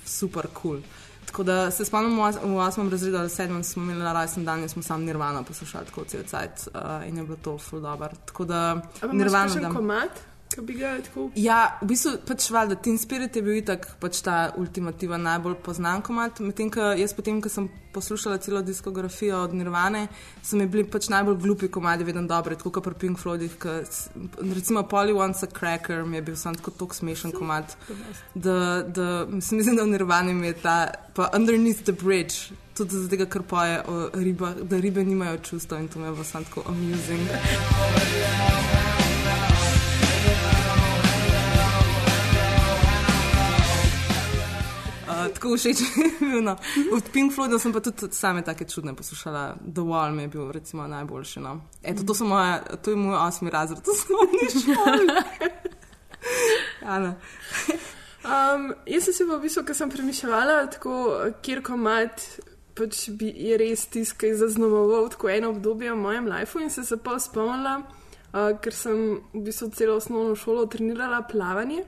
super 0.05 0.47
kul. 0.47 0.71
Cool. 0.71 0.81
Tako 1.25 1.43
da 1.43 1.71
se 1.71 1.85
spomnim, 1.85 2.13
v 2.13 2.21
os- 2.21 2.37
v 2.43 2.57
osmem 2.57 2.89
razredu 2.89 3.17
ali 3.17 3.29
sedmem 3.29 3.63
smo 3.63 3.83
imeli 3.83 3.99
na 3.99 4.13
rojsten 4.13 4.45
dan 4.45 4.61
in 4.61 4.69
smo 4.69 4.83
sam 4.83 5.01
Nirvana 5.03 5.43
poslušali 5.43 5.85
tako 5.85 6.03
cel 6.03 6.23
cajt 6.23 6.67
uh, 6.67 7.07
in 7.07 7.17
je 7.17 7.23
bilo 7.23 7.37
to 7.37 7.57
ful 7.57 7.79
dobro. 7.81 8.09
Tako 8.25 8.45
da 8.45 8.75
Nirvana 8.75 9.13
Nirvana 9.13 9.53
je 9.53 9.61
dam. 9.61 9.75
komat, 9.75 10.09
ki 10.55 10.61
bi 10.65 10.73
ga 10.79 10.95
tako. 11.05 11.29
Ja, 11.35 11.77
v 11.81 11.91
bistvu 11.91 12.17
pač 12.27 12.49
valjda 12.51 12.75
Teen 12.83 12.97
Spirit 13.01 13.35
je 13.35 13.43
bil 13.45 13.59
itak 13.59 13.87
pač 14.01 14.21
ta 14.25 14.51
ultimativen, 14.59 15.23
najbolj 15.23 15.57
poznan 15.65 16.03
komat. 16.05 16.41
Medtem, 16.43 16.71
ko 16.73 16.91
jaz 16.97 17.13
potem, 17.17 17.41
ko 17.41 17.49
sem 17.51 17.69
poslušala 17.91 18.37
celo 18.37 18.61
diskografijo 18.61 19.43
od 19.43 19.53
Nirvane, 19.53 20.07
so 20.43 20.55
mi 20.55 20.67
bili 20.67 20.85
pač 20.87 21.09
najbolj 21.11 21.37
glupi 21.43 21.67
komadi 21.67 22.07
vedno 22.07 22.23
dobri, 22.27 22.55
tako 22.55 22.71
kot 22.77 22.83
pri 22.87 22.95
Pink 23.03 23.19
Floydih. 23.19 23.57
Recimo 24.55 24.83
Polly 24.83 25.15
Wants 25.15 25.43
a 25.43 25.49
Cracker 25.51 26.05
mi 26.05 26.17
je 26.17 26.21
bil 26.21 26.35
sam 26.35 26.55
tako 26.55 26.71
tok 26.71 26.95
smešen 26.95 27.31
komad. 27.35 27.75
Da, 28.33 28.83
da, 28.87 29.25
mislim, 29.29 29.57
mislim, 29.57 29.75
da 29.75 29.83
v 29.83 29.93
Nirvani 29.95 30.33
mi 30.33 30.47
je 30.47 30.53
ta, 30.63 30.77
pa 31.15 31.29
Underneath 31.35 31.83
the 31.83 31.91
Bridge. 31.91 32.55
Tudi 32.77 32.95
zato, 32.95 33.25
ker 33.27 33.43
poje 33.43 33.81
o 33.87 34.09
ribah, 34.13 34.55
da 34.55 34.79
ribe 34.79 35.03
nimajo 35.03 35.37
čustva 35.37 35.79
in 35.79 35.87
to 35.87 35.99
me 35.99 36.07
je 36.07 36.11
bilo 36.11 36.23
samo 36.23 36.45
tako 36.45 36.63
amusing. 36.71 37.27
Tako 45.29 45.55
všeč 45.57 45.81
mi 45.97 46.03
je 46.03 46.11
bil. 46.19 46.41
No. 46.43 46.55
Od 46.93 47.09
Pink 47.13 47.33
Floyda 47.35 47.59
sem 47.59 47.73
pa 47.73 47.79
tudi 47.79 48.09
same 48.15 48.41
take 48.41 48.65
čudne 48.65 48.95
poslušala. 48.95 49.55
The 49.61 49.81
Wall 49.81 50.15
mi 50.15 50.23
je 50.23 50.27
bil 50.27 50.51
recimo 50.51 50.87
najboljši. 50.87 51.39
No. 51.39 51.61
Eto, 51.83 52.03
to, 52.03 52.13
so 52.13 52.25
moje, 52.25 52.61
to 52.83 52.91
je 52.91 52.95
moj 52.95 53.17
osmi 53.27 53.49
razred, 53.49 53.83
to 53.85 53.93
smo 53.93 54.17
šoli. 54.51 55.07
Ana. 56.95 57.15
Um, 58.21 58.73
jaz 58.85 59.03
sem 59.03 59.13
si 59.13 59.25
pa 59.25 59.37
v 59.37 59.41
bistvu, 59.41 59.65
ko 59.65 59.73
sem 59.73 59.89
premišljala, 59.89 60.65
tako 60.75 60.93
kjer 61.41 61.63
komat 61.65 62.21
pač 62.77 63.07
bi, 63.17 63.31
je 63.33 63.57
res 63.57 63.87
je 63.95 64.35
zaznamoval 64.37 65.09
tako 65.09 65.29
eno 65.29 65.49
obdobje 65.49 65.91
v 65.91 65.97
mojem 65.97 66.29
lifeu 66.29 66.61
in 66.61 66.69
sem 66.69 66.85
se 66.85 66.97
pa 66.97 67.17
spomnila, 67.19 67.81
uh, 67.81 68.53
ker 68.61 68.73
sem 68.73 69.19
v 69.33 69.41
bistvu 69.47 69.71
celo 69.75 69.97
osnovno 69.97 70.35
šolo 70.35 70.65
trenirala 70.65 71.23
plavanje. 71.25 71.83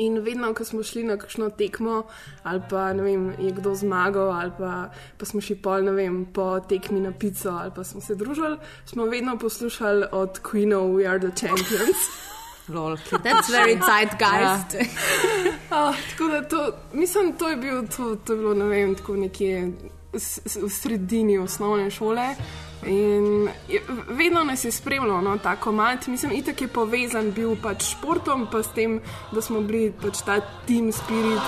In 0.00 0.18
vedno, 0.24 0.54
ko 0.54 0.64
smo 0.64 0.82
šli 0.82 1.02
na 1.04 1.16
kakšno 1.16 1.50
tekmo, 1.50 2.02
ali 2.42 2.62
pa 2.70 2.92
ne 2.92 3.02
vem, 3.02 3.34
je 3.38 3.50
kdo 3.52 3.74
zmagal, 3.74 4.30
ali 4.32 4.52
pa, 4.58 4.88
pa 5.18 5.24
smo 5.28 5.40
šli 5.40 5.56
pol, 5.56 5.84
ne 5.84 5.92
vem, 5.92 6.24
po 6.32 6.60
tekmi 6.60 7.00
na 7.00 7.12
pico, 7.12 7.50
ali 7.50 7.70
pa 7.76 7.84
smo 7.84 8.00
se 8.00 8.14
družili, 8.14 8.56
smo 8.84 9.04
vedno 9.04 9.38
poslušali 9.38 10.06
od 10.12 10.40
Queenov 10.40 10.96
We 10.96 11.08
Are 11.08 11.20
the 11.20 11.32
Champions. 11.36 12.06
Lol, 12.68 12.96
That's 12.96 13.50
very 13.50 13.78
zeitgeist. 13.80 14.76
Ah, 15.70 15.94
tako 16.10 16.28
da 16.28 16.42
to, 16.48 16.72
mislim, 16.92 17.32
to 17.32 17.48
je, 17.48 17.56
bil, 17.56 17.88
to, 17.96 18.16
to 18.16 18.32
je 18.32 18.38
bilo, 18.38 18.54
ne 18.54 18.64
vem, 18.64 18.94
tako 18.94 19.16
nekje 19.16 19.72
v 20.12 20.68
sredini 20.70 21.38
osnovne 21.38 21.90
šole. 21.90 22.34
In 22.86 23.48
je, 23.68 23.80
vedno 24.08 24.44
nas 24.44 24.64
je 24.64 24.72
spremljal 24.72 25.22
no, 25.22 25.38
ta 25.38 25.56
komat, 25.56 26.06
mislim, 26.06 26.32
itak 26.32 26.62
je 26.62 26.68
povezan 26.68 27.30
bil 27.30 27.54
pač 27.62 27.82
s 27.82 27.94
športom, 27.94 28.48
pa 28.50 28.62
s 28.62 28.74
tem, 28.74 28.98
da 29.32 29.42
smo 29.42 29.60
bili 29.60 29.92
pač 30.02 30.24
ta 30.26 30.40
team 30.66 30.92
spirit. 30.92 31.38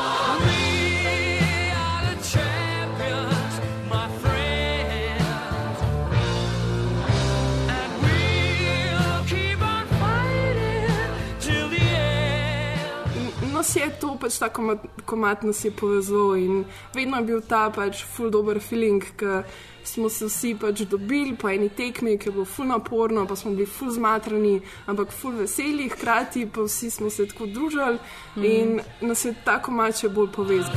Nas 13.53 13.77
je 13.77 13.91
to 14.01 14.15
pač 14.21 14.39
ta 14.39 14.49
komat, 14.53 14.87
komat 15.05 15.43
nas 15.43 15.65
je 15.65 15.71
povezal 15.75 16.37
in 16.39 16.65
vedno 16.95 17.17
je 17.17 17.25
bil 17.25 17.41
ta 17.43 17.71
pač 17.75 18.05
full 18.05 18.31
dober 18.31 18.61
feeling, 18.61 19.03
ker 19.17 19.43
smo 19.85 20.09
se 20.09 20.27
vsi 20.27 20.57
pač 20.57 20.81
dobili 20.83 21.35
po 21.35 21.49
eni 21.49 21.69
tekmi, 21.71 22.19
ki 22.19 22.29
je 22.29 22.33
bilo 22.33 22.45
full 22.47 22.67
naporno, 22.67 23.27
pa 23.27 23.37
smo 23.37 23.51
bili 23.53 23.67
full 23.69 23.91
zmatrani, 23.91 24.55
ampak 24.87 25.11
full 25.13 25.33
veseli, 25.35 25.89
hkrati 25.89 26.47
pa 26.47 26.61
vsi 26.63 26.91
smo 26.91 27.11
se 27.11 27.27
tako 27.27 27.47
družili 27.49 27.99
Mhm. 28.37 28.45
in 28.47 28.81
nas 29.03 29.25
je 29.25 29.35
ta 29.45 29.59
komat 29.59 29.97
še 29.97 30.09
bolj 30.11 30.29
povezal. 30.31 30.75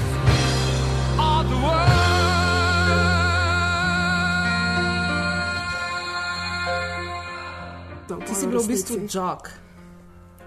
Ti 8.08 8.34
si 8.34 8.48
bil 8.48 8.60
v 8.60 8.68
bistvu 8.68 8.96
jog. 9.06 9.50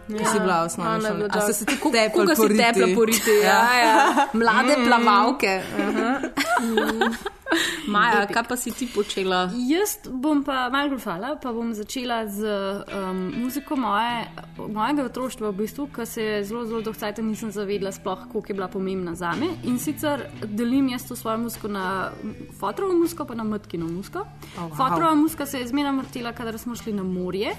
Ki 0.08 0.16
Ja. 0.16 0.26
si 0.26 0.38
bila 0.40 0.56
šoli. 0.66 1.22
bila 1.22 1.28
A 1.30 1.40
so 1.40 1.46
jog. 1.46 1.54
se 1.54 1.64
ti 1.66 1.76
tepli 1.76 2.10
koga 2.16 2.34
si 2.34 2.40
poriti? 2.40 2.58
tepla 2.58 2.86
poriti, 2.94 3.34
ja, 3.42 3.60
ja. 3.76 3.96
Mlade 4.34 4.74
Mm. 4.74 4.84
plavalke. 4.84 5.52
Maja, 7.92 8.26
kaj 8.30 8.44
pa 8.48 8.56
si 8.56 8.72
ti 8.74 8.86
počela? 8.86 9.50
Jaz 9.68 9.98
bom 10.06 10.42
pa 10.46 10.68
malo 10.70 10.94
grufala, 10.94 11.34
pa 11.42 11.52
bom 11.52 11.72
začela 11.74 12.22
z 12.30 12.46
um, 12.46 13.22
muziko 13.42 13.76
moje, 13.76 14.26
mojega 14.58 15.06
otroštva, 15.10 15.50
v 15.50 15.62
bistvu, 15.62 15.88
ki 15.94 16.06
se 16.06 16.22
je 16.22 16.44
zelo, 16.44 16.64
zelo 16.68 16.82
dolgo 16.84 16.98
časa 16.98 17.22
nisem 17.24 17.50
zavedla, 17.54 17.92
sploh 17.92 18.26
koliko 18.32 18.52
je 18.52 18.58
bila 18.58 18.68
pomembna 18.68 19.14
za 19.14 19.32
me. 19.38 19.50
In 19.64 19.78
sicer 19.78 20.28
delim 20.44 20.88
jaz 20.92 21.08
to 21.08 21.16
svojo 21.16 21.38
muziko 21.46 21.68
na 21.68 22.12
fotrovo 22.60 22.94
muziko, 22.94 23.26
pa 23.26 23.34
na 23.34 23.44
matkino 23.44 23.88
muziko. 23.88 24.26
Oh, 24.56 24.70
wow. 24.70 24.76
Fotrova 24.76 25.14
muzika 25.14 25.46
se 25.46 25.60
je 25.60 25.68
zmeraj 25.68 25.96
vrtela, 26.04 26.32
kadar 26.32 26.58
smo 26.58 26.76
šli 26.76 26.92
na 26.92 27.02
morje. 27.02 27.54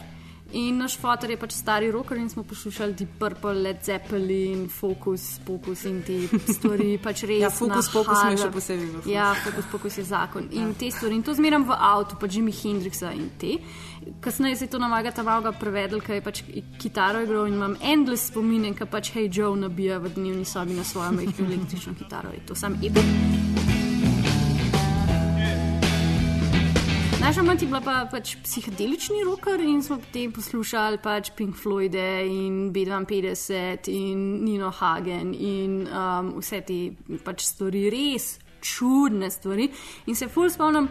In 0.54 0.78
naš 0.78 0.98
fotor 1.00 1.32
je 1.32 1.38
pač 1.40 1.54
stari 1.56 1.92
roker 1.92 2.18
in 2.18 2.30
smo 2.30 2.44
poslušali 2.44 2.96
ti 2.96 3.08
Purple, 3.20 3.54
Led 3.54 3.84
Zeppelin, 3.84 4.68
Focus, 4.70 5.40
Focus 5.46 5.86
in 5.86 6.02
te 6.04 6.18
stvari. 6.54 6.98
Pač 7.06 7.24
res 7.24 7.42
Ja, 7.42 7.50
Focus, 7.50 7.92
Focus 7.92 8.24
je 8.28 8.42
še 8.42 8.50
posebej 8.52 8.90
v 8.90 9.00
fus. 9.00 9.12
Ja, 9.12 9.32
Focus, 9.46 9.70
Focus 9.72 9.98
je 10.02 10.06
zakon. 10.12 10.50
In 10.52 10.74
te 10.76 10.92
stvari. 10.92 11.16
In 11.16 11.24
to 11.24 11.36
zmeram 11.38 11.64
v 11.70 11.78
avtu, 11.78 12.20
pa 12.20 12.28
Jimmy 12.28 12.52
Hendrixa 12.52 13.14
in 13.16 13.32
te. 13.40 13.56
Kasneje 14.20 14.60
se 14.60 14.68
je 14.68 14.74
to 14.76 14.80
na 14.82 14.92
mojega 14.92 15.16
tamaga 15.16 15.56
prevedel, 15.56 16.04
ker 16.04 16.20
je 16.20 16.26
pač 16.26 16.44
kitaro 16.82 17.24
igral 17.24 17.48
in 17.48 17.56
imam 17.56 17.78
endless 17.80 18.28
spomine, 18.28 18.74
ker 18.76 18.90
pač 18.92 19.14
Hey 19.16 19.32
Joe 19.32 19.56
nabija 19.56 20.02
v 20.04 20.12
dnevni 20.18 20.46
sobi 20.46 20.76
na 20.76 20.84
svojo 20.84 21.14
majhno 21.16 21.48
električno 21.48 21.96
kitaro. 21.96 22.34
Je 22.36 22.44
to 22.46 22.58
sam 22.58 22.76
epic. 22.84 23.71
Naša 27.22 27.44
mati 27.44 27.66
je 27.66 27.68
bila 27.68 27.82
pa 27.82 28.08
pač 28.12 28.36
psihedelični 28.44 29.24
roker 29.26 29.60
in 29.60 29.84
smo 29.84 29.98
potem 29.98 30.32
poslušali 30.32 30.98
pač 30.98 31.30
Pink 31.38 31.56
Floyde 31.56 32.26
in 32.26 32.74
B52 32.74 33.90
in 33.94 34.44
Nino 34.44 34.72
Hagen 34.72 35.34
in 35.34 35.88
um, 35.88 36.34
vse 36.42 36.62
te 36.66 36.80
pač 37.24 37.46
stvari, 37.46 37.90
res 37.94 38.40
čudne 38.62 39.30
stvari. 39.30 39.70
In 40.06 40.16
se 40.16 40.28
ful 40.28 40.50
spomnim, 40.50 40.90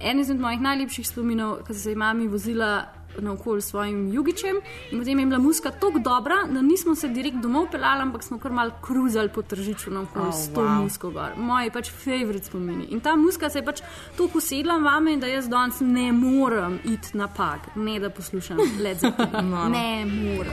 en 0.00 0.20
izmed 0.20 0.40
mojih 0.40 0.64
najlepših 0.64 1.08
spominov, 1.08 1.58
ko 1.66 1.74
se 1.74 1.92
je 1.92 1.96
mami 1.96 2.28
vozila 2.28 2.86
naokoli 3.22 3.62
s 3.62 3.66
svojim 3.70 4.12
jugičem 4.12 4.56
in 4.90 4.98
potem 4.98 5.18
je 5.18 5.26
bila 5.26 5.38
muska 5.38 5.70
tako 5.70 5.98
dobra, 5.98 6.34
da 6.50 6.62
nismo 6.62 6.94
se 6.94 7.08
direkt 7.08 7.36
domov 7.36 7.66
pelali, 7.70 8.02
ampak 8.02 8.22
smo 8.22 8.38
kar 8.38 8.52
mal 8.52 8.70
kruzali 8.82 9.28
po 9.28 9.42
tržiču 9.42 9.90
naokoli 9.90 10.26
Oh, 10.28 10.34
s 10.34 10.48
to 10.54 10.60
wow. 10.60 10.82
musko 10.82 11.10
gor. 11.10 11.30
Moji 11.36 11.70
pač 11.70 11.90
favorit 11.90 12.44
spomini. 12.44 12.84
In 12.90 13.00
ta 13.00 13.16
muska 13.16 13.50
se 13.50 13.58
je 13.58 13.64
pač 13.64 13.80
tako 14.16 14.38
usedla 14.38 14.78
vame, 14.78 15.16
da 15.16 15.26
jaz 15.26 15.48
danes 15.48 15.80
ne 15.80 16.12
morem 16.12 16.78
iti 16.84 17.16
na 17.18 17.28
pag, 17.28 17.58
ne 17.76 17.98
da 18.00 18.10
poslušam 18.10 18.56
Zeppelin. 18.56 18.96
No, 19.42 19.42
no. 19.42 19.68
Ne 19.68 20.04
morem. 20.06 20.52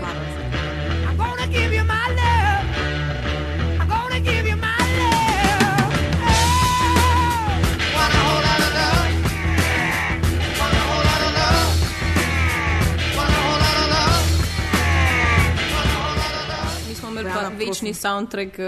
I'm 1.10 1.18
gonna 1.18 1.48
give 1.48 1.74
you 1.76 1.84
my 1.84 2.08
love. 2.10 3.43
Ja, 17.24 17.34
pa 17.34 17.40
prosim. 17.42 17.58
večni 17.60 17.92
soundtrack 17.94 18.54
uh, 18.56 18.66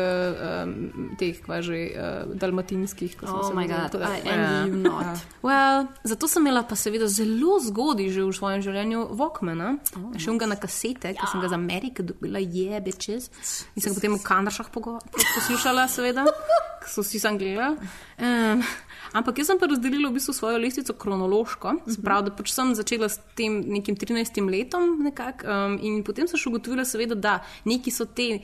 um, 0.63 0.73
teh, 1.15 1.35
kva 1.37 1.61
že, 1.61 1.79
uh, 1.89 2.33
dalmatinskih. 2.33 3.15
ko 3.15 3.25
smo 3.25 3.35
Oh 3.35 3.43
se 3.43 3.53
my 3.53 3.63
vozili, 3.63 3.73
God, 3.73 3.85
tako 3.85 3.97
da- 3.99 4.15
I 4.15 4.21
envy 4.25 4.67
you 4.67 4.75
not. 4.77 5.03
Ja. 5.03 5.15
Well, 5.43 5.75
zato 6.03 6.27
sem 6.27 6.41
imela 6.41 6.63
pa 6.63 6.75
seveda 6.75 7.07
zelo 7.07 7.59
zgodaj 7.59 8.09
že 8.09 8.21
v 8.21 8.31
svojem 8.31 8.61
življenju 8.61 9.07
Walkmana, 9.11 9.77
oh, 9.95 10.15
še 10.15 10.29
unga 10.29 10.45
na 10.45 10.55
kasete, 10.55 11.13
ki 11.13 11.25
sem 11.27 11.39
ga 11.39 11.47
z 11.47 11.53
Amerike 11.53 12.01
dobila, 12.01 12.39
jebe 12.39 12.91
čez. 12.91 13.29
In 13.73 13.81
sem 13.81 13.91
ga 13.91 13.95
potem 13.95 14.13
v 14.13 14.23
Kandrašah 14.23 14.69
pogo- 14.69 14.97
poslušala, 15.11 15.85
seveda, 15.85 16.25
ker 16.81 16.89
so 16.89 17.01
vsi 17.01 17.19
sam 17.19 17.37
gledali. 17.37 17.77
Um, 18.17 18.63
ampak 19.15 19.39
jaz 19.39 19.47
sem 19.47 19.59
pa 19.59 19.67
razdelila 19.67 20.09
v 20.09 20.13
bistvu 20.13 20.33
svojo 20.33 20.57
lestvico 20.57 20.93
kronološko, 20.93 21.71
se 21.87 22.01
pravi, 22.01 22.25
da 22.25 22.31
pač 22.31 22.51
sem 22.51 22.73
začela 22.75 23.07
s 23.07 23.17
tem 23.33 23.61
nekim 23.65 23.95
13 23.95 24.41
letom 24.45 24.99
nekako 25.01 25.47
um, 25.47 25.77
in 25.81 26.03
potem 26.03 26.27
sem 26.27 26.37
še 26.37 26.49
ugotovila, 26.49 26.83
seveda, 26.83 27.15
da 27.15 27.33
neki 27.63 27.89
so 27.89 28.05
te 28.05 28.41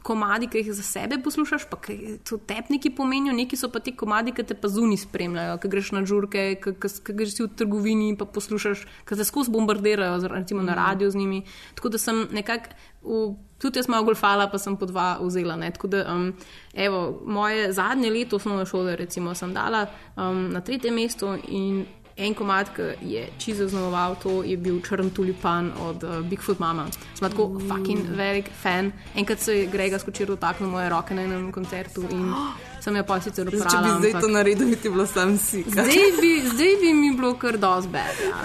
komadi, 0.00 0.46
ki 0.46 0.58
jih 0.58 0.72
za 0.72 0.82
sebe 0.84 1.18
poslušaš, 1.18 1.66
pa 1.66 1.76
to 2.22 2.38
tebi 2.38 2.76
neki 2.76 2.90
pomenijo, 2.92 3.34
neki 3.34 3.56
so 3.56 3.68
pa 3.68 3.80
ti 3.80 3.92
komadi, 3.92 4.32
ki 4.32 4.44
te 4.44 4.54
pa 4.54 4.68
zunaj 4.68 5.02
spremljajo, 5.02 5.58
ki 5.58 5.68
greš 5.68 5.92
na 5.92 6.04
žurke, 6.04 6.46
ki- 6.56 6.74
greš 7.12 7.34
si 7.34 7.42
v 7.42 7.50
trgovini 7.50 8.12
pa 8.14 8.24
poslušaš, 8.24 8.86
ki 9.02 9.14
te 9.14 9.24
skozi 9.24 9.50
bombardirajo, 9.50 10.22
recimo 10.28 10.62
na 10.62 10.72
Mhm. 10.72 10.78
radio 10.78 11.10
z 11.10 11.16
njimi. 11.16 11.42
Tako 11.74 11.88
da 11.88 11.98
sem 11.98 12.28
nekako, 12.32 12.70
v- 13.04 13.34
tudi 13.58 13.78
jaz 13.78 13.88
malo 13.88 14.04
golfala, 14.04 14.48
pa 14.50 14.58
sem 14.58 14.76
po 14.76 14.86
dva 14.86 15.18
vzela. 15.22 15.56
Ne? 15.56 15.70
Tako 15.70 15.86
da, 15.86 16.14
um, 16.14 16.32
evo, 16.74 17.22
moje 17.26 17.72
zadnje 17.72 18.10
leto 18.10 18.36
osnovne 18.36 18.66
šole, 18.66 18.96
recimo, 18.96 19.34
sem 19.34 19.54
dala 19.54 19.86
um, 20.16 20.48
na 20.50 20.60
tretje 20.60 20.90
mesto 20.90 21.36
in 21.48 21.86
En 22.16 22.34
komat, 22.34 22.68
ki 22.76 22.82
je 23.08 23.28
čisto 23.38 23.64
zaznamoval 23.64 24.16
to, 24.22 24.42
je 24.44 24.56
bil 24.56 24.82
Črn 24.84 25.10
tulipan 25.10 25.72
od 25.80 26.04
uh, 26.04 26.20
Bigfoot 26.20 26.58
Mama. 26.58 26.84
Sem 27.14 27.24
tako 27.30 27.58
fucking 27.68 28.04
velik 28.16 28.50
fan. 28.52 28.92
Enkrat 29.16 29.40
se 29.40 29.54
je 29.58 29.66
Grega 29.66 29.98
skočil 29.98 30.26
dotaknil 30.26 30.68
moje 30.70 30.90
roke 30.92 31.14
na 31.14 31.22
enem 31.22 31.52
koncertu 31.52 32.04
in 32.10 32.28
sem 32.82 32.96
jo 32.96 33.04
pa 33.06 33.20
sicer 33.20 33.46
Zdaj, 33.46 33.58
uporabljala. 33.60 33.88
Če 33.88 33.94
bi 33.94 34.10
zdaj 34.10 34.20
to 34.20 34.28
naredil, 34.28 34.70
bi 34.72 34.76
ti 34.76 34.90
bilo 34.90 35.06
sam 35.06 35.36
si. 35.38 35.62
Zdaj 35.68 36.06
bi, 36.20 36.32
zdaj 36.52 36.72
bi 36.80 36.94
mi 36.98 37.10
bilo 37.16 37.34
kar 37.38 37.58
dosti 37.58 37.92
bed. 37.92 38.22
Ja. 38.26 38.40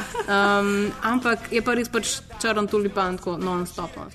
Um, 0.59 0.91
ampak 1.01 1.49
je 1.51 1.61
pa 1.65 1.73
res 1.77 1.89
pač 1.89 2.19
črn 2.41 2.69
tulipan, 2.69 3.17
tako 3.17 3.37
non-stop. 3.41 3.97
No. 3.97 4.05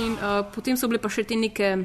In 0.00 0.16
uh, 0.16 0.40
potem 0.54 0.80
so 0.80 0.88
bile 0.88 1.02
pa 1.04 1.12
še 1.12 1.26
te 1.28 1.36
neke 1.36 1.76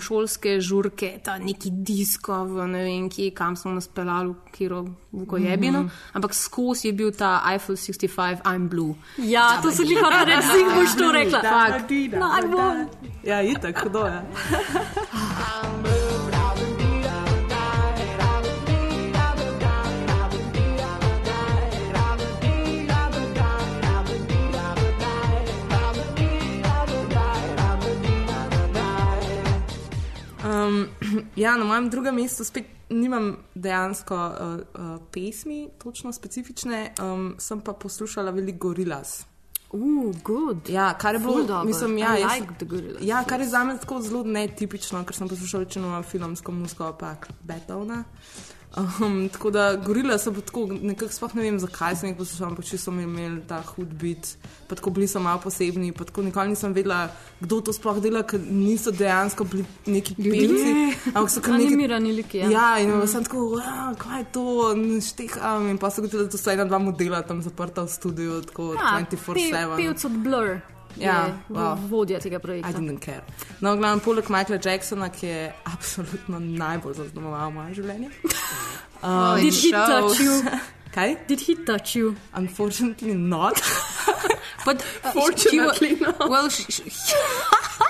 šolske 0.00 0.60
žurke, 0.60 1.18
ta 1.22 1.38
neki 1.38 1.70
disko, 1.70 2.44
v 2.44 2.66
ne 2.68 2.82
vem, 2.84 3.08
kje, 3.10 3.30
kam 3.34 3.56
smo 3.56 3.72
nas 3.76 3.88
pelali, 3.88 4.34
kjer 4.52 4.72
v 5.12 5.26
Kojebino. 5.26 5.82
Mhm. 5.86 5.90
Ampak 6.18 6.34
skozi 6.34 6.88
je 6.88 6.92
bil 6.92 7.12
ta 7.12 7.42
Eiffel 7.52 7.76
65, 7.76 8.42
I'm 8.44 8.68
blue. 8.68 8.94
Ja, 9.18 9.60
to 9.62 9.70
sem 9.70 9.86
jih 9.86 10.02
hotel 10.02 10.26
reči, 10.26 10.46
zdaj 10.46 10.74
boš 10.74 10.96
to 10.98 11.12
rekla. 11.12 11.40
Fakt. 11.42 11.90
Najbolj. 12.16 12.86
Ja, 13.24 13.42
itak, 13.42 13.84
hudo 13.84 14.06
je. 14.06 14.20
Um, 30.46 30.86
ja, 31.36 31.56
na 31.56 31.64
mojem 31.64 31.90
drugem 31.90 32.14
mestu 32.14 32.44
spet 32.44 32.66
nimam 32.90 33.36
dejansko 33.54 34.16
uh, 34.16 34.54
uh, 34.56 34.98
pesmi, 35.12 35.68
točno 35.82 36.12
specifične, 36.12 36.92
um, 37.02 37.34
sem 37.38 37.60
pa 37.60 37.72
poslušala 37.72 38.30
veliko 38.30 38.68
gorilas. 38.68 39.24
Uh, 39.70 40.14
good. 40.24 40.68
Ja, 40.68 40.94
kar 40.98 41.14
je 41.14 41.18
bilo, 41.18 41.32
Ful 41.32 41.46
dobro. 41.46 41.64
mislim, 41.64 41.98
ja, 41.98 42.16
jaz, 42.16 42.40
like 42.40 42.54
the 42.58 42.66
Gorillaz. 42.66 43.02
ja, 43.02 43.24
kar 43.24 43.40
je 43.40 43.48
za 43.48 43.64
me 43.64 43.78
tako 43.78 44.00
zelo 44.00 44.22
netipično, 44.22 45.04
ker 45.04 45.16
sem 45.16 45.28
poslušal 45.28 45.60
večino 45.60 46.02
filmsko 46.02 46.52
muziko, 46.52 46.92
pa 47.00 47.14
Beethovna. 47.42 48.04
Um, 48.76 49.28
tako 49.32 49.50
da 49.50 49.76
gorila 49.76 50.18
so 50.18 50.32
pa 50.32 50.40
tako, 50.40 50.66
nekako 50.82 51.12
sploh 51.12 51.34
ne 51.34 51.42
vem, 51.42 51.58
zakaj 51.58 51.96
sem 51.96 52.10
jih 52.10 52.18
poslušal, 52.18 52.50
ampak 52.50 52.66
če 52.68 52.76
so 52.78 52.92
mi 52.92 53.06
imeli 53.08 53.40
ta 53.48 53.62
hud 53.64 53.94
bit, 53.96 54.34
pa 54.68 54.76
tako 54.76 54.92
bili 54.92 55.08
so 55.08 55.22
malo 55.24 55.40
posebni, 55.40 55.94
pa 55.96 56.04
tako 56.04 56.26
nikoli 56.26 56.52
nisem 56.52 56.74
vedela, 56.76 57.06
kdo 57.40 57.62
to 57.64 57.72
sploh 57.72 58.02
dela, 58.04 58.20
ker 58.28 58.36
niso 58.40 58.92
dejansko 58.92 59.48
bili 59.48 59.64
neki 59.88 60.18
pevci, 60.20 60.76
ampak 61.14 61.32
so 61.32 61.40
kar 61.40 61.56
neki 61.56 61.72
Animirani 61.72 62.12
liki. 62.20 62.44
Ja. 62.44 62.52
Ja, 62.52 62.68
in 62.84 62.92
mm. 62.92 63.08
sem 63.08 63.24
tako, 63.24 63.48
kaj 64.02 64.20
je 64.20 64.30
to, 64.36 64.46
šteham. 65.08 65.70
In 65.72 65.80
pa 65.80 65.88
so 65.90 66.04
gotovili, 66.04 66.28
da 66.28 66.44
so 66.44 66.52
ena, 66.52 66.68
dva 66.68 66.82
modela 66.82 67.24
tam 67.24 67.40
zaprta 67.42 67.88
v 67.88 67.96
studiu, 67.96 68.42
tako 68.44 68.74
Ja, 68.76 68.98
24-7. 69.08 69.76
Pevc 69.80 70.04
od 70.04 70.24
Blur. 70.26 70.58
Ja, 71.00 71.26
je 71.26 71.34
wow. 71.48 71.88
vodja 71.88 72.20
tega 72.20 72.38
projekta. 72.38 72.70
I 72.70 72.74
didn't 72.74 73.04
care. 73.04 73.22
No, 73.60 73.76
glavno, 73.76 74.00
poleg 74.04 74.28
Michaela 74.28 74.60
Jacksona, 74.64 75.08
ki 75.08 75.26
je 75.26 75.52
absolutno 75.74 76.38
najbolj 76.40 76.94
zaznamoval 76.94 77.50
moje 77.50 77.74
življenje. 77.74 78.10
Um, 79.02 79.36
Did 79.40 79.52
he 79.54 79.70
touch 79.70 80.20
you? 80.20 80.42
Kaj? 80.94 81.16
Did 81.28 81.40
he 81.40 81.54
touch 81.66 81.96
you? 81.96 82.14
Unfortunately 82.34 83.14
not. 83.14 83.60
But, 84.64 84.80
uh, 85.04 85.12
Fortunately 85.12 85.88
she 85.88 86.04
wa- 86.04 86.06
not. 86.18 86.30
Well, 86.30 86.48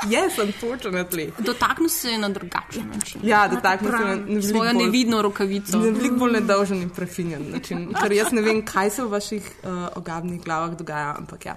yes, 0.09 0.39
unfortunately. 0.39 1.33
Dotaknil 1.39 1.89
se 1.89 2.11
je 2.11 2.19
na 2.19 2.29
drugačen 2.29 2.91
način. 2.95 3.21
Ja, 3.25 3.49
tako 3.63 3.85
Prav, 3.85 4.01
mislim, 4.03 4.27
veliko 4.27 4.49
Svojo 4.49 4.73
bolj- 4.73 4.85
nevidno 4.85 5.23
rokavico. 5.23 5.77
Na 5.79 5.83
veliko 5.85 6.17
bolj 6.17 6.33
nedolžen 6.33 6.83
in 6.83 6.91
prefinjen 6.91 7.51
način. 7.53 7.95
Ker 7.95 8.13
jaz 8.13 8.33
ne 8.33 8.43
vem, 8.43 8.65
kaj 8.65 8.91
se 8.91 9.03
v 9.03 9.09
vaših 9.09 9.51
uh, 9.63 9.71
ogabnih 9.97 10.43
glavah 10.45 10.77
dogaja, 10.77 11.15
ampak 11.19 11.47
ja. 11.47 11.57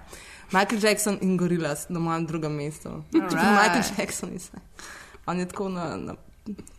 Michael 0.52 0.82
Jackson 0.82 1.18
in 1.22 1.38
Gorillaz 1.38 1.86
na 1.90 2.00
mojem 2.00 2.26
drugem 2.26 2.52
mestu. 2.52 3.04
Čeprav 3.12 3.52
Michael 3.52 3.84
Jackson 3.98 4.30
je 4.34 4.40
vse. 4.40 4.58
On 5.26 5.40
je 5.40 5.46
tako 5.46 5.70
na, 5.70 5.98
na 5.98 6.16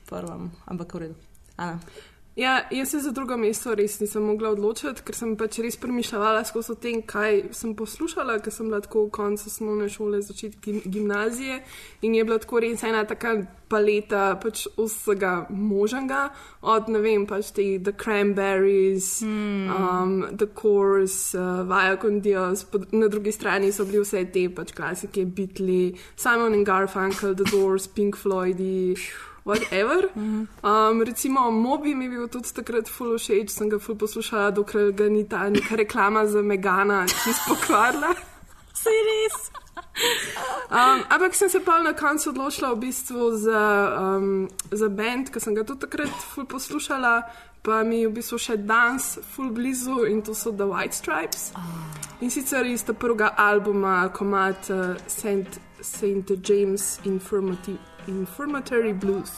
prvem, 0.07 0.51
ampak 0.67 0.95
v 0.95 0.99
redu. 0.99 1.15
Ana. 1.57 1.79
Ja, 2.37 2.63
jaz 2.71 2.91
se 2.91 2.99
za 2.99 3.11
drugo 3.11 3.37
mesto 3.37 3.75
res 3.75 3.99
nisem 4.01 4.23
mogla 4.23 4.53
odločiti, 4.55 5.03
ker 5.03 5.17
sem 5.19 5.33
pač 5.37 5.59
res 5.65 5.75
premišljala 5.83 6.45
skozi 6.47 6.73
o 6.73 6.77
tem, 6.79 7.01
kaj 7.03 7.49
sem 7.59 7.73
poslušala, 7.75 8.39
ker 8.39 8.55
sem 8.55 8.69
bila 8.71 8.79
tako 8.85 9.09
v 9.09 9.11
koncu 9.17 9.49
osnovne 9.51 9.89
šole, 9.91 10.21
začetek 10.23 10.61
gim- 10.63 10.85
gimnazije 10.87 11.59
in 12.07 12.15
je 12.15 12.25
bila 12.25 12.39
tako 12.39 12.61
res 12.63 12.85
ena 12.87 13.03
taka 13.05 13.35
paleta 13.71 14.39
pač 14.43 14.69
vsega 14.79 15.49
možnega, 15.51 16.29
od 16.63 16.89
ne 16.89 17.01
vem, 17.03 17.27
pač 17.27 17.51
te 17.57 17.67
The 17.83 17.93
Cranberries, 17.99 19.09
hmm. 19.27 19.71
um, 19.75 20.15
The 20.31 20.47
Course, 20.55 21.35
uh, 21.35 21.67
Vaja 21.67 21.97
con 21.99 22.21
Dios, 22.23 22.63
na 22.93 23.09
drugi 23.11 23.35
strani 23.35 23.73
so 23.73 23.85
bili 23.85 24.05
vse 24.05 24.23
te 24.31 24.47
pač 24.55 24.71
klasike, 24.73 25.27
Beatles, 25.27 25.99
Simon 26.15 26.55
and 26.55 26.67
Garfunkel, 26.67 27.35
The 27.35 27.51
Doors, 27.51 27.91
Pink 27.91 28.17
Floydi. 28.17 28.95
Whatever. 29.45 30.11
Um, 30.15 31.03
recimo, 31.03 31.51
Mobi 31.51 31.95
mi 31.95 32.05
je 32.05 32.11
bil 32.11 32.29
tudi 32.29 32.53
takrat 32.53 32.89
full 32.89 33.17
všeč, 33.19 33.51
sem 33.51 33.71
ga 33.71 33.79
full 33.79 33.97
poslušala, 33.97 34.51
dokler 34.51 34.93
ga 34.93 35.09
ni 35.09 35.25
ta 35.29 35.49
neka 35.49 35.77
reklama 35.77 36.27
za 36.27 36.43
Megana 36.43 37.07
čisto 37.09 37.55
pokvarila. 37.55 38.15
Se 38.75 38.91
res. 39.09 39.51
Um, 40.71 41.03
ampak 41.09 41.35
sem 41.35 41.49
se 41.49 41.61
pa 41.61 41.83
na 41.83 41.93
koncu 41.93 42.31
odločila 42.31 42.73
v 42.73 42.79
bistvu 42.79 43.37
za, 43.37 43.63
um, 44.01 44.49
za 44.71 44.89
band, 44.89 45.33
ki 45.33 45.41
sem 45.41 45.55
ga 45.55 45.65
tudi 45.65 45.81
takrat 45.89 46.09
full 46.09 46.47
poslušala, 46.47 47.23
pa 47.63 47.83
mi 47.83 48.05
je 48.05 48.09
v 48.09 48.15
bistvu 48.21 48.39
še 48.39 48.57
danes 48.57 49.19
full 49.35 49.51
blizu 49.51 50.05
in 50.09 50.23
to 50.23 50.35
so 50.35 50.53
The 50.53 50.69
White 50.69 50.95
Stripes. 50.95 51.53
In 52.21 52.31
sicer 52.31 52.67
iz 52.69 52.85
tega 52.85 52.99
prvega 52.99 53.35
albuma, 53.37 54.09
komat 54.13 54.71
uh, 54.71 54.97
St. 55.09 56.37
James 56.45 57.01
Infirmati 57.05 57.77
Infirmatory 58.07 58.93
Blues. 58.93 59.31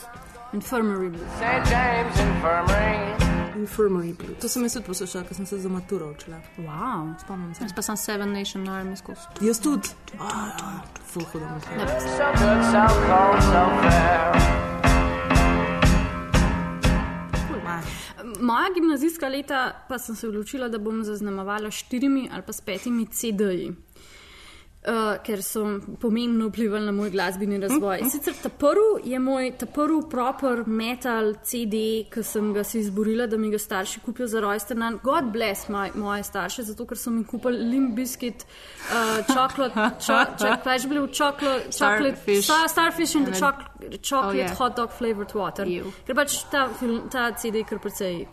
Infirmary 0.53 1.09
Blues. 1.11 1.31
St. 1.39 1.65
James 1.67 2.19
Infirmary. 2.19 3.17
Infirmary 3.57 4.13
Blues. 4.13 4.39
To 4.41 4.49
sem 4.49 4.63
jaz 4.63 4.73
tudi 4.73 4.87
poslušala, 4.87 5.25
ker 5.25 5.37
sem 5.37 5.47
se 5.47 5.59
za 5.59 5.69
maturo 5.69 6.11
učila. 6.11 6.41
Wow. 6.59 7.15
Spomnim 7.21 7.55
se. 7.55 7.65
Jaz 7.65 7.73
pa 7.77 7.83
sem 7.83 7.97
Seven 7.97 8.33
Nation 8.33 8.69
Army 8.69 8.97
skozi. 8.97 9.21
Jaz 9.41 9.61
tudi. 9.61 9.89
Ful 11.07 11.25
hudo 11.33 11.47
cold, 13.07 13.43
so 13.43 13.65
fair. 13.83 14.73
Moja 18.41 18.69
gimnazijska 18.75 19.29
leta 19.29 19.85
pa 19.89 19.99
sem 19.99 20.17
se 20.17 20.29
odločila, 20.29 20.69
da 20.69 20.79
bom 20.79 21.05
zaznamovala 21.05 21.71
s 21.71 21.75
štirimi 21.75 22.29
ali 22.33 22.43
pa 22.43 22.53
s 22.53 22.61
petimi 22.61 23.07
CD-ji. 23.07 23.73
Uh, 24.83 25.15
ker 25.23 25.39
so 25.47 25.61
pomembno 26.01 26.49
vplivali 26.49 26.83
na 26.83 26.93
moj 26.93 27.11
glasbeni 27.11 27.55
razvoj. 27.63 28.01
In 28.03 28.09
sicer 28.11 28.35
ta 28.43 28.49
prvi 28.51 29.05
je 29.07 29.19
moj, 29.19 29.53
ta 29.55 29.67
prvi 29.67 30.01
proper 30.11 30.65
metal 30.67 31.37
CD, 31.41 31.75
ki 32.11 32.23
sem 32.27 32.49
ga 32.53 32.65
si 32.67 32.81
izborila, 32.81 33.29
da 33.31 33.39
mi 33.39 33.51
ga 33.51 33.59
starši 33.59 34.01
kupijo 34.03 34.27
za 34.27 34.41
rojsten 34.43 34.83
dan. 34.83 34.99
God 35.01 35.29
bless 35.31 35.69
my, 35.69 35.93
moje 35.95 36.25
starše, 36.25 36.63
zato 36.65 36.83
ker 36.85 36.99
so 36.99 37.11
mi 37.11 37.23
kupili 37.25 37.63
limb 37.63 37.95
biscuit, 37.95 38.43
uh, 38.43 39.23
chocolate, 39.31 39.87
čo, 40.01 40.19
čo, 40.37 40.51
kaj 40.65 40.79
že 40.79 40.89
bilo, 40.89 41.07
chocolate, 41.07 41.71
chocolate 41.71 42.17
Starfish. 42.19 42.45
star, 42.45 42.69
starfish 42.69 43.15
in 43.15 43.25
the 43.25 43.31
And 43.31 43.35
then- 43.35 43.41
chocolate, 43.41 44.03
chocolate 44.03 44.35
Oh, 44.35 44.43
yeah. 44.43 44.57
hot 44.59 44.77
dog 44.77 44.91
flavored 44.91 45.31
water. 45.35 45.63
Ew. 45.65 45.93
Ker 46.07 46.15
pač 46.19 46.43
ta, 46.51 46.67
film, 46.75 47.07
ta 47.09 47.31
CD 47.39 47.63
je 47.63 47.65
kar 47.71 47.79
precej 47.79 48.27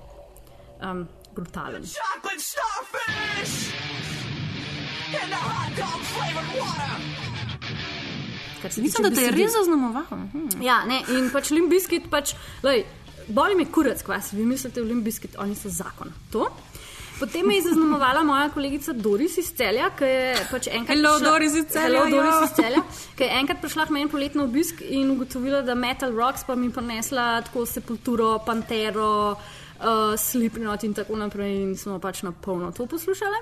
um, 0.82 1.06
brutalen. 1.36 1.86
Chocolate 1.86 2.42
starfish 2.42 3.70
Mislim, 8.78 9.04
da 9.10 9.16
te 9.16 9.22
je 9.22 9.32
res 9.32 9.52
zaznamoval. 9.56 10.04
Hm. 10.10 10.62
Ja, 10.62 10.82
ne, 10.88 11.02
in 11.16 11.30
pač 11.34 11.50
limbiskit, 11.56 12.10
pač, 12.12 12.34
lej, 12.64 12.84
boli 13.28 13.56
me 13.56 13.66
kurac, 13.72 14.02
kva 14.06 14.20
si 14.22 14.36
vi 14.38 14.46
mislite 14.46 14.84
limbiskit, 14.84 15.38
oni 15.40 15.56
so 15.56 15.72
zakon. 15.72 16.12
To. 16.34 16.50
Potem 17.20 17.44
me 17.48 17.58
je 17.58 17.66
zaznamovala 17.66 18.22
moja 18.24 18.46
kolegica 18.54 18.94
Doris 18.96 19.38
iz 19.42 19.50
Celja, 19.52 19.90
ki 19.92 20.08
je 20.08 20.44
pač 20.52 20.70
enkrat. 20.72 20.94
Hello, 20.96 21.18
prišla- 21.18 21.32
Doris 21.32 21.56
iz 21.56 21.66
Celja, 21.68 21.88
Hello, 21.88 22.04
Doris 22.14 22.36
ja. 22.36 22.44
iz 22.46 22.54
Celja, 22.56 22.84
ki 23.18 23.24
je 23.26 23.40
enkrat 23.42 23.60
prišla 23.62 23.86
k 23.86 23.96
meni 23.96 24.08
poletno 24.12 24.44
obisk 24.48 24.84
in 24.88 25.12
ugotovila, 25.12 25.60
da 25.62 25.76
Metal 25.76 26.16
Rocks 26.16 26.46
pa 26.48 26.56
mi 26.56 26.70
prinesla 26.72 27.42
tako 27.42 27.66
Sepulturo, 27.66 28.38
Pantero. 28.46 29.36
Uh, 29.80 30.20
Slipknot 30.20 30.84
in 30.84 30.94
tako 30.94 31.16
naprej, 31.16 31.54
in 31.64 31.78
smo 31.80 32.00
pač 32.04 32.20
na 32.28 32.34
polno 32.36 32.72
to 32.76 32.84
poslušali. 32.86 33.40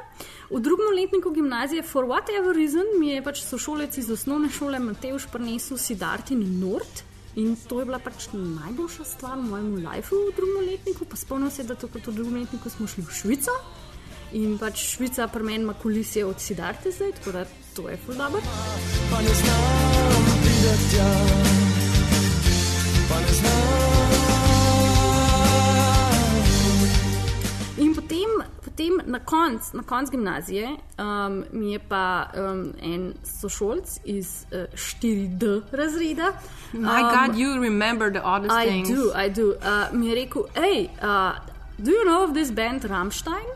V 0.52 0.62
drugem 0.62 0.94
letniku 0.94 1.32
gimnazije, 1.34 1.82
for 1.82 2.06
whatever 2.06 2.54
reason, 2.54 2.86
mi 3.00 3.10
je 3.10 3.24
pač 3.26 3.42
sošolec 3.42 3.98
iz 3.98 4.12
osnovne 4.14 4.50
šole 4.50 4.80
Mateuš 4.80 5.26
prinesel 5.34 5.82
Sidartin 5.82 6.46
Nord. 6.60 7.02
In 7.38 7.56
to 7.70 7.80
je 7.80 7.86
bila 7.86 7.98
pač 8.00 8.30
najboljša 8.34 9.04
stvar 9.06 9.38
v 9.38 9.50
mojem 9.50 9.74
lifeu 9.82 10.30
v 10.30 10.36
drugem 10.38 10.70
letniku. 10.70 11.06
Pa 11.10 11.18
spomnim 11.18 11.50
se, 11.50 11.66
da 11.66 11.74
takrat 11.74 12.08
v 12.08 12.14
drugem 12.14 12.42
letniku 12.42 12.70
smo 12.70 12.88
šli 12.88 13.06
v 13.06 13.14
Švico 13.14 13.58
in 14.34 14.58
pač 14.60 14.84
Švica 14.94 15.28
pri 15.28 15.44
meni 15.44 15.64
ima 15.64 15.74
kulisje 15.74 16.26
od 16.26 16.42
Sidarte 16.42 16.92
zdaj, 16.92 17.12
tako 17.12 17.32
da 17.32 17.46
to 17.76 17.90
je 17.90 17.98
ful 17.98 18.16
dobro. 18.16 18.42
Pa 19.12 19.22
ne 19.22 19.34
znam 19.34 19.62
videti 20.44 20.98
pa 23.10 23.20
ne 23.20 23.34
In 23.34 23.87
potem 29.38 29.60
na 29.74 29.84
koncu 29.84 29.88
konc 29.88 30.10
gimnazije 30.10 30.68
um, 30.98 31.44
mi 31.52 31.72
je 31.72 31.80
pa 31.80 32.30
um, 32.36 32.74
en 32.82 33.14
sošolc 33.24 34.00
iz 34.06 34.46
uh, 34.52 34.58
4D 34.74 35.62
razreda. 35.72 36.34
My 36.74 37.02
God, 37.02 37.38
you 37.38 37.62
remember 37.62 38.12
the 38.12 38.22
oddest 38.24 38.56
Um, 38.56 38.62
I 38.62 38.66
things. 38.66 38.90
do, 38.90 39.12
I 39.26 39.30
do. 39.30 39.48
Uh, 39.48 40.00
mi 40.00 40.08
je 40.08 40.16
rekel, 40.16 40.44
hej, 40.56 40.90
uh, 41.02 41.40
do 41.78 41.92
you 41.92 42.04
know 42.04 42.24
of 42.24 42.34
this 42.34 42.52
band 42.52 42.84
Rammstein? 42.84 43.48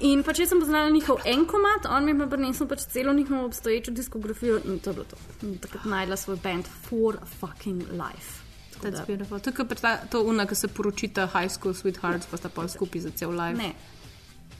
In 0.00 0.22
pač 0.22 0.38
jaz 0.38 0.48
sem 0.48 0.60
poznala 0.60 0.90
njihov 0.90 1.22
en 1.24 1.46
komat, 1.46 1.86
on 1.86 2.04
mi 2.04 2.12
je 2.12 2.18
pa 2.18 2.26
prinesel 2.26 2.66
pač 2.66 2.86
celo 2.92 3.12
njihovo 3.12 3.44
obstoječo 3.44 3.92
diskografijo 3.92 4.60
in 4.64 4.78
to 4.78 4.90
je 4.90 4.94
bilo 4.94 5.04
to. 5.04 5.16
In 5.46 5.58
takrat 5.58 5.84
najdla 5.84 6.16
svoj 6.16 6.36
band 6.42 6.64
For 6.88 7.18
Fucking 7.40 7.82
Life. 7.92 8.44
That's 8.82 9.06
beautiful. 9.06 9.40
To 9.40 9.50
je 9.50 9.54
kot 9.54 10.10
to 10.10 10.22
una, 10.22 10.46
ki 10.46 10.54
se 10.54 10.68
poročita 10.68 11.26
high 11.26 11.48
school 11.48 11.74
sweethearts, 11.74 12.26
pa 12.30 12.36
sta 12.36 12.48
pa 12.48 12.68
skupaj 12.68 13.00
za 13.00 13.10
cel 13.10 13.30
life. 13.30 13.56
Ne. 13.58 13.72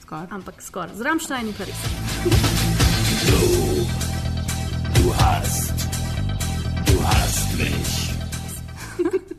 Skoraj. 0.05 0.27
Ampak 0.29 0.61
skoraj. 0.61 0.93
Z 0.95 1.01
Rammstein 1.01 1.53
pa 1.57 1.65
res. 1.65 1.79
Du 4.95 5.13
hast, 5.17 5.87
du 6.85 6.95
hast 7.01 7.47
mich. 7.57 7.93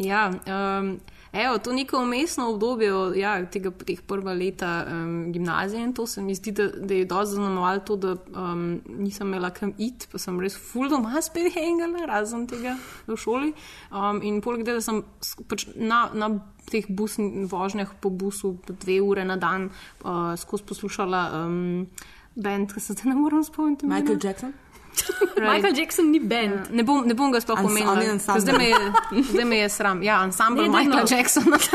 Ja, 0.00 0.30
um, 0.48 1.00
evo, 1.32 1.58
to 1.58 1.72
neko 1.72 2.02
umestno 2.02 2.48
obdobje 2.50 2.90
ja, 3.20 3.34
tega, 3.46 3.70
teh 3.70 4.00
prva 4.06 4.32
leta 4.34 4.86
um, 4.86 5.32
gimnazije 5.32 5.82
in 5.84 5.92
to 5.94 6.06
se 6.06 6.22
mi 6.22 6.34
zdi, 6.34 6.52
da, 6.52 6.66
da 6.68 6.94
je 6.94 7.04
dosti 7.04 7.34
zaznamovalo 7.34 7.80
to, 7.80 7.96
da 7.96 8.14
um, 8.34 8.80
nisem 8.88 9.28
imela 9.28 9.50
kam 9.50 9.72
iti, 9.78 10.08
pa 10.12 10.18
sem 10.18 10.40
res 10.40 10.56
full 10.56 10.88
doma 10.88 11.22
spet 11.26 11.52
hengala, 11.54 12.06
razen 12.06 12.46
tega 12.50 12.76
v 13.06 13.16
šoli. 13.16 13.52
Um, 13.90 14.22
in 14.22 14.40
poleg 14.40 14.64
tega, 14.64 14.78
da 14.80 14.86
sem 14.86 15.02
pač 15.48 15.68
na, 15.74 16.08
na 16.14 16.32
teh 16.70 16.86
busn, 16.88 17.46
vožnjah 17.50 17.92
po 18.00 18.10
busu 18.10 18.56
dve 18.68 19.00
ure 19.02 19.24
na 19.24 19.36
dan 19.36 19.70
uh, 20.04 20.34
skozi 20.38 20.66
poslušala. 20.66 21.28
Um, 21.42 21.86
band, 22.34 22.72
ki 22.72 22.80
se 22.80 22.94
zdaj 22.94 23.10
ne 23.10 23.14
morem 23.18 23.44
spomniti. 23.44 23.86
imena. 23.86 24.00
Michael 24.00 24.52
Jackson? 24.96 25.44
Michael 25.52 25.74
Jackson 25.74 26.10
ni 26.10 26.20
band. 26.20 26.52
Ja, 26.52 26.62
ne, 26.70 26.82
bom, 26.82 27.06
ne 27.06 27.14
bom 27.14 27.32
ga 27.32 27.40
sploh 27.40 27.58
ansambel. 27.58 28.18
Zdaj 28.40 28.58
me 28.58 28.68
je, 28.68 28.92
zdaj 29.32 29.44
me 29.44 29.56
je 29.56 29.68
sram. 29.68 30.02
Ja, 30.02 30.20
ansambl 30.20 30.68
Michaela. 30.68 31.04
Jacksona. 31.10 31.58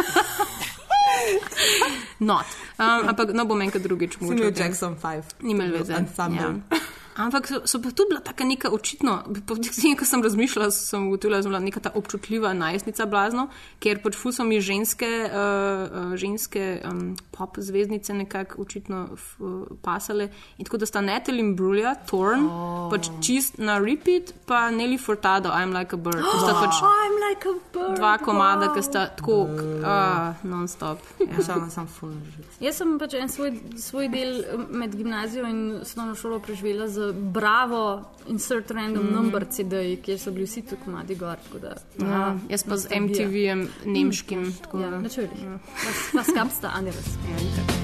Not. 2.19 2.45
Um, 2.79 3.07
ampak 3.07 3.33
no 3.33 3.45
bom 3.45 3.61
enkrat 3.61 3.83
drugič 3.83 4.17
Si 4.19 4.25
imel 4.25 4.51
Jackson 4.55 4.95
5. 4.95 5.23
Ni 5.41 5.51
imel 5.51 5.71
veze. 5.71 5.93
Ansambel. 5.93 6.59
Ja. 6.71 6.79
Ampak 7.15 7.47
so, 7.47 7.61
so 7.63 7.79
pa 7.79 7.91
tu 7.95 8.03
bila 8.09 8.19
taka 8.19 8.43
neka 8.43 8.67
očitno, 8.75 9.23
po 9.47 9.55
tem, 9.55 9.95
ko 9.95 10.03
sem 10.03 10.19
razmišljala, 10.19 10.67
sem 10.71 11.07
ugotovila, 11.07 11.39
da 11.39 11.47
je 11.47 11.51
bila 11.53 11.61
neka 11.63 11.79
ta 11.79 11.91
občutljiva 11.95 12.51
najstnica 12.53 13.05
blazno, 13.07 13.47
ker 13.79 14.01
pač 14.03 14.17
ful 14.19 14.35
so 14.35 14.43
mi 14.43 14.59
ženske, 14.59 15.07
uh, 15.29 16.11
uh, 16.11 16.15
ženske 16.19 16.83
um, 16.83 17.13
pop 17.31 17.55
zvezdnice 17.55 18.13
nekako 18.13 18.59
očitno 18.65 19.05
f, 19.15 19.39
uh, 19.39 19.63
pasale. 19.81 20.27
In 20.59 20.67
tako 20.67 20.81
da 20.83 20.89
sta 20.91 20.99
Natalie 20.99 21.39
in 21.39 21.53
Brulja, 21.55 21.95
Torn, 22.09 22.49
oh. 22.51 22.89
pač 22.91 23.07
čist 23.23 23.63
na 23.63 23.77
repeat, 23.79 24.35
pa 24.43 24.67
Nelly 24.75 24.99
Furtado, 24.99 25.55
I'm 25.55 25.71
like 25.71 25.95
a 25.95 25.97
bird. 25.97 26.19
To 26.19 26.35
sta 26.43 26.57
pač 26.65 26.83
I'm 26.83 27.15
like 27.23 27.47
a 27.47 27.55
bird. 27.71 27.95
dva 27.95 28.17
komada, 28.19 28.73
ki 28.75 28.83
sta 28.83 29.05
tako 29.15 29.45
uh, 29.47 30.43
non-stop. 30.43 30.99
Ja. 31.23 31.39
Šala 31.47 31.71
sem 31.71 31.87
full. 31.87 32.19
Jaz 32.59 32.83
sem 32.83 32.97
pač 32.99 33.15
en 33.15 33.31
svoj, 33.31 33.55
svoj 33.79 34.11
del 34.11 34.43
med 34.75 34.99
gimnazijo 34.99 35.47
in 35.47 35.79
osnovno 35.79 36.19
šolo 36.19 36.43
preživela 36.43 36.91
z 36.91 37.04
Bravo 37.13 38.01
Insert 38.27 38.71
Random 38.71 39.03
mm. 39.07 39.11
Number 39.13 39.45
CD, 39.51 39.97
kjer 39.97 40.19
so 40.19 40.31
bili 40.31 40.45
vsi 40.45 40.61
ti 40.61 40.75
komadi 40.85 41.15
gor. 41.15 41.35
tako 41.43 41.59
Da, 41.59 41.75
Ja, 41.99 42.35
jaz 42.49 42.63
pa 42.63 42.77
z. 42.77 42.87
MTV-jem 42.91 43.69
nemškim. 43.85 44.53
tako 44.61 44.79
Ja, 44.79 44.89
da- 44.89 44.99
natürlich. 44.99 45.39
Was, 45.85 46.13
was 46.13 46.27
gab's 46.35 46.59
da 46.61 46.67
anderes? 46.67 47.05
Ja. 47.05 47.63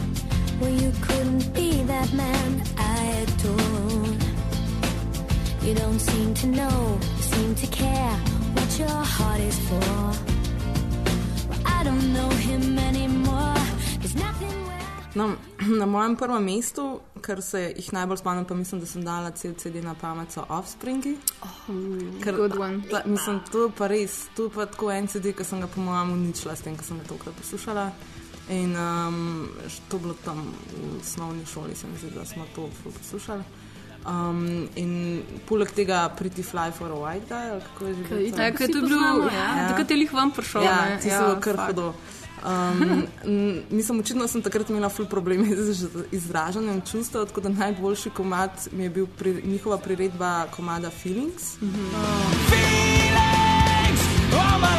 Well, 0.61 0.73
you 0.84 0.91
couldn't 1.02 1.53
be 1.53 1.84
that 1.88 2.14
man 2.14 2.61
I 2.77 3.23
adored. 3.23 4.23
You 5.65 5.73
don't 5.73 5.99
seem 5.99 6.34
to 6.35 6.48
know, 6.48 6.99
you 7.18 7.23
seem 7.34 7.56
to 7.56 7.68
care 7.76 8.15
what 8.56 8.80
your 8.80 9.03
heart 9.18 9.39
is 9.41 9.57
for. 9.68 9.80
Well, 11.49 11.61
I 11.65 11.84
don't 11.84 12.14
know 12.14 12.30
him 12.30 12.77
anymore. 12.77 13.56
There's 14.02 14.15
nothing. 14.15 14.51
No, 15.15 15.35
na 15.79 15.85
mojem 15.85 16.15
prvem 16.15 16.43
mestu, 16.43 16.99
kar 17.21 17.41
se 17.41 17.73
jih 17.75 17.93
najbolj 17.93 18.17
spomnim, 18.17 18.45
pa 18.45 18.55
mislim, 18.55 18.81
da 18.81 18.88
sem 18.88 19.03
dala 19.05 19.31
cel 19.31 19.53
CD 19.53 19.83
na 19.83 19.95
pamet, 19.95 20.31
so 20.31 20.45
Offspringi. 20.49 21.17
Ker, 22.23 22.35
good 22.35 22.57
one. 22.59 22.81
Pa, 22.91 23.01
mislim, 23.05 23.41
to 23.51 23.65
je 23.65 23.71
pa 23.77 23.88
res, 23.88 24.25
to 24.35 24.47
je 24.47 24.55
pa 24.55 24.65
tako 24.65 24.91
en 24.91 25.07
CD, 25.07 25.33
ki 25.35 25.43
sem 25.43 25.61
ga 25.61 25.67
po 25.67 25.81
mojem 25.81 26.13
uničila 26.13 26.55
s 26.55 26.63
tem, 26.63 26.77
ko 26.77 26.83
sem 26.83 26.99
ga 26.99 27.09
tokrat 27.11 27.35
poslušala. 27.35 27.91
In 28.51 28.75
um, 28.75 29.49
to 29.89 29.99
bilo 29.99 30.15
tam 30.25 30.47
v 30.73 30.99
osnovni 30.99 31.45
šoli, 31.45 31.75
se 31.75 31.88
mi 31.88 31.99
zdi, 31.99 32.15
da 32.15 32.25
smo 32.25 32.47
to 32.55 32.69
poslušali. 32.83 33.43
Um, 34.02 34.65
in 34.76 35.22
poleg 35.45 35.69
tega 35.78 36.10
Pretty 36.18 36.41
Fly 36.41 36.72
for 36.73 36.90
a 36.90 36.98
White 36.98 37.30
Guy, 37.30 37.52
ali 37.52 37.61
kako 37.61 37.86
je 37.86 37.94
že 37.94 38.03
bilo? 38.03 38.18
to? 38.32 38.41
Ja, 38.41 38.52
ker 38.52 38.65
je 38.65 38.73
to 38.73 38.82
bil, 38.82 39.30
ja. 39.30 39.68
takrat 39.69 39.91
je 39.91 39.98
lih 39.98 40.14
vam 40.14 40.32
prišel. 40.34 40.64
Ja, 40.65 40.78
ne? 40.90 40.98
ti 40.98 41.10
so 41.14 41.38
kar 41.38 41.56
fuck. 41.56 41.68
hodo. 41.68 41.94
Um, 42.41 43.06
mislim, 43.69 43.99
očitno 43.99 44.28
sem 44.28 44.41
takrat 44.41 44.69
imela 44.69 44.90
ful 44.90 45.06
probleme 45.06 45.45
z 45.56 45.86
izražanjem 46.11 46.82
čustev, 46.82 47.30
tako 47.30 47.41
da 47.41 47.49
najboljši 47.49 48.10
komad 48.10 48.52
mi 48.72 48.84
je 48.84 48.90
bil 48.90 49.06
pri, 49.06 49.41
njihova 49.45 49.78
priredba 49.78 50.48
komada 50.56 50.90
Feelings. 50.90 51.61
Mm 51.61 51.69
-hmm. 51.69 51.94
All 54.34 54.60
my 54.60 54.61
life 54.61 54.70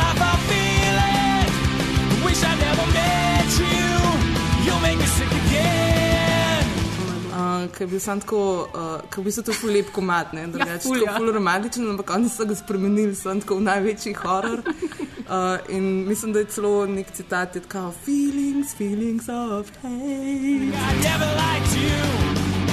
Ker 7.72 7.86
je 7.86 7.90
bil 7.90 8.00
sam 8.00 8.20
tako, 8.20 8.68
uh, 8.74 9.00
ker 9.10 9.22
je 9.22 9.24
bil 9.24 9.44
to 9.44 9.52
ful 9.56 9.70
lep 9.72 9.92
komad, 9.92 10.34
ne, 10.36 10.46
drugače 10.52 10.84
ful, 10.84 10.96
ja, 11.00 11.10
ja. 11.10 11.16
ful 11.18 11.32
romantičen, 11.32 11.88
ampak 11.90 12.10
oni 12.16 12.28
so 12.28 12.44
ga 12.44 12.54
spremenili, 12.54 13.14
sem 13.16 13.40
tako 13.40 13.56
v 13.60 13.66
največji 13.68 14.12
horor. 14.20 14.60
Uh, 14.60 15.58
in 15.76 16.06
mislim, 16.08 16.32
da 16.32 16.44
je 16.44 16.50
celo 16.56 16.86
nek 16.86 17.12
citat, 17.16 17.56
je 17.56 17.62
tako 17.62 17.92
feelings, 18.04 18.74
feelings 18.76 19.28
of 19.28 19.70
hate. 19.82 20.72
I 20.72 20.92
never 21.08 21.30
liked 21.40 21.72
you. 21.80 22.02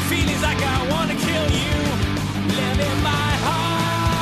Feelings 0.09 0.41
like 0.41 0.61
I 0.61 0.79
wanna 0.91 1.15
kill 1.15 1.47
you. 1.61 1.79
Live 2.59 2.79
in 2.89 2.97
my 3.03 3.31
heart. 3.45 4.19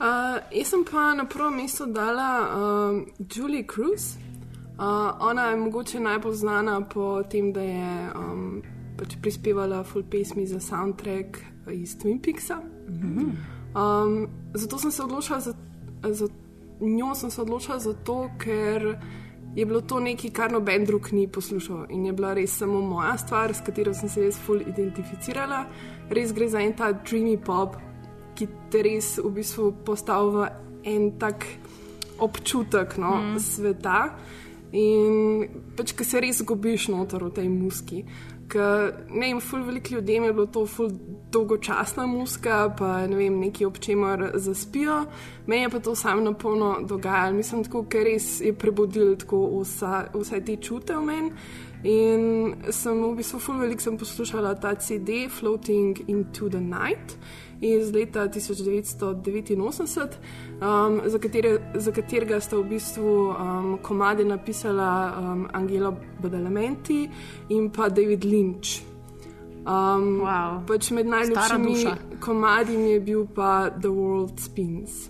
Uh, 0.00 0.58
jaz 0.58 0.68
sem 0.68 0.84
pa 0.84 1.14
na 1.14 1.24
prvo 1.24 1.50
mesto 1.50 1.86
dala 1.86 2.30
um, 2.52 3.06
Julie 3.36 3.64
Cruz. 3.64 4.16
Uh, 4.78 5.14
ona 5.20 5.50
je 5.50 5.56
mogoče 5.56 6.00
najbolj 6.00 6.34
znana 6.34 6.80
po 6.80 7.22
tem, 7.22 7.52
da 7.52 7.60
je 7.60 8.10
um, 8.14 8.62
pač 8.98 9.16
prispevala 9.22 9.82
full 9.84 10.04
pesmi 10.10 10.46
za 10.46 10.60
soundtrack 10.60 11.38
iz 11.72 11.96
Twin 11.98 12.20
Peaksa. 12.22 12.60
Um, 13.74 14.28
zato 14.54 14.78
sem 14.78 14.90
se 14.90 15.02
odločila 15.02 15.40
za, 15.40 15.54
za 16.02 16.28
njo, 16.80 17.14
sem 17.14 17.30
se 17.30 17.42
odločila 17.42 17.78
zato, 17.78 18.28
ker 18.38 18.96
je 19.54 19.66
bilo 19.66 19.80
to 19.80 20.00
nekaj, 20.00 20.30
kar 20.30 20.52
noben 20.52 20.84
drug 20.84 21.12
ni 21.12 21.28
poslušal 21.28 21.86
in 21.90 22.06
je 22.06 22.12
bila 22.12 22.34
res 22.34 22.58
samo 22.58 22.80
moja 22.80 23.16
stvar, 23.18 23.54
s 23.54 23.62
katero 23.66 23.94
sem 23.94 24.08
se 24.08 24.24
jaz 24.24 24.38
full 24.38 24.62
identificirala. 24.66 25.64
Res 26.10 26.32
gre 26.34 26.48
za 26.48 26.60
en 26.60 26.74
ta 26.76 26.92
dreamy 26.92 27.36
pop, 27.38 27.76
ki 28.34 28.48
te 28.70 28.82
res 28.82 29.16
v 29.22 29.30
bistvu 29.30 29.70
postavi 29.86 30.30
v 30.34 30.48
en 30.90 31.10
tak 31.18 31.46
občutek 32.18 32.98
no, 32.98 33.14
mm. 33.16 33.38
sveta. 33.38 34.00
In 34.74 35.46
pač, 35.78 35.94
ki 35.94 36.04
se 36.04 36.20
res 36.22 36.42
zgubiš 36.42 36.88
noter 36.90 37.22
v 37.22 37.30
tej 37.34 37.48
muski. 37.48 38.02
Ker, 38.48 38.92
ne 39.10 39.28
vem, 39.28 39.40
ful 39.40 39.62
veliko 39.64 39.94
ljudem 39.94 40.24
je 40.24 40.32
bilo 40.32 40.46
to 40.46 40.66
ful 40.66 40.90
dolgočasna 41.32 42.06
muska, 42.06 42.74
pa 42.78 43.06
ne 43.06 43.16
vem, 43.16 43.38
nekaj 43.40 43.66
ob 43.66 43.78
čemer 43.78 44.30
zaspijo. 44.34 45.04
Meni 45.46 45.62
je 45.62 45.70
pa 45.70 45.80
to 45.80 45.94
samo 45.94 46.20
na 46.20 46.32
polno 46.32 46.76
dogajalo. 46.88 47.36
Mislim, 47.36 47.64
tako, 47.64 47.84
ker 47.88 48.04
res 48.04 48.40
je 48.40 48.52
prebudil 48.52 49.16
tako 49.16 49.46
vsa, 49.60 50.04
vse 50.14 50.40
te 50.44 50.56
čute 50.56 50.96
v 50.96 51.06
meni. 51.06 51.32
In 51.84 52.54
sem 52.72 53.00
v 53.02 53.16
bistvu 53.16 53.38
ful 53.44 53.58
veliko 53.60 53.96
poslušala 54.00 54.54
ta 54.60 54.74
CD 54.74 55.28
Floating 55.28 56.08
into 56.08 56.48
the 56.48 56.60
Night 56.60 57.18
iz 57.60 57.92
leta 57.92 58.28
1989, 58.28 60.18
um, 60.60 61.00
za, 61.06 61.18
katere, 61.18 61.58
za 61.74 61.92
katerega 61.92 62.40
sta 62.40 62.56
v 62.56 62.64
bistvu 62.64 63.28
um, 63.30 63.78
komade 63.82 64.24
napisala 64.24 65.14
um, 65.18 65.46
Angelo 65.52 65.96
Badalamenti 66.22 67.08
in 67.48 67.70
pa 67.70 67.88
David 67.88 68.24
Lynch. 68.24 68.82
Um, 69.64 70.20
wow. 70.20 70.60
pač 70.66 70.90
med 70.90 71.06
najljubšimi 71.06 71.86
komadi 72.20 72.76
mi 72.76 72.90
je 72.90 73.00
bil 73.00 73.26
pa 73.34 73.70
The 73.70 73.88
World 73.88 74.40
Spins. 74.40 75.08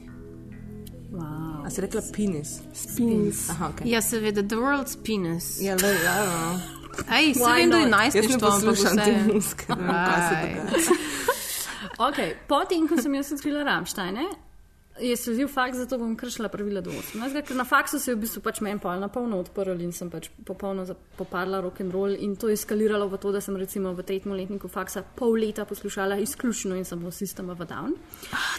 Wow. 1.11 1.67
A 1.67 1.71
si 1.71 1.81
rekla 1.81 2.03
penis? 2.17 2.61
Spins. 2.75 3.51
Aha, 3.51 3.71
okay. 3.71 3.89
Ja, 3.91 4.03
seveda, 4.03 4.43
the 4.43 4.57
world's 4.57 4.99
penis. 5.07 5.61
Ja, 5.63 5.75
le, 5.75 5.95
ja, 6.05 6.15
no. 6.27 6.61
Ej, 7.11 7.35
se 7.35 7.53
vem, 7.57 7.71
da 7.71 7.77
je 7.77 7.89
najstništvo, 7.89 8.33
Jaz 8.33 8.41
ne 8.41 8.47
ampak 8.47 8.61
poslušam 8.61 8.97
te 8.97 9.03
vse. 9.03 9.67
vem, 9.69 9.87
kaj 9.89 10.29
se 10.29 10.35
Aj. 10.35 10.55
dogaja. 10.55 10.99
Okay, 11.99 12.35
Potem, 12.49 12.89
ko 12.91 12.99
sem 12.99 13.15
jaz 13.15 13.31
odkrila 13.37 13.63
Ramštajne, 13.63 14.27
je 15.01 15.17
sledil 15.17 15.49
faks, 15.49 15.77
zato 15.77 15.99
bom 15.99 16.17
kršila 16.17 16.49
pravila 16.49 16.81
do 16.81 16.91
18. 16.91 17.43
Ker 17.47 17.57
na 17.57 17.65
faksu 17.65 17.99
se 17.99 18.11
je 18.11 18.15
v 18.15 18.21
bistvu 18.21 18.43
pač 18.43 18.61
meni 18.61 18.79
pol 18.79 19.01
na 19.01 19.09
polno 19.09 19.41
odprl 19.43 19.81
in 19.83 19.93
sem 19.93 20.11
pač 20.11 20.29
popolno 20.47 20.87
popadla 21.19 21.61
rock 21.61 21.81
and 21.81 21.93
roll 21.93 22.15
in 22.15 22.37
to 22.37 22.49
je 22.49 22.55
eskaliralo 22.55 23.09
v 23.09 23.19
to, 23.19 23.33
da 23.33 23.41
sem 23.41 23.57
recimo 23.57 23.93
v 23.95 24.03
tretjem 24.07 24.33
letniku 24.33 24.69
faksa 24.69 25.03
pol 25.03 25.35
leta 25.35 25.65
poslušala 25.65 26.19
izključno 26.23 26.77
in 26.77 26.85
samo 26.85 27.11
System 27.11 27.51
of 27.51 27.61
a 27.61 27.65
Down. 27.65 27.97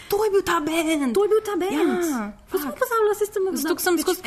To 0.08 0.24
je 0.24 0.30
bil 0.30 0.42
ta 0.42 0.60
bend. 0.60 1.14
To 1.14 1.24
je 1.24 1.28
bil 1.28 1.40
ta 1.44 1.56
band. 1.56 2.04
Ja, 2.04 2.32
Pa 2.50 2.58
sem 2.58 2.70
pozabila 2.70 3.14
System 3.16 3.42
of 3.48 3.48
a 3.48 3.56
Down. 3.56 3.62
Zato 3.62 3.78
sem 3.78 3.98
skozi 3.98 4.20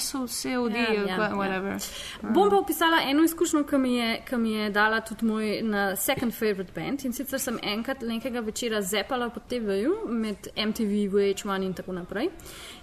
SOCOD, 0.00 0.74
Ja, 1.08 1.30
whatever. 1.34 1.78
Bom 2.22 2.50
pa 2.50 2.56
opisala 2.56 3.02
eno 3.06 3.22
izkušnjo, 3.24 3.62
ki 3.62 3.78
mi, 3.78 3.94
je, 3.96 4.22
ki 4.28 4.36
mi 4.36 4.52
je 4.52 4.70
dala 4.70 5.00
tudi 5.00 5.26
moj 5.26 5.62
na 5.62 5.96
second 5.96 6.34
favorite 6.34 6.72
band. 6.74 7.04
In 7.04 7.12
sicer 7.12 7.40
sem 7.40 7.58
enkrat 7.62 8.02
nekega 8.02 8.40
večera 8.40 8.82
zepala 8.82 9.30
po 9.30 9.40
TV-ju 9.40 9.94
med 10.08 10.50
MTV, 10.56 11.08
VH1 11.28 11.64
in 11.64 11.74
tako 11.74 11.92
naprej. 11.92 12.30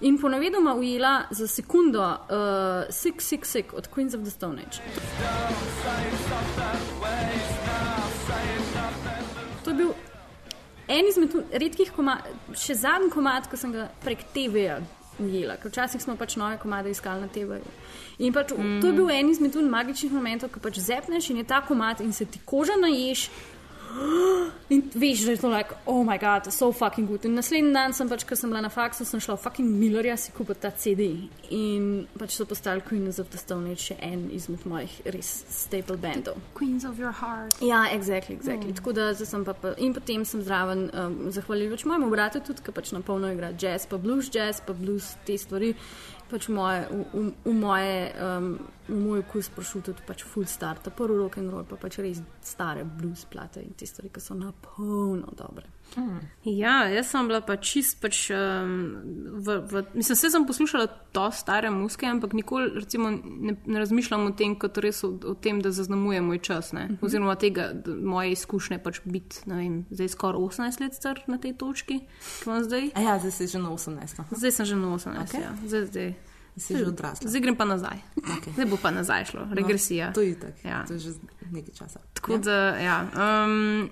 In 0.02 0.18
ponavedoma 0.22 0.76
ujela 0.76 1.16
za 1.32 1.48
sekundo 1.48 2.06
uh, 2.06 2.90
Sick, 2.90 3.22
Sick, 3.22 3.46
Sick 3.46 3.74
od 3.74 3.90
Queens 3.96 4.16
of 4.16 4.22
the 4.22 4.32
Stone 4.32 4.62
Age. 4.62 4.82
To 9.64 9.70
je 9.70 9.76
bil 9.76 9.94
en 10.88 11.08
izmed 11.10 11.34
redkih 11.52 11.92
komadov, 11.96 12.54
še 12.54 12.76
zadnji 12.78 13.10
komad, 13.14 13.50
ki 13.50 13.58
sem 13.58 13.74
ga 13.74 13.90
prek 14.04 14.22
TV-ja 14.36 14.80
ujela, 15.20 15.56
ker 15.58 15.72
včasih 15.72 16.02
smo 16.04 16.16
pač 16.20 16.36
nove 16.36 16.58
komade 16.62 16.92
iskali 16.92 17.24
na 17.24 17.28
TV-ju. 17.32 17.74
In 18.26 18.34
pač, 18.36 18.52
mm. 18.54 18.80
to 18.82 18.92
je 18.92 18.98
bil 18.98 19.10
en 19.12 19.30
izmed 19.32 19.54
tu 19.54 19.64
magičnih 19.64 20.14
momentov, 20.14 20.52
ko 20.54 20.62
pač 20.64 20.80
zepneš 20.84 21.30
in 21.32 21.42
je 21.42 21.48
ta 21.48 21.62
komad 21.66 22.04
in 22.04 22.14
se 22.14 22.26
ti 22.26 22.42
koža 22.46 22.78
naješ. 22.80 23.30
In 24.70 24.82
veš, 24.96 25.26
da 25.26 25.32
je 25.32 25.38
to 25.38 25.50
like, 25.50 25.76
oh 25.86 26.04
moj 26.04 26.18
bog, 26.20 26.52
so 26.54 26.72
fucking 26.72 27.08
good. 27.08 27.26
In 27.26 27.36
naslednji 27.38 27.74
dan 27.74 27.94
sem 27.94 28.10
pač, 28.10 28.24
ko 28.26 28.36
sem 28.36 28.50
bila 28.50 28.64
na 28.66 28.72
faksu, 28.74 29.06
sem 29.06 29.22
šla 29.22 29.36
v 29.38 29.44
fucking 29.44 29.76
Millerja 29.80 30.16
si 30.18 30.34
kupiti 30.34 30.64
ta 30.64 30.72
CD. 30.74 31.10
In 31.54 32.08
pač 32.18 32.34
so 32.34 32.48
postali 32.50 32.82
Queens 32.82 33.20
of 33.22 33.30
the 33.30 33.38
Stone 33.38 33.70
Age 33.72 33.92
še 33.92 34.00
en 34.02 34.26
izmed 34.34 34.66
mojih 34.66 34.98
res 35.14 35.30
staple 35.54 36.00
bandov. 36.02 36.42
Queens 36.58 36.88
of 36.90 37.00
your 37.00 37.14
heart. 37.14 37.54
Ja, 37.62 37.86
exactly, 37.94 38.36
exactly. 38.40 38.74
Mm. 38.74 38.80
Tako 38.82 38.96
da 38.98 39.12
sem 39.14 39.46
pa, 39.46 39.54
pa 39.54 39.76
in 39.78 39.94
potem 39.94 40.26
sem 40.26 40.42
zraven, 40.42 40.90
um, 40.90 41.20
zahvaljujoč 41.36 41.86
mojemu 41.86 42.10
bratu, 42.10 42.42
tudi, 42.42 42.66
ki 42.66 42.74
pač 42.74 42.92
na 42.96 43.04
polno 43.06 43.30
igra 43.32 43.54
jazz, 43.54 43.86
pa 43.86 44.02
blues, 44.02 44.34
jazz, 44.34 44.64
pa 44.66 44.74
blues, 44.74 45.14
te 45.30 45.38
stvari. 45.38 45.76
Pač 46.26 46.50
moje, 46.50 46.88
v, 46.90 47.04
v, 47.14 47.28
v 47.46 47.54
moje, 47.54 47.98
um, 48.18 48.56
moj 48.88 49.24
okus 49.24 49.50
prišel 49.50 49.82
tudi 49.82 50.04
pač 50.08 50.24
full 50.28 50.46
star, 50.50 50.80
ta 50.82 50.92
prvi 50.94 51.18
rock 51.18 51.40
and 51.42 51.54
roll, 51.54 51.66
pa 51.68 51.78
pač 51.80 52.00
res 52.04 52.22
stare 52.46 52.86
blues 52.86 53.26
plate 53.30 53.64
in 53.64 53.74
te 53.78 53.88
stvari, 53.90 54.12
ki 54.14 54.22
so 54.22 54.38
na 54.38 54.52
polno 54.52 55.34
dobre. 55.38 55.70
Ja, 56.44 56.90
jaz 56.92 57.12
sem 57.14 57.28
bila 57.30 57.40
pa 57.46 57.56
čist, 57.62 58.00
pač, 58.04 58.26
um, 58.34 58.72
v, 59.46 59.58
v, 59.70 59.84
mislim, 59.94 60.18
vse 60.18 60.32
sem 60.34 60.46
poslušala 60.48 60.88
to 61.16 61.26
stare 61.32 61.70
muske, 61.72 62.08
ampak 62.10 62.34
nikoli 62.36 62.74
recimo, 62.76 63.12
ne, 63.14 63.56
ne 63.66 63.80
razmišljam 63.80 64.28
o 64.28 64.34
tem, 64.36 64.58
kot 64.60 64.78
res 64.84 65.04
o, 65.08 65.14
o 65.16 65.36
tem, 65.40 65.62
da 65.64 65.72
zaznamuje 65.76 66.22
moj 66.26 66.42
čas. 66.44 66.74
Ne? 66.76 66.88
Mhm. 66.90 67.00
Oziroma 67.06 67.38
tega, 67.40 67.70
moje 67.86 68.36
izkušnje 68.36 68.82
pač 68.84 69.02
biti, 69.06 69.46
ne 69.50 69.62
vem, 69.62 69.82
zdaj 69.94 70.14
skoraj 70.18 70.50
18 70.50 70.84
let 70.84 71.00
star 71.00 71.24
na 71.32 71.40
tej 71.42 71.56
točki, 71.62 72.02
ki 72.06 72.50
imam 72.50 72.64
zdaj. 72.66 72.92
A 72.94 73.06
ja, 73.08 73.18
zdaj 73.22 73.38
si 73.40 73.52
že 73.56 73.62
na 73.62 73.72
18. 73.72 74.22
aha. 74.26 74.30
Zdaj 74.36 74.52
sem 74.52 74.72
že 74.74 74.80
na 74.80 74.96
18, 74.98 75.22
Okej. 75.22 75.40
okay. 75.40 75.44
ja. 75.46 75.52
zdaj, 75.64 75.86
zdaj. 75.94 76.16
Si 76.58 76.78
že 76.78 76.88
odrasla. 76.88 77.28
Zdaj 77.28 77.42
grem 77.44 77.56
pa 77.60 77.66
nazaj. 77.68 78.00
Okay. 78.16 78.54
Zdaj 78.56 78.68
bo 78.72 78.78
pa 78.80 78.92
nazaj 78.96 79.28
šlo, 79.28 79.44
regresija. 79.52 80.08
No, 80.08 80.16
to 80.16 80.24
je 80.24 80.36
itak. 80.38 80.56
Ja. 80.64 80.84
To 80.88 80.96
je 80.96 81.00
že 81.04 81.12
nekaj 81.52 81.74
časa. 81.76 82.00
Tako 82.16 82.32
ja. 82.32 82.38
da, 82.38 82.60
ja. 82.80 82.98
Um, 83.12 83.90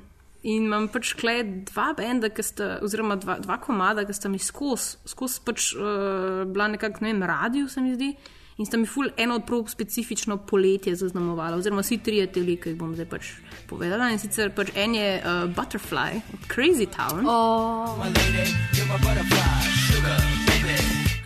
in 0.47 0.69
imam 0.69 0.87
pač 0.87 1.11
klej 1.19 1.43
dva 1.67 1.91
benda, 1.97 2.31
sta, 2.39 2.79
oziroma 2.79 3.19
dva, 3.19 3.35
dva 3.43 3.59
komada, 3.59 4.07
ki 4.07 4.15
sta 4.15 4.31
mi 4.31 4.39
skozi, 4.39 5.03
skozi 5.11 5.43
pač 5.43 5.73
uh, 5.75 6.47
bila 6.47 6.71
nekako, 6.71 7.03
ne 7.03 7.11
vem, 7.11 7.27
radio, 7.27 7.67
se 7.67 7.83
mi 7.83 7.95
zdi. 7.97 8.13
In 8.61 8.67
sta 8.69 8.77
mi 8.77 8.85
ful 8.85 9.09
eno 9.17 9.35
od 9.41 9.47
prav 9.49 9.65
specifično 9.67 10.37
poletje 10.47 10.95
zaznamovala, 10.95 11.57
oziroma 11.57 11.81
vsi 11.81 11.97
trije 12.05 12.29
teli, 12.31 12.55
ki 12.61 12.69
jih 12.69 12.77
bom 12.79 12.93
zdaj 12.95 13.09
pač 13.09 13.33
povedala. 13.67 14.11
In 14.13 14.21
sicer 14.21 14.53
pač 14.55 14.71
en 14.77 14.95
je 14.95 15.09
uh, 15.19 15.49
Butterfly 15.51 16.21
Crazy 16.47 16.87
Town. 16.87 17.25
Oh. 17.27 17.97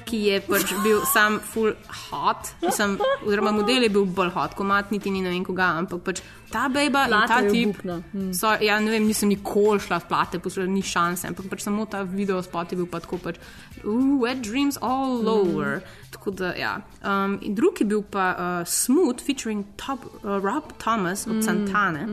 Ki 0.08 0.22
je 0.30 0.40
pač 0.48 0.72
bil 0.84 1.02
sam 1.14 1.40
full 1.44 1.74
hot, 2.08 2.54
Mislim, 2.64 2.98
oziroma 3.26 3.52
model 3.52 3.84
je 3.84 3.90
bil 3.92 4.06
bolj 4.06 4.32
hot, 4.38 4.56
komat 4.56 4.92
niti 4.92 5.12
ni 5.12 5.22
ne 5.22 5.34
vem 5.34 5.44
koga, 5.46 5.74
ampak 5.82 6.04
pač 6.06 6.22
ta 6.50 6.68
beba 6.68 7.04
in 7.04 7.10
Plata 7.10 7.28
ta 7.28 7.40
je 7.40 7.52
tip. 7.52 7.70
obupna. 7.70 8.02
Mm. 8.14 8.34
So, 8.34 8.54
ja, 8.58 8.80
ne 8.80 8.90
vem, 8.90 9.04
nisem 9.04 9.30
nikoli 9.30 9.80
šla 9.80 10.00
v 10.00 10.06
plate, 10.06 10.40
poslušala 10.40 10.68
ni 10.68 10.82
šanse, 10.82 11.28
ampak 11.28 11.46
pač 11.48 11.62
samo 11.62 11.86
ta 11.86 12.04
video 12.04 12.42
spot 12.42 12.72
je 12.72 12.78
bil 12.78 12.88
pa 12.88 13.00
tako 13.00 13.18
pač, 13.18 13.36
uh, 13.78 13.90
wet 14.18 14.42
dreams 14.42 14.78
all 14.80 15.18
Mm. 15.18 15.28
over. 15.30 15.82
Tako 16.10 16.32
da, 16.32 16.54
ja. 16.54 16.72
Um, 17.02 17.38
in 17.42 17.54
drugi 17.54 17.84
bil 17.84 18.02
pa 18.02 18.32
uh, 18.32 18.40
Smooth, 18.66 19.20
featuring 19.20 19.66
top, 19.76 20.00
uh, 20.18 20.40
Rob 20.40 20.72
Thomas 20.78 21.28
od 21.28 21.36
Mm, 21.36 21.42
Santane, 21.42 22.04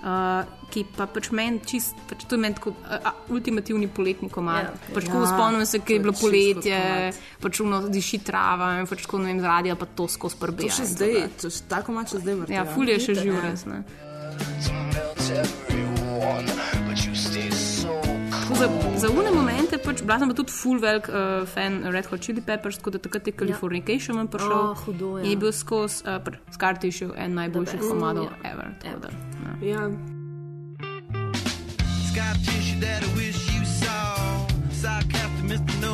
uh, 0.00 0.44
ki 0.68 0.86
pa 0.88 1.04
pač 1.06 1.28
meni 1.30 1.60
čist, 1.60 1.92
pač 2.08 2.24
to 2.24 2.34
je 2.34 2.40
meni 2.40 2.54
tako 2.54 2.72
uh, 2.72 2.96
ultimativni 3.28 3.88
poletni 3.88 4.28
komad. 4.28 4.64
Ja, 4.64 4.72
pač 4.90 5.04
ja. 5.04 5.26
spomnim 5.26 5.66
se, 5.66 5.78
ki 5.78 5.92
je 5.92 5.98
To 5.98 6.02
bilo 6.02 6.14
poletje, 6.14 6.80
pač 7.38 7.60
uno 7.60 7.82
diši 7.88 8.18
trava 8.20 8.80
in 8.80 8.86
pač 8.86 9.02
tako 9.02 9.18
ne 9.18 9.26
vem, 9.26 9.40
z 9.40 9.44
radia 9.44 9.76
pa 9.76 9.86
to 9.86 10.08
skozi 10.08 10.34
To 10.34 10.40
prbija. 10.40 10.72
še 10.72 10.84
zdaj, 10.86 11.28
to 11.36 11.48
tako 11.68 11.92
mače 11.92 12.18
zdaj 12.18 12.34
vrti. 12.36 12.52
Ja, 12.52 12.64
ful 12.64 12.88
je 12.88 12.98
še 12.98 13.14
živ, 13.14 13.34
Ja. 13.34 13.40
res. 13.42 13.66
Ne. 13.66 13.81
Za, 18.62 18.68
za 18.96 19.08
une 19.10 19.30
momente, 19.34 19.78
pač, 19.78 20.02
bila 20.06 20.18
sem 20.20 20.28
pa 20.30 20.34
tudi 20.38 20.52
full 20.54 20.78
velik 20.78 21.08
uh, 21.10 21.42
fan 21.50 21.82
Red 21.90 22.06
Hot 22.06 22.20
Chili 22.22 22.40
Peppers, 22.40 22.78
tako 22.78 22.90
da 22.94 22.98
takrat 23.02 23.26
je 23.26 23.32
Californication 23.32 24.18
ja. 24.22 24.26
prišel. 24.30 24.52
Oh, 24.54 24.78
hudo, 24.86 25.18
ja. 25.18 25.24
Je 25.26 25.36
bil 25.36 25.50
skozi 25.52 26.04
uh, 26.06 26.22
Scar 26.54 26.78
Tissue 26.78 27.10
en 27.16 27.34
najboljših 27.34 27.80
komadov 27.80 28.24
Ja. 28.30 28.52
ever. 28.52 28.70
tako 28.82 28.98
da, 29.02 29.08
ja. 29.66 29.72
Ja. 29.72 29.90
Scar 32.12 32.34
tissue 32.46 32.78
that 32.80 33.02
I 33.02 33.08
wish 33.18 33.40
you 33.50 33.64
saw. 33.66 34.46
Sarcastic, 34.70 35.42
Mr. 35.50 35.74
Know 35.80 35.91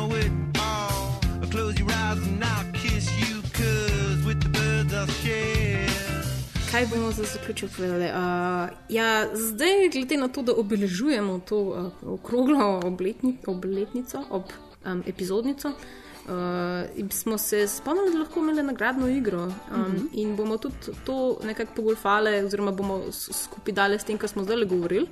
Kaj 6.71 6.85
bomo 6.85 7.11
za 7.11 7.23
zaključek 7.23 7.69
povedali? 7.75 8.05
Uh, 8.05 8.69
ja, 8.89 9.35
zdaj, 9.35 9.89
glede 9.91 10.17
na 10.17 10.27
to, 10.27 10.41
da 10.41 10.53
obeležujemo 10.53 11.39
to 11.39 11.57
uh, 11.57 11.91
okroglo 12.13 12.81
obletni, 12.85 13.37
obletnico, 13.47 14.23
ob 14.29 14.43
um, 14.85 15.03
epizodnico, 15.07 15.67
uh, 15.69 17.09
smo 17.11 17.37
se 17.37 17.67
spomnili, 17.67 18.11
da 18.11 18.19
lahko 18.19 18.39
imeli 18.39 18.63
nagradno 18.63 19.07
igro 19.07 19.43
um, 19.43 19.51
mm 19.71 19.81
Mhm. 19.81 19.95
-hmm. 19.95 20.07
in 20.11 20.35
bomo 20.35 20.57
tudi 20.57 20.75
to 21.05 21.39
nekako 21.43 21.71
pogolfali, 21.75 22.45
oziroma 22.45 22.71
bomo 22.71 23.01
skupaj 23.11 23.73
dali 23.73 23.99
s 23.99 24.03
tem, 24.03 24.17
kar 24.17 24.29
smo 24.29 24.43
zdaj 24.43 24.65
govorili. 24.65 25.07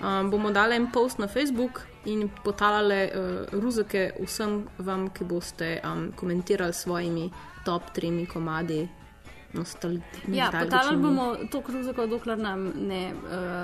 Um, 0.00 0.30
bomo 0.30 0.50
dali 0.50 0.76
en 0.76 0.90
post 0.92 1.18
na 1.18 1.28
Facebook 1.28 1.80
in 2.04 2.30
potalale 2.44 3.10
uh, 3.14 3.60
ruzake 3.60 4.12
vsem 4.24 4.66
vam, 4.78 5.10
ki 5.10 5.24
boste 5.24 5.80
um, 5.84 6.12
komentirali 6.16 6.72
s 6.72 6.76
svojimi 6.76 7.30
top 7.64 7.82
tremi 7.94 8.26
komadi. 8.26 8.88
Ja, 9.52 9.58
nostalgičnimi. 9.58 10.50
potalali 10.60 10.96
bomo 10.96 11.36
to 11.50 11.60
kruzako, 11.60 12.06
dokler 12.06 12.38
nam 12.38 12.72
ne 12.78 13.12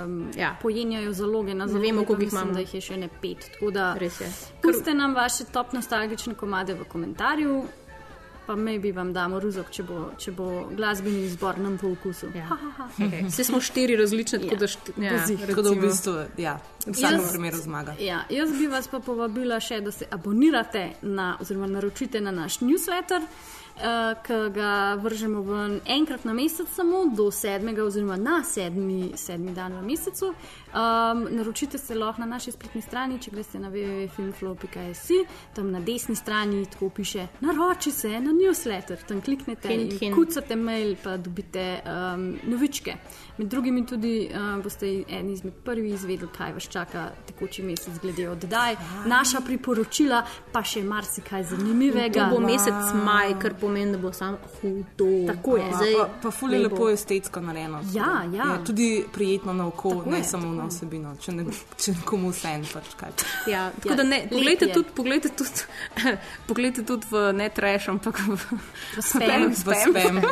um, 0.04 0.30
Ja. 0.36 0.56
pojenjajo 0.62 1.12
zaloge 1.12 1.54
na 1.54 1.64
Ne 1.64 1.68
zaloge. 1.68 1.86
vemo, 1.86 2.00
pa 2.00 2.06
koliko 2.06 2.22
jih 2.22 2.32
imamo. 2.32 2.52
Da 2.52 2.60
jih 2.60 2.74
je 2.74 2.80
še 2.80 2.96
ne 2.96 3.08
pet. 3.20 3.50
Tako 3.52 3.70
da 3.70 3.94
Res 3.94 4.20
je. 4.20 4.30
pustite 4.62 4.94
nam 4.94 5.14
vaše 5.14 5.44
top 5.44 5.72
nostalgične 5.72 6.34
komade 6.34 6.74
v 6.74 6.84
komentarju. 6.84 7.64
Pa 8.46 8.54
maybe 8.54 8.92
vam 8.92 9.12
damo 9.12 9.40
ruzok, 9.40 9.70
če 9.70 9.82
bo, 9.82 10.10
če 10.18 10.32
bo 10.32 10.44
glasbeni 10.70 11.20
izbor 11.22 11.58
nam 11.58 11.78
po 11.78 11.88
okusu. 11.88 12.26
Ja. 12.34 12.46
Okay. 12.98 13.26
Vse 13.26 13.44
smo 13.44 13.60
štiri 13.60 13.96
različne, 13.96 14.38
tako 14.38 14.56
da 14.56 14.66
šti, 14.66 14.92
ja, 14.98 15.10
Pazi. 15.12 15.36
Tako 15.46 15.62
da 15.62 15.70
v 15.70 15.76
bistvu, 15.76 16.14
ja, 16.38 16.54
v 16.86 16.92
vsakem 16.92 17.20
primeru 17.30 17.56
zmaga. 17.56 17.94
Ja, 18.00 18.22
jaz 18.30 18.50
bi 18.50 18.66
vas 18.66 18.88
pa 18.88 19.00
povabila 19.00 19.60
še, 19.60 19.80
da 19.80 19.92
se 19.92 20.06
abonirate 20.10 20.86
na, 21.02 21.36
oziroma 21.40 21.66
naročite 21.66 22.20
na 22.20 22.30
naš 22.30 22.60
newsletter, 22.60 23.20
uh, 23.78 24.14
ki 24.22 24.38
ga 24.54 24.94
vržemo 25.00 25.42
ven 25.42 25.80
enkrat 25.86 26.24
na 26.24 26.32
mesec, 26.32 26.68
samo 26.74 27.04
do 27.16 27.30
sedmega, 27.30 27.84
oziroma 27.84 28.16
na 28.16 28.42
sedmi, 28.44 29.12
sedmi 29.16 29.54
dan 29.54 29.78
v 29.80 29.82
mesecu. 29.86 30.34
Um, 30.68 31.26
naročite 31.30 31.78
se 31.78 31.94
lahko 31.94 32.20
na 32.20 32.26
naši 32.26 32.52
spletni 32.52 32.82
strani, 32.82 33.18
če 33.22 33.30
greste 33.30 33.58
na 33.58 33.70
www.filmflow.js, 33.70 35.08
tam 35.56 35.70
na 35.72 35.80
desni 35.80 36.16
strani 36.16 36.66
tako 36.66 36.88
piše: 36.88 37.26
Naroči 37.40 37.90
se 37.90 38.20
na 38.20 38.32
newsletter, 38.32 38.96
tam 39.08 39.20
kliknete 39.20 39.68
Hint, 39.68 39.92
in 39.92 39.98
hint. 39.98 40.14
kucate 40.16 40.56
mail, 40.56 40.96
pa 41.04 41.16
dobite 41.16 41.80
um, 41.84 42.36
novičke. 42.50 42.94
Med 43.38 43.48
drugim 43.48 43.86
tudi 43.86 44.28
um, 44.34 44.62
boste 44.62 45.04
eni 45.08 45.32
izmed 45.32 45.54
prvih 45.64 45.94
izvedeli, 45.94 46.28
kaj 46.36 46.52
vas 46.52 46.68
čaka 46.68 47.06
tekoči 47.26 47.62
mesec 47.62 47.98
glede 48.02 48.28
oddaj, 48.30 48.76
naša 49.06 49.40
priporočila, 49.40 50.22
pa 50.52 50.62
še 50.62 50.82
marsikaj 50.84 51.44
zanimivega. 51.44 52.28
To 52.28 52.36
bo 52.36 52.44
mesec 52.44 52.92
maj, 53.04 53.38
kar 53.40 53.54
pomeni, 53.60 53.92
da 53.92 53.98
bo 53.98 54.12
sam 54.12 54.36
hudo. 54.60 55.08
Tako 55.32 55.56
je. 55.56 55.72
Zdaj, 55.72 55.94
pa, 55.96 56.08
pa 56.22 56.30
ful 56.30 56.52
je 56.52 56.60
lepo 56.66 56.90
estetsko 56.90 57.40
narejeno. 57.40 57.80
Ja, 57.94 58.24
ja. 58.34 58.52
Je 58.52 58.64
tudi 58.64 59.04
prijetno 59.12 59.52
na 59.52 59.66
oko, 59.66 59.94
Tako 59.94 60.10
ne 60.10 60.18
je, 60.18 60.24
samo 60.24 60.57
na 60.58 60.66
vsebino. 60.68 61.14
Če, 61.22 61.32
ne, 61.38 61.44
če 61.78 61.94
nekomu 61.96 62.32
vse 62.34 62.54
en 62.58 62.64
pač 62.68 62.94
kaj. 63.00 63.12
Ja, 63.50 63.68
tako 63.76 63.94
Ja, 63.94 63.98
da 64.00 64.06
ne, 64.08 64.18
poglejte 64.30 64.68
tudi, 64.74 64.94
poglejte 64.96 65.28
tudi, 65.38 65.66
poglejte 66.50 66.84
tudi 66.86 67.06
v 67.10 67.22
ne 67.38 67.48
trash, 67.50 67.88
ampak 67.92 68.20
v, 68.26 68.38
v 68.98 69.04
spam. 69.04 69.48
V 69.54 69.78
spam. 69.84 70.22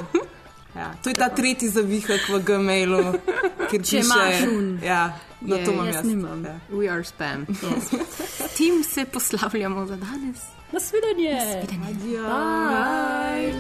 Ja, 0.77 0.91
to 1.01 1.09
je 1.09 1.17
ta 1.17 1.31
tretji 1.33 1.71
zavihek 1.73 2.27
v 2.29 2.41
Gmailu, 2.45 3.17
kjer 3.71 3.81
Če 3.81 3.97
piše, 3.97 4.03
imaš 4.05 4.43
un. 4.45 4.67
Ja, 4.85 5.17
na 5.41 5.57
Je, 5.57 5.65
to 5.65 5.73
imam 5.73 5.87
jaz 5.89 5.95
jaz. 5.97 6.05
nimam. 6.05 6.45
Ja. 6.45 6.57
We 6.69 6.91
are 6.93 7.05
spam. 7.05 7.47
Yes. 7.49 7.97
S 8.45 8.53
tem 8.59 8.85
se 8.85 9.07
poslavljamo 9.09 9.87
za 9.89 9.97
danes. 9.97 10.45
Nasvidenje! 10.73 11.33
Nasvidenje. 11.33 12.19
Bye. 12.29 13.55